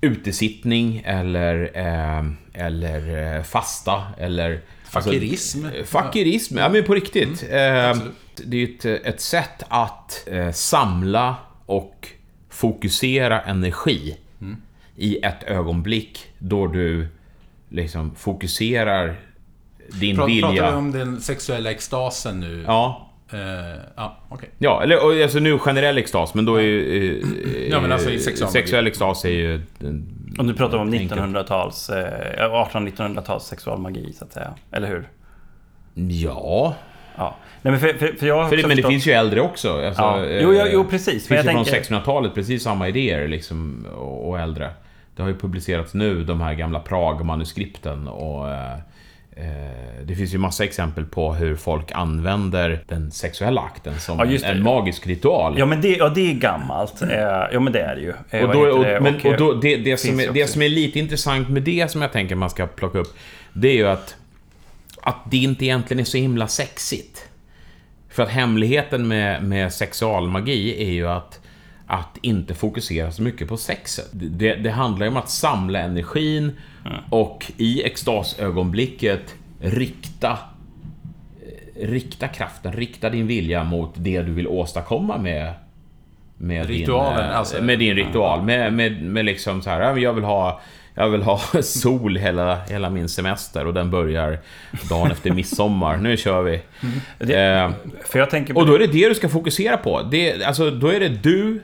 utesittning 0.00 1.02
eller, 1.04 1.70
eh, 1.74 2.24
eller 2.64 3.34
eh, 3.36 3.42
fasta 3.42 4.02
eller... 4.18 4.60
Fakirism. 4.84 5.64
Alltså, 5.64 5.78
eh, 5.80 5.84
fakirism, 5.84 6.58
ja 6.58 6.68
men 6.68 6.84
på 6.84 6.94
riktigt. 6.94 7.44
Eh, 7.50 7.90
Absolut. 7.90 8.14
det 8.46 8.56
är 8.56 8.64
ett, 8.64 9.06
ett 9.06 9.20
sätt 9.20 9.62
att 9.68 10.28
eh, 10.30 10.50
samla 10.50 11.34
och 11.66 12.08
fokusera 12.50 13.40
energi 13.40 14.16
Mm. 14.40 14.56
I 14.96 15.18
ett 15.22 15.42
ögonblick 15.46 16.26
då 16.38 16.66
du 16.66 17.08
liksom 17.68 18.14
fokuserar 18.14 19.14
din 20.00 20.16
pra- 20.16 20.26
vilja. 20.26 20.48
Pratar 20.48 20.70
du 20.72 20.76
om 20.78 20.92
den 20.92 21.20
sexuella 21.20 21.70
extasen 21.70 22.40
nu? 22.40 22.64
Ja, 22.66 23.02
Eh, 23.32 23.38
ja, 23.96 24.16
okej. 24.28 24.48
Ja, 24.58 24.82
eller 24.82 25.22
alltså 25.22 25.38
nu 25.38 25.58
generell 25.58 25.98
extas, 25.98 26.34
men 26.34 26.44
då 26.44 26.56
är 26.56 26.60
ju... 26.62 27.18
eh, 27.20 27.68
Ja, 27.70 27.80
men 27.80 27.92
alltså 27.92 28.10
i 28.10 28.14
eh, 28.14 28.20
sexualmagi. 28.20 28.52
Sexuell 28.58 28.86
extas 28.86 29.24
är 29.24 29.28
ju... 29.30 29.60
Om 30.38 30.46
du 30.46 30.54
pratar 30.54 30.78
om 30.78 30.92
enkelt. 30.92 31.20
1900-tals, 31.20 31.90
eh, 31.90 32.50
1800-1900-tals 32.50 33.44
sexualmagi 33.44 34.12
så 34.12 34.24
att 34.24 34.32
säga. 34.32 34.54
Eller 34.72 34.88
hur? 34.88 35.08
Ja, 35.94 36.74
Ja. 37.16 37.36
Nej, 37.62 37.70
men 37.72 37.80
för, 37.80 37.88
för, 37.92 38.12
för 38.18 38.26
jag 38.26 38.42
har 38.42 38.48
för 38.48 38.56
det, 38.56 38.62
men 38.62 38.70
det 38.70 38.76
förstått- 38.76 38.90
finns 38.92 39.06
ju 39.06 39.12
äldre 39.12 39.40
också. 39.40 39.86
Alltså, 39.86 40.02
Ja. 40.02 40.24
Jo, 40.26 40.54
jo, 40.54 40.64
jo, 40.72 40.84
precis. 40.84 41.26
Det 41.28 41.34
Men 41.34 41.44
finns 41.44 41.54
ju 41.54 41.58
jag 41.58 41.64
från 41.64 41.64
tänker- 41.64 41.94
1600-talet 41.94 42.34
precis 42.34 42.62
samma 42.62 42.88
idéer 42.88 43.28
liksom, 43.28 43.86
och, 43.96 44.28
och 44.28 44.38
äldre. 44.40 44.70
Det 45.16 45.22
har 45.22 45.28
ju 45.28 45.38
publicerats 45.38 45.94
nu, 45.94 46.24
de 46.24 46.40
här 46.40 46.54
gamla 46.54 46.80
Prag-manuskripten 46.80 48.08
och... 48.08 48.50
Eh, 48.50 48.72
eh, 49.36 50.04
det 50.04 50.14
finns 50.14 50.34
ju 50.34 50.38
massa 50.38 50.64
exempel 50.64 51.04
på 51.04 51.34
hur 51.34 51.56
folk 51.56 51.92
använder 51.92 52.84
den 52.88 53.10
sexuella 53.10 53.60
akten 53.60 54.00
som 54.00 54.18
Ja, 54.18 54.48
en 54.48 54.62
magisk 54.62 55.06
ritual. 55.06 55.58
Ja, 55.58 55.66
men 55.66 55.80
det, 55.80 55.96
ja, 55.96 56.08
det 56.08 56.30
är 56.30 56.34
gammalt. 56.34 57.02
Eh, 57.02 57.08
ja, 57.52 57.60
men 57.60 57.72
det 57.72 57.80
är 57.80 57.94
det 57.94 58.00
ju. 58.00 58.12
Eh, 58.30 58.44
Och, 58.44 58.54
då, 58.54 58.60
och, 58.60 58.84
det? 58.84 59.00
men, 59.00 59.14
Och, 59.14 59.36
då, 59.36 59.52
det, 59.52 59.76
det, 59.76 59.96
som 59.96 60.20
är, 60.20 60.32
det 60.32 60.46
som 60.46 60.62
är 60.62 60.68
lite 60.68 60.98
intressant 60.98 61.48
med 61.48 61.62
det 61.62 61.90
som 61.90 62.02
jag 62.02 62.12
tänker 62.12 62.34
man 62.34 62.50
ska 62.50 62.66
plocka 62.66 62.98
upp, 62.98 63.16
det 63.52 63.68
är 63.68 63.74
ju 63.74 63.88
att, 63.88 64.16
att 65.02 65.30
det 65.30 65.36
inte 65.36 65.64
egentligen 65.64 66.00
är 66.00 66.04
så 66.04 66.18
himla 66.18 66.48
sexigt. 66.48 67.28
För 68.08 68.22
att 68.22 68.28
hemligheten 68.30 69.08
med, 69.08 69.42
med 69.42 69.72
sexualmagi 69.72 70.88
är 70.88 70.92
ju 70.92 71.08
att, 71.08 71.40
att 71.86 72.18
inte 72.20 72.54
fokusera 72.54 73.12
så 73.12 73.22
mycket 73.22 73.48
på 73.48 73.56
sexet. 73.56 74.08
Det, 74.12 74.54
det 74.54 74.70
handlar 74.70 75.06
ju 75.06 75.10
om 75.10 75.16
att 75.16 75.30
samla 75.30 75.78
energin 75.78 76.52
och 77.10 77.52
i 77.56 77.82
extasögonblicket 77.82 79.34
rikta 79.60 80.38
Rikta 81.80 82.28
kraften, 82.28 82.72
rikta 82.72 83.10
din 83.10 83.26
vilja 83.26 83.64
mot 83.64 83.94
det 83.96 84.22
du 84.22 84.32
vill 84.32 84.48
åstadkomma 84.48 85.18
med 85.18 85.52
med 86.36 86.66
Ritualen, 86.66 87.16
din, 87.16 87.24
eh, 87.24 87.38
alltså. 87.38 87.62
med 87.62 87.78
din 87.78 87.96
ritual. 87.96 88.42
Med, 88.42 88.72
med, 88.72 89.02
med 89.02 89.24
liksom 89.24 89.62
så 89.62 89.70
här, 89.70 89.96
jag 89.96 90.12
vill 90.12 90.24
ha 90.24 90.60
jag 90.94 91.08
vill 91.08 91.22
ha 91.22 91.38
sol 91.62 92.16
hela, 92.16 92.58
hela 92.68 92.90
min 92.90 93.08
semester 93.08 93.66
och 93.66 93.74
den 93.74 93.90
börjar 93.90 94.38
dagen 94.88 95.10
efter 95.10 95.30
midsommar. 95.30 95.96
Nu 95.96 96.16
kör 96.16 96.42
vi. 96.42 96.60
Eh, 97.18 97.70
jag 98.14 98.30
tänker 98.30 98.54
på 98.54 98.60
och 98.60 98.66
då 98.66 98.74
är 98.74 98.78
det 98.78 98.86
det 98.86 99.08
du 99.08 99.14
ska 99.14 99.28
fokusera 99.28 99.76
på. 99.76 100.02
Det, 100.02 100.44
alltså, 100.44 100.70
då 100.70 100.88
är 100.88 101.00
det 101.00 101.08
du 101.08 101.60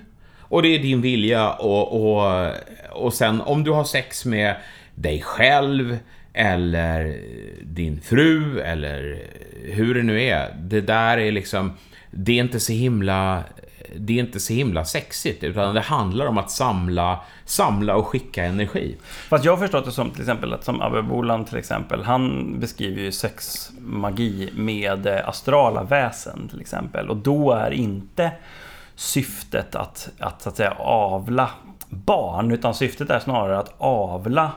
och 0.52 0.62
det 0.62 0.68
är 0.68 0.78
din 0.78 1.00
vilja 1.00 1.50
och, 1.50 2.16
och, 2.16 2.50
och 2.90 3.14
sen 3.14 3.40
om 3.40 3.64
du 3.64 3.70
har 3.70 3.84
sex 3.84 4.24
med 4.24 4.56
dig 4.94 5.22
själv 5.22 5.98
eller 6.32 7.16
din 7.62 8.00
fru 8.00 8.60
eller 8.60 9.22
hur 9.64 9.94
det 9.94 10.02
nu 10.02 10.22
är. 10.22 10.54
Det 10.60 10.80
där 10.80 11.18
är 11.18 11.32
liksom, 11.32 11.72
det 12.10 12.32
är 12.32 12.40
inte 12.40 12.60
så 12.60 12.72
himla 12.72 13.42
det 13.96 14.12
är 14.12 14.20
inte 14.20 14.40
så 14.40 14.52
himla 14.52 14.84
sexigt, 14.84 15.44
utan 15.44 15.74
det 15.74 15.80
handlar 15.80 16.26
om 16.26 16.38
att 16.38 16.50
samla, 16.50 17.20
samla 17.44 17.94
och 17.96 18.06
skicka 18.06 18.44
energi. 18.44 18.96
Fast 19.28 19.44
jag 19.44 19.52
har 19.52 19.58
förstått 19.58 19.84
det 19.84 19.92
som 19.92 20.10
till 20.10 20.20
exempel 20.20 20.52
att 20.52 20.64
som 20.64 20.80
Abbe 20.80 21.02
Bolan 21.02 21.44
till 21.44 21.58
exempel, 21.58 22.02
han 22.02 22.54
beskriver 22.60 23.02
ju 23.02 23.12
sexmagi 23.12 24.50
med 24.56 25.06
eh, 25.06 25.28
astrala 25.28 25.82
väsen 25.82 26.48
till 26.48 26.60
exempel. 26.60 27.10
Och 27.10 27.16
då 27.16 27.52
är 27.52 27.70
inte 27.70 28.32
syftet 29.02 29.74
att, 29.74 30.08
att, 30.18 30.42
så 30.42 30.48
att 30.48 30.56
säga 30.56 30.70
avla 30.78 31.50
barn, 31.88 32.50
utan 32.52 32.74
syftet 32.74 33.10
är 33.10 33.18
snarare 33.18 33.58
att 33.58 33.74
avla 33.78 34.50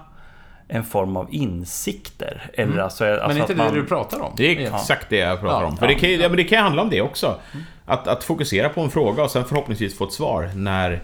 en 0.68 0.84
form 0.84 1.18
av 1.18 1.28
insikter. 1.34 2.50
Eller 2.54 2.78
alltså, 2.78 3.06
alltså 3.06 3.28
Men 3.28 3.38
är 3.38 3.42
inte 3.42 3.44
att 3.44 3.58
det 3.58 3.64
man, 3.64 3.74
du 3.74 3.86
pratar 3.86 4.20
om? 4.22 4.34
Det 4.38 4.46
är 4.66 4.74
exakt 4.76 5.10
det 5.10 5.18
jag 5.18 5.40
pratar 5.42 5.62
Ja, 5.62 5.68
om. 5.68 5.78
För 5.78 5.88
det, 5.88 5.96
kan, 5.96 6.10
ju- 6.10 6.16
ja, 6.22 6.28
men 6.30 6.38
det 6.38 6.44
kan 6.44 6.58
ju 6.58 6.62
handla 6.64 6.82
om 6.82 6.90
det 6.90 7.02
också. 7.02 7.36
Att, 7.86 8.08
att 8.08 8.24
fokusera 8.24 8.70
på 8.70 8.82
en 8.82 8.90
fråga 8.92 9.24
och 9.24 9.32
sen 9.32 9.46
förhoppningsvis 9.46 9.98
få 9.98 10.04
ett 10.04 10.14
svar 10.14 10.50
när... 10.56 11.02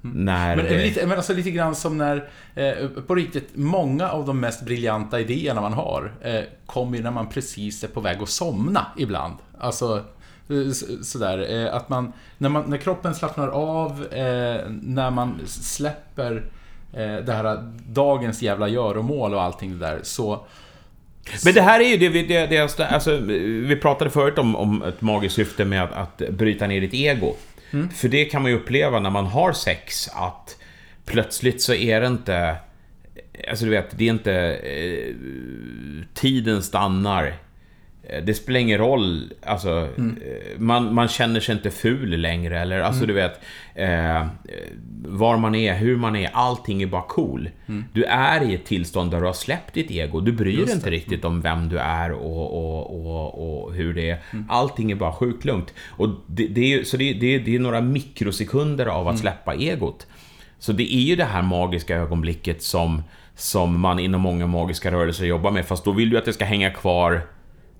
när 0.00 0.56
Men, 0.56 0.64
det- 0.64 0.78
lite, 0.84 1.06
men 1.06 1.16
alltså 1.16 1.32
lite 1.32 1.50
grann 1.50 1.74
som 1.74 1.98
när, 1.98 2.28
eh, 2.54 2.72
på 3.06 3.14
riktigt, 3.14 3.48
många 3.54 4.08
av 4.10 4.26
de 4.26 4.40
mest 4.40 4.64
briljanta 4.64 5.20
idéerna 5.20 5.60
man 5.60 5.72
har 5.72 6.12
eh, 6.22 6.40
kommer 6.66 6.96
ju 6.96 7.02
när 7.02 7.10
man 7.10 7.28
precis 7.28 7.84
är 7.84 7.88
på 7.88 8.00
väg 8.00 8.22
att 8.22 8.28
somna 8.28 8.86
ibland. 8.96 9.34
Alltså, 9.58 10.02
sådär, 11.02 11.64
eh, 11.64 11.74
att 11.74 11.88
man 11.88 12.12
när, 12.38 12.48
man, 12.48 12.70
när 12.70 12.76
kroppen 12.76 13.14
slappnar 13.14 13.48
av, 13.48 14.06
eh, 14.12 14.70
när 14.82 15.10
man 15.10 15.40
släpper 15.46 16.44
eh, 16.92 17.16
det 17.16 17.32
här 17.32 17.72
dagens 17.88 18.42
jävla 18.42 18.68
göromål 18.68 19.34
och 19.34 19.42
allting 19.42 19.78
det 19.78 19.86
där, 19.86 20.00
så... 20.02 20.46
Men 21.44 21.54
det 21.54 21.62
här 21.62 21.80
är 21.80 21.88
ju 21.88 21.96
det 21.96 22.08
vi... 22.08 22.22
Det, 22.22 22.46
det, 22.46 22.80
alltså, 22.80 23.16
vi 23.16 23.76
pratade 23.76 24.10
förut 24.10 24.38
om, 24.38 24.56
om 24.56 24.82
ett 24.82 25.00
magiskt 25.00 25.34
syfte 25.34 25.64
med 25.64 25.82
att, 25.82 25.92
att 25.92 26.30
bryta 26.30 26.66
ner 26.66 26.80
ditt 26.80 26.94
ego. 26.94 27.34
För 27.94 28.08
det 28.08 28.24
kan 28.24 28.42
man 28.42 28.50
ju 28.50 28.56
uppleva 28.56 29.00
när 29.00 29.10
man 29.10 29.26
har 29.26 29.52
sex, 29.52 30.08
att 30.14 30.56
plötsligt 31.04 31.62
så 31.62 31.74
är 31.74 32.00
det 32.00 32.06
inte... 32.06 32.56
Alltså 33.48 33.64
du 33.64 33.70
vet, 33.70 33.98
det 33.98 34.04
är 34.04 34.10
inte... 34.10 34.32
Eh, 34.54 35.14
tiden 36.14 36.62
stannar. 36.62 37.34
Eh, 38.10 38.24
Det 38.24 38.34
spelar 38.34 38.60
ingen 38.60 38.78
roll, 38.78 39.32
alltså, 39.46 39.88
eh, 39.98 40.58
man, 40.58 40.94
man 40.94 41.08
känner 41.08 41.40
sig 41.40 41.54
inte 41.54 41.70
ful 41.70 42.20
längre 42.20 42.60
eller 42.60 42.80
alltså 42.80 43.06
du 43.06 43.12
vet 43.12 43.40
eh, 43.74 44.26
Var 45.04 45.36
man 45.36 45.54
är, 45.54 45.74
hur 45.74 45.96
man 45.96 46.16
är, 46.16 46.30
allting 46.32 46.82
är 46.82 46.86
bara 46.86 47.02
cool. 47.02 47.48
Du 47.92 48.04
är 48.04 48.42
i 48.50 48.54
ett 48.54 48.64
tillstånd 48.64 49.10
där 49.10 49.20
du 49.20 49.26
har 49.26 49.32
släppt 49.32 49.74
ditt 49.74 49.90
ego, 49.90 50.20
du 50.20 50.32
bryr 50.32 50.56
dig 50.66 50.74
inte 50.74 50.90
riktigt 50.90 51.24
om 51.24 51.40
vem 51.40 51.68
du 51.68 51.78
är 51.78 52.12
och, 52.12 52.56
och, 52.56 53.06
och, 53.06 53.64
och 53.66 53.74
hur 53.74 53.94
det 53.94 54.10
är. 54.10 54.18
Allting 54.48 54.90
är 54.90 54.94
bara 54.94 55.12
sjukt 55.12 55.44
lugnt. 55.44 55.74
Och 55.88 56.08
det, 56.26 56.46
det 56.46 56.74
är, 56.74 56.84
så 56.84 56.96
det, 56.96 57.12
det, 57.12 57.38
det 57.38 57.54
är 57.54 57.58
några 57.58 57.80
mikrosekunder 57.80 58.86
av 58.86 59.08
att 59.08 59.18
släppa 59.18 59.54
egot. 59.54 60.06
Så 60.58 60.72
det 60.72 60.94
är 60.94 61.00
ju 61.00 61.16
det 61.16 61.24
här 61.24 61.42
magiska 61.42 61.96
ögonblicket 61.96 62.62
som, 62.62 63.02
som 63.34 63.80
man 63.80 63.98
inom 63.98 64.20
många 64.20 64.46
magiska 64.46 64.90
rörelser 64.92 65.26
jobbar 65.26 65.50
med, 65.50 65.66
fast 65.66 65.84
då 65.84 65.92
vill 65.92 66.10
du 66.10 66.18
att 66.18 66.24
det 66.24 66.32
ska 66.32 66.44
hänga 66.44 66.70
kvar 66.70 67.20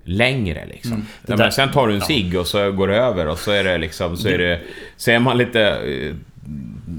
längre 0.07 0.67
liksom. 0.67 1.07
Ja, 1.27 1.37
men 1.37 1.53
sen 1.53 1.73
tar 1.73 1.89
du 1.89 1.95
en 1.95 2.01
cigg 2.01 2.39
och 2.39 2.47
så 2.47 2.73
går 2.73 2.89
det 2.89 2.97
över 2.97 3.27
och 3.27 3.39
så 3.39 3.51
är 3.51 3.65
det 3.65 3.79
liksom, 3.79 4.17
så 4.17 4.29
är 4.29 4.39
det... 4.39 4.61
Så 4.97 5.11
är 5.11 5.19
man 5.19 5.39
lite... 5.39 5.79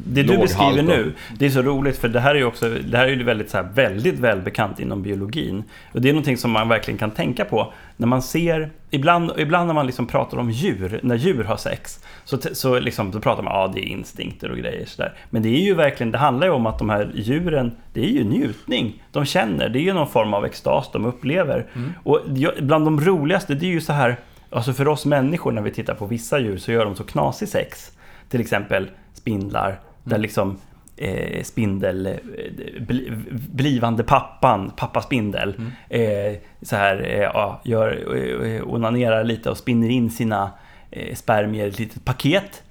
Det 0.06 0.24
du 0.24 0.38
beskriver 0.38 0.80
och- 0.80 0.86
nu, 0.86 1.14
det 1.40 1.46
är 1.46 1.50
så 1.50 1.62
roligt 1.62 1.98
för 1.98 2.08
det 2.08 2.20
här 2.20 2.32
är 2.36 2.40
ju 2.40 2.46
också, 2.46 2.70
det 2.70 2.98
här 2.98 3.06
är 3.06 3.10
ju 3.10 3.24
väldigt, 3.24 3.50
så 3.50 3.58
här, 3.58 3.68
väldigt 3.74 4.20
välbekant 4.20 4.80
inom 4.80 5.02
biologin. 5.04 5.64
Och 5.94 6.02
det 6.02 6.10
är 6.10 6.14
någonting 6.14 6.38
som 6.38 6.52
man 6.52 6.70
verkligen 6.70 6.98
kan 6.98 7.12
tänka 7.12 7.46
på 7.46 7.74
när 7.98 8.08
man 8.08 8.22
ser, 8.22 8.70
ibland, 8.90 9.32
ibland 9.38 9.68
när 9.68 9.74
man 9.74 9.86
liksom 9.86 10.08
pratar 10.08 10.38
om 10.38 10.52
djur, 10.52 11.00
när 11.04 11.16
djur 11.16 11.44
har 11.44 11.58
sex, 11.58 12.00
så, 12.26 12.38
så 12.54 12.80
liksom, 12.80 13.12
då 13.12 13.20
pratar 13.20 13.44
man 13.44 13.54
ja 13.54 13.72
det 13.76 13.80
är 13.80 13.88
instinkter 13.90 14.52
och 14.52 14.58
grejer 14.58 14.86
sådär. 14.86 15.14
Men 15.30 15.42
det 15.42 15.50
är 15.50 15.62
ju 15.66 15.74
verkligen, 15.74 16.12
det 16.12 16.18
handlar 16.18 16.48
ju 16.48 16.54
om 16.54 16.66
att 16.66 16.80
de 16.80 16.90
här 16.90 17.12
djuren, 17.16 17.72
det 17.94 18.02
är 18.06 18.10
ju 18.10 18.24
njutning. 18.24 19.04
De 19.12 19.26
känner, 19.26 19.70
det 19.70 19.80
är 19.80 19.84
ju 19.84 19.94
någon 19.94 20.08
form 20.10 20.34
av 20.34 20.46
extas 20.46 20.90
de 20.94 21.06
upplever. 21.06 21.66
Och 22.04 22.22
jag- 22.36 22.54
bland 22.62 22.86
de 22.86 23.02
roligaste, 23.02 23.54
det 23.56 23.66
är 23.66 23.72
ju 23.72 23.82
så 23.82 23.94
här, 23.94 24.16
alltså 24.50 24.74
för 24.74 24.88
oss 24.88 25.06
människor 25.06 25.52
när 25.52 25.62
vi 25.62 25.72
tittar 25.72 25.94
på 25.94 26.06
vissa 26.06 26.40
djur 26.40 26.58
så 26.58 26.72
gör 26.72 26.86
de 26.86 26.96
så 26.96 27.04
knasig 27.04 27.48
sex. 27.48 27.92
Till 28.30 28.42
exempel 28.42 28.88
spindlar, 29.28 29.80
där 30.04 30.18
liksom 30.18 30.58
eh, 30.98 31.44
spindel, 31.44 32.06
eh, 32.06 32.14
bli, 32.82 33.12
blivande 33.32 34.04
pappan, 34.04 34.72
pappa 34.78 35.02
spindel, 35.02 35.56
eh, 35.90 36.38
så 36.62 36.76
här, 36.76 37.04
eh, 37.04 37.20
ja, 37.20 37.62
gör, 37.64 38.16
eh, 38.46 38.74
onanerar 38.74 39.24
lite 39.24 39.50
och 39.50 39.58
spinner 39.58 39.90
in 39.90 40.12
sina 40.12 40.52
eh, 40.92 41.16
spermier 41.16 41.66
i 41.66 41.70
ett 41.70 41.80
litet 41.80 42.06
paket. 42.06 42.64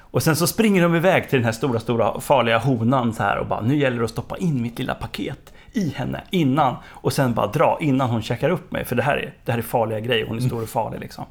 Och 0.00 0.22
sen 0.22 0.36
så 0.36 0.46
springer 0.46 0.82
de 0.82 0.94
iväg 0.94 1.28
till 1.28 1.38
den 1.38 1.44
här 1.44 1.52
stora, 1.52 1.80
stora 1.80 2.20
farliga 2.20 2.58
honan 2.58 3.12
så 3.12 3.22
här 3.22 3.38
och 3.38 3.46
bara 3.46 3.60
nu 3.60 3.76
gäller 3.76 3.98
det 3.98 4.04
att 4.04 4.10
stoppa 4.10 4.36
in 4.36 4.62
mitt 4.62 4.78
lilla 4.78 4.94
paket 4.94 5.52
i 5.72 5.88
henne 5.96 6.20
innan 6.30 6.76
och 6.86 7.12
sen 7.12 7.34
bara 7.34 7.46
dra 7.46 7.78
innan 7.80 8.10
hon 8.10 8.22
checkar 8.22 8.50
upp 8.50 8.72
mig 8.72 8.84
för 8.84 8.96
det 8.96 9.02
här 9.02 9.16
är, 9.16 9.34
det 9.44 9.52
här 9.52 9.58
är 9.58 9.62
farliga 9.62 10.00
grejer, 10.00 10.26
hon 10.26 10.36
är 10.36 10.40
stor 10.40 10.62
och 10.62 10.68
farlig 10.68 11.00
liksom. 11.00 11.24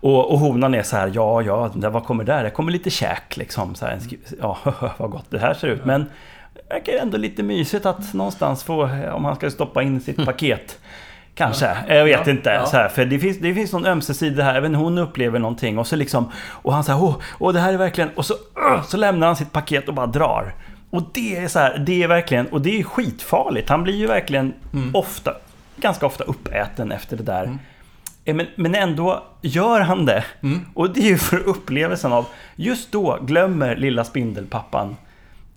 Och, 0.00 0.32
och 0.32 0.38
honan 0.38 0.74
är 0.74 0.82
så 0.82 0.96
här, 0.96 1.10
ja, 1.14 1.42
ja, 1.42 1.70
vad 1.74 2.04
kommer 2.04 2.24
där? 2.24 2.44
Det 2.44 2.50
kommer 2.50 2.72
lite 2.72 2.90
käk 2.90 3.36
liksom. 3.36 3.74
Så 3.74 3.86
här, 3.86 3.98
ja, 4.40 4.58
vad 4.96 5.10
gott 5.10 5.26
det 5.30 5.38
här 5.38 5.54
ser 5.54 5.68
ut. 5.68 5.84
Men 5.84 6.06
det 6.54 6.74
verkar 6.74 6.92
ändå 6.92 7.16
lite 7.18 7.42
mysigt 7.42 7.86
att 7.86 8.14
någonstans 8.14 8.64
få, 8.64 8.88
om 9.12 9.24
han 9.24 9.36
ska 9.36 9.50
stoppa 9.50 9.82
in 9.82 10.00
sitt 10.00 10.24
paket. 10.24 10.78
Kanske, 11.34 11.76
jag 11.88 12.04
vet 12.04 12.26
Ja, 12.26 12.32
inte. 12.32 12.50
ja. 12.50 12.66
Så 12.66 12.76
här, 12.76 12.88
för 12.88 13.04
det 13.04 13.18
finns, 13.18 13.38
det 13.38 13.54
finns 13.54 13.72
någon 13.72 13.86
ömsesidig 13.86 14.42
här, 14.42 14.54
även 14.54 14.74
hon 14.74 14.98
upplever 14.98 15.38
någonting 15.38 15.78
och 15.78 15.86
så 15.86 15.96
liksom 15.96 16.32
Och 16.48 16.72
han 16.72 16.84
säger 16.84 17.02
åh, 17.02 17.16
åh, 17.38 17.52
det 17.52 17.60
här 17.60 17.72
är 17.72 17.76
verkligen... 17.78 18.10
Och 18.14 18.26
så, 18.26 18.34
uh, 18.34 18.82
så 18.82 18.96
lämnar 18.96 19.26
han 19.26 19.36
sitt 19.36 19.52
paket 19.52 19.88
och 19.88 19.94
bara 19.94 20.06
drar. 20.06 20.54
Och 20.90 21.02
det 21.14 21.36
är 21.36 21.48
så 21.48 21.58
här, 21.58 21.78
det 21.78 22.02
är 22.02 22.08
verkligen, 22.08 22.46
och 22.46 22.60
det 22.60 22.80
är 22.80 22.82
skitfarligt. 22.82 23.68
Han 23.68 23.82
blir 23.82 23.94
ju 23.94 24.06
verkligen 24.06 24.52
ofta, 24.94 25.34
ganska 25.76 26.06
ofta 26.06 26.24
uppäten 26.24 26.92
efter 26.92 27.16
det 27.16 27.22
där. 27.22 27.44
Eh, 27.44 27.50
Men, 28.34 28.46
men 28.56 28.74
ändå 28.74 29.24
gör 29.42 29.80
han 29.80 30.06
det. 30.06 30.24
Och 30.74 30.90
det 30.90 31.00
är 31.00 31.08
ju 31.08 31.18
för 31.18 31.38
upplevelsen 31.48 32.12
av, 32.12 32.26
just 32.56 32.92
då 32.92 33.18
glömmer 33.22 33.76
lilla 33.76 34.04
spindelpappan 34.04 34.96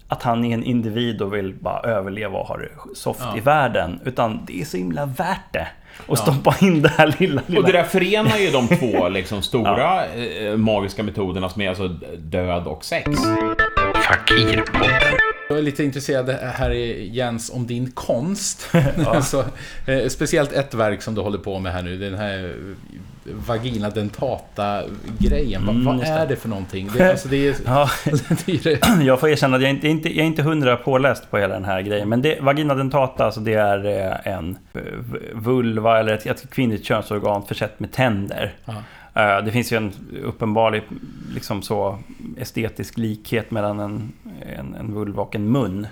att 0.08 0.24
han 0.24 0.46
är 0.46 0.54
en 0.54 0.64
individ 0.64 1.22
och 1.22 1.34
vill 1.34 1.54
bara 1.54 1.80
överleva 1.80 2.38
och 2.40 2.48
ha 2.48 2.58
det 2.58 2.70
soft 2.96 3.20
Ja. 3.24 3.38
i 3.38 3.40
världen. 3.40 4.00
Utan 4.06 4.46
det 4.46 4.62
är 4.62 4.66
så 4.66 4.78
himla 4.78 5.06
värt 5.06 5.54
det. 5.54 5.68
Och 6.08 6.18
stoppa 6.18 6.56
in 6.62 6.82
det 6.82 6.90
här 6.90 7.16
lilla, 7.20 7.42
lilla... 7.48 7.60
Och 7.60 7.66
det 7.66 7.72
där 7.72 7.84
förenar 7.84 8.38
ju 8.38 8.50
de 8.52 8.68
två 8.68 9.10
liksom, 9.10 9.42
stora 9.42 10.06
eh, 10.06 10.58
magiska 10.58 11.04
metoderna 11.04 11.50
som 11.50 11.62
är 11.62 11.70
alltså 11.70 11.88
död 12.18 12.68
och 12.68 12.86
sex. 12.86 13.10
Jag 15.50 15.58
är 15.58 15.62
lite 15.62 15.84
intresserad 15.84 16.30
här 16.30 16.70
Jens 16.70 17.50
om 17.50 17.68
din 17.68 17.92
konst. 17.92 18.68
alltså, 19.08 19.46
eh, 19.88 20.08
speciellt 20.08 20.54
ett 20.54 20.74
verk 20.74 21.02
som 21.02 21.16
du 21.16 21.22
håller 21.22 21.38
på 21.38 21.60
med 21.60 21.74
här 21.74 21.82
nu, 21.82 21.98
den 21.98 22.16
här 22.16 22.56
vagina 23.24 23.90
dentata-grejen. 23.90 25.70
Mm, 25.70 25.86
vad 25.86 26.04
är 26.04 26.28
det. 26.28 26.36
för 26.36 26.50
någonting? 26.50 26.90
Det, 26.98 27.12
alltså, 27.12 27.28
det 27.28 27.48
är, 27.48 27.56
Ja, 27.66 27.90
det 28.46 28.54
är 28.54 28.64
det. 28.64 29.04
jag 29.06 29.20
får 29.20 29.30
erkänna 29.30 29.56
att 29.56 29.62
jag 29.62 29.72
inte, 29.72 29.88
inte, 29.88 30.10
jag 30.10 30.24
är 30.24 30.28
inte 30.28 30.42
hundra 30.42 30.78
påläst 30.78 31.32
på 31.32 31.38
hela 31.38 31.54
den 31.54 31.66
här 31.66 31.82
grejen. 31.82 32.10
Men 32.10 32.22
det, 32.22 32.42
vagina 32.42 32.76
dentata, 32.76 33.26
alltså 33.26 33.40
det 33.40 33.54
är 33.54 33.86
eh, 33.86 34.34
en 34.34 34.58
eh, 34.74 34.82
vulva 35.34 36.00
eller 36.00 36.14
ett, 36.14 36.26
ett 36.26 36.50
kvinnligt 36.50 36.86
könsorgan 36.86 37.46
försett 37.46 37.80
med 37.80 37.92
tänder. 37.92 38.54
Ja. 38.66 38.74
Eh, 39.14 39.38
Det 39.46 39.52
finns 39.52 39.72
ju 39.74 39.78
en 39.78 39.92
uppenbar 40.24 40.82
liksom 41.34 41.62
så 41.62 41.98
estetisk 42.38 42.98
likhet 42.98 43.52
mellan 43.52 43.80
en, 43.80 44.12
en, 44.58 44.76
en 44.76 44.94
vulva 44.94 45.22
och 45.22 45.36
en 45.36 45.52
mun. 45.52 45.88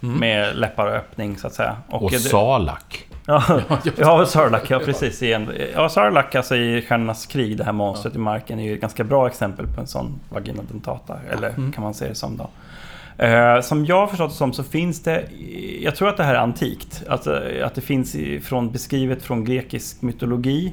Med 0.00 0.56
läppar 0.56 0.86
och 0.86 0.92
öppning 0.92 1.36
så 1.38 1.46
att 1.46 1.54
säga. 1.54 1.76
Och 1.88 2.10
det- 2.10 2.18
Salak. 2.18 3.08
Ja, 3.26 3.60
ja 3.96 4.26
Sarlacc, 4.26 4.70
ja 4.70 4.78
precis. 4.78 5.22
Igen. 5.22 5.50
Ja, 5.74 5.88
Sarlacc 5.88 6.34
alltså 6.34 6.56
i 6.56 6.82
Stjärnornas 6.82 7.26
krig, 7.26 7.56
det 7.56 7.64
här 7.64 7.72
monstret 7.72 8.14
i 8.14 8.18
marken, 8.18 8.58
är 8.58 8.64
ju 8.64 8.74
ett 8.74 8.80
ganska 8.80 9.04
bra 9.04 9.26
exempel 9.26 9.66
på 9.66 9.80
en 9.80 9.86
sån 9.86 10.20
vagina 10.28 10.62
dentata. 10.72 11.16
Eller 11.32 11.50
kan 11.74 11.84
man 11.84 11.94
säga 11.94 12.08
det 12.08 12.14
som 12.14 12.36
då. 12.36 12.48
Eh, 13.24 13.60
som 13.60 13.84
jag 13.86 14.00
har 14.00 14.06
förstått 14.06 14.30
det 14.30 14.36
som 14.36 14.52
så 14.52 14.62
finns 14.64 15.02
det, 15.02 15.24
jag 15.80 15.96
tror 15.96 16.08
att 16.08 16.16
det 16.16 16.24
här 16.24 16.34
är 16.34 16.38
antikt. 16.38 17.02
Att, 17.08 17.26
eh, 17.26 17.34
att 17.64 17.74
det 17.74 17.80
finns 17.80 18.16
från, 18.42 18.70
beskrivet 18.72 19.22
från 19.22 19.44
grekisk 19.44 20.02
mytologi. 20.02 20.72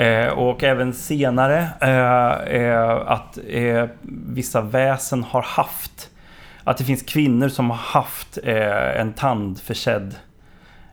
Eh, 0.00 0.28
och 0.28 0.64
även 0.64 0.92
senare 0.94 1.68
eh, 1.80 2.56
eh, 2.56 2.96
att 3.06 3.38
eh, 3.48 3.84
vissa 4.28 4.60
väsen 4.60 5.24
har 5.24 5.42
haft, 5.42 6.10
att 6.64 6.76
det 6.78 6.84
finns 6.84 7.02
kvinnor 7.02 7.48
som 7.48 7.70
har 7.70 7.76
haft 7.76 8.38
eh, 8.44 9.00
en 9.00 9.12
tandförsedd 9.12 10.14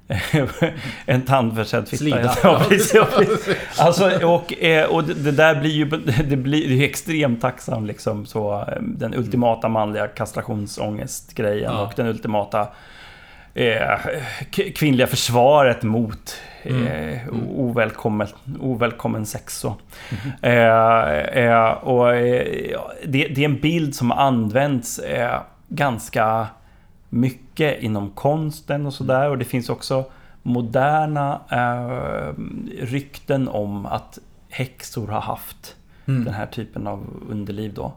en 1.05 1.22
tandförsedd 1.22 1.88
fitta. 1.89 1.97
Slida. 1.97 2.36
Ja, 2.43 2.62
precis, 2.70 2.93
ja, 2.93 3.08
precis. 3.18 3.80
Alltså, 3.80 4.26
och, 4.26 4.53
och 4.89 5.03
det, 5.03 5.32
där 5.32 5.55
blir 5.55 5.72
ju 5.72 5.86
det 6.30 6.38
blir 6.38 6.68
ju 6.68 6.84
extremt 6.86 7.41
tacksam 7.41 7.86
liksom 7.86 8.26
så 8.26 8.68
Den 8.82 9.14
ultimata 9.14 9.68
manliga 9.70 10.08
kastrationsångestgrejen 10.08 11.74
Ja. 11.74 11.82
och 11.82 11.93
den 11.95 12.08
ultimata 12.08 12.68
eh, 13.53 13.97
kvinnliga 14.76 15.08
försvaret 15.08 15.84
mot 15.84 16.36
eh, 16.64 17.20
ovälkommen, 17.55 18.28
ovälkommen 18.60 19.26
sex. 19.26 19.60
Så. 19.60 19.76
Eh, 20.41 21.20
eh, 21.20 21.72
och, 21.72 22.16
eh, 22.16 22.80
det, 23.05 23.28
det 23.28 23.41
är 23.41 23.45
en 23.45 23.60
bild 23.60 23.95
som 23.95 24.12
används 24.12 25.01
ganska 25.68 26.47
mycket 27.10 27.80
inom 27.82 28.10
konsten 28.10 28.86
och 28.86 28.93
sådär. 28.93 29.30
Och 29.30 29.38
det 29.38 29.45
finns 29.45 29.70
också 29.70 30.05
moderna 30.43 31.41
rykten 32.82 33.47
om 33.47 33.86
att 33.86 34.20
häxor 34.49 35.08
har 35.08 35.22
haft 35.22 35.76
den 36.05 36.34
här 36.34 36.45
typen 36.45 36.88
av 36.88 37.05
underliv 37.30 37.74
då. 37.74 37.93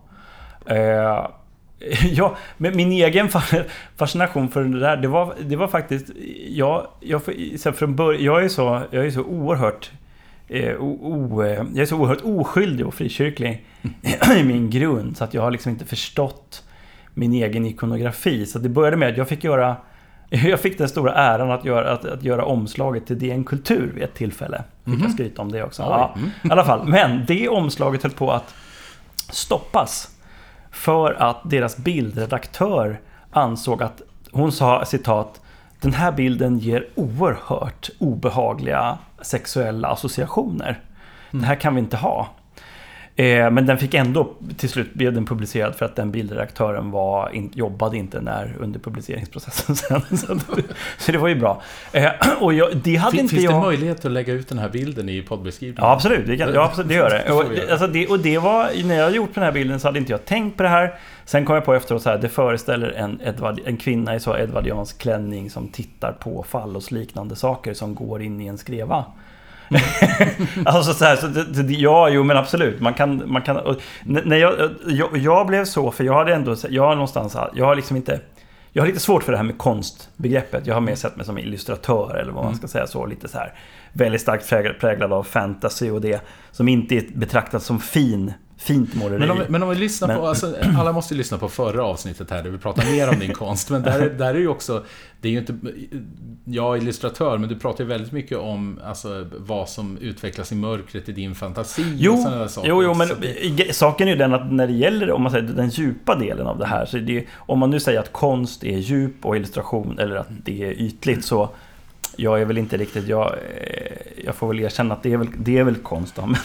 Ja, 2.13 2.37
men 2.57 2.77
min 2.77 2.93
egen 2.93 3.29
fa- 3.29 3.65
fascination 3.97 4.49
för 4.49 4.65
det 4.65 4.81
där, 4.81 4.97
det 4.97 5.09
var, 5.09 5.35
det 5.41 5.57
var 5.57 5.69
faktiskt... 5.69 6.07
Jag, 6.49 6.87
jag, 7.01 7.23
från 7.77 7.97
början, 7.97 8.25
jag 8.25 8.45
är 8.45 8.49
så, 8.49 8.83
jag 8.91 9.07
är 9.07 9.11
så 9.11 9.23
oerhört... 9.23 9.91
Eh, 10.49 10.75
o, 10.77 10.99
o, 11.03 11.43
eh, 11.43 11.49
jag 11.51 11.79
är 11.79 11.87
så 11.87 11.97
oerhört 11.97 12.23
oskyldig 12.25 12.87
och 12.87 12.95
frikyrklig 12.95 13.65
i 14.37 14.43
min 14.43 14.71
grund, 14.71 15.17
så 15.17 15.25
att 15.25 15.35
jag 15.35 15.43
har 15.43 15.51
liksom 15.51 15.73
inte 15.73 15.85
förstått 15.85 16.65
min 17.15 17.33
egen 17.33 17.67
ikonografi. 17.67 18.47
Så 18.47 18.59
det 18.59 18.69
började 18.69 18.97
med 18.97 19.09
att 19.11 19.17
jag 19.17 19.29
fick 19.29 19.45
göra... 19.45 19.77
Jag 20.33 20.61
fick 20.61 20.79
den 20.79 20.89
stora 20.89 21.15
äran 21.15 21.51
att 21.51 21.65
göra, 21.65 21.93
att, 21.93 22.05
att 22.05 22.23
göra 22.23 22.45
omslaget 22.45 23.07
till 23.07 23.19
DN 23.19 23.45
Kultur 23.45 23.93
vid 23.95 24.03
ett 24.05 24.15
tillfälle. 24.15 24.65
Fick 24.85 24.95
jag 25.05 25.11
skryta 25.11 25.43
om 25.43 25.53
det 25.53 25.63
också. 25.63 25.83
Ja, 25.83 26.15
I 26.45 26.51
alla 26.51 26.65
fall. 26.65 26.89
Men 26.89 27.25
det 27.27 27.49
omslaget 27.49 28.03
höll 28.03 28.13
på 28.13 28.33
att 28.33 28.55
stoppas. 29.33 30.09
För 30.71 31.13
att 31.13 31.41
deras 31.45 31.77
bildredaktör 31.77 33.01
ansåg 33.31 33.83
att 33.83 34.03
hon 34.33 34.53
sa 34.53 34.85
citat 34.85 35.41
Den 35.81 35.93
här 35.93 36.13
bilden 36.13 36.59
ger 36.59 36.89
oerhört 36.95 37.91
obehagliga 37.99 38.99
sexuella 39.23 39.89
associationer. 39.89 40.81
Det 41.31 41.45
här 41.45 41.55
kan 41.55 41.75
vi 41.75 41.81
inte 41.81 41.97
ha. 41.97 42.29
Eh, 43.21 43.51
men 43.51 43.67
den 43.67 43.79
fick 43.79 43.95
ändå, 43.95 44.33
till 44.57 44.69
slut 44.69 44.95
blev 44.95 45.13
den 45.13 45.27
publicerad 45.27 45.75
för 45.75 45.85
att 45.85 45.97
den 45.97 46.11
bildredaktören 46.11 46.91
var, 46.91 47.31
in, 47.35 47.51
jobbade 47.55 47.97
inte 47.97 48.21
när, 48.21 48.57
under 48.61 48.81
publiceringsprocessen 48.81 49.77
sen. 50.11 50.17
Så, 50.19 50.33
att- 50.33 50.47
så 50.99 51.13
det 51.13 51.19
var 51.19 51.29
ju 51.29 51.35
bra. 51.35 51.63
Eh, 51.93 52.09
och 52.41 52.55
jag, 52.55 52.77
det 52.77 52.97
hade 52.97 53.11
Fin- 53.13 53.21
inte 53.21 53.35
Finns 53.35 53.45
jag... 53.45 53.55
det 53.55 53.61
möjlighet 53.67 54.05
att 54.05 54.11
lägga 54.13 54.33
ut 54.33 54.49
den 54.49 54.59
här 54.59 54.69
bilden 54.69 55.09
i 55.09 55.23
poddbeskrivningen? 55.23 55.85
Ja, 55.85 55.93
absolut. 55.93 56.27
Det, 56.27 56.37
kan, 56.37 56.55
ja, 56.55 56.65
absolut, 56.65 56.89
det 56.89 56.95
gör 56.95 57.11
det. 57.11 57.33
Och, 57.33 57.71
alltså 57.71 57.87
det. 57.87 58.07
och 58.09 58.19
det 58.21 58.39
var, 58.39 58.85
när 58.85 58.95
jag 58.95 59.15
gjort 59.17 59.35
den 59.35 59.45
här 59.45 59.53
bilden 59.53 59.81
så 59.81 59.89
hade 59.89 59.99
inte 59.99 60.13
jag 60.13 60.25
tänkt 60.25 60.57
på 60.57 60.63
det 60.63 60.69
här. 60.69 60.95
Sen 61.25 61.45
kom 61.45 61.55
jag 61.55 61.65
på 61.65 61.75
efteråt 61.75 62.03
så 62.03 62.11
här, 62.11 62.19
det 62.19 62.29
föreställer 62.29 62.91
en, 62.91 63.21
Edvard, 63.25 63.61
en 63.65 63.77
kvinna 63.77 64.15
i 64.15 64.21
så 64.21 64.37
edvardiansk 64.37 64.99
klänning 64.99 65.51
som 65.51 65.69
tittar 65.69 66.13
på 66.13 66.43
fallosliknande 66.49 67.37
saker 67.37 67.75
som 67.75 67.95
går 67.95 68.23
in 68.23 68.41
i 68.41 68.47
en 68.47 68.59
skreva. 68.59 69.05
alltså 70.65 70.95
så 70.95 71.05
här, 71.05 71.17
så 71.17 71.27
det, 71.27 71.63
det, 71.63 71.73
ja, 71.73 72.09
jo 72.09 72.23
men 72.23 72.37
absolut. 72.37 72.81
Man 72.81 72.95
kan, 72.95 73.23
man 73.27 73.43
kan, 73.43 73.57
och, 73.57 73.77
när 74.05 74.37
jag, 74.37 74.71
jag, 74.87 75.17
jag 75.17 75.47
blev 75.47 75.65
så, 75.65 75.91
för 75.91 76.05
jag 76.05 76.15
hade 76.15 76.35
ändå, 76.35 76.57
jag 76.69 76.83
har 76.83 76.95
någonstans, 76.95 77.37
jag 77.55 77.65
har 77.65 77.75
liksom 77.75 77.97
inte, 77.97 78.21
jag 78.73 78.83
har 78.83 78.87
lite 78.87 79.01
svårt 79.01 79.23
för 79.23 79.33
det 79.33 79.39
här 79.39 79.45
med 79.45 79.59
konstbegreppet. 79.59 80.67
Jag 80.67 80.75
har 80.75 80.81
mer 80.81 80.95
sett 80.95 81.17
mig 81.17 81.27
som 81.27 81.39
illustratör 81.39 82.17
eller 82.17 82.33
vad 82.33 82.45
man 82.45 82.57
ska 82.57 82.69
säga 82.69 82.87
så, 82.87 83.07
lite 83.07 83.29
så 83.29 83.39
här 83.39 83.55
väldigt 83.93 84.21
starkt 84.21 84.81
präglad 84.81 85.13
av 85.13 85.23
fantasy 85.23 85.91
och 85.91 86.01
det 86.01 86.21
som 86.51 86.69
inte 86.69 86.97
är 86.97 87.05
betraktat 87.15 87.63
som 87.63 87.81
fin, 87.81 88.33
fint 88.61 88.95
måleri. 88.95 89.19
Men 89.19 89.31
om, 89.31 89.43
men 89.49 89.63
om 89.63 89.69
vi 89.69 89.75
lyssnar 89.75 90.09
Men- 90.09 90.17
på, 90.19 90.27
alltså, 90.27 90.55
alla 90.79 90.93
måste 90.93 91.15
ju 91.15 91.19
lyssna 91.19 91.39
på 91.39 91.49
förra 91.49 91.85
avsnittet 91.85 92.31
här 92.31 92.43
där 92.43 92.51
vi 92.51 92.59
pratar 92.59 92.93
mer 92.93 93.09
om 93.09 93.19
din 93.19 93.33
konst. 93.33 93.71
Men 93.71 93.83
där, 93.83 94.11
där 94.19 94.35
är 94.35 94.39
ju 94.39 94.49
också, 94.49 94.85
det 95.21 95.29
är 95.29 95.33
ju 95.33 95.39
inte, 95.39 95.55
jag 96.45 96.77
är 96.77 96.81
illustratör, 96.83 97.39
men 97.39 97.49
du 97.49 97.59
pratar 97.59 97.85
ju 97.85 97.89
väldigt 97.91 98.13
mycket 98.13 98.39
om 98.39 98.81
alltså, 98.85 99.27
vad 99.37 99.69
som 99.69 99.99
utvecklas 99.99 100.53
i 100.53 100.55
mörkret 100.55 101.09
i 101.09 101.13
din 101.13 101.35
fantasi 101.35 101.83
och 101.83 101.87
Jo, 101.97 102.17
sådana 102.17 102.37
där 102.41 102.49
saker. 102.49 102.69
jo, 102.69 102.83
jo, 102.83 102.95
men 102.95 103.09
det- 103.57 103.77
saken 103.77 104.09
är 104.09 104.13
ju 104.13 104.19
den 104.19 104.35
att 104.35 104.53
när 104.53 104.67
det 104.67 104.73
gäller 104.73 105.11
om 105.11 105.23
man 105.23 105.33
säger, 105.33 105.45
den 105.49 105.69
djupa 105.69 106.15
delen 106.15 106.47
av 106.47 106.59
det 106.59 106.67
här, 106.67 106.87
så 106.87 106.97
det, 106.99 107.27
om 107.37 107.59
man 107.59 107.71
nu 107.71 107.81
säger 107.81 108.01
att 108.01 108.13
konst 108.13 108.65
är 108.65 108.79
djup 108.79 109.25
och 109.27 109.37
illustration, 109.37 109.99
eller 109.99 110.17
att 110.17 110.29
det 110.45 110.63
är 110.65 110.71
ytligt, 110.73 111.25
så 111.25 111.51
jag 112.17 112.41
är 112.41 112.45
väl 112.45 112.59
inte 112.59 112.77
riktigt... 112.77 113.09
Jag, 113.09 113.27
eh, 113.27 113.97
jag 114.25 114.35
får 114.35 114.49
väl 114.49 114.61
erkänna 114.61 114.95
att 114.95 115.03
det 115.03 115.13
är 115.13 115.17
väl, 115.17 115.29
det 115.37 115.59
är 115.59 115.65
väl 115.65 115.75
konst 115.75 116.17
då. 116.17 116.27
Men, 116.27 116.37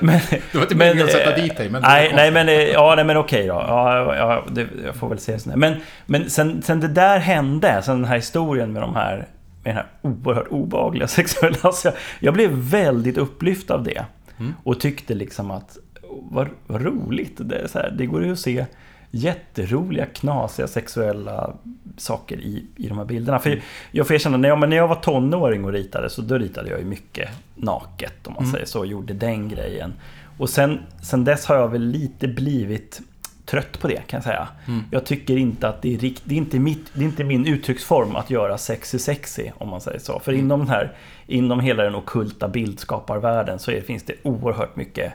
men, 0.00 0.20
Det 0.30 0.54
var 0.54 0.62
inte 0.62 0.74
men, 0.74 0.78
meningen 0.78 1.06
att 1.06 1.12
sätta 1.12 1.36
eh, 1.36 1.42
dit 1.42 1.56
dig, 1.56 1.70
men... 1.70 1.82
Nej, 1.82 2.12
nej 2.14 2.30
men, 2.30 2.48
eh, 2.48 2.54
ja, 2.54 2.94
nej, 2.96 3.04
men 3.04 3.16
okej 3.16 3.46
då. 3.46 3.54
Ja, 3.54 4.16
ja, 4.16 4.44
det, 4.50 4.66
jag 4.84 4.94
får 4.94 5.08
väl 5.08 5.18
se 5.18 5.32
det 5.32 5.38
sådär. 5.38 5.56
Men, 5.56 5.76
men 6.06 6.30
sen, 6.30 6.62
sen 6.62 6.80
det 6.80 6.88
där 6.88 7.18
hände, 7.18 7.82
sen 7.82 7.96
den 7.96 8.04
här 8.04 8.16
historien 8.16 8.72
med 8.72 8.82
de 8.82 8.94
här 8.94 9.28
med 9.62 9.74
den 9.74 9.76
här 9.76 9.86
oerhört 10.02 10.48
obehagliga 10.48 11.08
sexuella... 11.08 11.56
Alltså 11.60 11.88
jag, 11.88 11.94
jag 12.20 12.34
blev 12.34 12.50
väldigt 12.50 13.18
upplyft 13.18 13.70
av 13.70 13.84
det. 13.84 14.04
Mm. 14.38 14.54
Och 14.62 14.80
tyckte 14.80 15.14
liksom 15.14 15.50
att, 15.50 15.76
vad, 16.08 16.48
vad 16.66 16.82
roligt. 16.82 17.36
Det, 17.36 17.56
är 17.56 17.66
så 17.66 17.78
här, 17.78 17.90
det 17.98 18.06
går 18.06 18.24
ju 18.24 18.32
att 18.32 18.38
se 18.38 18.66
jätteroliga, 19.10 20.06
knasiga 20.06 20.68
sexuella 20.68 21.54
saker 21.96 22.36
i, 22.40 22.64
i 22.76 22.88
de 22.88 22.98
här 22.98 23.04
bilderna. 23.04 23.38
För 23.38 23.62
jag 23.90 24.06
får 24.06 24.14
erkänna, 24.14 24.36
när 24.36 24.48
jag, 24.48 24.68
när 24.68 24.76
jag 24.76 24.88
var 24.88 24.94
tonåring 24.96 25.64
och 25.64 25.72
ritade, 25.72 26.10
så 26.10 26.22
då 26.22 26.38
ritade 26.38 26.70
jag 26.70 26.78
ju 26.78 26.84
mycket 26.84 27.28
naket, 27.56 28.26
om 28.26 28.32
man 28.34 28.42
Mm. 28.42 28.52
säger 28.52 28.66
så, 28.66 28.78
och 28.78 28.86
gjorde 28.86 29.14
den 29.14 29.48
grejen. 29.48 29.92
Och 30.38 30.50
sen, 30.50 30.78
sen 31.02 31.24
dess 31.24 31.46
har 31.46 31.56
jag 31.56 31.68
väl 31.68 31.82
lite 31.86 32.28
blivit 32.28 33.00
trött 33.46 33.80
på 33.80 33.88
det, 33.88 34.00
kan 34.06 34.16
jag 34.16 34.24
säga. 34.24 34.48
Mm. 34.68 34.82
Jag 34.90 35.06
tycker 35.06 35.36
inte 35.36 35.68
att 35.68 35.82
det 35.82 35.94
är 35.94 35.98
rikt, 35.98 36.22
det 36.24 36.34
är 36.34 36.38
inte, 36.38 36.58
mitt, 36.58 36.90
det 36.94 37.00
är 37.00 37.04
inte 37.04 37.24
min 37.24 37.46
uttrycksform 37.46 38.16
att 38.16 38.30
göra 38.30 38.58
sexy 38.58 38.98
sexy, 38.98 39.50
om 39.58 39.68
man 39.68 39.80
säger 39.80 39.98
så. 39.98 40.20
För 40.20 40.32
Mm. 40.32 40.44
inom 40.44 40.58
den 40.60 40.68
här, 40.68 40.92
inom 41.26 41.60
hela 41.60 41.82
den 41.82 41.94
okulta 41.94 42.48
bildskaparvärlden 42.48 43.58
så 43.58 43.70
är, 43.70 43.80
finns 43.80 44.02
det 44.02 44.14
oerhört 44.22 44.76
mycket 44.76 45.12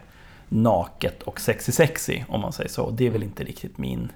naket 0.49 1.23
och 1.23 1.39
sexy 1.39 1.72
sexy, 1.72 2.23
om 2.27 2.41
man 2.41 2.53
säger 2.53 2.69
så. 2.69 2.89
Det 2.89 3.07
är 3.07 3.09
väl 3.09 3.23
inte 3.23 3.43
riktigt 3.43 3.77
min... 3.77 4.11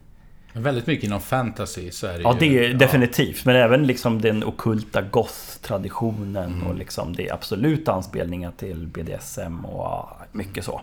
Men 0.53 0.63
Väldigt 0.63 0.87
mycket 0.87 1.05
inom 1.05 1.21
fantasy 1.21 1.91
så 1.91 2.07
är 2.07 2.13
det 2.13 2.21
Ja, 2.21 2.37
ju, 2.41 2.59
det 2.59 2.65
är 2.65 2.73
definitivt. 2.73 3.45
Men 3.45 3.55
även 3.55 3.87
liksom 3.87 4.21
den 4.21 4.43
okulta 4.43 5.01
goth-traditionen 5.01 6.63
och 6.69 6.75
liksom 6.75 7.15
det 7.15 7.27
är 7.29 7.33
absoluta 7.33 7.91
anspelningar 7.91 8.51
till 8.57 8.87
BDSM 8.87 9.65
och 9.65 9.83
ja, 9.83 10.17
mycket 10.31 10.65
så. 10.65 10.81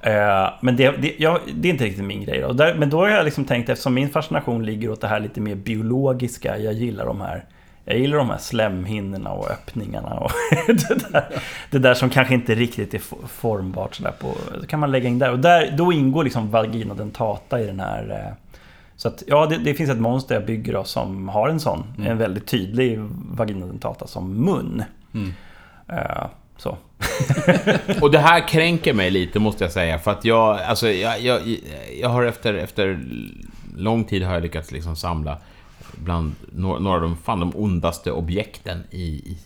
Eh, 0.00 0.48
Men 0.60 0.76
det, 0.76 0.90
det, 0.90 1.14
ja, 1.18 1.40
det 1.54 1.68
är 1.68 1.72
inte 1.72 1.84
riktigt 1.84 2.04
min 2.04 2.24
grej. 2.24 2.40
Då. 2.40 2.54
Men 2.76 2.90
då 2.90 2.98
har 2.98 3.08
jag 3.08 3.24
liksom 3.24 3.44
tänkt, 3.44 3.68
eftersom 3.68 3.94
min 3.94 4.10
fascination 4.10 4.64
ligger 4.64 4.90
åt 4.90 5.00
det 5.00 5.08
här 5.08 5.20
lite 5.20 5.40
mer 5.40 5.54
biologiska, 5.54 6.58
jag 6.58 6.72
gillar 6.72 7.06
de 7.06 7.20
här 7.20 7.44
jag 7.90 7.98
gillar 7.98 8.18
de 8.18 8.30
här 8.30 8.38
slemhinnorna 8.38 9.30
och 9.30 9.50
öppningarna 9.50 10.08
och 10.14 10.30
det 10.66 11.10
där, 11.12 11.24
det 11.70 11.78
där 11.78 11.94
som 11.94 12.10
kanske 12.10 12.34
inte 12.34 12.54
riktigt 12.54 12.94
är 12.94 12.98
for- 12.98 13.26
formbart 13.28 13.94
sådär 13.94 14.12
på... 14.20 14.34
Det 14.60 14.66
kan 14.66 14.80
man 14.80 14.90
lägga 14.90 15.08
in 15.08 15.18
där. 15.18 15.32
Och 15.32 15.38
där, 15.38 15.74
då 15.76 15.92
ingår 15.92 16.24
liksom 16.24 16.50
vagina 16.50 16.94
dentata 16.94 17.60
i 17.60 17.66
den 17.66 17.80
här... 17.80 18.10
eh, 18.10 18.34
Så 18.96 19.08
att, 19.08 19.22
ja, 19.26 19.46
det, 19.46 19.58
det 19.58 19.74
finns 19.74 19.90
ett 19.90 19.98
monster 20.00 20.34
jag 20.34 20.46
bygger 20.46 20.72
då 20.72 20.84
som 20.84 21.28
har 21.28 21.48
en 21.48 21.60
sån. 21.60 21.84
Mm. 21.98 22.10
En 22.10 22.18
väldigt 22.18 22.46
tydlig 22.46 22.98
vagina 23.30 23.66
dentata 23.66 24.06
som 24.06 24.34
mun. 24.44 24.82
Mm. 25.14 25.32
Eh, 25.88 26.26
så. 26.56 26.76
Och 28.00 28.10
det 28.10 28.18
här 28.18 28.48
kränker 28.48 28.92
mig 28.94 29.10
lite, 29.10 29.38
måste 29.38 29.64
jag 29.64 29.72
säga. 29.72 29.98
För 29.98 30.10
att 30.10 30.24
jag, 30.24 30.60
alltså, 30.60 30.88
jag, 30.88 31.20
jag, 31.20 31.40
jag 32.00 32.08
har 32.08 32.24
efter, 32.24 32.54
efter 32.54 32.98
lång 33.76 34.04
tid 34.04 34.22
har 34.22 34.34
jag 34.34 34.42
lyckats 34.42 34.72
liksom 34.72 34.96
samla 34.96 35.38
bland 36.04 36.32
några, 36.52 36.90
av 36.94 37.00
de, 37.00 37.16
fan, 37.16 37.40
de 37.40 37.52
ondaste 37.56 38.12
objekten 38.12 38.84
i, 38.90 39.02
i, 39.02 39.36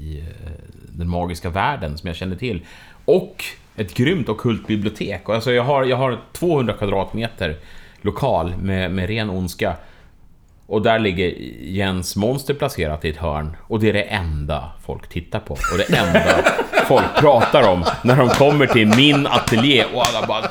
i 0.00 0.18
eh, 0.20 0.50
den 0.88 1.08
magiska 1.08 1.50
världen 1.50 1.98
som 1.98 2.06
jag 2.06 2.16
känner 2.16 2.36
till. 2.36 2.60
Och 3.04 3.44
ett 3.76 3.94
grymt 3.94 4.28
ockult 4.28 4.66
bibliotek. 4.66 5.28
Alltså 5.28 5.52
jag, 5.52 5.62
har, 5.64 5.84
jag 5.84 5.96
har 5.96 6.18
200 6.32 6.72
kvadratmeter 6.74 7.56
lokal 8.02 8.56
med, 8.56 8.90
med 8.90 9.06
ren 9.08 9.30
ondska. 9.30 9.76
Och 10.66 10.82
där 10.82 10.98
ligger 10.98 11.34
Jens 11.60 12.16
monster 12.16 12.54
placerat 12.54 13.04
i 13.04 13.08
ett 13.08 13.16
hörn. 13.16 13.56
Och 13.60 13.80
det 13.80 13.88
är 13.88 13.92
det 13.92 14.02
enda 14.02 14.72
folk 14.86 15.08
tittar 15.08 15.40
på. 15.40 15.52
Och 15.52 15.78
det 15.78 15.96
enda 15.98 16.44
folk 16.86 17.06
pratar 17.16 17.68
om 17.68 17.84
när 18.04 18.16
de 18.16 18.28
kommer 18.28 18.66
till 18.66 18.86
min 18.96 19.26
ateljé. 19.26 19.84
Och 19.94 20.06
alla 20.06 20.26
bara... 20.26 20.42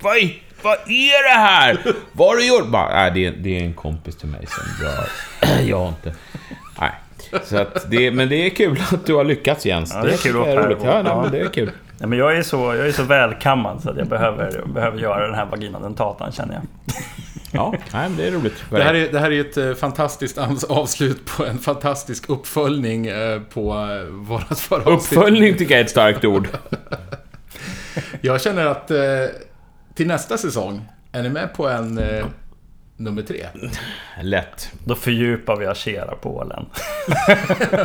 Vad, 0.00 0.16
i- 0.18 0.40
vad 0.64 0.74
är 0.86 1.22
det 1.34 1.40
här? 1.40 1.78
Vad 2.12 2.28
har 2.28 2.36
du 2.36 2.46
gjort? 2.48 2.66
Bara, 2.68 2.88
nej, 2.94 3.10
det, 3.14 3.26
är, 3.26 3.30
det 3.30 3.58
är 3.60 3.64
en 3.64 3.74
kompis 3.74 4.16
till 4.16 4.28
mig 4.28 4.46
som 4.48 4.86
jag... 4.86 5.04
Jag 5.68 5.78
har 5.78 5.88
inte... 5.88 6.14
Nej. 6.80 6.90
Så 7.44 7.56
att 7.58 7.90
det, 7.90 8.10
men 8.10 8.28
det 8.28 8.36
är 8.36 8.50
kul 8.50 8.82
att 8.92 9.06
du 9.06 9.14
har 9.14 9.24
lyckats 9.24 9.66
Jens. 9.66 9.92
Ja, 9.94 10.02
det 10.02 10.12
är 10.12 10.16
kul 10.16 10.36
vara 10.36 10.66
roligt. 10.66 10.78
Ja, 10.84 11.02
nej, 11.02 11.12
Ja. 11.12 11.22
men 11.22 11.30
det 11.32 11.40
är 11.40 11.48
kul. 11.48 11.70
Nej, 11.98 12.08
men 12.08 12.18
jag 12.18 12.36
är 12.36 12.42
så, 12.42 12.56
jag 12.56 12.86
är 12.88 12.92
så 12.92 13.02
välkammad 13.02 13.82
så 13.82 13.90
att 13.90 13.96
jag 13.96 14.06
behöver, 14.06 14.62
behöver 14.66 14.98
göra 14.98 15.26
den 15.26 15.34
här 15.34 15.46
vagina 15.46 15.80
dentatan 15.80 16.32
känner 16.32 16.54
jag. 16.54 16.62
Ja, 17.52 17.74
nej, 17.92 18.10
det 18.16 18.26
är 18.26 18.30
roligt. 18.30 18.64
Det 18.70 18.82
här 18.82 18.94
är, 18.94 19.12
det 19.12 19.18
här 19.20 19.30
är 19.32 19.40
ett 19.40 19.56
eh, 19.56 19.74
fantastiskt 19.74 20.38
avslut 20.68 21.26
på 21.26 21.44
en 21.46 21.58
fantastisk 21.58 22.28
uppföljning 22.30 23.06
eh, 23.06 23.40
på 23.40 23.72
eh, 23.72 24.04
vårat 24.10 24.60
förra. 24.60 24.82
Uppföljning 24.94 25.56
tycker 25.56 25.74
jag 25.74 25.80
är 25.80 25.84
ett 25.84 25.90
starkt 25.90 26.24
ord. 26.24 26.48
Jag 28.20 28.40
känner 28.40 28.66
att 28.66 28.90
eh, 28.90 28.96
till 29.94 30.06
nästa 30.06 30.38
säsong, 30.38 30.80
är 31.12 31.22
ni 31.22 31.28
med 31.28 31.54
på 31.54 31.68
en 31.68 31.98
eh, 31.98 32.26
nummer 32.96 33.22
tre? 33.22 33.46
Lätt. 34.22 34.72
Då 34.84 34.94
fördjupar 34.94 35.56
vi 35.56 35.66
Achera-pålen. 35.66 36.66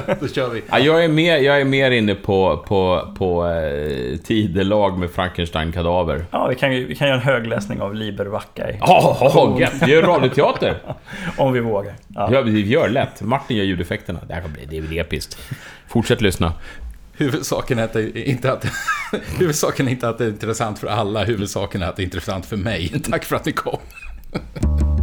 Då 0.19 0.27
kör 0.27 0.49
vi. 0.49 0.63
Ja, 0.71 0.79
jag, 0.79 1.03
är 1.03 1.07
mer, 1.07 1.37
jag 1.37 1.61
är 1.61 1.65
mer 1.65 1.91
inne 1.91 2.15
på, 2.15 2.57
på, 2.67 3.13
på 3.17 3.47
eh, 3.47 4.17
tidelag 4.17 4.97
med 4.99 5.09
Frankenstein-kadaver. 5.11 6.25
Ja, 6.31 6.47
vi 6.47 6.55
kan, 6.55 6.73
ju- 6.75 6.85
vi 6.85 6.95
kan 6.95 7.07
göra 7.07 7.17
en 7.17 7.23
högläsning 7.23 7.81
av 7.81 7.95
Liber 7.95 8.25
Vaccae. 8.25 8.77
Ja, 8.79 9.17
oh, 9.21 9.61
gött! 9.61 9.73
Vi 9.81 9.91
gör 9.91 10.01
radioteater! 10.03 10.77
Om 11.37 11.53
vi 11.53 11.59
vågar. 11.59 11.93
Ja. 12.07 12.29
Ja, 12.33 12.41
vi 12.41 12.67
gör 12.67 12.89
lätt. 12.89 13.21
Martin 13.21 13.57
gör 13.57 13.65
ljudeffekterna. 13.65 14.19
Det 14.27 14.33
här 14.33 14.41
kommer 14.41 14.55
bli, 14.55 14.65
det 14.81 14.87
blir 14.87 14.99
episkt. 15.01 15.37
Fortsätt 15.87 16.21
lyssna. 16.21 16.53
Huvudsaken 17.19 17.79
är, 17.79 17.83
att 17.83 17.93
det, 17.93 18.29
inte 18.29 18.51
att, 18.51 18.65
huvudsaken 19.37 19.87
är 19.87 19.91
inte 19.91 20.09
att 20.09 20.17
det 20.17 20.25
är 20.25 20.29
intressant 20.29 20.79
för 20.79 20.87
alla, 20.87 21.23
huvudsaken 21.23 21.81
är 21.81 21.87
att 21.87 21.95
det 21.95 22.01
är 22.01 22.05
intressant 22.05 22.45
för 22.45 22.57
mig. 22.57 23.01
Tack 23.03 23.25
för 23.25 23.35
att 23.35 23.45
ni 23.45 23.51
kom. 23.51 23.79